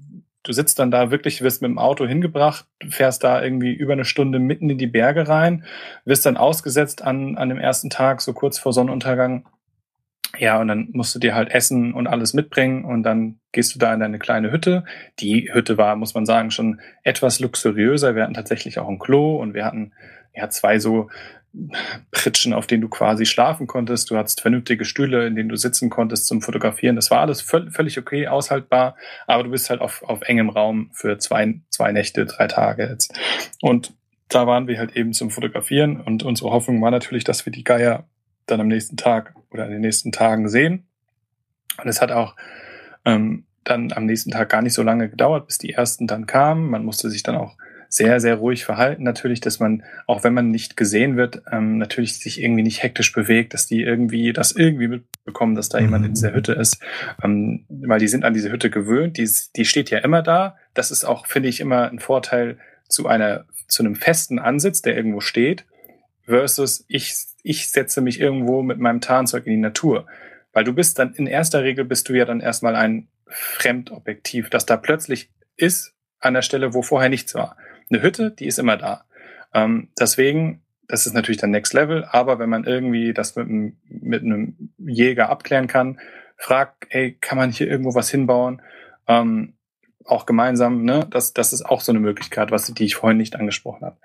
du 0.44 0.52
sitzt 0.52 0.78
dann 0.78 0.92
da 0.92 1.10
wirklich, 1.10 1.42
wirst 1.42 1.62
mit 1.62 1.70
dem 1.70 1.78
Auto 1.78 2.06
hingebracht, 2.06 2.66
fährst 2.88 3.24
da 3.24 3.42
irgendwie 3.42 3.72
über 3.72 3.94
eine 3.94 4.04
Stunde 4.04 4.38
mitten 4.38 4.70
in 4.70 4.78
die 4.78 4.86
Berge 4.86 5.26
rein, 5.26 5.64
wirst 6.04 6.26
dann 6.26 6.36
ausgesetzt 6.36 7.02
an, 7.02 7.36
an 7.36 7.48
dem 7.48 7.58
ersten 7.58 7.90
Tag, 7.90 8.20
so 8.20 8.32
kurz 8.32 8.58
vor 8.58 8.72
Sonnenuntergang. 8.72 9.46
Ja, 10.38 10.60
und 10.60 10.68
dann 10.68 10.88
musst 10.92 11.14
du 11.14 11.18
dir 11.18 11.34
halt 11.34 11.50
Essen 11.50 11.94
und 11.94 12.06
alles 12.06 12.34
mitbringen 12.34 12.84
und 12.84 13.04
dann 13.04 13.38
gehst 13.52 13.74
du 13.74 13.78
da 13.78 13.94
in 13.94 14.00
deine 14.00 14.18
kleine 14.18 14.50
Hütte. 14.50 14.84
Die 15.20 15.50
Hütte 15.52 15.78
war, 15.78 15.96
muss 15.96 16.14
man 16.14 16.26
sagen, 16.26 16.50
schon 16.50 16.80
etwas 17.02 17.40
luxuriöser. 17.40 18.14
Wir 18.14 18.24
hatten 18.24 18.34
tatsächlich 18.34 18.78
auch 18.78 18.88
ein 18.88 18.98
Klo 18.98 19.36
und 19.36 19.54
wir 19.54 19.64
hatten 19.64 19.92
ja 20.34 20.50
zwei 20.50 20.78
so 20.78 21.08
Pritschen, 22.10 22.52
auf 22.52 22.66
denen 22.66 22.82
du 22.82 22.88
quasi 22.88 23.26
schlafen 23.26 23.66
konntest. 23.66 24.10
Du 24.10 24.16
hattest 24.16 24.40
vernünftige 24.40 24.84
Stühle, 24.84 25.26
in 25.26 25.36
denen 25.36 25.48
du 25.48 25.56
sitzen 25.56 25.88
konntest 25.90 26.26
zum 26.26 26.42
Fotografieren. 26.42 26.96
Das 26.96 27.10
war 27.10 27.20
alles 27.20 27.40
völlig 27.42 27.98
okay, 27.98 28.26
aushaltbar, 28.26 28.96
aber 29.26 29.44
du 29.44 29.50
bist 29.50 29.70
halt 29.70 29.80
auf, 29.80 30.02
auf 30.02 30.22
engem 30.22 30.48
Raum 30.48 30.90
für 30.92 31.18
zwei, 31.18 31.60
zwei 31.70 31.92
Nächte, 31.92 32.26
drei 32.26 32.48
Tage 32.48 32.88
jetzt. 32.88 33.16
Und 33.60 33.94
da 34.28 34.46
waren 34.46 34.66
wir 34.66 34.78
halt 34.78 34.96
eben 34.96 35.12
zum 35.12 35.30
Fotografieren 35.30 36.00
und 36.00 36.22
unsere 36.22 36.50
Hoffnung 36.50 36.82
war 36.82 36.90
natürlich, 36.90 37.24
dass 37.24 37.46
wir 37.46 37.52
die 37.52 37.64
Geier 37.64 38.08
dann 38.46 38.60
am 38.60 38.68
nächsten 38.68 38.96
Tag 38.96 39.34
oder 39.50 39.66
in 39.66 39.72
den 39.72 39.80
nächsten 39.80 40.12
Tagen 40.12 40.48
sehen. 40.48 40.86
Und 41.82 41.88
es 41.88 42.00
hat 42.00 42.10
auch 42.10 42.34
ähm, 43.04 43.46
dann 43.64 43.92
am 43.92 44.06
nächsten 44.06 44.30
Tag 44.30 44.48
gar 44.48 44.62
nicht 44.62 44.74
so 44.74 44.82
lange 44.82 45.08
gedauert, 45.08 45.46
bis 45.46 45.58
die 45.58 45.70
ersten 45.70 46.06
dann 46.06 46.26
kamen. 46.26 46.70
Man 46.70 46.84
musste 46.84 47.10
sich 47.10 47.22
dann 47.22 47.36
auch 47.36 47.56
sehr, 47.94 48.18
sehr 48.18 48.34
ruhig 48.34 48.64
verhalten 48.64 49.04
natürlich, 49.04 49.40
dass 49.40 49.60
man, 49.60 49.84
auch 50.08 50.24
wenn 50.24 50.34
man 50.34 50.50
nicht 50.50 50.76
gesehen 50.76 51.16
wird, 51.16 51.42
ähm, 51.52 51.78
natürlich 51.78 52.18
sich 52.18 52.42
irgendwie 52.42 52.64
nicht 52.64 52.82
hektisch 52.82 53.12
bewegt, 53.12 53.54
dass 53.54 53.68
die 53.68 53.82
irgendwie 53.82 54.32
das 54.32 54.50
irgendwie 54.50 54.88
mitbekommen, 54.88 55.54
dass 55.54 55.68
da 55.68 55.78
jemand 55.78 56.04
in 56.04 56.14
dieser 56.14 56.32
mhm. 56.32 56.34
Hütte 56.34 56.52
ist, 56.54 56.80
ähm, 57.22 57.64
weil 57.68 58.00
die 58.00 58.08
sind 58.08 58.24
an 58.24 58.34
diese 58.34 58.50
Hütte 58.50 58.68
gewöhnt, 58.68 59.16
die, 59.16 59.30
die 59.54 59.64
steht 59.64 59.90
ja 59.90 59.98
immer 59.98 60.22
da. 60.22 60.56
Das 60.74 60.90
ist 60.90 61.04
auch, 61.04 61.26
finde 61.26 61.48
ich, 61.48 61.60
immer 61.60 61.88
ein 61.88 62.00
Vorteil 62.00 62.58
zu 62.88 63.06
einer, 63.06 63.44
zu 63.68 63.84
einem 63.84 63.94
festen 63.94 64.40
Ansitz, 64.40 64.82
der 64.82 64.96
irgendwo 64.96 65.20
steht, 65.20 65.64
versus 66.24 66.84
ich, 66.88 67.14
ich 67.44 67.70
setze 67.70 68.00
mich 68.00 68.18
irgendwo 68.18 68.62
mit 68.62 68.80
meinem 68.80 69.02
Tarnzeug 69.02 69.46
in 69.46 69.52
die 69.52 69.58
Natur. 69.58 70.06
Weil 70.52 70.64
du 70.64 70.72
bist 70.72 70.98
dann, 70.98 71.14
in 71.14 71.28
erster 71.28 71.62
Regel 71.62 71.84
bist 71.84 72.08
du 72.08 72.14
ja 72.14 72.24
dann 72.24 72.40
erstmal 72.40 72.74
ein 72.74 73.06
Fremdobjektiv, 73.28 74.50
das 74.50 74.66
da 74.66 74.76
plötzlich 74.76 75.30
ist 75.56 75.94
an 76.18 76.34
der 76.34 76.42
Stelle, 76.42 76.74
wo 76.74 76.82
vorher 76.82 77.08
nichts 77.08 77.36
war 77.36 77.56
eine 77.90 78.02
Hütte, 78.02 78.30
die 78.30 78.46
ist 78.46 78.58
immer 78.58 78.76
da. 78.76 79.04
Ähm, 79.52 79.88
deswegen, 79.98 80.62
das 80.88 81.06
ist 81.06 81.14
natürlich 81.14 81.40
dann 81.40 81.50
Next 81.50 81.72
Level, 81.72 82.04
aber 82.04 82.38
wenn 82.38 82.50
man 82.50 82.64
irgendwie 82.64 83.12
das 83.12 83.36
mit 83.36 83.48
einem, 83.48 83.76
mit 83.88 84.22
einem 84.22 84.70
Jäger 84.78 85.28
abklären 85.28 85.66
kann, 85.66 86.00
fragt, 86.36 86.86
ey, 86.90 87.16
kann 87.20 87.38
man 87.38 87.50
hier 87.50 87.68
irgendwo 87.68 87.94
was 87.94 88.10
hinbauen? 88.10 88.60
Ähm, 89.06 89.54
auch 90.06 90.26
gemeinsam, 90.26 90.84
ne? 90.84 91.06
Das, 91.10 91.32
das 91.32 91.52
ist 91.52 91.64
auch 91.64 91.80
so 91.80 91.90
eine 91.90 92.00
Möglichkeit, 92.00 92.50
was 92.50 92.66
die 92.66 92.84
ich 92.84 92.94
vorhin 92.94 93.16
nicht 93.16 93.36
angesprochen 93.36 93.86
habe. 93.86 93.96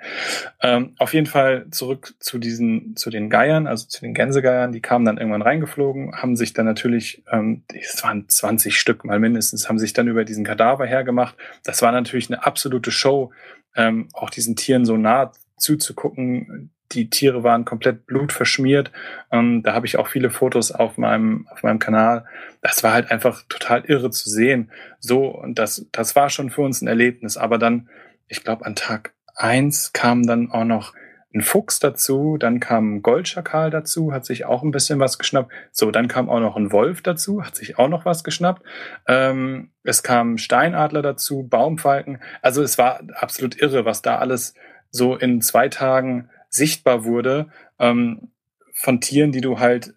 Ähm, 0.62 0.94
auf 0.98 1.14
jeden 1.14 1.26
Fall 1.26 1.68
zurück 1.72 2.16
zu 2.20 2.38
diesen, 2.38 2.96
zu 2.96 3.10
den 3.10 3.30
Geiern, 3.30 3.68
also 3.68 3.86
zu 3.88 4.02
den 4.02 4.14
Gänsegeiern, 4.14 4.72
die 4.72 4.82
kamen 4.82 5.06
dann 5.06 5.18
irgendwann 5.18 5.42
reingeflogen, 5.42 6.16
haben 6.16 6.38
sich 6.38 6.54
dann 6.54 6.66
natürlich, 6.66 7.24
ähm, 7.32 7.64
es 7.74 8.02
waren 8.04 8.30
20 8.30 8.80
Stück 8.80 9.04
mal 9.04 9.20
mindestens, 9.20 9.68
haben 9.68 9.80
sich 9.80 9.94
dann 9.94 10.08
über 10.08 10.24
diesen 10.24 10.46
Kadaver 10.46 10.86
hergemacht. 10.86 11.36
Das 11.64 11.82
war 11.82 11.92
natürlich 11.92 12.30
eine 12.30 12.46
absolute 12.46 12.92
Show, 12.92 13.32
ähm, 13.76 14.10
auch 14.14 14.30
diesen 14.30 14.56
Tieren 14.56 14.86
so 14.86 14.98
nah 14.98 15.32
zuzugucken. 15.58 16.72
Die 16.92 17.10
Tiere 17.10 17.44
waren 17.44 17.66
komplett 17.66 18.08
blutverschmiert. 18.08 18.92
Ähm, 19.32 19.62
da 19.62 19.74
habe 19.74 19.86
ich 19.86 19.98
auch 19.98 20.08
viele 20.08 20.32
Fotos 20.32 20.72
auf 20.72 20.98
meinem, 20.98 21.48
auf 21.52 21.62
meinem 21.62 21.80
Kanal. 21.80 22.26
Das 22.62 22.84
war 22.84 22.94
halt 22.94 23.12
einfach 23.12 23.44
total 23.48 23.86
irre 23.86 24.10
zu 24.10 24.30
sehen. 24.30 24.72
So, 25.00 25.28
und 25.28 25.60
das, 25.60 25.86
das 25.92 26.16
war 26.16 26.30
schon 26.30 26.50
für 26.50 26.62
uns 26.62 26.82
ein 26.82 26.88
Erlebnis. 26.88 27.38
Aber 27.38 27.58
dann, 27.60 27.90
ich 28.28 28.44
glaube, 28.44 28.66
an 28.66 28.76
Tag 28.76 29.14
eins 29.36 29.94
kam 29.94 30.26
dann 30.26 30.52
auch 30.52 30.66
noch 30.66 30.94
ein 31.34 31.42
Fuchs 31.42 31.80
dazu, 31.80 32.38
dann 32.38 32.60
kam 32.60 32.96
ein 32.96 33.02
Goldschakal 33.04 33.70
dazu, 33.70 34.12
hat 34.12 34.26
sich 34.26 34.46
auch 34.46 34.64
ein 34.64 34.72
bisschen 34.72 35.00
was 35.00 35.20
geschnappt. 35.20 35.52
So, 35.72 35.92
dann 35.92 36.08
kam 36.08 36.28
auch 36.28 36.40
noch 36.40 36.56
ein 36.56 36.72
Wolf 36.72 37.04
dazu, 37.04 37.44
hat 37.44 37.56
sich 37.56 37.78
auch 37.78 37.88
noch 37.88 38.06
was 38.06 38.24
geschnappt. 38.24 38.64
Ähm, 39.08 39.70
es 39.84 40.02
kam 40.02 40.40
Steinadler 40.40 41.04
dazu, 41.04 41.44
Baumfalken. 41.44 42.20
Also 42.42 42.64
es 42.64 42.80
war 42.80 43.02
absolut 43.14 43.62
irre, 43.62 43.86
was 43.86 44.02
da 44.02 44.18
alles 44.18 44.56
so 44.90 45.16
in 45.16 45.42
zwei 45.42 45.70
Tagen 45.70 46.30
sichtbar 46.50 47.04
wurde 47.04 47.50
ähm, 47.78 48.32
von 48.74 49.00
Tieren, 49.00 49.32
die 49.32 49.42
du 49.42 49.60
halt 49.60 49.94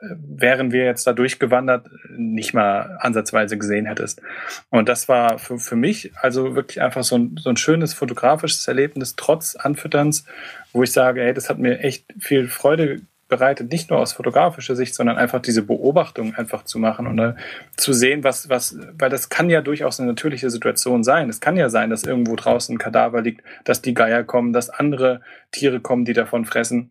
wären 0.00 0.72
wir 0.72 0.84
jetzt 0.84 1.06
da 1.06 1.12
durchgewandert, 1.12 1.88
nicht 2.16 2.54
mal 2.54 2.98
ansatzweise 3.00 3.58
gesehen 3.58 3.86
hättest. 3.86 4.22
Und 4.70 4.88
das 4.88 5.08
war 5.08 5.38
für, 5.38 5.58
für 5.58 5.76
mich 5.76 6.12
also 6.16 6.54
wirklich 6.54 6.80
einfach 6.80 7.04
so 7.04 7.16
ein, 7.16 7.36
so 7.38 7.50
ein 7.50 7.56
schönes 7.56 7.94
fotografisches 7.94 8.66
Erlebnis, 8.68 9.16
trotz 9.16 9.56
Anfütterns, 9.56 10.24
wo 10.72 10.82
ich 10.82 10.92
sage, 10.92 11.22
hey, 11.22 11.34
das 11.34 11.50
hat 11.50 11.58
mir 11.58 11.80
echt 11.80 12.06
viel 12.18 12.48
Freude 12.48 13.00
bereitet, 13.28 13.70
nicht 13.70 13.90
nur 13.90 13.98
aus 13.98 14.14
fotografischer 14.14 14.74
Sicht, 14.74 14.94
sondern 14.94 15.18
einfach 15.18 15.40
diese 15.40 15.62
Beobachtung 15.62 16.34
einfach 16.34 16.64
zu 16.64 16.78
machen 16.78 17.06
und 17.06 17.20
uh, 17.20 17.34
zu 17.76 17.92
sehen, 17.92 18.24
was, 18.24 18.48
was, 18.48 18.78
weil 18.98 19.10
das 19.10 19.28
kann 19.28 19.50
ja 19.50 19.60
durchaus 19.60 20.00
eine 20.00 20.08
natürliche 20.08 20.50
Situation 20.50 21.04
sein. 21.04 21.28
Es 21.28 21.40
kann 21.40 21.56
ja 21.56 21.68
sein, 21.68 21.90
dass 21.90 22.04
irgendwo 22.04 22.36
draußen 22.36 22.74
ein 22.74 22.78
Kadaver 22.78 23.20
liegt, 23.20 23.42
dass 23.64 23.82
die 23.82 23.94
Geier 23.94 24.24
kommen, 24.24 24.52
dass 24.52 24.70
andere 24.70 25.20
Tiere 25.50 25.80
kommen, 25.80 26.06
die 26.06 26.14
davon 26.14 26.46
fressen. 26.46 26.90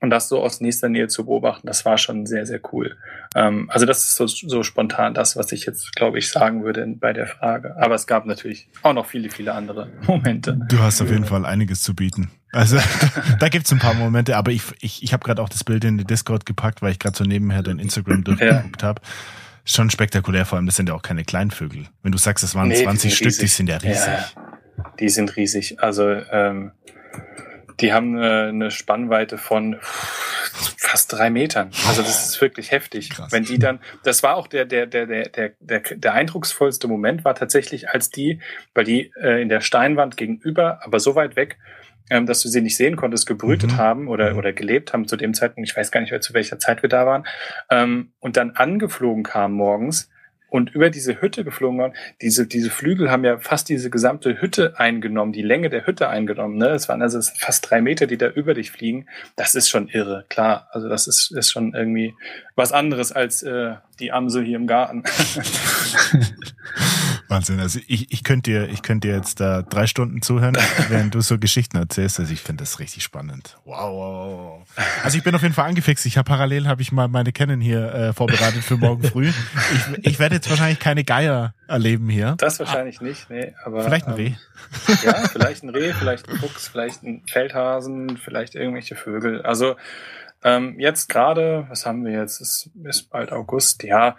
Und 0.00 0.10
das 0.10 0.28
so 0.28 0.40
aus 0.40 0.60
nächster 0.60 0.88
Nähe 0.88 1.08
zu 1.08 1.24
beobachten, 1.24 1.66
das 1.66 1.84
war 1.84 1.98
schon 1.98 2.24
sehr, 2.24 2.46
sehr 2.46 2.60
cool. 2.72 2.96
Ähm, 3.34 3.68
also 3.68 3.84
das 3.84 4.04
ist 4.04 4.16
so, 4.16 4.26
so 4.26 4.62
spontan 4.62 5.12
das, 5.12 5.36
was 5.36 5.50
ich 5.50 5.66
jetzt, 5.66 5.96
glaube 5.96 6.18
ich, 6.18 6.30
sagen 6.30 6.62
würde 6.62 6.86
bei 6.86 7.12
der 7.12 7.26
Frage. 7.26 7.76
Aber 7.78 7.96
es 7.96 8.06
gab 8.06 8.24
natürlich 8.24 8.68
auch 8.82 8.92
noch 8.92 9.06
viele, 9.06 9.28
viele 9.28 9.54
andere 9.54 9.90
Momente. 10.06 10.58
Du 10.68 10.78
hast 10.78 11.02
auf 11.02 11.10
jeden 11.10 11.24
Fall 11.24 11.44
einiges 11.44 11.82
zu 11.82 11.94
bieten. 11.94 12.30
Also 12.52 12.76
da, 12.76 12.82
da 13.40 13.48
gibt's 13.48 13.72
ein 13.72 13.80
paar 13.80 13.94
Momente, 13.94 14.36
aber 14.36 14.52
ich, 14.52 14.62
ich, 14.80 15.02
ich 15.02 15.12
habe 15.12 15.24
gerade 15.24 15.42
auch 15.42 15.48
das 15.48 15.64
Bild 15.64 15.84
in 15.84 15.98
den 15.98 16.06
Discord 16.06 16.46
gepackt, 16.46 16.80
weil 16.80 16.92
ich 16.92 17.00
gerade 17.00 17.16
so 17.16 17.24
nebenher 17.24 17.62
dein 17.62 17.80
Instagram 17.80 18.22
durchgeguckt 18.24 18.82
ja. 18.82 18.88
habe. 18.88 19.02
Schon 19.64 19.90
spektakulär, 19.90 20.46
vor 20.46 20.56
allem 20.56 20.66
das 20.66 20.76
sind 20.76 20.88
ja 20.88 20.94
auch 20.94 21.02
keine 21.02 21.24
Kleinvögel. 21.24 21.86
Wenn 22.02 22.12
du 22.12 22.18
sagst, 22.18 22.42
es 22.44 22.54
waren 22.54 22.68
nee, 22.68 22.82
20 22.84 23.14
Stück, 23.14 23.26
riesig. 23.26 23.40
die 23.40 23.46
sind 23.48 23.68
ja 23.68 23.76
riesig. 23.78 24.06
Ja, 24.06 24.28
die 24.98 25.08
sind 25.08 25.36
riesig. 25.36 25.82
Also 25.82 26.08
ähm, 26.08 26.70
die 27.80 27.92
haben 27.92 28.18
äh, 28.18 28.48
eine 28.48 28.70
Spannweite 28.70 29.38
von 29.38 29.76
fast 29.80 31.12
drei 31.12 31.30
Metern. 31.30 31.70
Also 31.86 32.02
das 32.02 32.28
ist 32.28 32.40
wirklich 32.40 32.70
heftig. 32.70 33.10
Krass. 33.10 33.30
Wenn 33.30 33.44
die 33.44 33.58
dann, 33.58 33.80
das 34.04 34.22
war 34.22 34.36
auch 34.36 34.46
der, 34.46 34.64
der, 34.64 34.86
der, 34.86 35.06
der, 35.06 35.28
der, 35.28 35.52
der, 35.60 35.80
der 35.80 36.14
eindrucksvollste 36.14 36.88
Moment 36.88 37.24
war 37.24 37.34
tatsächlich, 37.34 37.88
als 37.88 38.10
die, 38.10 38.40
weil 38.74 38.84
die 38.84 39.12
äh, 39.20 39.40
in 39.40 39.48
der 39.48 39.60
Steinwand 39.60 40.16
gegenüber, 40.16 40.80
aber 40.82 40.98
so 40.98 41.14
weit 41.14 41.36
weg, 41.36 41.58
ähm, 42.10 42.26
dass 42.26 42.40
du 42.40 42.48
sie 42.48 42.62
nicht 42.62 42.76
sehen 42.76 42.96
konntest, 42.96 43.26
gebrütet 43.26 43.72
mhm. 43.72 43.76
haben 43.76 44.08
oder, 44.08 44.32
mhm. 44.32 44.38
oder 44.38 44.52
gelebt 44.52 44.92
haben 44.92 45.06
zu 45.06 45.16
dem 45.16 45.34
Zeitpunkt. 45.34 45.68
Ich 45.68 45.76
weiß 45.76 45.90
gar 45.90 46.00
nicht 46.00 46.10
mehr, 46.10 46.20
zu 46.20 46.34
welcher 46.34 46.58
Zeit 46.58 46.82
wir 46.82 46.88
da 46.88 47.06
waren. 47.06 47.26
Ähm, 47.70 48.12
und 48.18 48.36
dann 48.36 48.52
angeflogen 48.52 49.22
kamen 49.22 49.54
morgens 49.54 50.10
und 50.48 50.74
über 50.74 50.90
diese 50.90 51.20
Hütte 51.20 51.44
geflogen 51.44 51.78
waren. 51.78 51.94
Diese, 52.22 52.46
diese 52.46 52.70
Flügel 52.70 53.10
haben 53.10 53.24
ja 53.24 53.38
fast 53.38 53.68
diese 53.68 53.90
gesamte 53.90 54.40
Hütte 54.40 54.78
eingenommen, 54.78 55.32
die 55.32 55.42
Länge 55.42 55.68
der 55.68 55.86
Hütte 55.86 56.08
eingenommen. 56.08 56.56
Ne? 56.56 56.68
Es 56.68 56.88
waren 56.88 57.02
also 57.02 57.20
fast 57.38 57.70
drei 57.70 57.80
Meter, 57.80 58.06
die 58.06 58.18
da 58.18 58.28
über 58.28 58.54
dich 58.54 58.70
fliegen. 58.70 59.06
Das 59.36 59.54
ist 59.54 59.68
schon 59.68 59.88
irre, 59.88 60.24
klar. 60.28 60.68
Also 60.72 60.88
das 60.88 61.06
ist, 61.06 61.30
ist 61.32 61.50
schon 61.50 61.74
irgendwie 61.74 62.14
was 62.56 62.72
anderes 62.72 63.12
als 63.12 63.42
äh, 63.42 63.74
die 64.00 64.12
Amsel 64.12 64.44
hier 64.44 64.56
im 64.56 64.66
Garten. 64.66 65.04
Wahnsinn. 67.28 67.60
Also 67.60 67.78
ich, 67.86 68.10
ich 68.10 68.24
könnte 68.24 68.50
dir, 68.50 68.68
ich 68.68 68.82
könnte 68.82 69.08
dir 69.08 69.14
jetzt 69.14 69.40
da 69.40 69.62
drei 69.62 69.86
Stunden 69.86 70.22
zuhören, 70.22 70.56
während 70.88 71.14
du 71.14 71.20
so 71.20 71.38
Geschichten 71.38 71.76
erzählst. 71.76 72.18
Also 72.18 72.32
ich 72.32 72.40
finde 72.40 72.62
das 72.62 72.78
richtig 72.78 73.02
spannend. 73.02 73.58
Wow. 73.64 74.66
Also 75.02 75.18
ich 75.18 75.24
bin 75.24 75.34
auf 75.34 75.42
jeden 75.42 75.54
Fall 75.54 75.68
angefixt. 75.68 76.06
Ich 76.06 76.16
habe 76.16 76.28
parallel 76.28 76.66
habe 76.66 76.82
ich 76.82 76.92
mal 76.92 77.08
meine 77.08 77.32
Canon 77.32 77.60
hier 77.60 77.92
äh, 77.94 78.12
vorbereitet 78.12 78.64
für 78.64 78.76
morgen 78.76 79.02
früh. 79.02 79.28
Ich, 79.28 80.06
ich 80.06 80.18
werde 80.18 80.36
jetzt 80.36 80.48
wahrscheinlich 80.48 80.78
keine 80.78 81.04
Geier 81.04 81.54
erleben 81.66 82.08
hier. 82.08 82.34
Das 82.38 82.58
wahrscheinlich 82.58 83.00
ah, 83.00 83.04
nicht, 83.04 83.30
nee. 83.30 83.54
Aber 83.64 83.82
vielleicht 83.82 84.06
ein 84.06 84.14
Reh. 84.14 84.26
Ähm, 84.26 84.98
ja, 85.04 85.14
vielleicht 85.28 85.62
ein 85.62 85.70
Reh, 85.70 85.92
vielleicht 85.92 86.28
ein 86.28 86.36
Fuchs, 86.36 86.68
vielleicht 86.68 87.02
ein 87.02 87.22
Feldhasen, 87.26 88.16
vielleicht 88.16 88.54
irgendwelche 88.54 88.96
Vögel. 88.96 89.42
Also 89.42 89.76
ähm, 90.42 90.78
jetzt 90.78 91.08
gerade, 91.08 91.66
was 91.68 91.84
haben 91.84 92.04
wir 92.04 92.12
jetzt? 92.12 92.40
Es 92.40 92.70
ist 92.84 93.10
bald 93.10 93.32
August. 93.32 93.82
Ja, 93.82 94.16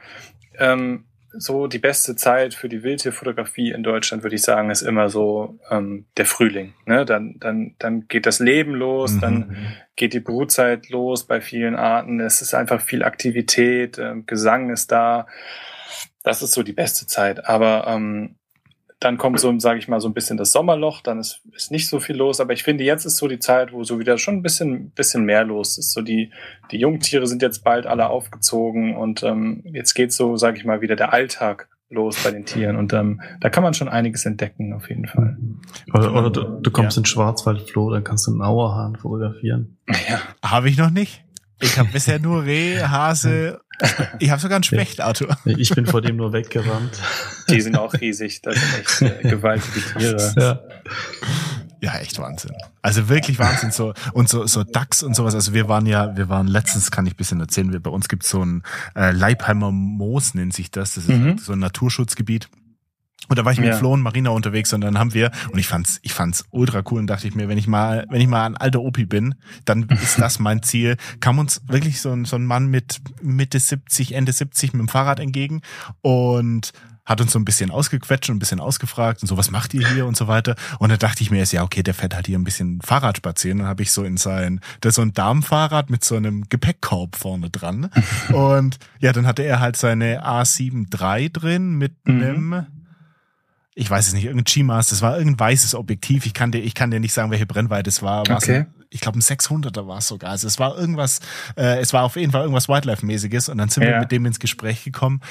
ähm, 0.58 1.06
so 1.38 1.68
die 1.68 1.80
beste 1.80 2.16
Zeit 2.16 2.54
für 2.54 2.70
die 2.70 2.84
Wildtierfotografie 2.84 3.72
in 3.72 3.84
Deutschland, 3.84 4.24
würde 4.24 4.36
ich 4.36 4.42
sagen, 4.42 4.72
ist 4.72 4.82
immer 4.82 5.10
so 5.10 5.60
ähm, 5.70 6.06
der 6.18 6.26
Frühling. 6.26 6.74
Ne? 6.86 7.06
Dann, 7.06 7.36
dann, 7.40 7.76
dann 7.78 8.08
geht 8.08 8.26
das 8.26 8.40
Leben 8.40 8.74
los, 8.74 9.14
mhm. 9.14 9.22
dann 9.22 9.58
geht 9.96 10.14
die 10.14 10.20
Brutzeit 10.20 10.90
los 10.90 11.28
bei 11.28 11.42
vielen 11.42 11.76
Arten. 11.76 12.20
Es 12.20 12.42
ist 12.42 12.54
einfach 12.54 12.82
viel 12.82 13.04
Aktivität, 13.04 13.98
äh, 13.98 14.16
Gesang 14.26 14.72
ist 14.72 14.92
da. 14.92 15.28
Das 16.24 16.42
ist 16.42 16.54
so 16.54 16.64
die 16.64 16.74
beste 16.74 17.06
Zeit. 17.06 17.48
Aber 17.48 17.86
ähm, 17.88 18.39
dann 19.00 19.18
kommt 19.18 19.40
so, 19.40 19.58
sage 19.60 19.80
ich 19.80 19.88
mal, 19.88 20.02
so 20.02 20.10
ein 20.10 20.14
bisschen 20.14 20.38
das 20.38 20.52
Sommerloch, 20.52 21.02
dann 21.02 21.20
ist, 21.20 21.42
ist 21.54 21.72
nicht 21.72 21.88
so 21.88 22.00
viel 22.00 22.18
los. 22.18 22.42
Aber 22.42 22.52
ich 22.52 22.64
finde, 22.64 22.84
jetzt 22.84 23.06
ist 23.06 23.18
so 23.18 23.28
die 23.28 23.40
Zeit, 23.40 23.72
wo 23.72 23.84
so 23.84 23.98
wieder 23.98 24.18
schon 24.18 24.36
ein 24.36 24.42
bisschen, 24.42 24.90
bisschen 24.92 25.24
mehr 25.24 25.46
los 25.46 25.78
ist. 25.78 25.94
So 25.94 26.02
die, 26.02 26.32
die 26.72 26.80
Jungtiere 26.80 27.26
sind 27.26 27.42
jetzt 27.42 27.64
bald 27.64 27.88
alle 27.88 28.10
aufgezogen 28.10 28.98
und 28.98 29.24
ähm, 29.24 29.64
jetzt 29.66 29.94
geht 29.94 30.12
so, 30.12 30.36
sage 30.36 30.58
ich 30.58 30.66
mal, 30.66 30.82
wieder 30.82 30.98
der 30.98 31.14
Alltag 31.14 31.70
los 31.90 32.22
bei 32.24 32.32
den 32.32 32.46
Tieren. 32.46 32.76
Und 32.76 32.94
ähm, 32.94 33.22
da 33.40 33.50
kann 33.50 33.64
man 33.64 33.74
schon 33.74 33.88
einiges 33.88 34.26
entdecken, 34.26 34.74
auf 34.74 34.90
jeden 34.90 35.08
Fall. 35.08 35.38
Oder, 35.94 36.14
oder 36.14 36.30
du, 36.30 36.44
du 36.62 36.72
kommst 36.72 36.98
ja. 36.98 37.02
in 37.02 37.06
Schwarzwaldfloh, 37.06 37.92
dann 37.92 38.04
kannst 38.04 38.28
du 38.28 38.32
einen 38.32 38.42
Auerhahn 38.42 38.96
fotografieren. 38.96 39.78
Ja. 40.08 40.22
Habe 40.44 40.70
ich 40.70 40.78
noch 40.78 40.92
nicht. 40.92 41.24
Ich 41.62 41.78
habe 41.78 41.90
bisher 41.92 42.20
nur 42.20 42.46
Reh, 42.46 42.82
Hase 42.82 43.60
ich 44.20 44.30
habe 44.30 44.42
sogar 44.42 44.60
ein 44.60 44.64
Specht, 44.64 45.02
Arthur. 45.02 45.38
Ich 45.46 45.74
bin 45.74 45.86
vor 45.86 46.02
dem 46.02 46.18
nur 46.18 46.34
weggerannt. 46.34 47.00
Die 47.50 47.62
sind 47.62 47.78
auch 47.78 47.94
riesig. 47.94 48.42
Das 48.42 48.56
sind 48.56 48.80
echt 48.80 49.26
äh, 49.26 49.30
gewaltige 49.30 49.82
Tiere. 49.82 50.34
Ja. 50.38 50.60
Ja, 51.82 51.98
echt 52.00 52.20
Wahnsinn. 52.20 52.52
Also 52.82 53.08
wirklich 53.08 53.40
Wahnsinn. 53.40 53.72
So, 53.72 53.94
und 54.12 54.28
so, 54.28 54.46
so 54.48 54.64
Dachs 54.66 55.02
und 55.02 55.16
sowas. 55.16 55.34
Also 55.34 55.54
wir 55.54 55.70
waren 55.70 55.86
ja, 55.86 56.18
wir 56.18 56.28
waren 56.28 56.48
letztens, 56.48 56.92
kann 56.92 57.06
ich 57.06 57.16
bisschen 57.16 57.40
erzählen, 57.40 57.72
wir, 57.72 57.80
bei 57.80 57.90
uns 57.90 58.10
gibt 58.10 58.24
so 58.24 58.44
ein 58.44 58.64
äh, 58.96 59.12
Leipheimer 59.12 59.72
Moos, 59.72 60.34
nennt 60.34 60.54
sich 60.54 60.72
das. 60.72 60.96
Das 60.96 61.06
ist 61.06 61.10
mhm. 61.10 61.38
so 61.38 61.54
ein 61.54 61.60
Naturschutzgebiet. 61.60 62.50
Und 63.28 63.38
da 63.38 63.46
war 63.46 63.52
ich 63.52 63.60
mit 63.60 63.70
ja. 63.70 63.78
Flo 63.78 63.94
und 63.94 64.02
Marina 64.02 64.32
unterwegs 64.32 64.74
und 64.74 64.82
dann 64.82 64.98
haben 64.98 65.14
wir, 65.14 65.32
und 65.52 65.60
ich 65.60 65.68
fand's, 65.68 66.00
ich 66.02 66.14
fand's 66.14 66.46
ultra 66.50 66.82
cool 66.90 67.00
und 67.00 67.08
dachte 67.08 67.28
ich 67.28 67.36
mir, 67.36 67.48
wenn 67.48 67.60
ich 67.60 67.68
mal, 67.68 68.06
wenn 68.10 68.22
ich 68.22 68.28
mal 68.28 68.46
ein 68.46 68.58
alter 68.58 68.82
Opi 68.82 69.06
bin, 69.06 69.36
dann 69.66 69.84
ist 69.84 70.20
das 70.20 70.40
mein 70.40 70.64
Ziel. 70.64 70.98
Kam 71.20 71.38
uns 71.38 71.62
wirklich 71.68 72.02
so 72.02 72.12
ein, 72.12 72.26
so 72.26 72.38
ein 72.38 72.46
Mann 72.46 72.68
mit 72.68 73.02
Mitte 73.22 73.60
70, 73.60 74.14
Ende 74.14 74.32
70 74.32 74.74
mit 74.74 74.80
dem 74.80 74.88
Fahrrad 74.88 75.20
entgegen 75.20 75.62
und 76.02 76.74
hat 77.10 77.22
uns 77.22 77.32
so 77.32 77.40
ein 77.40 77.46
bisschen 77.46 77.72
ausgequetscht 77.72 78.30
und 78.30 78.36
ein 78.36 78.40
bisschen 78.40 78.60
ausgefragt 78.60 79.24
und 79.24 79.28
so, 79.28 79.36
was 79.36 79.50
macht 79.50 79.74
ihr 79.74 79.88
hier 79.90 80.06
und 80.06 80.16
so 80.16 80.28
weiter. 80.28 80.56
Und 80.78 80.90
da 80.90 80.98
dachte 80.98 81.24
ich 81.24 81.32
mir 81.32 81.40
erst, 81.40 81.54
ja, 81.54 81.64
okay, 81.64 81.82
der 81.82 81.96
fährt 81.96 82.14
halt 82.14 82.28
hier 82.28 82.38
ein 82.38 82.44
bisschen 82.44 82.82
Fahrrad 82.84 83.18
spazieren. 83.18 83.58
Dann 83.60 83.68
habe 83.68 83.82
ich 83.82 83.92
so 83.92 84.04
in 84.04 84.18
sein, 84.18 84.62
das 84.82 84.92
ist 84.92 84.96
so 84.98 85.02
ein 85.02 85.14
Darmfahrrad 85.14 85.90
mit 85.90 86.04
so 86.04 86.16
einem 86.16 86.48
Gepäckkorb 86.50 87.16
vorne 87.16 87.50
dran. 87.50 87.90
und 88.32 88.78
ja, 89.00 89.12
dann 89.12 89.26
hatte 89.26 89.42
er 89.42 89.60
halt 89.60 89.76
seine 89.76 90.24
A7 90.24 90.86
III 90.94 91.32
drin 91.32 91.80
mit 91.80 91.94
mhm. 92.08 92.22
einem 92.22 92.66
ich 93.76 93.90
weiß 93.90 94.08
es 94.08 94.14
nicht, 94.14 94.26
irgendein 94.26 94.46
G-Master, 94.46 94.94
das 94.94 95.02
war 95.02 95.18
irgendein 95.18 95.40
weißes 95.40 95.76
Objektiv. 95.76 96.26
Ich 96.26 96.34
kann 96.34 96.52
dir, 96.52 96.60
ich 96.60 96.76
kann 96.76 96.92
dir 96.92 97.00
nicht 97.00 97.14
sagen, 97.14 97.32
welche 97.32 97.46
Brennweite 97.46 97.90
es 97.90 98.02
war. 98.02 98.30
Okay. 98.30 98.66
Ich 98.90 99.02
glaube, 99.02 99.20
ein 99.20 99.22
600er 99.22 99.88
war 99.88 100.00
es 100.00 100.08
sogar. 100.08 100.32
Also 100.32 100.48
es 100.48 100.60
war 100.60 100.78
irgendwas, 100.78 101.20
äh, 101.56 101.80
es 101.80 101.94
war 101.94 102.04
auf 102.04 102.16
jeden 102.16 102.32
Fall 102.32 102.42
irgendwas 102.42 102.68
Wildlife-mäßiges. 102.68 103.50
Und 103.50 103.60
dann 103.60 103.70
sind 103.70 103.84
ja. 103.84 103.90
wir 103.90 104.00
mit 104.00 104.12
dem 104.12 104.26
ins 104.26 104.40
Gespräch 104.40 104.84
gekommen. 104.84 105.22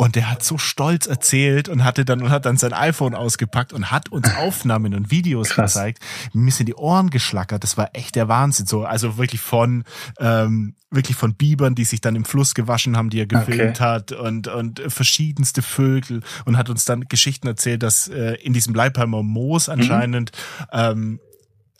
Und 0.00 0.14
der 0.14 0.30
hat 0.30 0.44
so 0.44 0.58
stolz 0.58 1.08
erzählt 1.08 1.68
und 1.68 1.82
hatte 1.82 2.04
dann 2.04 2.22
und 2.22 2.30
hat 2.30 2.46
dann 2.46 2.56
sein 2.56 2.72
iPhone 2.72 3.16
ausgepackt 3.16 3.72
und 3.72 3.90
hat 3.90 4.10
uns 4.10 4.32
Aufnahmen 4.36 4.94
und 4.94 5.10
Videos 5.10 5.50
Krass. 5.50 5.72
gezeigt. 5.72 6.04
Mir 6.32 6.52
sind 6.52 6.66
die 6.66 6.76
Ohren 6.76 7.10
geschlackert. 7.10 7.64
Das 7.64 7.76
war 7.76 7.90
echt 7.94 8.14
der 8.14 8.28
Wahnsinn. 8.28 8.66
So, 8.66 8.84
also 8.84 9.18
wirklich 9.18 9.40
von 9.40 9.82
ähm, 10.20 10.76
wirklich 10.90 11.16
von 11.16 11.34
Bibern, 11.34 11.74
die 11.74 11.84
sich 11.84 12.00
dann 12.00 12.14
im 12.14 12.24
Fluss 12.24 12.54
gewaschen 12.54 12.96
haben, 12.96 13.10
die 13.10 13.20
er 13.20 13.26
gefilmt 13.26 13.80
okay. 13.80 13.84
hat 13.84 14.12
und 14.12 14.46
und 14.46 14.80
verschiedenste 14.86 15.62
Vögel 15.62 16.22
und 16.44 16.56
hat 16.56 16.70
uns 16.70 16.84
dann 16.84 17.08
Geschichten 17.08 17.48
erzählt, 17.48 17.82
dass 17.82 18.06
äh, 18.06 18.34
in 18.34 18.52
diesem 18.52 18.74
Leipheimer 18.74 19.24
Moos 19.24 19.66
mhm. 19.66 19.72
anscheinend 19.72 20.32
mhm. 20.60 20.66
ähm, 20.72 21.20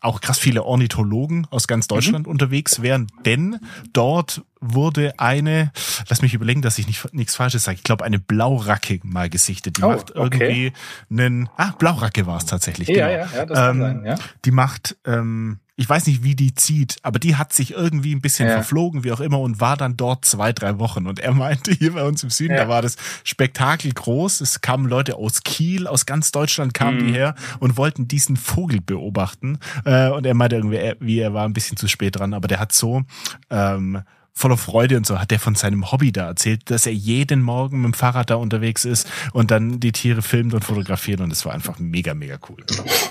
auch 0.01 0.21
krass 0.21 0.39
viele 0.39 0.65
Ornithologen 0.65 1.47
aus 1.51 1.67
ganz 1.67 1.87
mhm. 1.87 1.95
Deutschland 1.95 2.27
mhm. 2.27 2.33
unterwegs 2.33 2.83
wären, 2.83 3.09
denn 3.25 3.59
dort 3.93 4.43
wurde 4.61 5.19
eine, 5.19 5.73
lass 6.09 6.23
mich 6.23 6.35
überlegen, 6.35 6.63
dass 6.63 6.79
ich 6.79 6.87
nicht 6.87 7.13
nichts 7.15 7.37
Falsches 7.37 7.65
sage, 7.65 7.77
ich 7.77 7.85
glaube 7.85 8.05
eine 8.05 8.19
Blauracke 8.19 9.01
mal 9.05 9.29
gesichtet. 9.29 9.79
Die 9.79 9.83
oh, 9.83 9.91
macht 9.91 10.11
irgendwie 10.11 10.69
okay. 10.69 10.73
einen, 11.11 11.49
ah, 11.57 11.73
Blauracke 11.79 12.27
war 12.27 12.39
es 12.39 12.47
tatsächlich. 12.47 12.89
Ja, 12.89 13.09
genau. 13.09 13.11
ja, 13.11 13.39
ja, 13.39 13.47
das 13.47 13.59
ähm, 13.59 13.65
kann 13.65 13.81
sein, 13.81 14.05
ja. 14.05 14.15
Die 14.45 14.51
macht 14.51 14.97
ähm, 15.05 15.59
ich 15.79 15.89
weiß 15.89 16.09
nicht, 16.09 16.25
wie 16.25 16.35
die 16.35 16.57
zieht, 16.57 16.97
aber 17.03 17.21
die 17.21 17.37
hat 17.37 17.53
sich 17.53 17.71
irgendwie 17.71 18.13
ein 18.13 18.21
bisschen 18.21 18.49
ja. 18.49 18.55
verflogen, 18.55 19.05
wie 19.05 19.13
auch 19.13 19.21
immer, 19.21 19.39
und 19.39 19.61
war 19.61 19.77
dann 19.77 19.97
dort 19.97 20.25
zwei, 20.25 20.53
drei 20.53 20.81
Wochen. 20.81 21.07
Und 21.07 21.21
er 21.21 21.33
meinte, 21.33 21.71
hier 21.71 21.93
bei 21.93 22.03
uns 22.03 22.25
im 22.25 22.31
Süden, 22.31 22.55
ja. 22.55 22.65
da 22.65 22.69
war 22.69 22.83
das 22.83 22.97
Spektakel 23.23 23.93
groß. 23.93 24.41
Es 24.41 24.61
kamen 24.61 24.89
Leute 24.89 25.15
aus 25.15 25.45
Kiel, 25.45 25.87
aus 25.87 26.05
ganz 26.05 26.33
Deutschland 26.33 26.75
kamen 26.75 26.99
mhm. 26.99 27.07
die 27.07 27.13
her 27.13 27.37
und 27.61 27.77
wollten 27.77 28.09
diesen 28.09 28.37
Vogel 28.37 28.81
beobachten. 28.81 29.61
Äh, 29.85 30.09
und 30.09 30.27
er 30.27 30.35
meinte 30.35 30.57
irgendwie, 30.57 30.95
wie 30.99 31.21
er 31.21 31.33
war 31.33 31.45
ein 31.45 31.53
bisschen 31.53 31.77
zu 31.77 31.87
spät 31.87 32.19
dran, 32.19 32.35
aber 32.35 32.49
der 32.49 32.59
hat 32.59 32.73
so 32.73 33.05
ähm, 33.49 34.03
voller 34.39 34.57
Freude 34.57 34.97
und 34.97 35.05
so 35.05 35.19
hat 35.19 35.33
er 35.33 35.41
von 35.41 35.57
seinem 35.57 35.91
Hobby 35.91 36.13
da 36.13 36.29
erzählt, 36.29 36.71
dass 36.71 36.87
er 36.87 36.93
jeden 36.93 37.43
Morgen 37.43 37.79
mit 37.83 37.87
dem 37.87 37.95
Fahrrad 37.95 38.31
da 38.31 38.37
unterwegs 38.37 38.85
ist 38.85 39.11
und 39.33 39.51
dann 39.51 39.81
die 39.81 39.91
Tiere 39.91 40.23
filmt 40.23 40.55
und 40.55 40.65
fotografiert 40.65 41.21
und 41.21 41.33
es 41.33 41.45
war 41.45 41.53
einfach 41.53 41.81
mega, 41.81 42.15
mega 42.15 42.39
cool. 42.49 42.65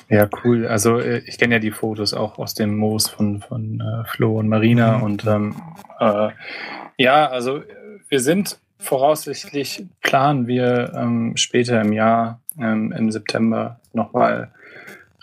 Ja, 0.09 0.29
cool. 0.43 0.65
Also 0.65 0.99
äh, 0.99 1.19
ich 1.25 1.37
kenne 1.37 1.55
ja 1.55 1.59
die 1.59 1.71
Fotos 1.71 2.13
auch 2.13 2.39
aus 2.39 2.53
dem 2.53 2.77
Moos 2.77 3.09
von, 3.09 3.41
von 3.41 3.81
äh, 3.81 4.07
Flo 4.07 4.39
und 4.39 4.47
Marina 4.47 4.97
mhm. 4.97 5.03
und 5.03 5.25
ähm, 5.25 5.55
äh, 5.99 6.29
ja, 6.97 7.27
also 7.27 7.61
wir 8.07 8.21
sind 8.21 8.57
voraussichtlich 8.79 9.85
planen 10.01 10.47
wir 10.47 10.93
ähm, 10.95 11.35
später 11.35 11.81
im 11.81 11.91
Jahr, 11.91 12.39
ähm, 12.57 12.93
im 12.93 13.11
September, 13.11 13.79
nochmal 13.91 14.51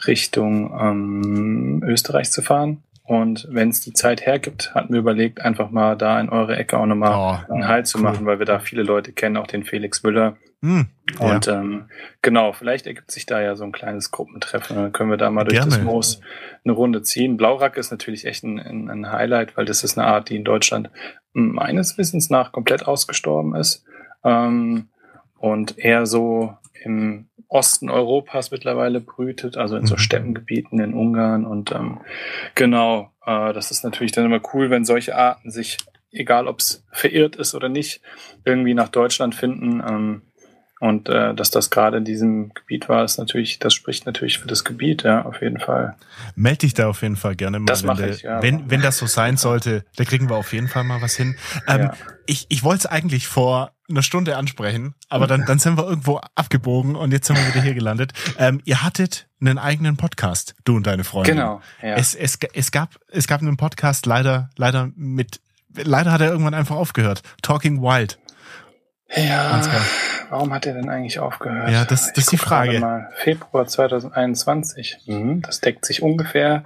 Richtung 0.07 0.79
ähm, 0.79 1.83
Österreich 1.87 2.31
zu 2.31 2.43
fahren. 2.43 2.84
Und 3.07 3.47
wenn 3.51 3.69
es 3.69 3.83
die 3.83 3.93
Zeit 3.93 4.25
hergibt, 4.25 4.75
hatten 4.75 4.93
wir 4.95 5.01
überlegt, 5.01 5.43
einfach 5.43 5.71
mal 5.71 5.95
da 5.95 6.19
in 6.19 6.31
eure 6.31 6.57
Ecke 6.57 6.79
auch 6.79 6.87
nochmal 6.87 7.45
oh, 7.49 7.53
einen 7.53 7.69
Halt 7.69 7.87
zu 7.87 7.99
cool. 7.99 8.05
machen, 8.05 8.25
weil 8.25 8.39
wir 8.39 8.47
da 8.47 8.61
viele 8.61 8.83
Leute 8.83 9.13
kennen, 9.13 9.37
auch 9.37 9.47
den 9.47 9.63
Felix 9.63 10.03
Müller. 10.03 10.39
Mm, 10.63 10.83
und 11.19 11.47
ja. 11.47 11.61
ähm, 11.61 11.91
genau, 12.23 12.55
vielleicht 12.55 12.87
ergibt 12.87 13.11
sich 13.11 13.27
da 13.27 13.43
ja 13.43 13.57
so 13.57 13.65
ein 13.65 13.73
kleines 13.73 14.11
Gruppentreffen. 14.11 14.77
Dann 14.77 14.93
können 14.93 15.11
wir 15.11 15.19
da 15.19 15.31
mal 15.31 15.45
durch 15.45 15.59
Gerne. 15.59 15.71
das 15.71 15.83
Moos 15.83 16.23
eine 16.65 16.73
Runde 16.73 17.03
ziehen. 17.03 17.37
Blaurack 17.37 17.77
ist 17.77 17.91
natürlich 17.91 18.25
echt 18.25 18.43
ein, 18.43 18.59
ein, 18.59 18.89
ein 18.89 19.13
Highlight, 19.13 19.55
weil 19.59 19.67
das 19.67 19.85
ist 19.85 19.99
eine 19.99 20.07
Art, 20.07 20.31
die 20.31 20.37
in 20.37 20.45
Deutschland 20.45 20.89
meines 21.35 21.99
Wissens 21.99 22.31
nach 22.31 22.53
komplett 22.53 22.87
ausgestorben 22.87 23.55
ist. 23.55 23.85
Ähm, 24.25 24.89
und 25.37 25.79
eher 25.79 26.07
so 26.07 26.57
im 26.85 27.29
Osten 27.49 27.91
Europas 27.91 28.51
mittlerweile 28.51 29.01
brütet, 29.01 29.57
also 29.57 29.77
in 29.77 29.87
so 29.87 29.95
mhm. 29.95 29.99
Steppengebieten 29.99 30.81
in 30.81 30.95
Ungarn. 30.95 31.45
Und 31.45 31.73
ähm, 31.73 32.01
genau, 32.55 33.13
äh, 33.25 33.53
das 33.53 33.71
ist 33.71 33.85
natürlich 33.85 34.13
dann 34.13 34.25
immer 34.25 34.41
cool, 34.53 34.71
wenn 34.71 34.85
solche 34.85 35.17
Arten 35.17 35.51
sich, 35.51 35.79
egal 36.11 36.47
ob 36.49 36.61
es 36.61 36.85
verirrt 36.91 37.37
ist 37.37 37.55
oder 37.55 37.69
nicht, 37.69 38.01
irgendwie 38.45 38.75
nach 38.75 38.89
Deutschland 38.89 39.35
finden. 39.35 39.83
Ähm, 39.87 40.23
und 40.81 41.09
äh, 41.09 41.35
dass 41.35 41.51
das 41.51 41.71
gerade 41.71 41.99
in 41.99 42.05
diesem 42.05 42.53
Gebiet 42.53 42.89
war, 42.89 43.05
ist 43.05 43.17
natürlich, 43.17 43.59
das 43.59 43.73
spricht 43.73 44.05
natürlich 44.05 44.39
für 44.39 44.49
das 44.49 44.65
Gebiet, 44.65 45.05
ja, 45.05 45.25
auf 45.25 45.41
jeden 45.41 45.61
Fall. 45.61 45.97
Meld 46.35 46.63
dich 46.63 46.75
da 46.75 46.89
auf 46.89 47.01
jeden 47.03 47.17
Fall 47.17 47.37
gerne 47.37 47.59
mal. 47.59 47.67
Das 47.67 47.85
mache 47.85 48.09
ich, 48.09 48.23
ja. 48.23 48.43
Wenn, 48.43 48.71
wenn 48.71 48.83
das 48.83 48.99
so 48.99 49.07
sein 49.07 49.37
sollte, 49.37 49.85
da 49.97 50.05
kriegen 50.05 50.29
wir 50.29 50.37
auf 50.37 50.53
jeden 50.53 50.69
Fall 50.69 50.85
mal 50.85 51.01
was 51.01 51.15
hin. 51.15 51.37
Ähm, 51.69 51.81
ja. 51.81 51.95
Ich, 52.27 52.47
ich 52.49 52.65
wollte 52.65 52.81
es 52.81 52.87
eigentlich 52.87 53.29
vor 53.29 53.74
einer 53.89 54.03
Stunde 54.03 54.37
ansprechen, 54.37 54.95
aber 55.09 55.27
dann, 55.27 55.45
dann 55.45 55.59
sind 55.59 55.77
wir 55.77 55.87
irgendwo 55.87 56.21
abgebogen 56.35 56.97
und 56.97 57.13
jetzt 57.13 57.27
sind 57.27 57.37
wir 57.37 57.47
wieder 57.49 57.63
hier 57.63 57.75
gelandet. 57.75 58.13
Ähm, 58.39 58.61
ihr 58.65 58.83
hattet 58.83 59.29
einen 59.41 59.59
eigenen 59.59 59.97
Podcast, 59.97 60.55
du 60.65 60.77
und 60.77 60.87
deine 60.87 61.05
Freundin. 61.05 61.37
Genau. 61.37 61.61
Ja. 61.83 61.95
Es, 61.95 62.15
es, 62.15 62.39
es, 62.55 62.71
gab, 62.71 62.99
es 63.09 63.27
gab 63.27 63.43
einen 63.43 63.57
Podcast 63.57 64.07
leider, 64.07 64.51
leider 64.57 64.91
mit, 64.97 65.41
leider 65.75 66.13
hat 66.13 66.21
er 66.21 66.31
irgendwann 66.31 66.55
einfach 66.55 66.77
aufgehört. 66.77 67.23
Talking 67.43 67.83
Wild. 67.83 68.19
Ja, 69.15 69.51
warum 70.31 70.53
hat 70.53 70.67
er 70.67 70.75
denn 70.75 70.89
eigentlich 70.89 71.19
aufgehört? 71.19 71.71
Ja, 71.71 71.85
das, 71.85 72.13
das 72.13 72.25
ist 72.25 72.33
die 72.33 72.37
Frage. 72.37 72.79
Mal. 72.81 73.11
Februar 73.15 73.67
2021. 73.67 74.99
Mhm, 75.07 75.43
das 75.43 75.61
deckt 75.61 75.85
sich 75.85 76.03
ungefähr 76.03 76.63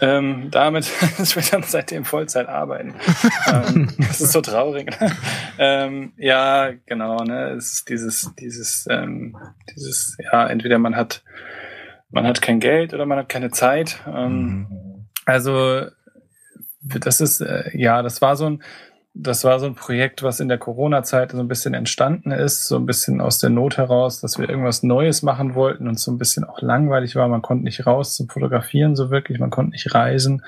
ähm, 0.00 0.48
damit, 0.50 0.90
dass 1.18 1.36
wir 1.36 1.42
dann 1.42 1.62
seitdem 1.62 2.04
Vollzeit 2.04 2.48
arbeiten. 2.48 2.94
ähm, 3.52 3.90
das 3.98 4.20
ist 4.20 4.32
so 4.32 4.40
traurig. 4.40 4.90
ähm, 5.58 6.12
ja, 6.16 6.72
genau. 6.86 7.24
Ne, 7.24 7.50
es 7.50 7.72
ist 7.72 7.88
dieses, 7.88 8.32
dieses, 8.38 8.86
ähm, 8.90 9.36
dieses, 9.74 10.16
ja, 10.32 10.46
entweder 10.46 10.78
man 10.78 10.96
hat, 10.96 11.22
man 12.10 12.26
hat 12.26 12.42
kein 12.42 12.60
Geld 12.60 12.94
oder 12.94 13.06
man 13.06 13.18
hat 13.18 13.28
keine 13.28 13.50
Zeit. 13.50 14.00
Ähm, 14.06 14.66
mhm. 14.68 15.08
Also 15.24 15.86
das 16.84 17.20
ist, 17.20 17.40
äh, 17.40 17.70
ja, 17.74 18.02
das 18.02 18.20
war 18.20 18.36
so 18.36 18.46
ein 18.46 18.62
das 19.16 19.44
war 19.44 19.60
so 19.60 19.66
ein 19.66 19.76
Projekt, 19.76 20.24
was 20.24 20.40
in 20.40 20.48
der 20.48 20.58
Corona-Zeit 20.58 21.30
so 21.30 21.38
ein 21.38 21.46
bisschen 21.46 21.72
entstanden 21.72 22.32
ist, 22.32 22.66
so 22.66 22.76
ein 22.76 22.84
bisschen 22.84 23.20
aus 23.20 23.38
der 23.38 23.48
Not 23.48 23.76
heraus, 23.76 24.20
dass 24.20 24.38
wir 24.38 24.48
irgendwas 24.48 24.82
Neues 24.82 25.22
machen 25.22 25.54
wollten 25.54 25.86
und 25.86 26.00
so 26.00 26.10
ein 26.10 26.18
bisschen 26.18 26.42
auch 26.42 26.60
langweilig 26.60 27.14
war. 27.14 27.28
Man 27.28 27.40
konnte 27.40 27.62
nicht 27.62 27.86
raus 27.86 28.16
zum 28.16 28.28
Fotografieren 28.28 28.96
so 28.96 29.10
wirklich, 29.10 29.38
man 29.38 29.50
konnte 29.50 29.70
nicht 29.70 29.94
reisen. 29.94 30.44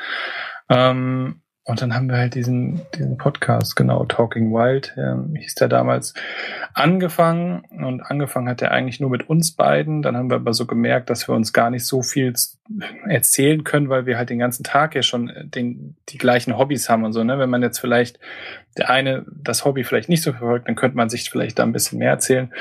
Ähm, 0.68 1.42
und 1.68 1.82
dann 1.82 1.96
haben 1.96 2.08
wir 2.08 2.16
halt 2.16 2.36
diesen, 2.36 2.82
diesen 2.94 3.18
Podcast, 3.18 3.74
genau, 3.74 4.04
Talking 4.04 4.52
Wild, 4.52 4.94
ähm, 4.96 5.34
hieß 5.34 5.56
der 5.56 5.66
damals, 5.66 6.14
angefangen. 6.74 7.64
Und 7.70 8.02
angefangen 8.02 8.48
hat 8.48 8.62
er 8.62 8.70
eigentlich 8.70 9.00
nur 9.00 9.10
mit 9.10 9.28
uns 9.28 9.50
beiden. 9.50 10.00
Dann 10.00 10.16
haben 10.16 10.30
wir 10.30 10.36
aber 10.36 10.54
so 10.54 10.66
gemerkt, 10.66 11.10
dass 11.10 11.26
wir 11.26 11.34
uns 11.34 11.52
gar 11.52 11.70
nicht 11.70 11.84
so 11.84 12.02
viel 12.02 12.32
erzählen 13.08 13.64
können, 13.64 13.88
weil 13.88 14.06
wir 14.06 14.16
halt 14.16 14.30
den 14.30 14.38
ganzen 14.38 14.62
Tag 14.62 14.94
ja 14.94 15.02
schon 15.02 15.32
den, 15.42 15.96
die 16.08 16.18
gleichen 16.18 16.56
Hobbys 16.56 16.88
haben 16.88 17.04
und 17.04 17.12
so. 17.12 17.24
Ne? 17.24 17.40
Wenn 17.40 17.50
man 17.50 17.62
jetzt 17.62 17.80
vielleicht 17.80 18.20
der 18.76 18.88
eine 18.88 19.26
das 19.28 19.64
Hobby 19.64 19.82
vielleicht 19.82 20.08
nicht 20.08 20.22
so 20.22 20.30
verfolgt, 20.30 20.68
dann 20.68 20.76
könnte 20.76 20.96
man 20.96 21.08
sich 21.08 21.28
vielleicht 21.28 21.58
da 21.58 21.64
ein 21.64 21.72
bisschen 21.72 21.98
mehr 21.98 22.10
erzählen. 22.10 22.52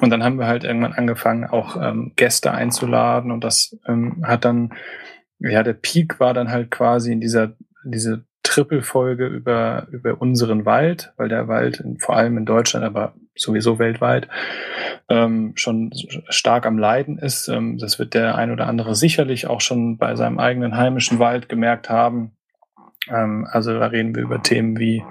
Und 0.00 0.08
dann 0.08 0.24
haben 0.24 0.38
wir 0.38 0.46
halt 0.46 0.64
irgendwann 0.64 0.94
angefangen, 0.94 1.44
auch 1.44 1.76
ähm, 1.76 2.12
Gäste 2.16 2.52
einzuladen. 2.52 3.30
Und 3.30 3.44
das 3.44 3.76
ähm, 3.86 4.24
hat 4.26 4.46
dann, 4.46 4.72
ja, 5.38 5.62
der 5.62 5.74
Peak 5.74 6.18
war 6.18 6.32
dann 6.32 6.50
halt 6.50 6.70
quasi 6.70 7.12
in 7.12 7.20
dieser, 7.20 7.52
diese 7.84 8.24
Trippelfolge 8.44 9.26
über, 9.26 9.88
über 9.90 10.20
unseren 10.20 10.64
Wald, 10.64 11.12
weil 11.16 11.28
der 11.28 11.48
Wald 11.48 11.80
in, 11.80 11.98
vor 11.98 12.16
allem 12.16 12.38
in 12.38 12.44
Deutschland, 12.44 12.84
aber 12.84 13.14
sowieso 13.34 13.80
weltweit 13.80 14.28
ähm, 15.08 15.52
schon 15.56 15.90
stark 16.28 16.66
am 16.66 16.78
Leiden 16.78 17.18
ist. 17.18 17.48
Ähm, 17.48 17.78
das 17.78 17.98
wird 17.98 18.14
der 18.14 18.36
ein 18.36 18.52
oder 18.52 18.68
andere 18.68 18.94
sicherlich 18.94 19.48
auch 19.48 19.60
schon 19.60 19.98
bei 19.98 20.14
seinem 20.14 20.38
eigenen 20.38 20.76
heimischen 20.76 21.18
Wald 21.18 21.48
gemerkt 21.48 21.90
haben. 21.90 22.32
Ähm, 23.10 23.46
also 23.50 23.78
da 23.78 23.86
reden 23.86 24.14
wir 24.14 24.22
über 24.22 24.42
Themen 24.42 24.78
wie 24.78 25.04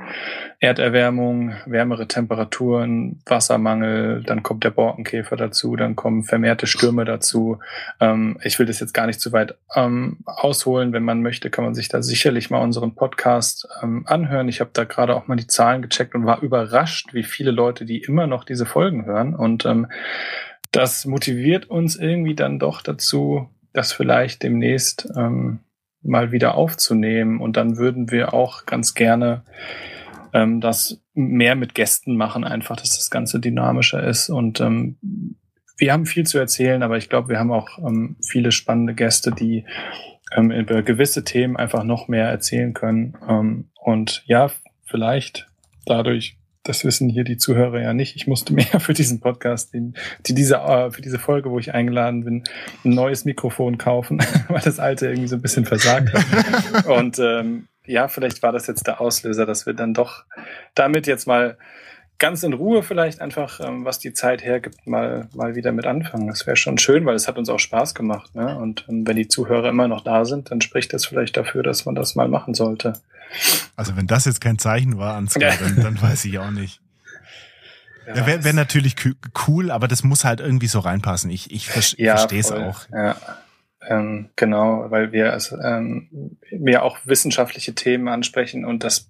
Erderwärmung, 0.60 1.54
wärmere 1.66 2.08
Temperaturen, 2.08 3.22
Wassermangel, 3.26 4.24
dann 4.24 4.44
kommt 4.44 4.64
der 4.64 4.72
Borkenkäfer 4.72 5.36
dazu, 5.36 5.76
dann 5.76 5.96
kommen 5.96 6.24
vermehrte 6.24 6.68
Stürme 6.68 7.06
dazu. 7.06 7.60
Ähm, 8.00 8.38
ich 8.44 8.60
will 8.60 8.66
das 8.66 8.80
jetzt 8.80 8.94
gar 8.94 9.06
nicht 9.06 9.20
zu 9.20 9.32
weit 9.34 9.56
ähm, 9.76 10.18
ausholen. 10.26 10.94
Wenn 10.94 11.04
man 11.04 11.22
möchte, 11.22 11.50
kann 11.50 11.66
man 11.66 11.76
sich 11.76 11.90
da 11.90 12.02
sicherlich 12.02 12.50
mal 12.50 12.62
unseren 12.62 12.96
Podcast 12.96 13.68
anhören. 14.06 14.48
Ich 14.48 14.62
habe 14.62 14.70
da 14.74 14.86
gerade 14.86 15.16
auch 15.16 15.28
mal 15.28 15.36
die 15.36 15.48
Zahlen 15.48 15.82
gecheckt 15.82 16.16
und 16.16 16.26
war 16.26 16.42
überrascht, 16.42 17.14
wie 17.14 17.24
viele 17.24 17.52
Leute, 17.52 17.86
die 17.86 18.00
immer 18.00 18.28
noch 18.28 18.44
diese 18.44 18.66
Folgen 18.66 19.06
hören. 19.06 19.36
Und 19.36 19.68
das 20.72 21.06
motiviert 21.06 21.70
uns 21.70 21.96
irgendwie 21.96 22.36
dann 22.36 22.60
doch 22.60 22.82
dazu, 22.82 23.50
das 23.74 23.92
vielleicht 23.92 24.44
demnächst 24.44 25.10
ähm, 25.16 25.60
mal 26.04 26.32
wieder 26.32 26.56
aufzunehmen. 26.56 27.40
Und 27.40 27.58
dann 27.58 27.78
würden 27.78 28.12
wir 28.12 28.34
auch 28.34 28.66
ganz 28.66 28.94
gerne 28.94 29.44
ähm, 30.34 30.62
das 30.62 31.02
mehr 31.14 31.56
mit 31.56 31.76
Gästen 31.76 32.16
machen, 32.16 32.44
einfach, 32.44 32.76
dass 32.76 32.98
das 32.98 33.10
Ganze 33.10 33.40
dynamischer 33.40 34.04
ist. 34.06 34.30
Und 34.30 34.60
ähm, 34.62 34.98
wir 35.78 35.94
haben 35.94 36.06
viel 36.06 36.26
zu 36.26 36.38
erzählen, 36.38 36.84
aber 36.84 36.98
ich 36.98 37.10
glaube, 37.10 37.30
wir 37.30 37.40
haben 37.40 37.52
auch 37.52 37.78
ähm, 37.80 38.18
viele 38.26 38.52
spannende 38.52 38.94
Gäste, 38.94 39.32
die 39.32 39.66
ähm, 40.36 40.52
über 40.52 40.82
gewisse 40.82 41.24
Themen 41.24 41.58
einfach 41.58 41.84
noch 41.84 42.08
mehr 42.08 42.28
erzählen 42.28 42.74
können. 42.74 43.16
Ähm, 43.28 43.70
und 43.76 44.24
ja, 44.26 44.50
vielleicht 44.86 45.50
dadurch 45.86 46.38
das 46.64 46.86
wissen 46.86 47.10
hier 47.10 47.24
die 47.24 47.38
Zuhörer 47.38 47.82
ja 47.82 47.94
nicht. 47.94 48.16
Ich 48.16 48.28
musste 48.28 48.54
mir 48.54 48.64
für 48.64 48.94
diesen 48.94 49.20
Podcast, 49.20 49.74
den, 49.74 49.96
die 50.26 50.34
diese, 50.34 50.56
äh, 50.56 50.92
für 50.92 51.02
diese 51.02 51.20
Folge, 51.20 51.52
wo 51.52 51.60
ich 51.60 51.74
eingeladen 51.74 52.24
bin, 52.24 52.44
ein 52.84 52.92
neues 52.92 53.26
Mikrofon 53.26 53.78
kaufen, 53.78 54.20
weil 54.48 54.62
das 54.62 54.80
alte 54.80 55.08
irgendwie 55.08 55.28
so 55.28 55.36
ein 55.36 55.42
bisschen 55.42 55.66
versagt 55.66 56.14
hat. 56.14 56.86
Und 56.88 57.20
ähm, 57.20 57.68
ja, 57.86 58.08
vielleicht 58.08 58.42
war 58.44 58.52
das 58.52 58.68
jetzt 58.68 58.88
der 58.88 59.02
Auslöser, 59.02 59.46
dass 59.46 59.66
wir 59.66 59.74
dann 59.74 59.94
doch 59.94 60.24
damit 60.74 61.06
jetzt 61.06 61.28
mal 61.28 61.58
ganz 62.20 62.44
in 62.44 62.54
Ruhe 62.54 62.84
vielleicht 62.84 63.22
einfach, 63.22 63.60
ähm, 63.60 63.86
was 63.86 64.00
die 64.00 64.14
Zeit 64.14 64.44
hergibt, 64.44 64.88
mal, 64.88 65.28
mal 65.34 65.56
wieder 65.56 65.72
mit 65.72 65.86
anfangen. 65.86 66.28
Das 66.28 66.48
wäre 66.48 66.56
schon 66.56 66.78
schön, 66.78 67.06
weil 67.06 67.16
es 67.16 67.28
hat 67.28 67.38
uns 67.38 67.50
auch 67.50 67.60
Spaß 67.60 67.96
gemacht. 67.96 68.34
Ne? 68.36 68.58
Und 68.58 68.86
ähm, 68.90 69.06
wenn 69.08 69.16
die 69.16 69.28
Zuhörer 69.28 69.70
immer 69.70 69.88
noch 69.88 70.02
da 70.02 70.26
sind, 70.26 70.52
dann 70.52 70.62
spricht 70.62 70.94
das 70.94 71.06
vielleicht 71.06 71.36
dafür, 71.38 71.64
dass 71.64 71.86
man 71.86 71.96
das 71.96 72.16
mal 72.16 72.28
machen 72.28 72.54
sollte. 72.54 72.94
Also 73.76 73.96
wenn 73.96 74.08
das 74.08 74.26
jetzt 74.26 74.42
kein 74.42 74.60
Zeichen 74.60 74.98
war, 74.98 75.16
Ansgar, 75.16 75.52
ja. 75.52 75.58
dann, 75.60 75.82
dann 75.82 76.02
weiß 76.02 76.26
ich 76.26 76.40
auch 76.40 76.52
nicht. 76.52 76.80
Ja, 78.08 78.16
ja 78.16 78.28
wäre 78.28 78.44
wär 78.44 78.54
natürlich 78.54 78.96
cool, 79.48 79.72
aber 79.72 79.88
das 79.88 80.04
muss 80.04 80.26
halt 80.26 80.40
irgendwie 80.40 80.68
so 80.68 80.80
reinpassen. 80.80 81.30
Ich, 81.30 81.52
ich 81.52 81.68
ja, 81.98 82.18
verstehe 82.18 82.40
es 82.40 82.52
auch. 82.52 82.82
Ja. 82.92 83.16
Ähm, 83.88 84.30
genau, 84.36 84.86
weil 84.90 85.12
wir 85.12 85.34
also, 85.34 85.58
ähm, 85.60 86.38
wir 86.52 86.84
auch 86.84 87.00
wissenschaftliche 87.06 87.76
Themen 87.76 88.08
ansprechen 88.08 88.66
und 88.66 88.84
das 88.84 89.10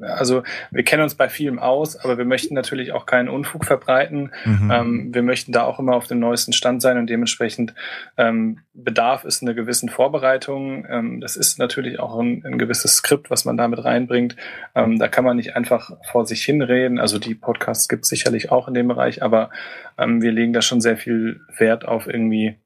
also 0.00 0.42
wir 0.70 0.84
kennen 0.84 1.02
uns 1.02 1.14
bei 1.14 1.28
vielem 1.28 1.58
aus, 1.58 1.96
aber 1.96 2.18
wir 2.18 2.24
möchten 2.24 2.54
natürlich 2.54 2.92
auch 2.92 3.06
keinen 3.06 3.28
Unfug 3.28 3.64
verbreiten. 3.64 4.32
Mhm. 4.44 4.70
Ähm, 4.72 5.14
wir 5.14 5.22
möchten 5.22 5.52
da 5.52 5.64
auch 5.64 5.78
immer 5.78 5.94
auf 5.94 6.06
dem 6.06 6.18
neuesten 6.18 6.52
Stand 6.52 6.82
sein 6.82 6.98
und 6.98 7.08
dementsprechend 7.08 7.74
ähm, 8.16 8.60
bedarf 8.72 9.24
es 9.24 9.42
einer 9.42 9.54
gewissen 9.54 9.88
Vorbereitung. 9.88 10.86
Ähm, 10.88 11.20
das 11.20 11.36
ist 11.36 11.58
natürlich 11.58 12.00
auch 12.00 12.18
ein, 12.18 12.42
ein, 12.44 12.58
gewisses 12.58 12.96
Skript, 12.96 13.30
was 13.30 13.44
man 13.44 13.56
damit 13.56 13.84
reinbringt. 13.84 14.36
Ähm, 14.74 14.98
da 14.98 15.08
kann 15.08 15.24
man 15.24 15.36
nicht 15.36 15.56
einfach 15.56 15.90
vor 16.10 16.26
sich 16.26 16.42
hinreden. 16.42 16.98
Also 16.98 17.18
die 17.18 17.34
Podcasts 17.34 17.88
gibt 17.88 18.04
es 18.04 18.08
sicherlich 18.08 18.50
auch 18.50 18.68
in 18.68 18.74
dem 18.74 18.88
Bereich, 18.88 19.22
aber 19.22 19.50
ähm, 19.98 20.22
wir 20.22 20.32
legen 20.32 20.52
da 20.52 20.62
schon 20.62 20.80
sehr 20.80 20.96
viel 20.96 21.40
Wert 21.58 21.84
auf 21.84 22.06
irgendwie 22.06 22.56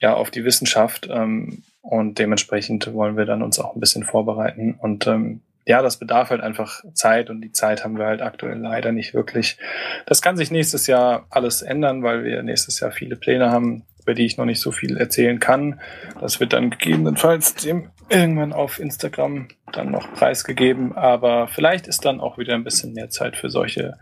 ja 0.00 0.14
auf 0.14 0.30
die 0.30 0.44
Wissenschaft 0.44 1.08
ähm, 1.10 1.62
und 1.82 2.18
dementsprechend 2.18 2.92
wollen 2.92 3.16
wir 3.16 3.24
dann 3.24 3.42
uns 3.42 3.58
auch 3.58 3.74
ein 3.74 3.80
bisschen 3.80 4.04
vorbereiten 4.04 4.74
und 4.80 5.06
ähm, 5.06 5.40
ja, 5.68 5.82
das 5.82 5.98
bedarf 5.98 6.30
halt 6.30 6.40
einfach 6.40 6.82
Zeit 6.94 7.28
und 7.28 7.42
die 7.42 7.52
Zeit 7.52 7.84
haben 7.84 7.98
wir 7.98 8.06
halt 8.06 8.22
aktuell 8.22 8.56
leider 8.56 8.90
nicht 8.90 9.12
wirklich. 9.12 9.58
Das 10.06 10.22
kann 10.22 10.38
sich 10.38 10.50
nächstes 10.50 10.86
Jahr 10.86 11.26
alles 11.28 11.60
ändern, 11.60 12.02
weil 12.02 12.24
wir 12.24 12.42
nächstes 12.42 12.80
Jahr 12.80 12.90
viele 12.90 13.16
Pläne 13.16 13.50
haben, 13.50 13.84
über 14.00 14.14
die 14.14 14.24
ich 14.24 14.38
noch 14.38 14.46
nicht 14.46 14.62
so 14.62 14.72
viel 14.72 14.96
erzählen 14.96 15.38
kann. 15.40 15.78
Das 16.22 16.40
wird 16.40 16.54
dann 16.54 16.70
gegebenenfalls 16.70 17.54
dem 17.54 17.90
irgendwann 18.08 18.54
auf 18.54 18.80
Instagram 18.80 19.48
dann 19.70 19.90
noch 19.90 20.10
preisgegeben, 20.14 20.96
aber 20.96 21.48
vielleicht 21.48 21.86
ist 21.86 22.06
dann 22.06 22.20
auch 22.20 22.38
wieder 22.38 22.54
ein 22.54 22.64
bisschen 22.64 22.94
mehr 22.94 23.10
Zeit 23.10 23.36
für 23.36 23.50
solche 23.50 23.98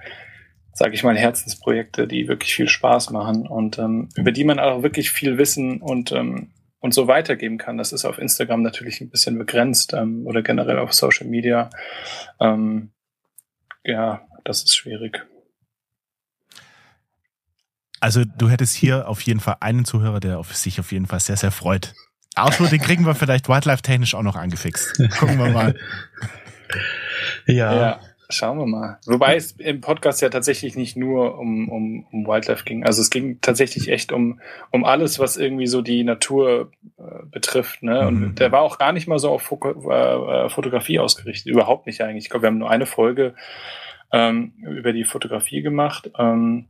sage 0.76 0.94
ich 0.94 1.02
mal, 1.02 1.16
Herzensprojekte, 1.16 2.06
die 2.06 2.28
wirklich 2.28 2.54
viel 2.54 2.68
Spaß 2.68 3.08
machen 3.08 3.46
und 3.46 3.78
ähm, 3.78 4.10
über 4.14 4.30
die 4.30 4.44
man 4.44 4.58
auch 4.58 4.82
wirklich 4.82 5.10
viel 5.10 5.38
wissen 5.38 5.80
und, 5.80 6.12
ähm, 6.12 6.50
und 6.80 6.92
so 6.92 7.08
weitergeben 7.08 7.56
kann. 7.56 7.78
Das 7.78 7.92
ist 7.92 8.04
auf 8.04 8.18
Instagram 8.18 8.60
natürlich 8.60 9.00
ein 9.00 9.08
bisschen 9.08 9.38
begrenzt 9.38 9.94
ähm, 9.94 10.26
oder 10.26 10.42
generell 10.42 10.78
auf 10.78 10.92
Social 10.92 11.26
Media. 11.26 11.70
Ähm, 12.40 12.90
ja, 13.84 14.28
das 14.44 14.64
ist 14.64 14.76
schwierig. 14.76 15.26
Also 17.98 18.24
du 18.26 18.50
hättest 18.50 18.76
hier 18.76 19.08
auf 19.08 19.22
jeden 19.22 19.40
Fall 19.40 19.56
einen 19.60 19.86
Zuhörer, 19.86 20.20
der 20.20 20.38
auf 20.38 20.54
sich 20.54 20.78
auf 20.78 20.92
jeden 20.92 21.06
Fall 21.06 21.20
sehr, 21.20 21.38
sehr 21.38 21.52
freut. 21.52 21.94
Arthur, 22.34 22.68
den 22.68 22.82
kriegen 22.82 23.06
wir 23.06 23.14
vielleicht 23.14 23.48
wildlife-technisch 23.48 24.14
auch 24.14 24.22
noch 24.22 24.36
angefixt. 24.36 24.98
Gucken 25.18 25.38
wir 25.38 25.48
mal. 25.48 25.74
ja. 27.46 27.74
ja. 27.74 28.00
Schauen 28.28 28.58
wir 28.58 28.66
mal. 28.66 28.98
Wobei 29.06 29.36
es 29.36 29.52
im 29.52 29.80
Podcast 29.80 30.20
ja 30.20 30.28
tatsächlich 30.28 30.76
nicht 30.76 30.96
nur 30.96 31.38
um, 31.38 31.68
um, 31.68 32.06
um 32.10 32.26
Wildlife 32.26 32.64
ging. 32.64 32.84
Also 32.84 33.00
es 33.00 33.10
ging 33.10 33.40
tatsächlich 33.40 33.88
echt 33.88 34.12
um, 34.12 34.40
um 34.70 34.84
alles, 34.84 35.18
was 35.18 35.36
irgendwie 35.36 35.66
so 35.66 35.80
die 35.80 36.02
Natur 36.02 36.72
äh, 36.98 37.02
betrifft. 37.30 37.82
Ne? 37.82 38.06
Und 38.06 38.20
mhm. 38.20 38.34
der 38.34 38.50
war 38.52 38.62
auch 38.62 38.78
gar 38.78 38.92
nicht 38.92 39.06
mal 39.06 39.18
so 39.18 39.30
auf 39.30 39.42
Foko 39.42 39.90
äh, 39.90 40.48
Fotografie 40.48 40.98
ausgerichtet. 40.98 41.46
Überhaupt 41.46 41.86
nicht 41.86 42.00
eigentlich. 42.00 42.24
Ich 42.24 42.30
glaube, 42.30 42.44
wir 42.44 42.48
haben 42.48 42.58
nur 42.58 42.70
eine 42.70 42.86
Folge 42.86 43.34
ähm, 44.12 44.52
über 44.60 44.92
die 44.92 45.04
Fotografie 45.04 45.62
gemacht. 45.62 46.10
Ähm, 46.18 46.66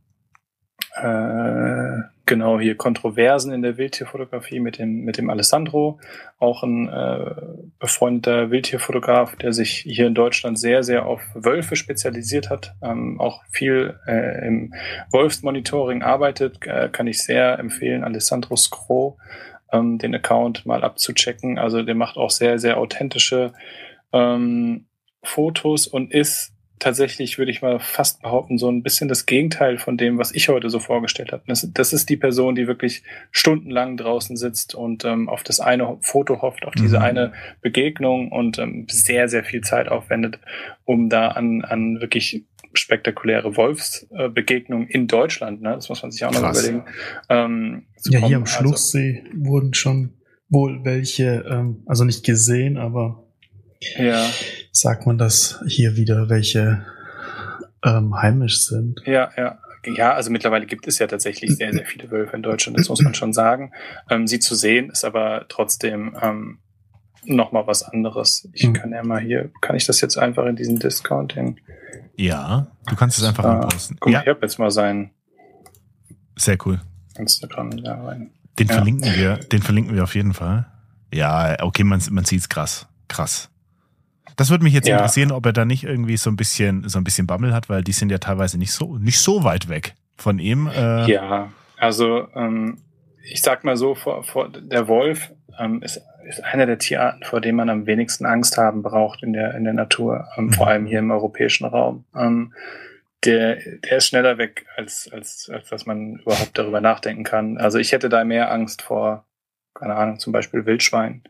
äh, 0.97 2.03
genau 2.27 2.59
hier 2.59 2.77
Kontroversen 2.77 3.53
in 3.53 3.63
der 3.63 3.79
Wildtierfotografie 3.79 4.61
mit 4.61 4.79
dem 4.79 5.05
mit 5.05 5.17
dem 5.19 5.31
Alessandro, 5.31 6.01
auch 6.39 6.63
ein 6.63 6.89
äh, 6.89 7.35
befreundeter 7.79 8.51
Wildtierfotograf, 8.51 9.37
der 9.37 9.53
sich 9.53 9.85
hier 9.87 10.07
in 10.07 10.15
Deutschland 10.15 10.59
sehr 10.59 10.83
sehr 10.83 11.07
auf 11.07 11.23
Wölfe 11.35 11.77
spezialisiert 11.77 12.51
hat, 12.51 12.75
ähm, 12.83 13.21
auch 13.21 13.43
viel 13.51 13.99
äh, 14.07 14.47
im 14.47 14.75
Wolfsmonitoring 15.11 16.03
arbeitet, 16.03 16.67
äh, 16.67 16.89
kann 16.91 17.07
ich 17.07 17.23
sehr 17.23 17.59
empfehlen. 17.59 18.03
Alessandro 18.03 18.57
Scro, 18.57 19.19
ähm, 19.73 19.99
den 19.99 20.15
Account 20.15 20.67
mal 20.67 20.83
abzuchecken. 20.83 21.59
Also 21.59 21.83
der 21.83 21.95
macht 21.95 22.17
auch 22.17 22.31
sehr 22.31 22.59
sehr 22.59 22.79
authentische 22.79 23.53
ähm, 24.13 24.87
Fotos 25.23 25.87
und 25.87 26.13
ist 26.13 26.56
tatsächlich, 26.79 27.39
würde 27.39 27.51
ich 27.51 27.63
mal 27.63 27.79
fast 27.79 28.23
behaupten, 28.23 28.59
so 28.59 28.71
ein 28.71 28.83
bisschen 28.83 29.09
das 29.09 29.27
Gegenteil 29.27 29.79
von 29.79 29.97
dem, 29.97 30.19
was 30.19 30.35
ich 30.35 30.49
heute 30.49 30.69
so 30.71 30.79
vorgestellt 30.79 31.33
habe. 31.33 31.43
Das, 31.47 31.69
das 31.73 31.93
ist 31.93 32.09
die 32.09 32.17
Person, 32.17 32.55
die 32.55 32.67
wirklich 32.67 33.03
stundenlang 33.31 33.97
draußen 33.97 34.37
sitzt 34.37 34.75
und 34.75 35.05
ähm, 35.05 35.29
auf 35.29 35.43
das 35.43 35.61
eine 35.61 35.97
Foto 36.01 36.43
hofft, 36.43 36.67
auf 36.67 36.75
diese 36.75 36.97
mhm. 36.97 37.03
eine 37.03 37.33
Begegnung 37.63 38.31
und 38.31 38.59
ähm, 38.59 38.87
sehr, 38.91 39.29
sehr 39.29 39.45
viel 39.45 39.63
Zeit 39.63 39.89
aufwendet, 39.89 40.39
um 40.85 41.09
da 41.09 41.29
an, 41.29 41.65
an 41.65 42.01
wirklich 42.01 42.45
spektakuläre 42.75 43.57
Wolfsbegegnungen 43.57 44.89
in 44.89 45.07
Deutschland, 45.07 45.63
ne? 45.63 45.73
das 45.75 45.89
muss 45.89 46.03
man 46.03 46.11
sich 46.11 46.25
auch 46.25 46.33
noch 46.33 46.51
überlegen. 46.51 46.85
Ähm, 47.29 47.87
ja, 48.05 48.19
kommen. 48.21 48.29
hier 48.29 48.37
am 48.37 48.47
Schlusssee 48.47 49.25
also, 49.25 49.47
wurden 49.47 49.75
schon 49.75 50.13
wohl 50.49 50.85
welche, 50.85 51.45
ähm, 51.49 51.83
also 51.87 52.05
nicht 52.05 52.25
gesehen, 52.25 52.77
aber 52.77 53.25
ja. 53.99 54.29
Sagt 54.81 55.07
man 55.07 55.19
das 55.19 55.63
hier 55.67 55.97
wieder, 55.97 56.29
welche 56.29 56.85
ähm, 57.85 58.21
heimisch 58.21 58.63
sind. 58.63 59.03
Ja, 59.07 59.31
ja. 59.37 59.59
Ja, 59.85 60.15
also 60.15 60.33
mittlerweile 60.33 60.67
gibt 60.67 60.89
es 60.89 60.99
ja 60.99 61.07
tatsächlich 61.07 61.57
sehr, 61.57 61.73
sehr 61.73 61.87
viele 61.87 62.11
Wölfe 62.11 62.35
in 62.35 62.43
Deutschland, 62.43 62.77
das 62.77 62.89
muss 62.89 63.03
man 63.03 63.15
schon 63.15 63.33
sagen. 63.33 63.71
Ähm, 64.11 64.27
sie 64.27 64.41
zu 64.41 64.57
sehen 64.57 64.91
ist 64.91 65.05
aber 65.05 65.47
trotzdem 65.49 66.17
ähm, 66.21 66.59
nochmal 67.25 67.69
was 67.69 67.85
anderes. 67.85 68.49
Ich 68.53 68.65
hm. 68.65 68.73
kann 68.73 68.91
ja 68.91 69.05
mal 69.05 69.21
hier, 69.21 69.53
kann 69.61 69.77
ich 69.77 69.87
das 69.87 70.01
jetzt 70.01 70.19
einfach 70.19 70.45
in 70.47 70.57
diesen 70.57 70.81
Discounting? 70.81 71.61
Ja, 72.17 72.67
du 72.89 72.97
kannst 72.97 73.19
es 73.19 73.25
einfach 73.25 73.45
ah, 73.45 73.61
posten. 73.61 73.97
Guck, 74.01 74.13
ja. 74.13 74.23
ich 74.23 74.29
habe 74.29 74.41
jetzt 74.43 74.59
mal 74.59 74.73
sein 74.73 75.13
Sehr 76.35 76.59
cool. 76.67 76.81
Instagram 77.17 77.71
da 77.83 78.03
rein. 78.03 78.33
Den 78.59 78.67
ja. 78.67 78.75
verlinken 78.75 79.15
wir, 79.15 79.37
den 79.37 79.63
verlinken 79.63 79.95
wir 79.95 80.03
auf 80.03 80.17
jeden 80.17 80.35
Fall. 80.35 80.67
Ja, 81.15 81.63
okay, 81.63 81.85
man, 81.85 82.03
man 82.11 82.25
sieht's 82.25 82.49
krass. 82.49 82.89
Krass. 83.07 83.51
Das 84.37 84.51
würde 84.51 84.65
mich 84.65 84.75
jetzt 84.75 84.89
ja. 84.89 84.97
interessieren, 84.97 85.33
ob 85.33 85.47
er 85.47 85.53
da 85.53 85.65
nicht 85.65 85.85
irgendwie 85.85 86.17
so 86.17 86.31
ein 86.31 86.37
bisschen 86.37 86.89
so 86.89 86.99
ein 86.99 87.05
bisschen 87.05 87.27
Bammel 87.27 87.55
hat, 87.55 87.69
weil 87.69 87.83
die 87.83 87.93
sind 87.93 88.11
ja 88.11 88.19
teilweise 88.19 88.59
nicht 88.59 88.73
so 88.73 88.99
nicht 88.99 89.21
so 89.21 89.45
weit 89.45 89.69
weg 89.69 89.95
von 90.17 90.39
ihm. 90.39 90.69
Äh 90.69 91.11
ja, 91.11 91.53
also 91.77 92.29
ähm, 92.35 92.79
ich 93.29 93.43
sag 93.43 93.65
mal 93.65 93.77
so, 93.77 93.95
vor, 93.95 94.23
vor, 94.25 94.49
der 94.49 94.89
Wolf 94.89 95.33
ähm, 95.59 95.83
ist, 95.83 96.01
ist 96.29 96.45
einer 96.45 96.67
der 96.67 96.79
Tierarten, 96.79 97.25
vor 97.25 97.41
dem 97.41 97.57
man 97.57 97.69
am 97.69 97.87
wenigsten 97.87 98.27
Angst 98.27 98.57
haben 98.57 98.83
braucht 98.83 99.23
in 99.23 99.33
der 99.33 99.55
in 99.55 99.65
der 99.65 99.75
Natur, 99.75 100.27
ähm, 100.37 100.47
mhm. 100.47 100.53
vor 100.53 100.69
allem 100.69 100.87
hier 100.87 101.01
im 101.01 101.11
europäischen 101.11 101.67
Raum. 101.67 102.05
Ähm, 102.15 102.53
der, 103.25 103.57
der 103.57 103.97
ist 103.97 104.07
schneller 104.07 104.39
weg, 104.39 104.67
als, 104.77 105.11
als, 105.13 105.51
als 105.53 105.69
dass 105.69 105.87
man 105.87 106.21
überhaupt 106.21 106.57
darüber 106.57 106.81
nachdenken 106.81 107.25
kann. 107.25 107.59
Also 107.59 107.79
ich 107.79 107.93
hätte 107.93 108.09
da 108.09 108.25
mehr 108.25 108.53
Angst 108.53 108.83
vor 108.83 109.26
keine 109.79 109.95
Ahnung, 109.95 110.19
zum 110.19 110.33
Beispiel 110.33 110.67
Wildschwein, 110.67 111.23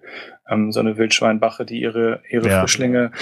ähm, 0.48 0.72
so 0.72 0.80
eine 0.80 0.96
Wildschweinbache, 0.96 1.64
die 1.64 1.80
ihre, 1.80 2.22
ihre 2.30 2.48
ja. 2.48 2.60
Frischlinge 2.60 3.12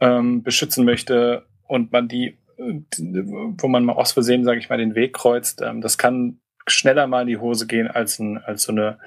ähm, 0.00 0.42
beschützen 0.42 0.84
möchte 0.84 1.44
und 1.66 1.92
man 1.92 2.08
die, 2.08 2.38
wo 2.56 3.68
man 3.68 3.84
mal 3.84 3.94
aus 3.94 4.12
Versehen, 4.12 4.44
sage 4.44 4.60
ich 4.60 4.68
mal, 4.68 4.78
den 4.78 4.94
Weg 4.94 5.14
kreuzt, 5.14 5.62
ähm, 5.62 5.80
das 5.80 5.98
kann 5.98 6.38
schneller 6.66 7.06
mal 7.06 7.22
in 7.22 7.28
die 7.28 7.36
Hose 7.36 7.66
gehen 7.66 7.88
als, 7.88 8.18
ein, 8.18 8.38
als 8.38 8.62
so 8.62 8.72
eine, 8.72 8.98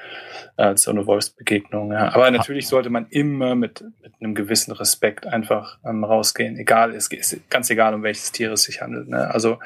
als 0.58 0.84
so 0.84 0.91
eine 0.91 1.08
Wolfsbegegnung. 1.08 1.91
Ja. 1.91 2.14
Aber 2.14 2.30
natürlich 2.30 2.68
sollte 2.68 2.90
man 2.90 3.08
immer 3.10 3.56
mit, 3.56 3.84
mit 4.04 4.14
einem 4.20 4.36
gewissen 4.36 4.74
Respekt 4.74 5.26
einfach 5.26 5.80
ähm, 5.84 6.04
rausgehen. 6.04 6.58
Egal, 6.58 6.94
es 6.94 7.08
ist 7.08 7.49
ganz 7.49 7.70
egal, 7.70 7.94
um 7.95 8.04
welches 8.04 8.32
Tier 8.32 8.52
es 8.52 8.64
sich 8.64 8.82
handelt. 8.82 9.10
Ne? 9.10 9.28
Also 9.32 9.60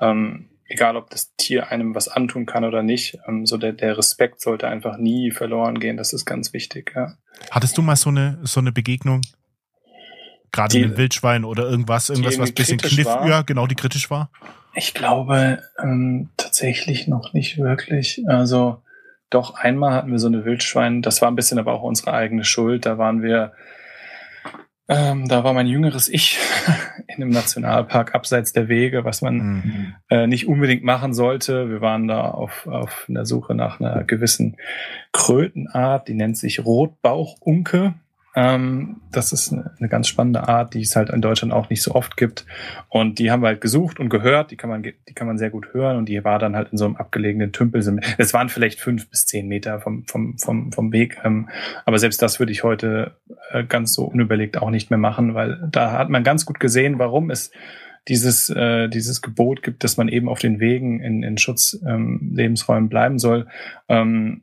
ähm, 0.00 0.48
egal 0.68 0.96
ob 0.96 1.10
das 1.10 1.34
Tier 1.36 1.70
einem 1.70 1.94
was 1.94 2.08
antun 2.08 2.46
kann 2.46 2.64
oder 2.64 2.82
nicht, 2.82 3.18
ähm, 3.26 3.46
so 3.46 3.56
der, 3.56 3.72
der 3.72 3.96
Respekt 3.98 4.40
sollte 4.40 4.68
einfach 4.68 4.98
nie 4.98 5.30
verloren 5.30 5.80
gehen. 5.80 5.96
Das 5.96 6.12
ist 6.12 6.26
ganz 6.26 6.52
wichtig. 6.52 6.92
Ja. 6.94 7.14
Hattest 7.50 7.76
du 7.78 7.82
mal 7.82 7.96
so 7.96 8.10
eine, 8.10 8.38
so 8.42 8.60
eine 8.60 8.70
Begegnung? 8.70 9.22
Gerade 10.52 10.78
mit 10.78 10.96
Wildschwein 10.96 11.44
oder 11.44 11.64
irgendwas, 11.64 12.08
irgendwas, 12.08 12.38
was 12.38 12.50
ein 12.50 12.54
bisschen 12.54 12.78
kniff, 12.78 13.04
war? 13.04 13.28
ja, 13.28 13.42
genau, 13.42 13.66
die 13.66 13.74
kritisch 13.74 14.10
war? 14.10 14.30
Ich 14.74 14.94
glaube 14.94 15.62
ähm, 15.82 16.30
tatsächlich 16.36 17.06
noch 17.06 17.32
nicht 17.32 17.58
wirklich. 17.58 18.22
Also 18.26 18.80
doch 19.28 19.54
einmal 19.54 19.92
hatten 19.92 20.10
wir 20.10 20.18
so 20.18 20.28
eine 20.28 20.46
Wildschwein, 20.46 21.02
das 21.02 21.20
war 21.20 21.30
ein 21.30 21.36
bisschen 21.36 21.58
aber 21.58 21.74
auch 21.74 21.82
unsere 21.82 22.14
eigene 22.14 22.44
Schuld. 22.44 22.86
Da 22.86 22.96
waren 22.96 23.22
wir 23.22 23.52
ähm, 24.88 25.28
da 25.28 25.44
war 25.44 25.52
mein 25.52 25.66
jüngeres 25.66 26.08
Ich 26.08 26.38
in 27.18 27.24
einem 27.24 27.32
Nationalpark 27.32 28.14
abseits 28.14 28.52
der 28.52 28.68
Wege, 28.68 29.04
was 29.04 29.20
man 29.20 29.36
mhm. 29.36 29.94
äh, 30.08 30.26
nicht 30.26 30.48
unbedingt 30.48 30.84
machen 30.84 31.12
sollte. 31.12 31.68
Wir 31.68 31.80
waren 31.80 32.08
da 32.08 32.22
auf, 32.22 32.66
auf 32.66 33.04
der 33.08 33.26
Suche 33.26 33.54
nach 33.54 33.80
einer 33.80 34.04
gewissen 34.04 34.56
Krötenart, 35.12 36.08
die 36.08 36.14
nennt 36.14 36.38
sich 36.38 36.64
Rotbauchunke. 36.64 37.94
Ähm, 38.38 39.00
das 39.10 39.32
ist 39.32 39.52
eine, 39.52 39.72
eine, 39.80 39.88
ganz 39.88 40.06
spannende 40.06 40.46
Art, 40.46 40.74
die 40.74 40.82
es 40.82 40.94
halt 40.94 41.10
in 41.10 41.20
Deutschland 41.20 41.52
auch 41.52 41.70
nicht 41.70 41.82
so 41.82 41.96
oft 41.96 42.16
gibt. 42.16 42.46
Und 42.88 43.18
die 43.18 43.32
haben 43.32 43.42
wir 43.42 43.48
halt 43.48 43.60
gesucht 43.60 43.98
und 43.98 44.10
gehört. 44.10 44.52
Die 44.52 44.56
kann 44.56 44.70
man, 44.70 44.84
die 44.84 45.12
kann 45.12 45.26
man 45.26 45.38
sehr 45.38 45.50
gut 45.50 45.74
hören. 45.74 45.96
Und 45.96 46.08
die 46.08 46.22
war 46.22 46.38
dann 46.38 46.54
halt 46.54 46.70
in 46.70 46.78
so 46.78 46.84
einem 46.84 46.94
abgelegenen 46.94 47.50
Tümpel. 47.50 47.82
Es 48.18 48.34
waren 48.34 48.48
vielleicht 48.48 48.78
fünf 48.78 49.10
bis 49.10 49.26
zehn 49.26 49.48
Meter 49.48 49.80
vom, 49.80 50.04
vom, 50.06 50.38
vom, 50.38 50.70
vom 50.70 50.92
Weg. 50.92 51.18
Ähm, 51.24 51.48
aber 51.84 51.98
selbst 51.98 52.22
das 52.22 52.38
würde 52.38 52.52
ich 52.52 52.62
heute 52.62 53.16
äh, 53.50 53.64
ganz 53.64 53.92
so 53.92 54.04
unüberlegt 54.04 54.58
auch 54.58 54.70
nicht 54.70 54.90
mehr 54.90 55.00
machen, 55.00 55.34
weil 55.34 55.68
da 55.72 55.90
hat 55.98 56.08
man 56.08 56.22
ganz 56.22 56.46
gut 56.46 56.60
gesehen, 56.60 57.00
warum 57.00 57.30
es 57.30 57.50
dieses, 58.06 58.50
äh, 58.50 58.88
dieses 58.88 59.20
Gebot 59.20 59.64
gibt, 59.64 59.82
dass 59.82 59.96
man 59.96 60.06
eben 60.06 60.28
auf 60.28 60.38
den 60.38 60.60
Wegen 60.60 61.00
in, 61.00 61.24
in 61.24 61.38
Schutzlebensräumen 61.38 62.84
ähm, 62.84 62.88
bleiben 62.88 63.18
soll. 63.18 63.48
Ähm, 63.88 64.42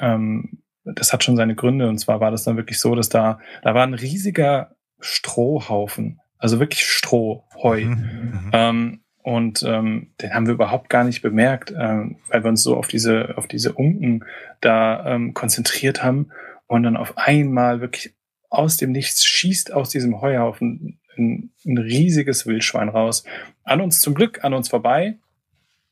ähm, 0.00 0.63
das 0.84 1.12
hat 1.12 1.24
schon 1.24 1.36
seine 1.36 1.54
Gründe. 1.54 1.88
Und 1.88 1.98
zwar 1.98 2.20
war 2.20 2.30
das 2.30 2.44
dann 2.44 2.56
wirklich 2.56 2.78
so, 2.78 2.94
dass 2.94 3.08
da, 3.08 3.38
da 3.62 3.74
war 3.74 3.86
ein 3.86 3.94
riesiger 3.94 4.76
Strohhaufen, 5.00 6.20
also 6.38 6.60
wirklich 6.60 6.86
Stroh, 6.86 7.44
Heu. 7.62 7.84
Mhm, 7.84 7.90
mhm. 7.90 8.50
ähm, 8.52 9.00
und 9.22 9.62
ähm, 9.62 10.12
den 10.20 10.34
haben 10.34 10.46
wir 10.46 10.52
überhaupt 10.52 10.90
gar 10.90 11.02
nicht 11.02 11.22
bemerkt, 11.22 11.72
ähm, 11.78 12.18
weil 12.28 12.44
wir 12.44 12.50
uns 12.50 12.62
so 12.62 12.76
auf 12.76 12.88
diese, 12.88 13.38
auf 13.38 13.48
diese 13.48 13.72
Unken 13.72 14.24
da 14.60 15.14
ähm, 15.14 15.32
konzentriert 15.32 16.02
haben. 16.02 16.28
Und 16.66 16.82
dann 16.82 16.98
auf 16.98 17.16
einmal 17.16 17.80
wirklich 17.80 18.14
aus 18.50 18.76
dem 18.76 18.92
Nichts 18.92 19.24
schießt 19.24 19.72
aus 19.72 19.88
diesem 19.88 20.20
Heuhaufen 20.20 21.00
ein, 21.16 21.50
ein 21.64 21.78
riesiges 21.78 22.46
Wildschwein 22.46 22.90
raus. 22.90 23.24
An 23.62 23.80
uns 23.80 24.00
zum 24.00 24.14
Glück, 24.14 24.44
an 24.44 24.52
uns 24.52 24.68
vorbei. 24.68 25.16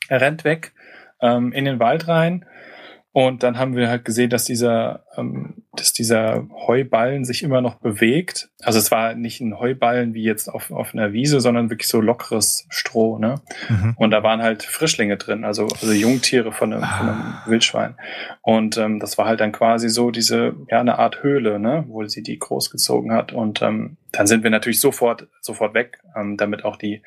Er 0.08 0.20
rennt 0.20 0.44
weg 0.44 0.72
ähm, 1.22 1.52
in 1.52 1.64
den 1.64 1.78
Wald 1.78 2.08
rein 2.08 2.44
und 3.14 3.42
dann 3.42 3.58
haben 3.58 3.76
wir 3.76 3.90
halt 3.90 4.06
gesehen, 4.06 4.30
dass 4.30 4.44
dieser, 4.44 5.04
ähm, 5.18 5.64
dass 5.76 5.92
dieser 5.92 6.48
Heuballen 6.66 7.26
sich 7.26 7.42
immer 7.42 7.60
noch 7.60 7.74
bewegt. 7.74 8.48
Also 8.62 8.78
es 8.78 8.90
war 8.90 9.14
nicht 9.14 9.38
ein 9.42 9.58
Heuballen 9.58 10.14
wie 10.14 10.22
jetzt 10.22 10.48
auf, 10.48 10.70
auf 10.70 10.94
einer 10.94 11.12
Wiese, 11.12 11.40
sondern 11.42 11.68
wirklich 11.68 11.88
so 11.88 12.00
lockeres 12.00 12.66
Stroh. 12.70 13.18
Ne? 13.18 13.42
Mhm. 13.68 13.92
Und 13.98 14.12
da 14.12 14.22
waren 14.22 14.40
halt 14.40 14.62
Frischlinge 14.62 15.18
drin, 15.18 15.44
also, 15.44 15.64
also 15.64 15.92
Jungtiere 15.92 16.52
von 16.52 16.72
einem, 16.72 16.84
ah. 16.84 16.96
von 16.96 17.08
einem 17.08 17.20
ah. 17.20 17.42
Wildschwein. 17.46 17.96
Und 18.40 18.78
ähm, 18.78 18.98
das 18.98 19.18
war 19.18 19.26
halt 19.26 19.40
dann 19.40 19.52
quasi 19.52 19.90
so 19.90 20.10
diese, 20.10 20.54
ja, 20.70 20.80
eine 20.80 20.98
Art 20.98 21.22
Höhle, 21.22 21.58
ne? 21.58 21.84
wo 21.88 22.06
sie 22.06 22.22
die 22.22 22.38
großgezogen 22.38 23.12
hat. 23.12 23.34
Und 23.34 23.60
ähm, 23.60 23.98
dann 24.12 24.26
sind 24.26 24.42
wir 24.42 24.50
natürlich 24.50 24.80
sofort, 24.80 25.28
sofort 25.42 25.74
weg, 25.74 25.98
ähm, 26.16 26.38
damit 26.38 26.64
auch 26.64 26.76
die, 26.76 27.02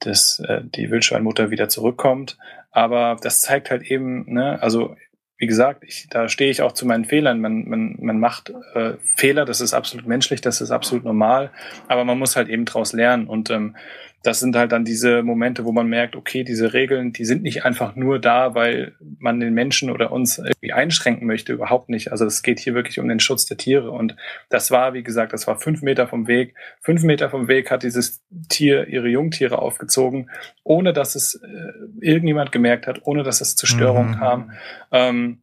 das, 0.00 0.38
äh, 0.46 0.60
die 0.62 0.90
Wildschweinmutter 0.90 1.50
wieder 1.50 1.70
zurückkommt. 1.70 2.36
Aber 2.72 3.16
das 3.22 3.40
zeigt 3.40 3.70
halt 3.70 3.82
eben, 3.84 4.30
ne, 4.30 4.60
also 4.60 4.96
wie 5.40 5.46
gesagt, 5.46 5.84
ich, 5.86 6.06
da 6.10 6.28
stehe 6.28 6.50
ich 6.50 6.60
auch 6.60 6.72
zu 6.72 6.86
meinen 6.86 7.06
Fehlern. 7.06 7.40
Man, 7.40 7.66
man, 7.66 7.96
man 7.98 8.20
macht 8.20 8.52
äh, 8.74 8.92
Fehler, 9.16 9.46
das 9.46 9.62
ist 9.62 9.72
absolut 9.72 10.06
menschlich, 10.06 10.42
das 10.42 10.60
ist 10.60 10.70
absolut 10.70 11.02
normal, 11.02 11.50
aber 11.88 12.04
man 12.04 12.18
muss 12.18 12.36
halt 12.36 12.50
eben 12.50 12.66
draus 12.66 12.92
lernen. 12.92 13.26
Und 13.26 13.48
ähm, 13.48 13.74
das 14.22 14.40
sind 14.40 14.54
halt 14.54 14.72
dann 14.72 14.84
diese 14.84 15.22
Momente, 15.22 15.64
wo 15.64 15.72
man 15.72 15.86
merkt, 15.86 16.14
okay, 16.14 16.44
diese 16.44 16.74
Regeln, 16.74 17.12
die 17.12 17.24
sind 17.24 17.42
nicht 17.42 17.64
einfach 17.64 17.96
nur 17.96 18.18
da, 18.18 18.54
weil 18.54 18.94
man 19.18 19.40
den 19.40 19.54
Menschen 19.54 19.90
oder 19.90 20.12
uns 20.12 20.38
irgendwie 20.38 20.72
einschränken 20.72 21.26
möchte, 21.26 21.54
überhaupt 21.54 21.88
nicht. 21.88 22.12
Also 22.12 22.26
es 22.26 22.42
geht 22.42 22.58
hier 22.58 22.74
wirklich 22.74 23.00
um 23.00 23.08
den 23.08 23.20
Schutz 23.20 23.46
der 23.46 23.56
Tiere. 23.56 23.90
Und 23.90 24.16
das 24.50 24.70
war, 24.70 24.92
wie 24.92 25.02
gesagt, 25.02 25.32
das 25.32 25.46
war 25.46 25.58
fünf 25.58 25.80
Meter 25.80 26.06
vom 26.06 26.26
Weg. 26.26 26.54
Fünf 26.80 27.02
Meter 27.02 27.30
vom 27.30 27.48
Weg 27.48 27.70
hat 27.70 27.82
dieses 27.82 28.22
Tier 28.50 28.88
ihre 28.88 29.08
Jungtiere 29.08 29.58
aufgezogen, 29.58 30.30
ohne 30.64 30.92
dass 30.92 31.14
es 31.14 31.36
äh, 31.36 32.06
irgendjemand 32.06 32.52
gemerkt 32.52 32.86
hat, 32.86 33.00
ohne 33.04 33.22
dass 33.22 33.40
es 33.40 33.56
zu 33.56 33.66
Störungen 33.66 34.12
mhm. 34.12 34.18
kam. 34.18 34.52
Ähm, 34.92 35.42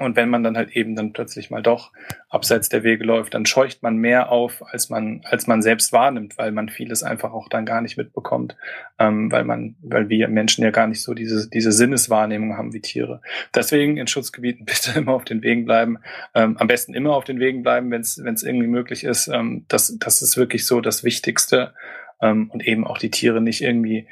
und 0.00 0.16
wenn 0.16 0.30
man 0.30 0.42
dann 0.42 0.56
halt 0.56 0.70
eben 0.70 0.96
dann 0.96 1.12
plötzlich 1.12 1.50
mal 1.50 1.62
doch 1.62 1.92
abseits 2.30 2.70
der 2.70 2.82
Wege 2.84 3.04
läuft, 3.04 3.34
dann 3.34 3.44
scheucht 3.44 3.82
man 3.82 3.96
mehr 3.96 4.32
auf, 4.32 4.64
als 4.66 4.88
man, 4.88 5.20
als 5.24 5.46
man 5.46 5.60
selbst 5.60 5.92
wahrnimmt, 5.92 6.38
weil 6.38 6.52
man 6.52 6.70
vieles 6.70 7.02
einfach 7.02 7.32
auch 7.32 7.50
dann 7.50 7.66
gar 7.66 7.82
nicht 7.82 7.98
mitbekommt, 7.98 8.56
ähm, 8.98 9.30
weil 9.30 9.44
man, 9.44 9.76
weil 9.82 10.08
wir 10.08 10.28
Menschen 10.28 10.64
ja 10.64 10.70
gar 10.70 10.86
nicht 10.86 11.02
so 11.02 11.12
diese, 11.12 11.50
diese 11.50 11.70
Sinneswahrnehmung 11.70 12.56
haben 12.56 12.72
wie 12.72 12.80
Tiere. 12.80 13.20
Deswegen 13.54 13.98
in 13.98 14.06
Schutzgebieten 14.06 14.64
bitte 14.66 14.98
immer 14.98 15.12
auf 15.12 15.24
den 15.24 15.42
Wegen 15.42 15.66
bleiben. 15.66 15.98
Ähm, 16.34 16.56
am 16.56 16.66
besten 16.66 16.94
immer 16.94 17.14
auf 17.14 17.24
den 17.24 17.38
Wegen 17.38 17.62
bleiben, 17.62 17.90
wenn 17.90 18.00
es 18.00 18.42
irgendwie 18.42 18.68
möglich 18.68 19.04
ist. 19.04 19.28
Ähm, 19.28 19.66
das, 19.68 19.94
das 19.98 20.22
ist 20.22 20.38
wirklich 20.38 20.66
so 20.66 20.80
das 20.80 21.04
Wichtigste. 21.04 21.74
Ähm, 22.22 22.50
und 22.50 22.66
eben 22.66 22.86
auch 22.86 22.98
die 22.98 23.10
Tiere 23.10 23.40
nicht 23.40 23.62
irgendwie 23.62 24.06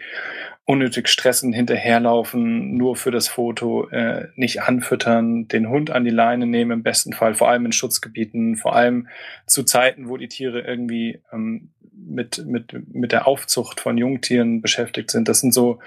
unnötig 0.69 1.09
stressen, 1.09 1.55
hinterherlaufen, 1.55 2.77
nur 2.77 2.95
für 2.95 3.11
das 3.11 3.27
Foto, 3.27 3.89
äh, 3.89 4.29
nicht 4.37 4.61
anfüttern, 4.61 5.49
den 5.49 5.71
Hund 5.71 5.91
an 5.91 6.05
die 6.05 6.11
Leine 6.11 6.47
nehmen 6.47 6.73
im 6.73 6.83
besten 6.83 7.15
Fall, 7.15 7.33
vor 7.33 7.49
allem 7.49 7.65
in 7.65 7.73
Schutzgebieten, 7.73 8.55
vor 8.55 8.77
allem 8.77 9.09
zu 9.47 9.63
Zeiten, 9.63 10.11
wo 10.11 10.19
die 10.19 10.29
Tiere 10.29 10.61
irgendwie 10.61 11.23
ähm, 11.33 11.71
mit, 11.91 12.45
mit, 12.45 12.95
mit 12.95 13.13
der 13.13 13.27
Aufzucht 13.27 13.81
von 13.81 13.97
Jungtieren 13.97 14.61
beschäftigt 14.61 15.11
sind. 15.11 15.27
Das 15.27 15.41
sind 15.41 15.55
so, 15.55 15.79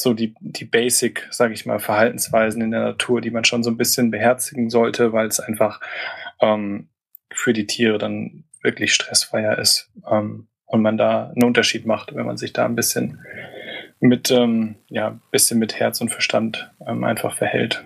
so 0.00 0.14
die, 0.14 0.34
die 0.40 0.64
Basic, 0.64 1.28
sage 1.30 1.52
ich 1.52 1.66
mal, 1.66 1.78
Verhaltensweisen 1.78 2.62
in 2.62 2.70
der 2.70 2.80
Natur, 2.80 3.20
die 3.20 3.30
man 3.30 3.44
schon 3.44 3.62
so 3.62 3.70
ein 3.70 3.76
bisschen 3.76 4.10
beherzigen 4.10 4.70
sollte, 4.70 5.12
weil 5.12 5.26
es 5.26 5.40
einfach 5.40 5.78
ähm, 6.40 6.88
für 7.34 7.52
die 7.52 7.66
Tiere 7.66 7.98
dann 7.98 8.44
wirklich 8.62 8.94
stressfreier 8.94 9.58
ist 9.58 9.90
ähm, 10.10 10.46
und 10.64 10.80
man 10.80 10.96
da 10.96 11.26
einen 11.28 11.44
Unterschied 11.44 11.84
macht, 11.84 12.14
wenn 12.14 12.24
man 12.24 12.38
sich 12.38 12.54
da 12.54 12.64
ein 12.64 12.76
bisschen 12.76 13.20
mit, 14.02 14.30
ähm, 14.30 14.74
ja, 14.88 15.18
bisschen 15.30 15.58
mit 15.58 15.78
Herz 15.78 16.00
und 16.00 16.10
Verstand 16.10 16.70
ähm, 16.86 17.04
einfach 17.04 17.36
verhält. 17.36 17.84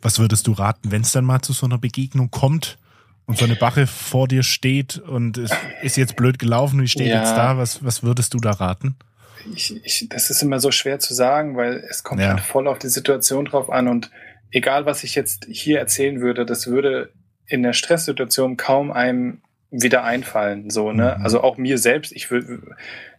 Was 0.00 0.18
würdest 0.18 0.46
du 0.46 0.52
raten, 0.52 0.90
wenn 0.90 1.02
es 1.02 1.12
dann 1.12 1.24
mal 1.24 1.42
zu 1.42 1.52
so 1.52 1.66
einer 1.66 1.78
Begegnung 1.78 2.30
kommt 2.30 2.78
und 3.26 3.38
so 3.38 3.44
eine 3.44 3.54
Bache 3.54 3.86
vor 3.86 4.28
dir 4.28 4.42
steht 4.42 4.98
und 4.98 5.36
es 5.38 5.50
ist 5.82 5.96
jetzt 5.96 6.16
blöd 6.16 6.38
gelaufen 6.38 6.78
und 6.78 6.86
ich 6.86 6.92
stehe 6.92 7.10
ja. 7.10 7.20
jetzt 7.20 7.36
da, 7.36 7.58
was, 7.58 7.84
was 7.84 8.02
würdest 8.02 8.32
du 8.34 8.38
da 8.38 8.52
raten? 8.52 8.96
Ich, 9.54 9.74
ich, 9.84 10.06
das 10.08 10.30
ist 10.30 10.42
immer 10.42 10.58
so 10.58 10.70
schwer 10.70 10.98
zu 11.00 11.14
sagen, 11.14 11.56
weil 11.56 11.84
es 11.88 12.02
kommt 12.02 12.22
ja. 12.22 12.28
halt 12.28 12.40
voll 12.40 12.66
auf 12.66 12.78
die 12.78 12.88
Situation 12.88 13.44
drauf 13.44 13.70
an 13.70 13.88
und 13.88 14.10
egal 14.50 14.86
was 14.86 15.04
ich 15.04 15.14
jetzt 15.14 15.46
hier 15.50 15.78
erzählen 15.78 16.20
würde, 16.20 16.46
das 16.46 16.66
würde 16.66 17.12
in 17.46 17.62
der 17.62 17.74
Stresssituation 17.74 18.56
kaum 18.56 18.90
einem 18.90 19.42
wieder 19.72 20.04
einfallen. 20.04 20.70
So, 20.70 20.92
ne? 20.92 21.16
Mhm. 21.18 21.24
Also 21.24 21.42
auch 21.42 21.56
mir 21.56 21.78
selbst, 21.78 22.12
ich 22.12 22.30
will, 22.30 22.62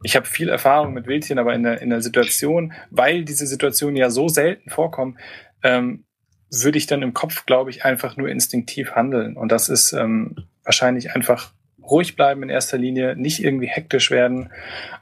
ich 0.03 0.15
habe 0.15 0.27
viel 0.27 0.49
Erfahrung 0.49 0.93
mit 0.93 1.07
Wildtieren, 1.07 1.39
aber 1.39 1.53
in 1.53 1.63
der, 1.63 1.81
in 1.81 1.89
der 1.89 2.01
Situation, 2.01 2.73
weil 2.91 3.25
diese 3.25 3.47
Situationen 3.47 3.95
ja 3.95 4.09
so 4.09 4.29
selten 4.29 4.69
vorkommen, 4.69 5.17
ähm, 5.63 6.05
würde 6.51 6.77
ich 6.77 6.85
dann 6.85 7.01
im 7.01 7.13
Kopf, 7.15 7.47
glaube 7.47 7.71
ich, 7.71 7.83
einfach 7.83 8.15
nur 8.15 8.29
instinktiv 8.29 8.91
handeln. 8.91 9.35
Und 9.35 9.51
das 9.51 9.69
ist 9.69 9.93
ähm, 9.93 10.35
wahrscheinlich 10.63 11.15
einfach 11.15 11.51
ruhig 11.81 12.15
bleiben 12.15 12.43
in 12.43 12.49
erster 12.49 12.77
Linie, 12.77 13.15
nicht 13.15 13.43
irgendwie 13.43 13.67
hektisch 13.67 14.11
werden. 14.11 14.51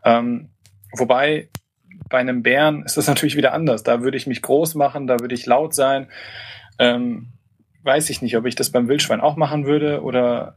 Ähm, 0.05 0.49
wobei 0.97 1.49
bei 2.09 2.19
einem 2.19 2.41
Bären 2.41 2.83
ist 2.83 2.95
das 2.95 3.07
natürlich 3.07 3.35
wieder 3.35 3.53
anders. 3.53 3.83
Da 3.83 4.01
würde 4.01 4.17
ich 4.17 4.27
mich 4.27 4.41
groß 4.41 4.75
machen, 4.75 5.07
da 5.07 5.19
würde 5.19 5.35
ich 5.35 5.45
laut 5.45 5.75
sein. 5.75 6.07
Ähm, 6.79 7.33
weiß 7.83 8.09
ich 8.09 8.21
nicht, 8.21 8.37
ob 8.37 8.45
ich 8.45 8.55
das 8.55 8.69
beim 8.69 8.87
Wildschwein 8.87 9.21
auch 9.21 9.35
machen 9.35 9.65
würde 9.65 10.01
oder 10.01 10.55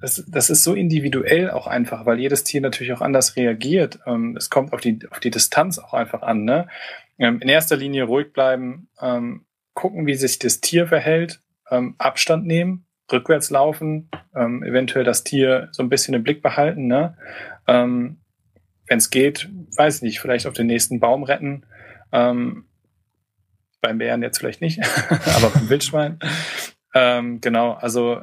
das, 0.00 0.24
das 0.28 0.50
ist 0.50 0.62
so 0.62 0.74
individuell 0.74 1.50
auch 1.50 1.66
einfach, 1.66 2.04
weil 2.04 2.20
jedes 2.20 2.44
Tier 2.44 2.60
natürlich 2.60 2.92
auch 2.92 3.00
anders 3.00 3.36
reagiert. 3.36 3.98
Ähm, 4.06 4.36
es 4.36 4.50
kommt 4.50 4.72
auf 4.72 4.80
die, 4.80 4.98
auf 5.10 5.20
die 5.20 5.30
Distanz 5.30 5.78
auch 5.78 5.94
einfach 5.94 6.22
an. 6.22 6.44
Ne? 6.44 6.68
Ähm, 7.18 7.40
in 7.40 7.48
erster 7.48 7.76
Linie 7.76 8.04
ruhig 8.04 8.32
bleiben, 8.32 8.88
ähm, 9.00 9.46
gucken, 9.74 10.06
wie 10.06 10.14
sich 10.14 10.38
das 10.38 10.60
Tier 10.60 10.86
verhält. 10.86 11.40
ähm, 11.70 11.96
Abstand 11.98 12.46
nehmen, 12.46 12.86
rückwärts 13.10 13.50
laufen, 13.50 14.10
ähm, 14.34 14.62
eventuell 14.62 15.04
das 15.04 15.24
Tier 15.24 15.68
so 15.72 15.82
ein 15.82 15.88
bisschen 15.88 16.14
im 16.14 16.22
Blick 16.22 16.42
behalten. 16.42 16.86
Ne? 16.86 17.16
Ähm, 17.66 18.18
Wenn 18.86 18.98
es 18.98 19.10
geht, 19.10 19.48
weiß 19.76 19.96
ich 19.96 20.02
nicht, 20.02 20.20
vielleicht 20.20 20.46
auf 20.46 20.54
den 20.54 20.66
nächsten 20.66 21.00
Baum 21.00 21.24
retten. 21.24 21.64
Beim 22.12 22.64
Bären 23.80 24.22
jetzt 24.22 24.38
vielleicht 24.38 24.60
nicht, 24.60 24.80
aber 25.10 25.50
beim 25.50 25.68
Wildschwein. 25.68 26.20
Genau, 26.92 27.72
also 27.72 28.20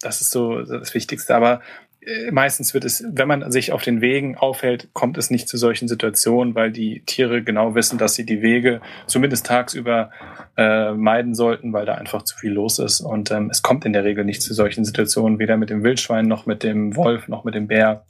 das 0.00 0.20
ist 0.20 0.30
so 0.30 0.62
das 0.62 0.94
Wichtigste. 0.94 1.34
Aber 1.34 1.60
äh, 2.00 2.30
meistens 2.30 2.72
wird 2.74 2.84
es, 2.84 3.04
wenn 3.06 3.28
man 3.28 3.52
sich 3.52 3.72
auf 3.72 3.82
den 3.82 4.00
Wegen 4.00 4.36
aufhält, 4.36 4.88
kommt 4.92 5.18
es 5.18 5.30
nicht 5.30 5.48
zu 5.48 5.56
solchen 5.56 5.88
Situationen, 5.88 6.54
weil 6.54 6.72
die 6.72 7.02
Tiere 7.04 7.42
genau 7.42 7.74
wissen, 7.74 7.98
dass 7.98 8.14
sie 8.14 8.24
die 8.24 8.42
Wege 8.42 8.80
zumindest 9.06 9.46
tagsüber 9.46 10.10
äh, 10.56 10.92
meiden 10.92 11.34
sollten, 11.34 11.72
weil 11.72 11.86
da 11.86 11.94
einfach 11.94 12.22
zu 12.22 12.36
viel 12.36 12.52
los 12.52 12.78
ist. 12.78 13.00
Und 13.00 13.30
ähm, 13.30 13.50
es 13.50 13.62
kommt 13.62 13.84
in 13.84 13.92
der 13.92 14.04
Regel 14.04 14.24
nicht 14.24 14.42
zu 14.42 14.54
solchen 14.54 14.84
Situationen, 14.84 15.38
weder 15.38 15.56
mit 15.56 15.70
dem 15.70 15.84
Wildschwein 15.84 16.26
noch 16.26 16.46
mit 16.46 16.62
dem 16.62 16.96
Wolf 16.96 17.28
noch 17.28 17.44
mit 17.44 17.54
dem 17.54 17.66
Bär, 17.66 18.04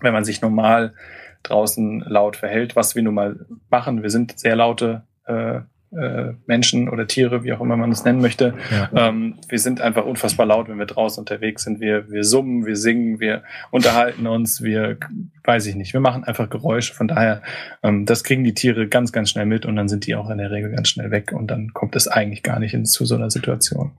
wenn 0.00 0.12
man 0.12 0.24
sich 0.24 0.42
normal 0.42 0.94
draußen 1.42 2.00
laut 2.06 2.36
verhält, 2.36 2.76
was 2.76 2.94
wir 2.94 3.02
nun 3.02 3.14
mal 3.14 3.46
machen. 3.70 4.02
Wir 4.02 4.10
sind 4.10 4.38
sehr 4.38 4.56
laute 4.56 5.02
äh, 5.26 5.60
äh, 5.96 6.34
Menschen 6.46 6.88
oder 6.88 7.06
Tiere, 7.06 7.44
wie 7.44 7.52
auch 7.52 7.60
immer 7.60 7.76
man 7.76 7.92
es 7.92 8.04
nennen 8.04 8.20
möchte. 8.20 8.54
Ja. 8.70 9.08
Ähm, 9.08 9.36
wir 9.48 9.58
sind 9.58 9.80
einfach 9.80 10.04
unfassbar 10.04 10.46
laut, 10.46 10.68
wenn 10.68 10.78
wir 10.78 10.86
draußen 10.86 11.20
unterwegs 11.20 11.64
sind. 11.64 11.80
Wir, 11.80 12.10
wir 12.10 12.24
summen, 12.24 12.66
wir 12.66 12.76
singen, 12.76 13.20
wir 13.20 13.42
unterhalten 13.70 14.26
uns, 14.26 14.62
wir, 14.62 14.96
weiß 15.44 15.66
ich 15.66 15.74
nicht, 15.74 15.92
wir 15.92 16.00
machen 16.00 16.24
einfach 16.24 16.50
Geräusche. 16.50 16.94
Von 16.94 17.08
daher, 17.08 17.42
ähm, 17.82 18.06
das 18.06 18.24
kriegen 18.24 18.44
die 18.44 18.54
Tiere 18.54 18.88
ganz, 18.88 19.12
ganz 19.12 19.30
schnell 19.30 19.46
mit 19.46 19.66
und 19.66 19.76
dann 19.76 19.88
sind 19.88 20.06
die 20.06 20.14
auch 20.14 20.30
in 20.30 20.38
der 20.38 20.50
Regel 20.50 20.70
ganz 20.70 20.88
schnell 20.88 21.10
weg 21.10 21.32
und 21.32 21.48
dann 21.48 21.72
kommt 21.72 21.96
es 21.96 22.08
eigentlich 22.08 22.42
gar 22.42 22.58
nicht 22.58 22.74
in, 22.74 22.84
zu 22.84 23.04
so 23.04 23.14
einer 23.14 23.30
Situation. 23.30 23.92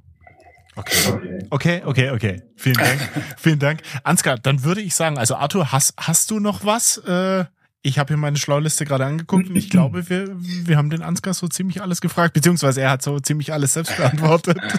Okay. 0.78 1.46
okay, 1.52 1.82
okay, 1.86 2.10
okay. 2.10 2.42
Vielen 2.58 2.76
Dank. 2.76 3.00
Vielen 3.38 3.60
Dank. 3.60 3.80
Ansgar, 4.04 4.38
dann 4.38 4.64
würde 4.64 4.82
ich 4.82 4.94
sagen, 4.94 5.18
also 5.18 5.36
Arthur, 5.36 5.72
hast, 5.72 5.94
hast 5.98 6.32
du 6.32 6.40
noch 6.40 6.66
was? 6.66 6.98
Äh, 6.98 7.46
ich 7.86 8.00
habe 8.00 8.08
hier 8.08 8.18
meine 8.18 8.38
Schlauliste 8.38 8.84
gerade 8.84 9.06
angeguckt 9.06 9.48
und 9.48 9.56
ich 9.56 9.70
glaube, 9.70 10.10
wir, 10.10 10.36
wir 10.40 10.76
haben 10.76 10.90
den 10.90 11.04
Ansgar 11.04 11.36
so 11.36 11.48
ziemlich 11.48 11.84
alles 11.84 12.02
gefragt, 12.02 12.34
beziehungsweise 12.34 12.82
er 12.82 12.90
hat 12.90 13.04
so 13.04 13.20
ziemlich 13.20 13.54
alles 13.54 13.74
selbst 13.74 13.96
beantwortet. 13.96 14.58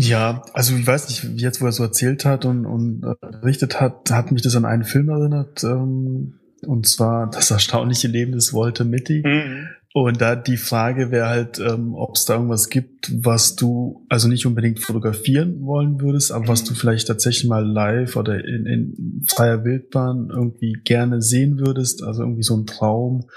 Ja, 0.00 0.42
also 0.52 0.76
ich 0.76 0.86
weiß 0.86 1.08
nicht, 1.08 1.40
jetzt 1.40 1.60
wo 1.60 1.66
er 1.66 1.72
so 1.72 1.82
erzählt 1.82 2.24
hat 2.24 2.44
und, 2.44 2.66
und 2.66 3.02
äh, 3.02 3.14
berichtet 3.40 3.80
hat, 3.80 4.08
hat 4.12 4.30
mich 4.30 4.42
das 4.42 4.54
an 4.54 4.64
einen 4.64 4.84
Film 4.84 5.08
erinnert, 5.08 5.64
ähm, 5.64 6.34
und 6.64 6.86
zwar 6.86 7.28
das 7.28 7.50
erstaunliche 7.50 8.06
Leben 8.06 8.30
des 8.30 8.54
Walter 8.54 8.84
Mitty. 8.84 9.24
Mhm. 9.26 9.70
Und 9.94 10.20
da 10.20 10.36
die 10.36 10.58
Frage 10.58 11.10
wäre 11.10 11.28
halt, 11.28 11.58
ähm, 11.58 11.94
ob 11.94 12.14
es 12.14 12.26
da 12.26 12.34
irgendwas 12.34 12.68
gibt, 12.68 13.10
was 13.24 13.56
du 13.56 14.04
also 14.10 14.28
nicht 14.28 14.44
unbedingt 14.44 14.80
fotografieren 14.80 15.62
wollen 15.62 16.00
würdest, 16.00 16.30
aber 16.30 16.44
mhm. 16.44 16.48
was 16.48 16.64
du 16.64 16.74
vielleicht 16.74 17.08
tatsächlich 17.08 17.48
mal 17.48 17.66
live 17.66 18.16
oder 18.16 18.44
in, 18.44 18.66
in 18.66 19.24
freier 19.26 19.64
Wildbahn 19.64 20.28
irgendwie 20.30 20.74
gerne 20.84 21.22
sehen 21.22 21.58
würdest. 21.58 22.02
Also 22.04 22.22
irgendwie 22.22 22.42
so 22.42 22.56
ein 22.56 22.66
Traum. 22.66 23.28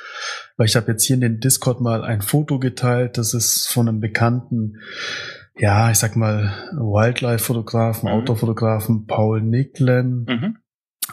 Weil 0.57 0.67
ich 0.67 0.75
habe 0.75 0.91
jetzt 0.91 1.05
hier 1.05 1.13
in 1.13 1.21
den 1.21 1.39
Discord 1.39 1.79
mal 1.79 2.03
ein 2.03 2.21
Foto 2.21 2.59
geteilt, 2.59 3.17
das 3.17 3.33
ist 3.33 3.67
von 3.67 3.87
einem 3.87 4.01
bekannten, 4.01 4.77
ja, 5.57 5.89
ich 5.89 5.97
sag 5.97 6.17
mal, 6.17 6.51
Wildlife-Fotografen, 6.73 8.09
mhm. 8.09 8.15
Outdoor-Fotografen 8.15 9.05
Paul 9.05 9.41
Nicklen. 9.41 10.25
Mhm. 10.27 10.57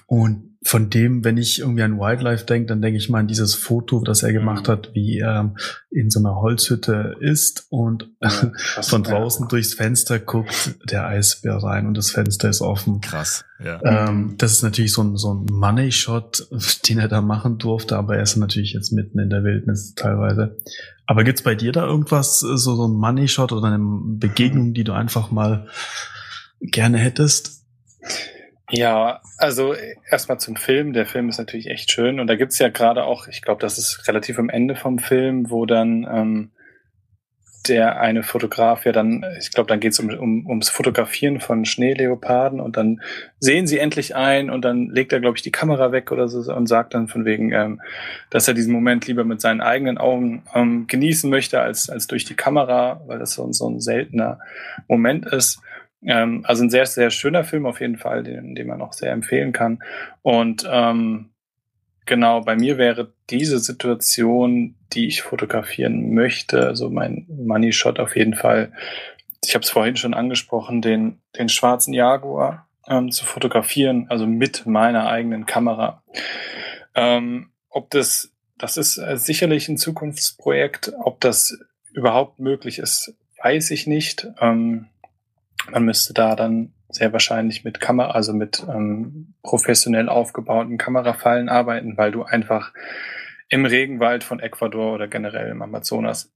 Und 0.06 0.47
von 0.62 0.90
dem, 0.90 1.24
wenn 1.24 1.36
ich 1.36 1.60
irgendwie 1.60 1.82
an 1.82 1.98
Wildlife 1.98 2.44
denke, 2.44 2.66
dann 2.66 2.82
denke 2.82 2.98
ich 2.98 3.08
mal 3.08 3.20
an 3.20 3.28
dieses 3.28 3.54
Foto, 3.54 4.00
das 4.00 4.24
er 4.24 4.32
gemacht 4.32 4.66
mhm. 4.66 4.72
hat, 4.72 4.90
wie 4.92 5.18
er 5.18 5.54
in 5.90 6.10
so 6.10 6.18
einer 6.18 6.34
Holzhütte 6.36 7.16
ist 7.20 7.66
und 7.70 8.10
ja, 8.20 8.30
von 8.82 9.04
draußen 9.04 9.44
ja. 9.44 9.48
durchs 9.48 9.74
Fenster 9.74 10.18
guckt 10.18 10.74
der 10.90 11.06
Eisbär 11.06 11.56
rein 11.56 11.86
und 11.86 11.96
das 11.96 12.10
Fenster 12.10 12.48
ist 12.48 12.60
offen. 12.60 13.00
Krass. 13.00 13.44
Ja. 13.64 13.80
Ähm, 13.84 14.34
das 14.38 14.52
ist 14.52 14.62
natürlich 14.62 14.92
so 14.92 15.02
ein, 15.02 15.16
so 15.16 15.32
ein 15.32 15.46
Money-Shot, 15.50 16.48
den 16.88 16.98
er 16.98 17.08
da 17.08 17.20
machen 17.20 17.58
durfte, 17.58 17.96
aber 17.96 18.16
er 18.16 18.22
ist 18.22 18.36
natürlich 18.36 18.72
jetzt 18.72 18.92
mitten 18.92 19.20
in 19.20 19.30
der 19.30 19.44
Wildnis 19.44 19.94
teilweise. 19.94 20.56
Aber 21.06 21.22
gibt's 21.24 21.42
bei 21.42 21.54
dir 21.54 21.72
da 21.72 21.86
irgendwas, 21.86 22.40
so, 22.40 22.56
so 22.56 22.86
ein 22.86 22.94
Money-Shot 22.94 23.52
oder 23.52 23.68
eine 23.68 23.78
Begegnung, 23.80 24.74
die 24.74 24.84
du 24.84 24.92
einfach 24.92 25.30
mal 25.30 25.68
gerne 26.60 26.98
hättest? 26.98 27.64
Ja, 28.70 29.22
also 29.38 29.74
erstmal 30.10 30.38
zum 30.38 30.56
Film. 30.56 30.92
Der 30.92 31.06
Film 31.06 31.28
ist 31.28 31.38
natürlich 31.38 31.68
echt 31.68 31.90
schön 31.90 32.20
und 32.20 32.26
da 32.26 32.36
gibt's 32.36 32.58
ja 32.58 32.68
gerade 32.68 33.04
auch, 33.04 33.26
ich 33.26 33.40
glaube, 33.40 33.60
das 33.60 33.78
ist 33.78 34.06
relativ 34.08 34.38
am 34.38 34.50
Ende 34.50 34.76
vom 34.76 34.98
Film, 34.98 35.50
wo 35.50 35.64
dann 35.64 36.06
ähm, 36.10 36.50
der 37.66 38.00
eine 38.00 38.22
Fotograf 38.22 38.84
ja 38.84 38.92
dann, 38.92 39.24
ich 39.38 39.52
glaube, 39.52 39.68
dann 39.68 39.80
geht's 39.80 39.98
um, 39.98 40.10
um, 40.10 40.46
ums 40.46 40.68
Fotografieren 40.68 41.40
von 41.40 41.64
Schneeleoparden 41.64 42.60
und 42.60 42.76
dann 42.76 43.00
sehen 43.40 43.66
sie 43.66 43.78
endlich 43.78 44.14
ein 44.14 44.50
und 44.50 44.64
dann 44.64 44.90
legt 44.90 45.12
er, 45.12 45.20
glaube 45.20 45.36
ich, 45.36 45.42
die 45.42 45.50
Kamera 45.50 45.92
weg 45.92 46.12
oder 46.12 46.28
so 46.28 46.52
und 46.52 46.66
sagt 46.66 46.94
dann 46.94 47.08
von 47.08 47.24
wegen, 47.24 47.52
ähm, 47.52 47.80
dass 48.30 48.48
er 48.48 48.54
diesen 48.54 48.72
Moment 48.72 49.06
lieber 49.06 49.24
mit 49.24 49.40
seinen 49.40 49.60
eigenen 49.60 49.98
Augen 49.98 50.44
ähm, 50.54 50.86
genießen 50.86 51.28
möchte 51.28 51.60
als, 51.60 51.90
als 51.90 52.06
durch 52.06 52.24
die 52.24 52.36
Kamera, 52.36 53.02
weil 53.06 53.18
das 53.18 53.32
so, 53.32 53.50
so 53.52 53.68
ein 53.68 53.80
seltener 53.80 54.40
Moment 54.88 55.26
ist. 55.26 55.60
Ähm, 56.04 56.44
also 56.44 56.64
ein 56.64 56.70
sehr, 56.70 56.86
sehr 56.86 57.10
schöner 57.10 57.44
Film 57.44 57.66
auf 57.66 57.80
jeden 57.80 57.98
Fall, 57.98 58.22
den, 58.22 58.54
den 58.54 58.66
man 58.66 58.82
auch 58.82 58.92
sehr 58.92 59.12
empfehlen 59.12 59.52
kann. 59.52 59.82
Und 60.22 60.68
ähm, 60.70 61.30
genau, 62.06 62.40
bei 62.40 62.56
mir 62.56 62.78
wäre 62.78 63.12
diese 63.30 63.58
Situation, 63.58 64.76
die 64.92 65.06
ich 65.06 65.22
fotografieren 65.22 66.14
möchte, 66.14 66.66
also 66.66 66.90
mein 66.90 67.26
Money 67.28 67.72
Shot 67.72 67.98
auf 67.98 68.16
jeden 68.16 68.34
Fall, 68.34 68.72
ich 69.44 69.54
habe 69.54 69.62
es 69.62 69.70
vorhin 69.70 69.96
schon 69.96 70.14
angesprochen, 70.14 70.82
den, 70.82 71.20
den 71.38 71.48
schwarzen 71.48 71.94
Jaguar 71.94 72.68
ähm, 72.88 73.12
zu 73.12 73.24
fotografieren, 73.24 74.06
also 74.08 74.26
mit 74.26 74.66
meiner 74.66 75.08
eigenen 75.08 75.46
Kamera. 75.46 76.02
Ähm, 76.94 77.50
ob 77.68 77.90
das, 77.90 78.32
das 78.56 78.76
ist 78.76 78.98
äh, 78.98 79.16
sicherlich 79.16 79.68
ein 79.68 79.76
Zukunftsprojekt, 79.76 80.92
ob 81.02 81.20
das 81.20 81.58
überhaupt 81.92 82.40
möglich 82.40 82.78
ist, 82.78 83.14
weiß 83.42 83.70
ich 83.70 83.86
nicht. 83.86 84.26
Ähm, 84.40 84.86
man 85.70 85.84
müsste 85.84 86.14
da 86.14 86.36
dann 86.36 86.72
sehr 86.88 87.12
wahrscheinlich 87.12 87.64
mit 87.64 87.80
Kamera, 87.80 88.12
also 88.12 88.32
mit 88.32 88.64
ähm, 88.68 89.34
professionell 89.42 90.08
aufgebauten 90.08 90.78
Kamerafallen 90.78 91.48
arbeiten, 91.48 91.96
weil 91.96 92.12
du 92.12 92.22
einfach 92.22 92.72
im 93.48 93.64
Regenwald 93.64 94.24
von 94.24 94.40
Ecuador 94.40 94.94
oder 94.94 95.08
generell 95.08 95.50
im 95.50 95.62
Amazonas, 95.62 96.32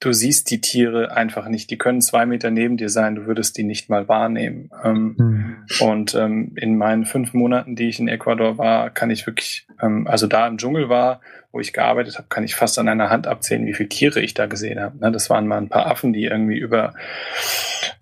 du, 0.00 0.12
siehst 0.12 0.50
die 0.50 0.60
Tiere 0.60 1.12
einfach 1.12 1.48
nicht. 1.48 1.70
Die 1.70 1.78
können 1.78 2.00
zwei 2.00 2.26
Meter 2.26 2.50
neben 2.50 2.76
dir 2.76 2.88
sein, 2.88 3.14
du 3.14 3.26
würdest 3.26 3.56
die 3.56 3.64
nicht 3.64 3.88
mal 3.88 4.08
wahrnehmen. 4.08 4.70
Ähm, 4.84 5.14
mhm. 5.18 5.56
Und 5.80 6.14
ähm, 6.14 6.52
in 6.56 6.76
meinen 6.76 7.04
fünf 7.04 7.34
Monaten, 7.34 7.76
die 7.76 7.88
ich 7.88 7.98
in 7.98 8.08
Ecuador 8.08 8.58
war, 8.58 8.90
kann 8.90 9.10
ich 9.10 9.26
wirklich, 9.26 9.66
ähm, 9.82 10.06
also 10.06 10.26
da 10.26 10.46
im 10.46 10.58
Dschungel 10.58 10.88
war, 10.88 11.20
wo 11.52 11.60
ich 11.60 11.72
gearbeitet 11.72 12.16
habe, 12.18 12.28
kann 12.28 12.44
ich 12.44 12.54
fast 12.54 12.78
an 12.78 12.88
einer 12.88 13.10
Hand 13.10 13.26
abzählen, 13.26 13.66
wie 13.66 13.74
viele 13.74 13.88
Tiere 13.88 14.20
ich 14.20 14.34
da 14.34 14.46
gesehen 14.46 14.80
habe. 14.80 14.98
Ne? 14.98 15.10
Das 15.10 15.30
waren 15.30 15.46
mal 15.46 15.58
ein 15.58 15.68
paar 15.68 15.86
Affen, 15.86 16.12
die 16.12 16.24
irgendwie 16.24 16.58
über 16.58 16.94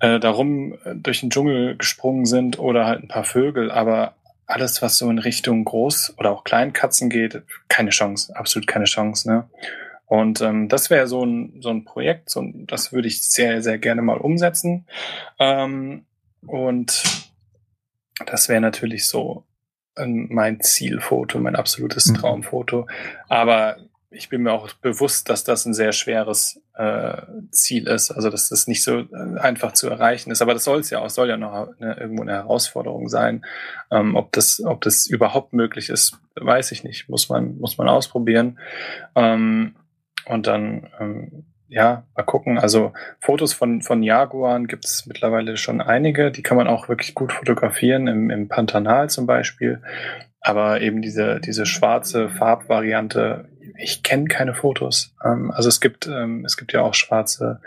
äh, 0.00 0.18
darum 0.18 0.74
äh, 0.84 0.94
durch 0.94 1.20
den 1.20 1.30
Dschungel 1.30 1.76
gesprungen 1.76 2.26
sind 2.26 2.58
oder 2.58 2.86
halt 2.86 3.02
ein 3.02 3.08
paar 3.08 3.24
Vögel, 3.24 3.70
aber 3.70 4.14
alles, 4.46 4.80
was 4.80 4.98
so 4.98 5.10
in 5.10 5.18
Richtung 5.18 5.64
Groß- 5.64 6.16
oder 6.18 6.30
auch 6.30 6.44
Kleinkatzen 6.44 7.10
geht, 7.10 7.42
keine 7.68 7.90
Chance, 7.90 8.34
absolut 8.36 8.66
keine 8.66 8.84
Chance. 8.84 9.28
Ne? 9.28 9.44
Und 10.06 10.40
ähm, 10.40 10.68
das 10.68 10.88
wäre 10.88 11.06
so 11.06 11.24
ein, 11.24 11.60
so 11.60 11.70
ein 11.70 11.84
Projekt, 11.84 12.30
so, 12.30 12.44
das 12.54 12.92
würde 12.92 13.08
ich 13.08 13.28
sehr, 13.28 13.62
sehr 13.62 13.78
gerne 13.78 14.02
mal 14.02 14.18
umsetzen. 14.18 14.86
Ähm, 15.38 16.06
und 16.46 17.02
das 18.24 18.48
wäre 18.48 18.60
natürlich 18.60 19.08
so 19.08 19.44
ähm, 19.96 20.28
mein 20.30 20.60
Zielfoto, 20.60 21.38
mein 21.38 21.56
absolutes 21.56 22.06
mhm. 22.06 22.14
Traumfoto. 22.14 22.86
Aber 23.28 23.76
ich 24.10 24.28
bin 24.28 24.42
mir 24.42 24.52
auch 24.52 24.72
bewusst, 24.74 25.28
dass 25.28 25.44
das 25.44 25.66
ein 25.66 25.74
sehr 25.74 25.92
schweres 25.92 26.62
äh, 26.74 27.22
Ziel 27.50 27.86
ist, 27.88 28.10
also 28.10 28.30
dass 28.30 28.48
das 28.48 28.66
nicht 28.66 28.82
so 28.82 29.00
äh, 29.00 29.38
einfach 29.40 29.72
zu 29.72 29.88
erreichen 29.88 30.30
ist. 30.30 30.40
Aber 30.40 30.54
das 30.54 30.64
soll 30.64 30.80
es 30.80 30.90
ja 30.90 31.00
auch, 31.00 31.10
soll 31.10 31.28
ja 31.28 31.36
noch 31.36 31.68
eine, 31.78 31.98
irgendwo 31.98 32.22
eine 32.22 32.32
Herausforderung 32.32 33.08
sein. 33.08 33.44
Ähm, 33.90 34.14
ob 34.14 34.32
das, 34.32 34.62
ob 34.64 34.82
das 34.82 35.06
überhaupt 35.06 35.52
möglich 35.52 35.88
ist, 35.90 36.18
weiß 36.36 36.72
ich 36.72 36.84
nicht. 36.84 37.08
Muss 37.08 37.28
man, 37.28 37.58
muss 37.58 37.76
man 37.76 37.88
ausprobieren. 37.88 38.58
Ähm, 39.14 39.74
und 40.26 40.46
dann, 40.46 40.88
ähm, 41.00 41.44
ja, 41.68 42.04
mal 42.16 42.22
gucken. 42.22 42.58
Also 42.58 42.92
Fotos 43.20 43.52
von, 43.52 43.82
von 43.82 44.02
Jaguaren 44.02 44.66
gibt 44.66 44.84
es 44.84 45.06
mittlerweile 45.06 45.56
schon 45.56 45.80
einige. 45.80 46.30
Die 46.30 46.42
kann 46.42 46.56
man 46.56 46.68
auch 46.68 46.88
wirklich 46.88 47.14
gut 47.14 47.32
fotografieren, 47.32 48.06
im, 48.06 48.30
im 48.30 48.48
Pantanal 48.48 49.10
zum 49.10 49.26
Beispiel. 49.26 49.82
Aber 50.40 50.80
eben 50.80 51.02
diese, 51.02 51.40
diese 51.40 51.66
schwarze 51.66 52.28
Farbvariante, 52.28 53.48
ich 53.78 54.04
kenne 54.04 54.26
keine 54.28 54.54
Fotos. 54.54 55.14
Ähm, 55.24 55.50
also 55.50 55.68
es 55.68 55.80
gibt, 55.80 56.06
ähm, 56.06 56.44
es 56.44 56.56
gibt 56.56 56.72
ja 56.72 56.82
auch 56.82 56.94
schwarze 56.94 57.60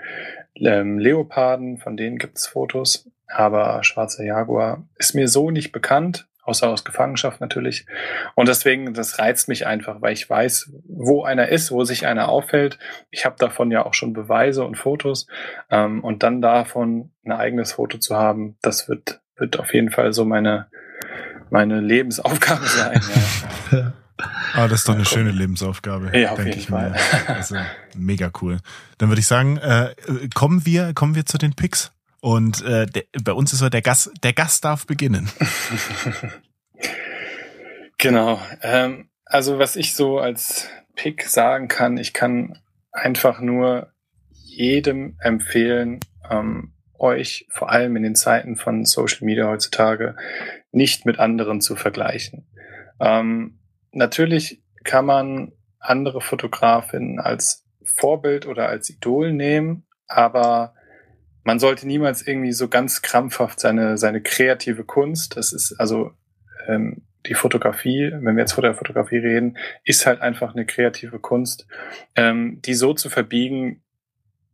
ähm, 0.56 0.98
Leoparden, 0.98 1.77
von 1.77 1.98
denen 1.98 2.18
gibt 2.18 2.38
es 2.38 2.48
Fotos. 2.48 3.10
Aber 3.27 3.84
schwarzer 3.84 4.23
Jaguar 4.23 4.88
ist 4.95 5.14
mir 5.14 5.27
so 5.27 5.52
nicht 5.52 5.72
bekannt 5.72 6.29
außer 6.50 6.68
aus 6.68 6.84
Gefangenschaft 6.84 7.42
natürlich. 7.42 7.86
Und 8.34 8.48
deswegen, 8.48 8.94
das 8.94 9.20
reizt 9.20 9.48
mich 9.48 9.68
einfach, 9.68 10.02
weil 10.02 10.14
ich 10.14 10.28
weiß, 10.28 10.72
wo 10.88 11.24
einer 11.24 11.50
ist, 11.50 11.72
wo 11.72 11.84
sich 11.84 12.08
einer 12.08 12.30
auffällt. 12.30 12.80
Ich 13.12 13.26
habe 13.26 13.36
davon 13.38 13.70
ja 13.70 13.86
auch 13.86 13.94
schon 13.94 14.14
Beweise 14.14 14.64
und 14.64 14.76
Fotos. 14.76 15.28
Ähm, 15.70 16.04
und 16.04 16.24
dann 16.24 16.42
davon 16.42 17.12
ein 17.24 17.32
eigenes 17.32 17.74
Foto 17.74 18.00
zu 18.00 18.18
haben, 18.18 18.58
das 18.62 18.90
wird, 18.90 19.22
wird 19.38 19.60
auf 19.60 19.74
jeden 19.74 19.92
Fall 19.92 20.12
so 20.12 20.26
meine, 20.26 20.68
meine 21.52 21.80
Lebensaufgabe 21.80 22.66
sein. 22.66 23.02
Ja. 23.72 23.94
Ah, 24.54 24.68
das 24.68 24.82
ist 24.82 24.90
doch 24.90 24.96
eine 24.96 25.06
schöne 25.06 25.32
Lebensaufgabe. 25.32 26.12
Ja, 26.18 26.34
jeden 26.44 26.60
Fall. 26.60 26.90
Mir. 26.90 27.36
Also, 27.36 27.56
mega 27.96 28.30
cool. 28.42 28.58
Dann 28.98 29.08
würde 29.08 29.22
ich 29.22 29.28
sagen, 29.28 29.56
äh, 29.56 29.94
kommen 30.36 30.66
wir, 30.66 30.94
kommen 30.94 31.16
wir 31.16 31.26
zu 31.26 31.38
den 31.38 31.54
Picks. 31.54 31.94
Und 32.22 32.62
äh, 32.64 32.86
der, 32.86 33.04
bei 33.24 33.34
uns 33.34 33.54
ist 33.54 33.60
so 33.60 33.70
der 33.70 33.82
Gast, 33.82 34.12
der 34.24 34.34
Gast 34.34 34.66
darf 34.66 34.86
beginnen. 34.86 35.30
genau. 37.98 38.41
Ähm, 38.62 39.10
also 39.26 39.60
was 39.60 39.76
ich 39.76 39.96
so 39.96 40.20
als 40.20 40.68
Pick 40.96 41.24
sagen 41.24 41.68
kann, 41.68 41.98
ich 41.98 42.14
kann 42.14 42.60
einfach 42.91 43.40
nur 43.40 43.94
jedem 44.32 45.16
empfehlen, 45.20 46.00
ähm, 46.30 46.74
euch 46.98 47.48
vor 47.50 47.72
allem 47.72 47.96
in 47.96 48.04
den 48.04 48.16
Zeiten 48.16 48.58
von 48.58 48.86
Social 48.86 49.26
Media 49.26 49.48
heutzutage 49.48 50.16
nicht 50.72 51.06
mit 51.06 51.20
anderen 51.20 51.62
zu 51.62 51.76
vergleichen. 51.76 52.48
Ähm, 53.00 53.60
natürlich 53.91 54.62
kann 54.84 55.06
man 55.06 55.54
andere 55.80 56.22
Fotografinnen 56.22 57.20
als 57.20 57.66
Vorbild 57.84 58.46
oder 58.46 58.68
als 58.68 58.90
Idol 58.90 59.32
nehmen, 59.32 59.88
aber 60.08 60.74
man 61.50 61.58
sollte 61.58 61.88
niemals 61.88 62.28
irgendwie 62.28 62.52
so 62.52 62.68
ganz 62.68 63.02
krampfhaft 63.02 63.60
seine, 63.60 63.98
seine 63.98 64.22
kreative 64.22 64.84
Kunst, 64.84 65.36
das 65.36 65.52
ist 65.52 65.74
also 65.80 66.12
ähm, 66.68 67.02
die 67.26 67.34
Fotografie, 67.34 68.12
wenn 68.14 68.36
wir 68.36 68.42
jetzt 68.42 68.52
vor 68.52 68.62
der 68.62 68.76
Fotografie 68.76 69.18
reden, 69.18 69.58
ist 69.84 70.06
halt 70.06 70.22
einfach 70.22 70.54
eine 70.54 70.68
kreative 70.68 71.18
Kunst, 71.18 71.66
ähm, 72.16 72.62
die 72.64 72.76
so 72.76 72.94
zu 72.94 73.10
verbiegen, 73.10 73.82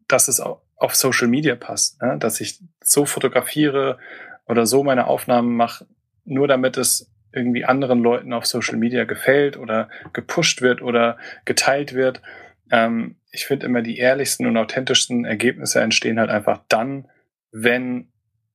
dass 0.08 0.30
es 0.30 0.40
auf 0.40 0.96
Social 0.96 1.28
Media 1.28 1.56
passt, 1.56 2.02
ne? 2.02 2.16
dass 2.18 2.40
ich 2.40 2.62
so 2.82 3.06
fotografiere 3.06 3.98
oder 4.46 4.66
so 4.66 4.82
meine 4.82 5.08
Aufnahmen 5.08 5.54
mache, 5.58 5.88
nur 6.24 6.48
damit 6.48 6.78
es 6.78 7.12
irgendwie 7.34 7.66
anderen 7.66 8.00
Leuten 8.04 8.32
auf 8.32 8.46
Social 8.46 8.78
Media 8.78 9.04
gefällt 9.04 9.58
oder 9.58 9.90
gepusht 10.14 10.62
wird 10.62 10.82
oder 10.82 11.18
geteilt 11.44 11.94
wird. 11.94 12.22
Ähm, 12.72 13.18
ich 13.32 13.46
finde 13.46 13.66
immer 13.66 13.82
die 13.82 13.98
ehrlichsten 13.98 14.46
und 14.46 14.58
authentischsten 14.58 15.26
Ergebnisse 15.26 15.82
entstehen 15.82 16.20
halt 16.20 16.30
einfach 16.30 16.62
dann, 16.70 17.08
wenn 17.52 18.10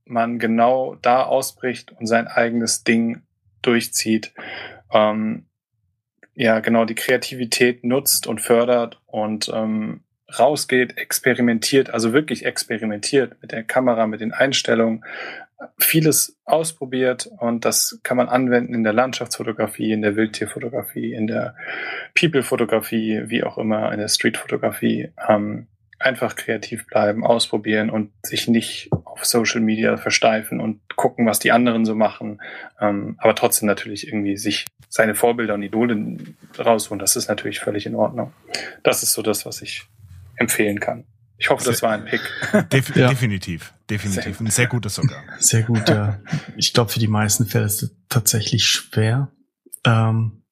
man 0.05 0.39
genau 0.39 0.97
da 0.97 1.23
ausbricht 1.23 1.93
und 1.93 2.07
sein 2.07 2.27
eigenes 2.27 2.82
Ding 2.85 3.23
durchzieht. 3.62 4.32
Ähm, 4.93 5.47
ja, 6.35 6.61
genau, 6.61 6.85
die 6.85 6.95
Kreativität 6.95 7.85
nutzt 7.85 8.27
und 8.27 8.41
fördert 8.41 9.01
und 9.07 9.51
ähm, 9.55 10.03
rausgeht, 10.39 10.97
experimentiert, 10.97 11.91
also 11.91 12.12
wirklich 12.12 12.45
experimentiert 12.45 13.41
mit 13.43 13.53
der 13.53 13.65
Kamera, 13.65 14.07
mit 14.07 14.20
den 14.20 14.32
Einstellungen, 14.32 15.05
vieles 15.78 16.39
ausprobiert 16.45 17.28
und 17.39 17.65
das 17.65 18.01
kann 18.03 18.16
man 18.16 18.28
anwenden 18.28 18.74
in 18.74 18.85
der 18.85 18.93
Landschaftsfotografie, 18.93 19.93
in 19.93 20.03
der 20.03 20.16
Wildtierfotografie, 20.16 21.12
in 21.12 21.27
der 21.27 21.55
People-Fotografie, 22.19 23.24
wie 23.27 23.45
auch 23.45 23.59
immer, 23.59 23.93
in 23.93 23.99
der 23.99 24.09
Street-Fotografie. 24.09 25.11
Ähm, 25.28 25.66
einfach 26.01 26.35
kreativ 26.35 26.87
bleiben, 26.87 27.24
ausprobieren 27.24 27.91
und 27.91 28.11
sich 28.24 28.49
nicht 28.49 28.89
auf 29.05 29.24
Social 29.24 29.61
Media 29.61 29.99
versteifen 29.99 30.59
und 30.59 30.81
gucken, 30.97 31.27
was 31.27 31.39
die 31.39 31.53
anderen 31.53 31.85
so 31.85 31.95
machen. 31.95 32.41
Ähm, 32.81 33.16
aber 33.19 33.35
trotzdem 33.35 33.66
natürlich 33.66 34.07
irgendwie 34.07 34.39
sich 34.39 34.65
seine 34.89 35.15
Vorbilder 35.15 35.55
und 35.55 35.62
Idole 35.62 36.16
rausholen. 36.59 36.99
Das 36.99 37.16
ist 37.16 37.28
natürlich 37.28 37.61
völlig 37.61 37.85
in 37.85 37.95
Ordnung. 37.95 38.32
Das 38.82 39.03
ist 39.03 39.12
so 39.12 39.20
das, 39.20 39.45
was 39.45 39.61
ich 39.61 39.85
empfehlen 40.37 40.81
kann. 40.81 41.05
Ich 41.41 41.49
hoffe, 41.49 41.65
das 41.65 41.83
war 41.83 41.93
ein 41.93 42.05
Pick. 42.05 42.21
Def 42.71 42.95
ja. 42.95 43.09
Definitiv, 43.09 43.73
definitiv. 43.89 44.37
Sehr 44.37 44.47
ein 44.47 44.51
sehr 44.51 44.67
gutes 44.67 44.95
sogar. 44.95 45.23
Sehr 45.39 45.62
gut, 45.62 45.89
ja. 45.89 46.21
Ich 46.57 46.75
glaube, 46.75 46.93
für 46.93 47.01
die 47.01 47.09
meisten 47.09 47.47
Fälle 47.47 47.65
ist 47.65 47.83
es 47.83 47.97
tatsächlich 48.11 48.67
schwer. 48.67 49.29
Ähm, 49.85 50.43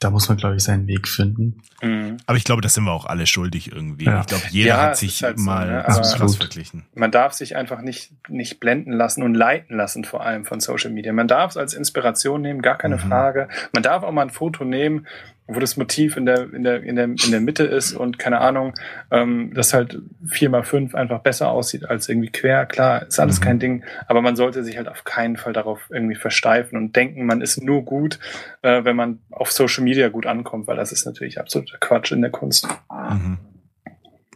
da 0.00 0.10
muss 0.10 0.28
man, 0.28 0.36
glaube 0.36 0.56
ich, 0.56 0.62
seinen 0.62 0.88
Weg 0.88 1.06
finden. 1.06 1.62
Mhm. 1.80 2.16
Aber 2.26 2.36
ich 2.36 2.42
glaube, 2.42 2.62
das 2.62 2.74
sind 2.74 2.84
wir 2.84 2.92
auch 2.92 3.06
alle 3.06 3.26
schuldig 3.26 3.70
irgendwie. 3.72 4.06
Ja. 4.06 4.20
Ich 4.20 4.26
glaube, 4.26 4.42
jeder 4.50 4.68
ja, 4.68 4.82
hat 4.82 4.96
sich 4.96 5.22
halt 5.22 5.38
mal 5.38 5.86
so, 5.88 6.24
ne? 6.24 6.28
verglichen. 6.30 6.84
Man 6.94 7.12
darf 7.12 7.32
sich 7.32 7.54
einfach 7.54 7.80
nicht, 7.80 8.12
nicht 8.28 8.58
blenden 8.58 8.92
lassen 8.92 9.22
und 9.22 9.34
leiten 9.34 9.76
lassen, 9.76 10.04
vor 10.04 10.22
allem 10.22 10.44
von 10.44 10.58
Social 10.58 10.90
Media. 10.90 11.12
Man 11.12 11.28
darf 11.28 11.52
es 11.52 11.56
als 11.56 11.74
Inspiration 11.74 12.42
nehmen, 12.42 12.60
gar 12.60 12.76
keine 12.76 12.96
mhm. 12.96 13.00
Frage. 13.00 13.48
Man 13.72 13.84
darf 13.84 14.02
auch 14.02 14.12
mal 14.12 14.22
ein 14.22 14.30
Foto 14.30 14.64
nehmen, 14.64 15.06
wo 15.46 15.60
das 15.60 15.76
Motiv 15.76 16.16
in 16.16 16.24
der, 16.24 16.52
in 16.54 16.64
der, 16.64 16.82
in 16.82 16.96
der, 16.96 17.04
in 17.04 17.30
der 17.30 17.40
Mitte 17.40 17.64
ist 17.64 17.92
und 17.92 18.18
keine 18.18 18.40
Ahnung, 18.40 18.74
ähm, 19.10 19.52
das 19.54 19.74
halt 19.74 20.00
vier 20.26 20.48
mal 20.48 20.62
fünf 20.62 20.94
einfach 20.94 21.20
besser 21.20 21.50
aussieht 21.50 21.88
als 21.88 22.08
irgendwie 22.08 22.30
quer. 22.30 22.64
Klar, 22.64 23.06
ist 23.06 23.20
alles 23.20 23.40
mhm. 23.40 23.44
kein 23.44 23.58
Ding, 23.58 23.84
aber 24.06 24.22
man 24.22 24.36
sollte 24.36 24.64
sich 24.64 24.78
halt 24.78 24.88
auf 24.88 25.04
keinen 25.04 25.36
Fall 25.36 25.52
darauf 25.52 25.80
irgendwie 25.90 26.14
versteifen 26.14 26.78
und 26.78 26.96
denken, 26.96 27.26
man 27.26 27.42
ist 27.42 27.62
nur 27.62 27.84
gut, 27.84 28.18
äh, 28.62 28.84
wenn 28.84 28.96
man 28.96 29.18
auf 29.30 29.52
Social 29.52 29.84
Media 29.84 30.08
gut 30.08 30.24
ankommt, 30.24 30.66
weil 30.66 30.76
das 30.76 30.92
ist 30.92 31.04
natürlich 31.04 31.38
absoluter 31.38 31.76
Quatsch 31.78 32.12
in 32.12 32.22
der 32.22 32.30
Kunst. 32.30 32.66
Mhm. 32.90 33.38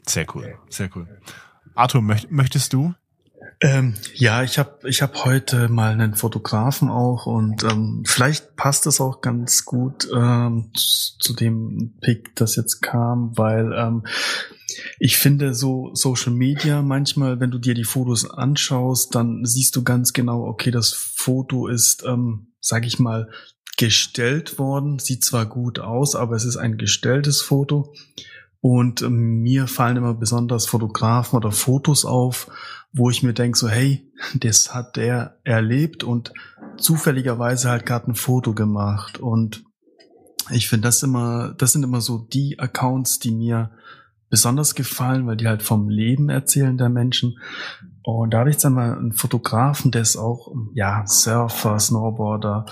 Sehr 0.07 0.27
cool, 0.35 0.57
sehr 0.69 0.91
cool. 0.95 1.07
Arthur, 1.75 2.03
möcht, 2.03 2.31
möchtest 2.31 2.73
du 2.73 2.95
ähm, 3.61 3.95
ja, 4.15 4.45
ich 4.45 4.59
habe 4.59 4.89
ich 4.89 5.03
hab 5.03 5.25
heute 5.25 5.69
mal 5.69 5.93
einen 5.93 6.15
Fotografen 6.15 6.89
auch 6.89 7.27
und 7.27 7.65
ähm, 7.65 8.05
vielleicht 8.07 8.55
passt 8.55 8.87
es 8.87 9.01
auch 9.01 9.21
ganz 9.21 9.65
gut 9.65 10.09
ähm, 10.15 10.71
zu, 10.75 11.35
dem 11.35 11.95
Pick, 12.01 12.37
das 12.37 12.55
jetzt 12.55 12.81
kam, 12.83 13.37
weil 13.37 13.73
ähm, 13.73 14.07
ich 15.01 15.17
finde 15.17 15.55
so 15.55 15.91
Social 15.95 16.33
Media 16.33 16.83
manchmal, 16.83 17.41
wenn 17.41 17.51
du 17.51 17.59
dir 17.59 17.75
die 17.75 17.85
Fotos 17.85 18.31
anschaust, 18.31 19.15
dann 19.17 19.45
siehst 19.45 19.75
du 19.75 19.83
ganz 19.83 20.13
genau, 20.13 20.45
okay, 20.45 20.71
das 20.71 20.93
Foto 20.93 21.67
ist, 21.67 22.05
ähm, 22.07 22.53
sag 22.61 22.87
ich 22.87 23.01
mal, 23.01 23.29
gestellt 23.77 24.59
worden, 24.59 24.99
sieht 24.99 25.25
zwar 25.25 25.47
gut 25.47 25.79
aus, 25.81 26.15
aber 26.15 26.37
es 26.37 26.45
ist 26.45 26.57
ein 26.57 26.79
gestelltes 26.79 27.43
Foto. 27.43 27.93
Und 28.61 29.03
ähm, 29.03 29.41
mir 29.43 29.67
fallen 29.67 29.97
immer 29.97 30.15
besonders 30.15 30.67
Fotografen 30.67 31.37
oder 31.37 31.53
Fotos 31.53 32.05
auf, 32.05 32.51
wo 32.93 33.11
ich 33.11 33.23
mir 33.23 33.35
denke, 33.35 33.59
so, 33.59 33.69
hey, 33.69 34.11
das 34.35 34.75
hat 34.75 34.97
der 34.97 35.39
erlebt 35.45 36.03
und 36.03 36.33
zufälligerweise 36.77 37.71
halt 37.71 37.87
gerade 37.87 38.11
ein 38.11 38.15
Foto 38.15 38.55
gemacht. 38.55 39.19
Und 39.19 39.65
ich 40.51 40.69
finde 40.69 40.89
das 40.89 41.03
immer, 41.03 41.55
das 41.59 41.73
sind 41.73 41.83
immer 41.83 42.01
so 42.01 42.19
die 42.19 42.59
Accounts, 42.59 43.19
die 43.19 43.31
mir 43.31 43.71
besonders 44.31 44.75
gefallen, 44.75 45.27
weil 45.27 45.37
die 45.37 45.47
halt 45.47 45.63
vom 45.63 45.89
Leben 45.89 46.29
erzählen 46.29 46.77
der 46.77 46.89
Menschen. 46.89 47.39
Und 48.03 48.33
da 48.33 48.39
habe 48.39 48.51
ich 48.51 48.57
jetzt 48.57 48.65
einmal 48.65 48.97
einen 48.97 49.13
Fotografen, 49.13 49.91
der 49.91 50.03
ist 50.03 50.17
auch, 50.17 50.55
ja, 50.75 51.07
Surfer, 51.07 51.79
Snowboarder, 51.79 52.67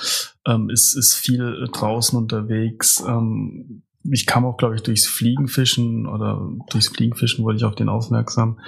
ähm, 0.46 0.70
ist, 0.70 0.94
ist 0.94 1.14
viel 1.14 1.68
draußen 1.72 2.18
unterwegs, 2.18 3.04
ähm, 3.06 3.82
ich 4.11 4.27
kam 4.27 4.45
auch, 4.45 4.57
glaube 4.57 4.74
ich, 4.74 4.83
durchs 4.83 5.07
Fliegenfischen 5.07 6.07
oder 6.07 6.49
durchs 6.70 6.89
Fliegenfischen 6.89 7.45
wurde 7.45 7.57
ich 7.57 7.65
auf 7.65 7.74
den 7.74 7.89
aufmerksam, 7.89 8.61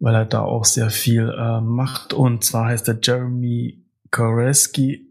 weil 0.00 0.14
er 0.14 0.24
da 0.24 0.40
auch 0.40 0.64
sehr 0.64 0.90
viel 0.90 1.28
äh, 1.36 1.60
macht. 1.60 2.12
Und 2.12 2.44
zwar 2.44 2.66
heißt 2.66 2.88
er 2.88 2.98
Jeremy 3.02 3.84
Koreski. 4.10 5.10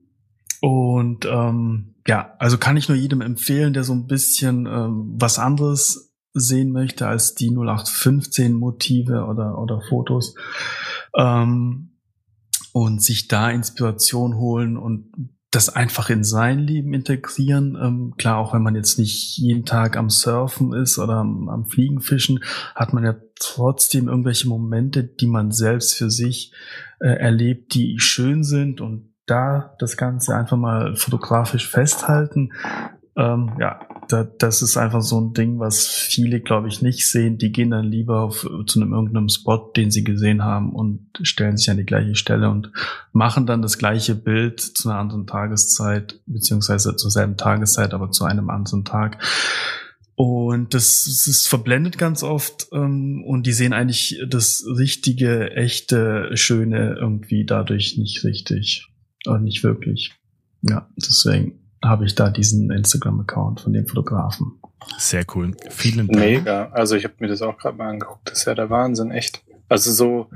Und 0.61 1.26
ähm, 1.26 1.95
ja, 2.07 2.36
also 2.40 2.57
kann 2.57 2.78
ich 2.78 2.88
nur 2.88 2.98
jedem 2.98 3.22
empfehlen, 3.22 3.74
der 3.74 3.84
so 3.84 3.94
ein 3.94 4.07
bisschen 4.07 4.65
ähm, 4.65 5.14
was 5.18 5.40
anderes 5.40 6.14
sehen 6.34 6.72
möchte 6.72 7.07
als 7.07 7.36
die 7.36 7.49
0815 7.49 8.53
Motive 8.53 9.26
oder, 9.26 9.57
oder 9.57 9.82
Fotos. 9.82 10.36
Ähm, 11.15 11.90
und 12.72 13.03
sich 13.03 13.28
da 13.28 13.52
Inspiration 13.52 14.36
holen 14.36 14.78
und 14.78 15.11
das 15.55 15.69
einfach 15.69 16.09
in 16.09 16.23
sein 16.23 16.59
Leben 16.59 16.93
integrieren. 16.93 17.77
Ähm, 17.80 18.13
klar, 18.17 18.38
auch 18.38 18.53
wenn 18.53 18.63
man 18.63 18.75
jetzt 18.75 18.97
nicht 18.97 19.38
jeden 19.38 19.65
Tag 19.65 19.97
am 19.97 20.09
Surfen 20.09 20.73
ist 20.73 20.97
oder 20.97 21.17
am, 21.17 21.47
am 21.47 21.65
Fliegen 21.65 22.01
fischen, 22.01 22.43
hat 22.75 22.93
man 22.93 23.03
ja 23.03 23.15
trotzdem 23.39 24.07
irgendwelche 24.07 24.47
Momente, 24.47 25.03
die 25.03 25.27
man 25.27 25.51
selbst 25.51 25.95
für 25.95 26.09
sich 26.09 26.53
äh, 26.99 27.07
erlebt, 27.07 27.75
die 27.75 27.99
schön 27.99 28.43
sind 28.43 28.81
und 28.81 29.13
da 29.25 29.75
das 29.80 29.95
Ganze 29.95 30.35
einfach 30.35 30.57
mal 30.57 30.95
fotografisch 30.95 31.69
festhalten. 31.69 32.53
Ähm, 33.15 33.53
ja, 33.59 33.80
da, 34.07 34.23
das 34.23 34.61
ist 34.61 34.77
einfach 34.77 35.01
so 35.01 35.19
ein 35.19 35.34
Ding, 35.34 35.59
was 35.59 35.88
viele, 35.88 36.39
glaube 36.39 36.67
ich, 36.67 36.81
nicht 36.81 37.09
sehen. 37.09 37.38
Die 37.38 37.51
gehen 37.51 37.71
dann 37.71 37.85
lieber 37.85 38.21
auf, 38.21 38.47
zu 38.65 38.81
einem 38.81 38.93
irgendeinem 38.93 39.30
Spot, 39.30 39.71
den 39.75 39.91
sie 39.91 40.03
gesehen 40.03 40.43
haben 40.43 40.73
und 40.73 41.07
stellen 41.21 41.57
sich 41.57 41.69
an 41.69 41.77
die 41.77 41.85
gleiche 41.85 42.15
Stelle 42.15 42.49
und 42.49 42.71
machen 43.11 43.45
dann 43.45 43.61
das 43.61 43.77
gleiche 43.77 44.15
Bild 44.15 44.59
zu 44.59 44.89
einer 44.89 44.99
anderen 44.99 45.27
Tageszeit, 45.27 46.19
beziehungsweise 46.25 46.95
zur 46.95 47.11
selben 47.11 47.38
Tageszeit, 47.38 47.93
aber 47.93 48.11
zu 48.11 48.25
einem 48.25 48.49
anderen 48.49 48.85
Tag. 48.85 49.23
Und 50.15 50.73
das, 50.73 51.05
das 51.05 51.27
ist 51.27 51.47
verblendet 51.47 51.97
ganz 51.97 52.21
oft 52.21 52.67
ähm, 52.71 53.23
und 53.25 53.47
die 53.47 53.53
sehen 53.53 53.73
eigentlich 53.73 54.21
das 54.27 54.63
richtige, 54.77 55.51
echte, 55.51 56.30
schöne 56.35 56.95
irgendwie 56.99 57.45
dadurch 57.45 57.97
nicht 57.97 58.23
richtig. 58.23 58.89
Oder 59.25 59.39
nicht 59.39 59.63
wirklich. 59.63 60.13
Ja, 60.61 60.88
deswegen 60.97 61.62
habe 61.84 62.05
ich 62.05 62.15
da 62.15 62.30
diesen 62.30 62.72
Instagram-Account 62.72 63.61
von 63.61 63.73
dem 63.73 63.85
Fotografen. 63.88 64.60
Sehr 64.97 65.26
cool. 65.35 65.55
Vielen 65.69 66.07
Dank. 66.07 66.19
Mega. 66.19 66.69
Also 66.72 66.95
ich 66.95 67.03
habe 67.03 67.15
mir 67.19 67.27
das 67.27 67.41
auch 67.41 67.57
gerade 67.57 67.77
mal 67.77 67.89
angeguckt. 67.89 68.30
Das 68.30 68.39
ist 68.39 68.45
ja 68.45 68.55
der 68.55 68.69
Wahnsinn, 68.69 69.11
echt. 69.11 69.43
Also 69.69 69.91
so, 69.91 70.30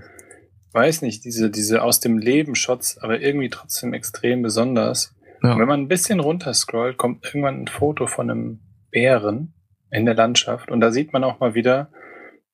weiß 0.73 1.01
nicht, 1.01 1.25
diese, 1.25 1.49
diese 1.49 1.81
aus 1.81 1.99
dem 1.99 2.17
Leben 2.17 2.55
Shots, 2.55 2.97
aber 2.97 3.19
irgendwie 3.19 3.49
trotzdem 3.49 3.93
extrem 3.93 4.41
besonders. 4.41 5.15
Ja. 5.43 5.57
Wenn 5.57 5.67
man 5.67 5.81
ein 5.81 5.87
bisschen 5.87 6.19
runter 6.19 6.53
scrollt, 6.53 6.97
kommt 6.97 7.25
irgendwann 7.25 7.61
ein 7.61 7.67
Foto 7.67 8.07
von 8.07 8.29
einem 8.29 8.59
Bären 8.91 9.53
in 9.91 10.05
der 10.05 10.15
Landschaft. 10.15 10.71
Und 10.71 10.79
da 10.81 10.91
sieht 10.91 11.13
man 11.13 11.23
auch 11.23 11.39
mal 11.39 11.53
wieder, 11.53 11.91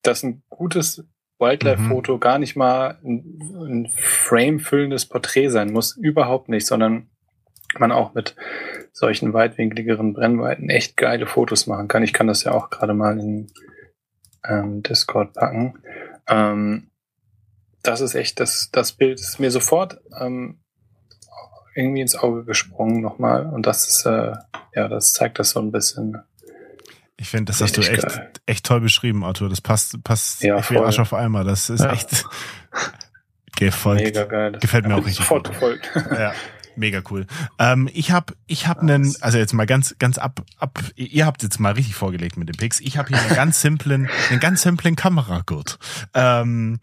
dass 0.01 0.23
ein 0.23 0.43
gutes 0.49 1.05
Wildlife-Foto 1.39 2.15
mhm. 2.15 2.19
gar 2.19 2.39
nicht 2.39 2.55
mal 2.55 2.99
ein, 3.03 3.39
ein 3.65 3.89
frame-füllendes 3.95 5.05
Porträt 5.05 5.49
sein 5.49 5.71
muss. 5.71 5.95
Überhaupt 5.95 6.49
nicht, 6.49 6.67
sondern 6.67 7.09
man 7.79 7.91
auch 7.91 8.13
mit 8.13 8.35
solchen 8.91 9.33
weitwinkligeren 9.33 10.13
Brennweiten 10.13 10.69
echt 10.69 10.97
geile 10.97 11.25
Fotos 11.25 11.67
machen 11.67 11.87
kann. 11.87 12.03
Ich 12.03 12.13
kann 12.13 12.27
das 12.27 12.43
ja 12.43 12.51
auch 12.51 12.69
gerade 12.69 12.93
mal 12.93 13.19
in 13.19 13.51
ähm, 14.47 14.83
Discord 14.83 15.33
packen. 15.33 15.79
Ähm, 16.27 16.89
das 17.81 18.01
ist 18.01 18.15
echt, 18.15 18.39
das, 18.39 18.69
das 18.71 18.93
Bild 18.93 19.19
ist 19.19 19.39
mir 19.39 19.51
sofort 19.51 19.99
ähm, 20.19 20.59
irgendwie 21.75 22.01
ins 22.01 22.15
Auge 22.15 22.45
gesprungen 22.45 23.01
nochmal. 23.01 23.45
Und 23.47 23.65
das 23.65 23.87
ist, 23.87 24.05
äh, 24.05 24.33
ja, 24.75 24.87
das 24.87 25.13
zeigt 25.13 25.39
das 25.39 25.51
so 25.51 25.59
ein 25.59 25.71
bisschen. 25.71 26.17
Ich 27.17 27.29
finde, 27.29 27.51
das 27.51 27.61
hast 27.61 27.77
du 27.77 27.81
echt, 27.81 28.41
echt 28.45 28.65
toll 28.65 28.81
beschrieben, 28.81 29.23
Arthur. 29.23 29.49
Das 29.49 29.61
passt, 29.61 30.03
passt 30.03 30.43
ja, 30.43 30.57
wie 30.69 30.77
Arsch 30.77 30.99
auf 30.99 31.13
einmal. 31.13 31.43
Das 31.43 31.69
ist 31.69 31.81
ja. 31.81 31.93
echt 31.93 32.25
gefolgt. 33.55 34.03
Mega 34.03 34.25
geil. 34.25 34.57
Gefällt 34.59 34.87
mir 34.87 34.95
auch 34.95 35.05
richtig. 35.05 35.17
Sofort 35.17 35.49
gefolgt. 35.49 35.89
Ja. 35.95 36.33
Mega 36.75 37.01
cool. 37.09 37.27
Ähm, 37.59 37.89
ich 37.93 38.11
habe 38.11 38.33
ich 38.47 38.67
hab 38.67 38.79
einen, 38.79 39.15
also 39.21 39.37
jetzt 39.37 39.53
mal 39.53 39.65
ganz 39.65 39.95
ganz 39.99 40.17
ab 40.17 40.43
ab 40.57 40.79
ihr 40.95 41.25
habt 41.25 41.43
jetzt 41.43 41.59
mal 41.59 41.73
richtig 41.73 41.95
vorgelegt 41.95 42.37
mit 42.37 42.49
den 42.49 42.57
Picks. 42.57 42.79
Ich 42.79 42.97
habe 42.97 43.09
hier 43.09 43.19
einen 43.19 43.35
ganz 43.35 43.61
simplen 43.61 44.09
einen 44.29 44.39
ganz 44.39 44.61
simplen 44.61 44.95
Kameragurt. 44.95 45.77
Ähm, 46.13 46.79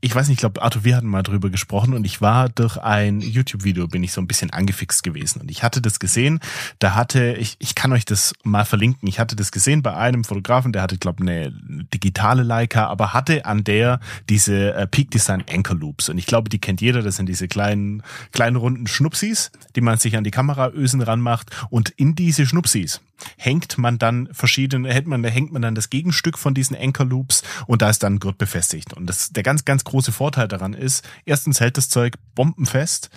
ich 0.00 0.14
weiß 0.14 0.28
nicht, 0.28 0.36
ich 0.36 0.40
glaube, 0.40 0.62
Arthur, 0.62 0.84
wir 0.84 0.96
hatten 0.96 1.08
mal 1.08 1.24
drüber 1.24 1.50
gesprochen 1.50 1.92
und 1.92 2.04
ich 2.04 2.20
war 2.20 2.48
durch 2.48 2.76
ein 2.76 3.20
YouTube-Video, 3.20 3.88
bin 3.88 4.04
ich 4.04 4.12
so 4.12 4.20
ein 4.20 4.28
bisschen 4.28 4.50
angefixt 4.50 5.02
gewesen. 5.02 5.40
Und 5.40 5.50
ich 5.50 5.64
hatte 5.64 5.82
das 5.82 5.98
gesehen, 5.98 6.38
da 6.78 6.94
hatte, 6.94 7.34
ich, 7.34 7.56
ich 7.58 7.74
kann 7.74 7.92
euch 7.92 8.04
das 8.04 8.32
mal 8.44 8.64
verlinken, 8.64 9.08
ich 9.08 9.18
hatte 9.18 9.34
das 9.34 9.50
gesehen 9.50 9.82
bei 9.82 9.96
einem 9.96 10.22
Fotografen, 10.22 10.72
der 10.72 10.82
hatte, 10.82 10.98
glaube 10.98 11.22
eine 11.22 11.52
digitale 11.92 12.44
Leica, 12.44 12.86
aber 12.86 13.12
hatte 13.12 13.44
an 13.44 13.64
der 13.64 13.98
diese 14.28 14.74
äh, 14.74 14.86
Peak 14.86 15.10
Design 15.10 15.42
Anchor 15.50 15.76
Loops. 15.76 16.08
Und 16.08 16.18
ich 16.18 16.26
glaube, 16.26 16.48
die 16.48 16.60
kennt 16.60 16.80
jeder, 16.80 17.02
das 17.02 17.16
sind 17.16 17.26
diese 17.28 17.48
kleinen, 17.48 18.04
kleinen 18.30 18.56
runden 18.56 18.86
Schnupsis, 18.86 19.50
die 19.74 19.80
man 19.80 19.98
sich 19.98 20.16
an 20.16 20.22
die 20.22 20.30
Kameraösen 20.30 21.00
ranmacht. 21.00 21.50
Und 21.70 21.90
in 21.90 22.14
diese 22.14 22.46
Schnupsis 22.46 23.00
hängt 23.36 23.78
man 23.78 23.98
dann 23.98 24.28
verschiedene, 24.32 24.92
hält 24.92 25.06
man, 25.06 25.24
hängt 25.24 25.52
man 25.52 25.62
dann 25.62 25.74
das 25.74 25.90
Gegenstück 25.90 26.38
von 26.38 26.54
diesen 26.54 26.76
Anchor 26.76 27.06
Loops 27.06 27.42
und 27.66 27.82
da 27.82 27.90
ist 27.90 28.02
dann 28.02 28.18
Gurt 28.18 28.38
befestigt. 28.38 28.94
Und 28.94 29.06
das, 29.06 29.30
der 29.30 29.42
ganz, 29.42 29.64
ganz 29.64 29.84
große 29.84 30.12
Vorteil 30.12 30.48
daran 30.48 30.74
ist, 30.74 31.06
erstens 31.24 31.60
hält 31.60 31.76
das 31.76 31.88
Zeug 31.88 32.14
bombenfest. 32.34 33.10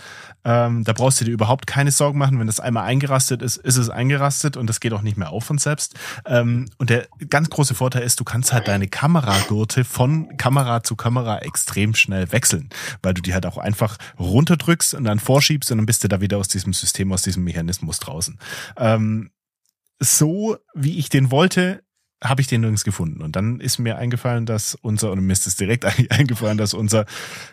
Ähm, 0.44 0.84
da 0.84 0.94
brauchst 0.94 1.22
du 1.22 1.26
dir 1.26 1.32
überhaupt 1.32 1.68
keine 1.68 1.91
Sorgen 1.91 2.18
machen. 2.18 2.40
Wenn 2.40 2.48
das 2.48 2.60
einmal 2.60 2.86
eingerastet 2.86 3.41
ist, 3.41 3.57
ist 3.57 3.78
es 3.78 3.90
eingerastet 3.90 4.57
und 4.57 4.68
das 4.68 4.80
geht 4.80 4.94
auch 4.94 5.03
nicht 5.03 5.18
mehr 5.18 5.32
auf 5.32 5.44
von 5.44 5.57
selbst. 5.57 5.95
Ähm, 6.26 6.69
und 6.78 6.90
der 6.90 7.07
ganz 7.30 7.49
große 7.49 7.76
Vorteil 7.76 8.03
ist, 8.03 8.19
du 8.19 8.23
kannst 8.23 8.53
halt 8.53 8.68
deine 8.68 8.88
Kameragurte 8.88 9.84
von 9.84 10.38
Kamera 10.38 10.84
zu 10.84 10.95
Kamera 10.95 11.40
extrem 11.40 11.94
schnell 11.94 12.32
wechseln, 12.32 12.69
weil 13.03 13.14
du 13.14 13.22
die 13.22 13.34
halt 13.34 13.45
auch 13.45 13.57
einfach 13.57 13.98
runterdrückst 14.19 14.94
und 14.95 15.03
dann 15.03 15.19
vorschiebst 15.19 15.72
und 15.72 15.78
dann 15.78 15.86
bist 15.86 16.03
du 16.03 16.07
da 16.07 16.22
wieder 16.22 16.38
aus 16.38 16.48
diesem 16.48 16.73
System, 16.73 17.11
aus 17.11 17.22
diesem 17.22 17.44
Mechanismus 17.44 17.99
draußen. 17.99 18.40
Ähm, 18.78 19.32
so, 20.02 20.57
wie 20.73 20.98
ich 20.98 21.10
den 21.10 21.32
wollte, 21.32 21.84
habe 22.23 22.41
ich 22.41 22.48
den 22.48 22.61
nirgends 22.61 22.84
gefunden. 22.84 23.22
Und 23.22 23.36
dann 23.36 23.60
ist 23.60 23.80
mir 23.80 23.98
eingefallen, 23.98 24.45
dass 24.45 24.76
unser, 24.76 25.11
und 25.11 25.26
mir 25.26 25.34
ist 25.34 25.48
es 25.48 25.56
direkt 25.56 25.86
eingefallen, 26.11 26.57
dass 26.57 26.73
unser 26.73 27.06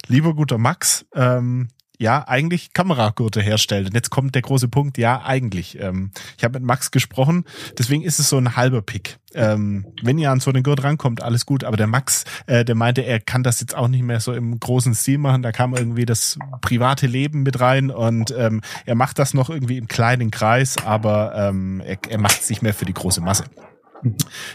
lieber 0.07 0.35
guter 0.35 0.59
Max 0.59 1.07
ähm, 1.15 1.69
ja 1.99 2.27
eigentlich 2.27 2.73
Kameragurte 2.73 3.41
herstellt. 3.41 3.89
Und 3.89 3.95
jetzt 3.95 4.11
kommt 4.11 4.35
der 4.35 4.43
große 4.43 4.69
Punkt, 4.69 4.99
ja, 4.99 5.23
eigentlich. 5.25 5.79
Ähm, 5.81 6.13
ich 6.37 6.45
habe 6.45 6.59
mit 6.59 6.67
Max 6.67 6.91
gesprochen, 6.91 7.45
deswegen 7.77 8.03
ist 8.03 8.19
es 8.19 8.29
so 8.29 8.39
ein 8.39 8.57
halber 8.57 8.83
Pick. 8.83 9.19
Ähm, 9.35 9.85
wenn 10.03 10.19
ihr 10.19 10.31
an 10.31 10.41
so 10.41 10.51
einen 10.51 10.63
Gurt 10.63 10.83
rankommt, 10.83 11.23
alles 11.23 11.45
gut, 11.45 11.65
aber 11.65 11.77
der 11.77 11.87
Max, 11.87 12.25
äh, 12.47 12.65
der 12.65 12.75
meinte, 12.75 13.03
er 13.03 13.21
kann 13.21 13.43
das 13.43 13.61
jetzt 13.61 13.77
auch 13.77 13.89
nicht 13.89 14.03
mehr 14.03 14.21
so 14.21 14.33
im 14.33 14.59
großen 14.59 14.95
Stil 14.95 15.19
machen. 15.19 15.43
Da 15.43 15.53
kam 15.53 15.75
irgendwie 15.75 16.07
das 16.07 16.39
private 16.63 17.07
Leben 17.07 17.43
mit 17.43 17.61
rein 17.61 17.91
und 17.91 18.35
ähm, 18.37 18.63
er 18.87 18.95
macht 18.95 19.19
das 19.19 19.35
noch 19.35 19.51
irgendwie 19.51 19.77
im 19.77 19.89
kleinen 19.89 20.31
Kreis, 20.31 20.77
aber 20.85 21.35
ähm, 21.35 21.83
er, 21.85 21.99
er 22.09 22.19
macht 22.19 22.41
es 22.41 22.49
nicht 22.49 22.63
mehr 22.63 22.75
für 22.75 22.87
die 22.87 22.95
große 22.95 23.21
Masse. 23.21 23.45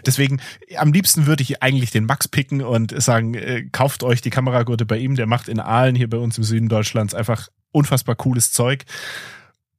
Deswegen, 0.06 0.41
am 0.78 0.94
liebsten 0.94 1.26
würde 1.26 1.44
ich 1.44 1.61
eigentlich 1.61 1.91
den 1.91 2.06
Max 2.06 2.28
picken 2.28 2.61
und 2.61 2.99
sagen, 3.02 3.34
äh, 3.34 3.64
kauft 3.72 4.03
euch 4.03 4.22
die 4.22 4.30
Kameragurte 4.30 4.86
bei 4.86 4.98
ihm. 4.98 5.15
Der 5.15 5.28
macht 5.28 5.48
in 5.48 5.60
Aalen 5.60 5.95
hier 5.95 6.10
bei 6.10 6.18
uns 6.18 6.38
im 6.38 6.44
Süden 6.44 6.70
Deutschlands 6.70 7.14
einfach 7.14 7.49
unfassbar 7.72 8.15
cooles 8.15 8.52
Zeug. 8.52 8.86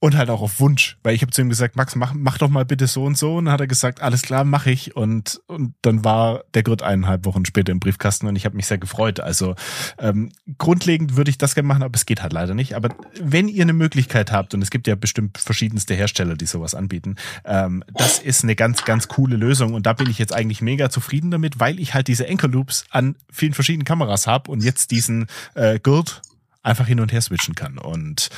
Und 0.05 0.19
halt 0.19 0.29
auch 0.29 0.43
auf 0.43 0.61
Wunsch, 0.61 0.99
weil 1.03 1.15
ich 1.15 1.23
habe 1.23 1.33
zu 1.33 1.41
ihm 1.41 1.49
gesagt, 1.49 1.77
Max, 1.77 1.97
mach, 1.97 2.13
mach 2.13 2.37
doch 2.37 2.51
mal 2.51 2.67
bitte 2.67 2.87
so 2.87 3.05
und 3.05 3.17
so. 3.17 3.37
Und 3.37 3.47
dann 3.47 3.55
hat 3.55 3.63
er 3.63 3.67
gesagt, 3.67 4.03
alles 4.03 4.21
klar, 4.21 4.45
mache 4.45 4.71
ich. 4.71 4.95
Und, 4.95 5.41
und 5.47 5.73
dann 5.81 6.05
war 6.05 6.45
der 6.53 6.63
Gurt 6.63 6.83
eineinhalb 6.83 7.25
Wochen 7.25 7.47
später 7.47 7.73
im 7.73 7.81
Briefkasten 7.81 8.27
und 8.27 8.37
ich 8.37 8.45
habe 8.45 8.55
mich 8.55 8.67
sehr 8.67 8.77
gefreut. 8.77 9.19
Also 9.19 9.55
ähm, 9.99 10.31
grundlegend 10.59 11.17
würde 11.17 11.31
ich 11.31 11.39
das 11.39 11.55
gerne 11.55 11.69
machen, 11.69 11.83
aber 11.83 11.97
es 11.97 12.05
geht 12.05 12.23
halt 12.23 12.35
leider 12.35 12.53
nicht. 12.53 12.77
Aber 12.77 12.91
wenn 13.19 13.49
ihr 13.49 13.63
eine 13.63 13.73
Möglichkeit 13.73 14.31
habt, 14.31 14.53
und 14.53 14.61
es 14.61 14.69
gibt 14.69 14.87
ja 14.87 14.95
bestimmt 14.95 15.39
verschiedenste 15.39 15.95
Hersteller, 15.95 16.35
die 16.35 16.45
sowas 16.45 16.75
anbieten, 16.75 17.17
ähm, 17.47 17.83
das 17.95 18.19
ist 18.19 18.45
eine 18.45 18.57
ganz, 18.57 18.85
ganz 18.85 19.09
coole 19.09 19.37
Lösung. 19.37 19.73
Und 19.73 19.87
da 19.87 19.95
bin 19.95 20.11
ich 20.11 20.19
jetzt 20.19 20.35
eigentlich 20.35 20.61
mega 20.61 20.91
zufrieden 20.91 21.31
damit, 21.31 21.61
weil 21.61 21.81
ich 21.81 21.95
halt 21.95 22.09
diese 22.09 22.29
Anchor 22.29 22.51
Loops 22.51 22.85
an 22.91 23.17
vielen 23.33 23.55
verschiedenen 23.55 23.87
Kameras 23.87 24.27
habe 24.27 24.51
und 24.51 24.63
jetzt 24.63 24.91
diesen 24.91 25.29
äh, 25.55 25.81
Gurt 25.81 26.21
einfach 26.63 26.87
hin 26.87 27.01
und 27.01 27.11
her 27.11 27.23
switchen 27.23 27.55
kann. 27.55 27.79
Und 27.79 28.29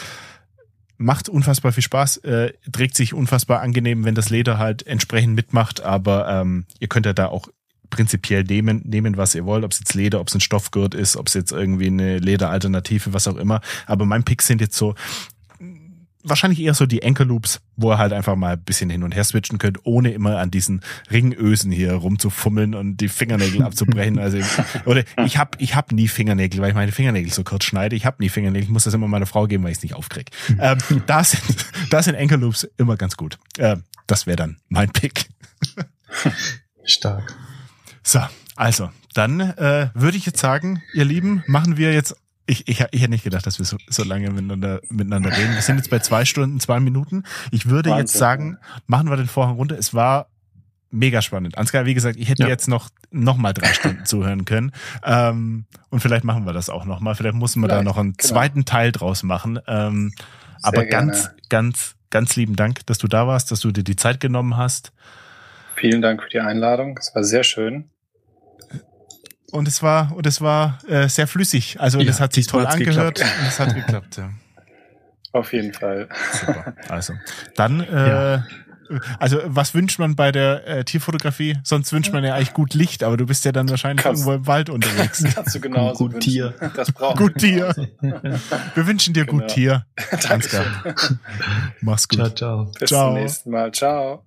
macht 0.99 1.29
unfassbar 1.29 1.73
viel 1.73 1.83
Spaß, 1.83 2.19
äh, 2.19 2.53
trägt 2.73 2.97
sich 2.97 3.15
unfassbar 3.15 3.61
angenehm, 3.61 4.05
wenn 4.05 4.15
das 4.15 4.31
Leder 4.31 4.59
halt 4.59 4.87
entsprechend 4.87 5.35
mitmacht, 5.35 5.81
aber 5.81 6.29
ähm, 6.29 6.65
ihr 6.81 6.89
könnt 6.89 7.07
ja 7.07 7.13
da 7.13 7.27
auch 7.27 7.49
prinzipiell 7.91 8.43
nehmen, 8.45 8.83
nehmen, 8.85 9.17
was 9.17 9.35
ihr 9.35 9.45
wollt, 9.45 9.65
ob 9.65 9.73
es 9.73 9.79
jetzt 9.79 9.95
Leder, 9.95 10.21
ob 10.21 10.29
es 10.29 10.35
ein 10.35 10.41
Stoffgurt 10.41 10.95
ist, 10.95 11.17
ob 11.17 11.29
es 11.29 11.35
jetzt 11.35 11.53
irgendwie 11.53 11.87
eine 11.87 12.19
Lederalternative, 12.19 13.13
was 13.13 13.29
auch 13.29 13.37
immer. 13.37 13.61
Aber 13.87 14.05
mein 14.05 14.25
Pick 14.25 14.43
sind 14.43 14.61
jetzt 14.61 14.77
so 14.77 14.95
wahrscheinlich 16.29 16.61
eher 16.61 16.75
so 16.75 16.87
die 16.87 17.05
Anchor 17.05 17.27
Loops, 17.27 17.61
wo 17.77 17.93
ihr 17.93 17.99
halt 17.99 18.13
einfach 18.13 18.37
mal 18.37 18.55
ein 18.55 18.63
bisschen 18.63 18.91
hin 18.91 19.03
und 19.03 19.15
her 19.15 19.25
switchen 19.25 19.59
könnt, 19.59 19.85
ohne 19.85 20.13
immer 20.13 20.39
an 20.39 20.51
diesen 20.51 20.83
Ringösen 21.11 21.73
hier 21.73 21.95
rumzufummeln 21.95 22.75
und 22.75 22.99
die 22.99 23.09
Fingernägel 23.09 23.63
abzubrechen. 23.63 24.19
Also 24.19 24.39
oder 24.85 25.05
ich 25.25 25.39
habe 25.39 25.59
ich 25.59 25.75
hab 25.75 25.93
nie 25.93 26.09
Fingernägel, 26.09 26.61
weil 26.61 26.71
ich 26.71 26.75
meine 26.75 26.93
Fingernägel 26.93 27.33
so 27.33 27.45
kurz 27.45 27.65
schneide. 27.65 27.97
Ich 27.97 28.07
habe 28.07 28.17
nie 28.21 28.29
Fingernägel. 28.29 28.65
Ich 28.65 28.71
muss 28.71 28.85
das 28.85 28.95
immer 28.95 29.09
meiner 29.09 29.27
Frau 29.27 29.47
geben, 29.47 29.65
weil 29.65 29.73
ich 29.73 29.79
es 29.79 29.83
nicht 29.83 29.95
aufkrieg. 29.95 30.31
ähm, 30.61 30.79
da 31.07 31.25
sind 31.25 31.43
da 31.91 32.03
sind 32.03 32.17
Anchor 32.17 32.39
Loops 32.39 32.69
immer 32.77 32.97
ganz 32.97 33.17
gut. 33.17 33.39
Äh, 33.59 33.77
das 34.07 34.27
wäre 34.27 34.37
dann 34.37 34.59
mein 34.69 34.91
Pick. 34.91 35.27
Stark. 36.85 37.35
So, 38.03 38.21
also 38.55 38.91
dann 39.15 39.41
äh, 39.41 39.89
würde 39.95 40.17
ich 40.17 40.27
jetzt 40.27 40.41
sagen, 40.41 40.83
ihr 40.95 41.05
Lieben, 41.05 41.43
machen 41.47 41.77
wir 41.77 41.93
jetzt 41.93 42.17
ich, 42.47 42.69
ich, 42.69 42.81
ich 42.91 43.01
hätte 43.01 43.11
nicht 43.11 43.25
gedacht, 43.25 43.47
dass 43.47 43.59
wir 43.59 43.67
so, 43.67 43.77
so 43.89 44.05
lange 44.05 44.31
miteinander, 44.31 44.81
miteinander 44.89 45.37
reden. 45.37 45.55
Wir 45.55 45.63
sind 45.63 45.77
jetzt 45.77 45.91
bei 45.91 45.99
zwei 45.99 46.25
Stunden, 46.25 46.61
zwei 46.61 46.81
Minuten. 46.81 47.25
Ich 47.51 47.69
würde 47.69 47.91
Wahnsinn. 47.91 48.07
jetzt 48.07 48.15
sagen, 48.15 48.59
machen 48.87 49.11
wir 49.11 49.17
den 49.17 49.27
Vorhang 49.27 49.57
runter. 49.57 49.77
Es 49.77 49.95
war 49.95 50.29
mega 50.91 51.23
spannend. 51.23 51.59
Ansgar, 51.59 51.87
wie 51.87 51.95
gesagt, 51.95 52.17
ich 52.19 52.29
hätte 52.29 52.45
ja. 52.45 52.49
jetzt 52.49 52.69
noch, 52.69 52.89
noch 53.11 53.37
mal 53.37 53.53
drei 53.53 53.73
Stunden 53.73 54.05
zuhören 54.05 54.45
können. 54.45 54.73
Ähm, 55.05 55.67
und 55.91 56.01
vielleicht 56.01 56.25
machen 56.25 56.47
wir 56.47 56.53
das 56.53 56.71
auch 56.71 56.85
noch 56.85 57.01
mal. 57.01 57.15
Vielleicht 57.15 57.35
muss 57.35 57.57
man 57.57 57.69
da 57.69 57.83
noch 57.83 57.99
einen 57.99 58.13
genau. 58.13 58.29
zweiten 58.29 58.65
Teil 58.65 58.93
draus 58.93 59.23
machen. 59.23 59.59
Ähm, 59.67 60.13
aber 60.63 60.85
gerne. 60.85 61.13
ganz, 61.13 61.31
ganz, 61.49 61.97
ganz 62.11 62.37
lieben 62.37 62.55
Dank, 62.55 62.87
dass 62.87 62.99
du 62.99 63.09
da 63.09 63.27
warst, 63.27 63.51
dass 63.51 63.61
du 63.61 63.73
dir 63.73 63.85
die 63.85 63.97
Zeit 63.97 64.21
genommen 64.21 64.57
hast. 64.57 64.93
Vielen 65.75 66.01
Dank 66.01 66.23
für 66.23 66.31
die 66.31 66.41
Einladung. 66.41 66.97
Es 66.99 67.15
war 67.15 67.25
sehr 67.25 67.45
schön 67.45 67.91
und 69.53 69.69
es 69.69 69.83
war 69.83 70.15
und 70.17 70.27
es 70.27 70.41
war 70.41 70.79
äh, 70.89 71.09
sehr 71.09 71.27
flüssig. 71.27 71.81
Also 71.81 72.01
ja, 72.01 72.11
es 72.11 72.21
hat 72.21 72.33
sich 72.33 72.47
toll 72.47 72.67
angehört 72.67 73.17
geklappt. 73.17 73.41
und 73.41 73.47
es 73.49 73.61
hat 73.61 73.75
geklappt. 73.75 74.17
Ja. 74.17 74.31
Auf 75.33 75.53
jeden 75.53 75.73
Fall. 75.73 76.09
Super. 76.33 76.75
Also 76.89 77.15
dann. 77.55 77.81
Äh, 77.81 78.09
ja. 78.09 78.45
Also 79.19 79.41
was 79.45 79.75
wünscht 79.75 79.99
man 79.99 80.15
bei 80.15 80.31
der 80.31 80.67
äh, 80.67 80.85
Tierfotografie? 80.85 81.59
Sonst 81.65 81.93
wünscht 81.93 82.13
man 82.13 82.23
ja 82.23 82.35
eigentlich 82.35 82.55
gut 82.55 82.73
Licht, 82.73 83.03
aber 83.03 83.17
du 83.17 83.27
bist 83.27 83.45
ja 83.45 83.51
dann 83.51 83.69
wahrscheinlich 83.69 84.05
kannst, 84.05 84.23
irgendwo 84.23 84.37
im 84.37 84.47
Wald 84.47 84.71
unterwegs. 84.71 85.25
Kannst 85.35 85.57
du 85.57 85.61
genauso 85.61 86.05
gut 86.05 86.15
wünschen. 86.15 86.31
Tier. 86.31 86.55
Das 86.75 86.93
brauchen 86.93 87.19
gut 87.19 87.37
Tier. 87.37 87.75
Wir 88.01 88.87
wünschen 88.87 89.13
dir 89.13 89.27
genau. 89.27 89.41
gut 89.41 89.51
Tier. 89.51 89.87
Danke. 90.29 90.65
Mach's 91.81 92.07
gut. 92.09 92.19
Ciao, 92.19 92.31
ciao. 92.31 92.73
Bis 92.79 92.89
ciao. 92.89 93.09
zum 93.09 93.15
nächsten 93.15 93.51
Mal. 93.51 93.73
Ciao. 93.73 94.25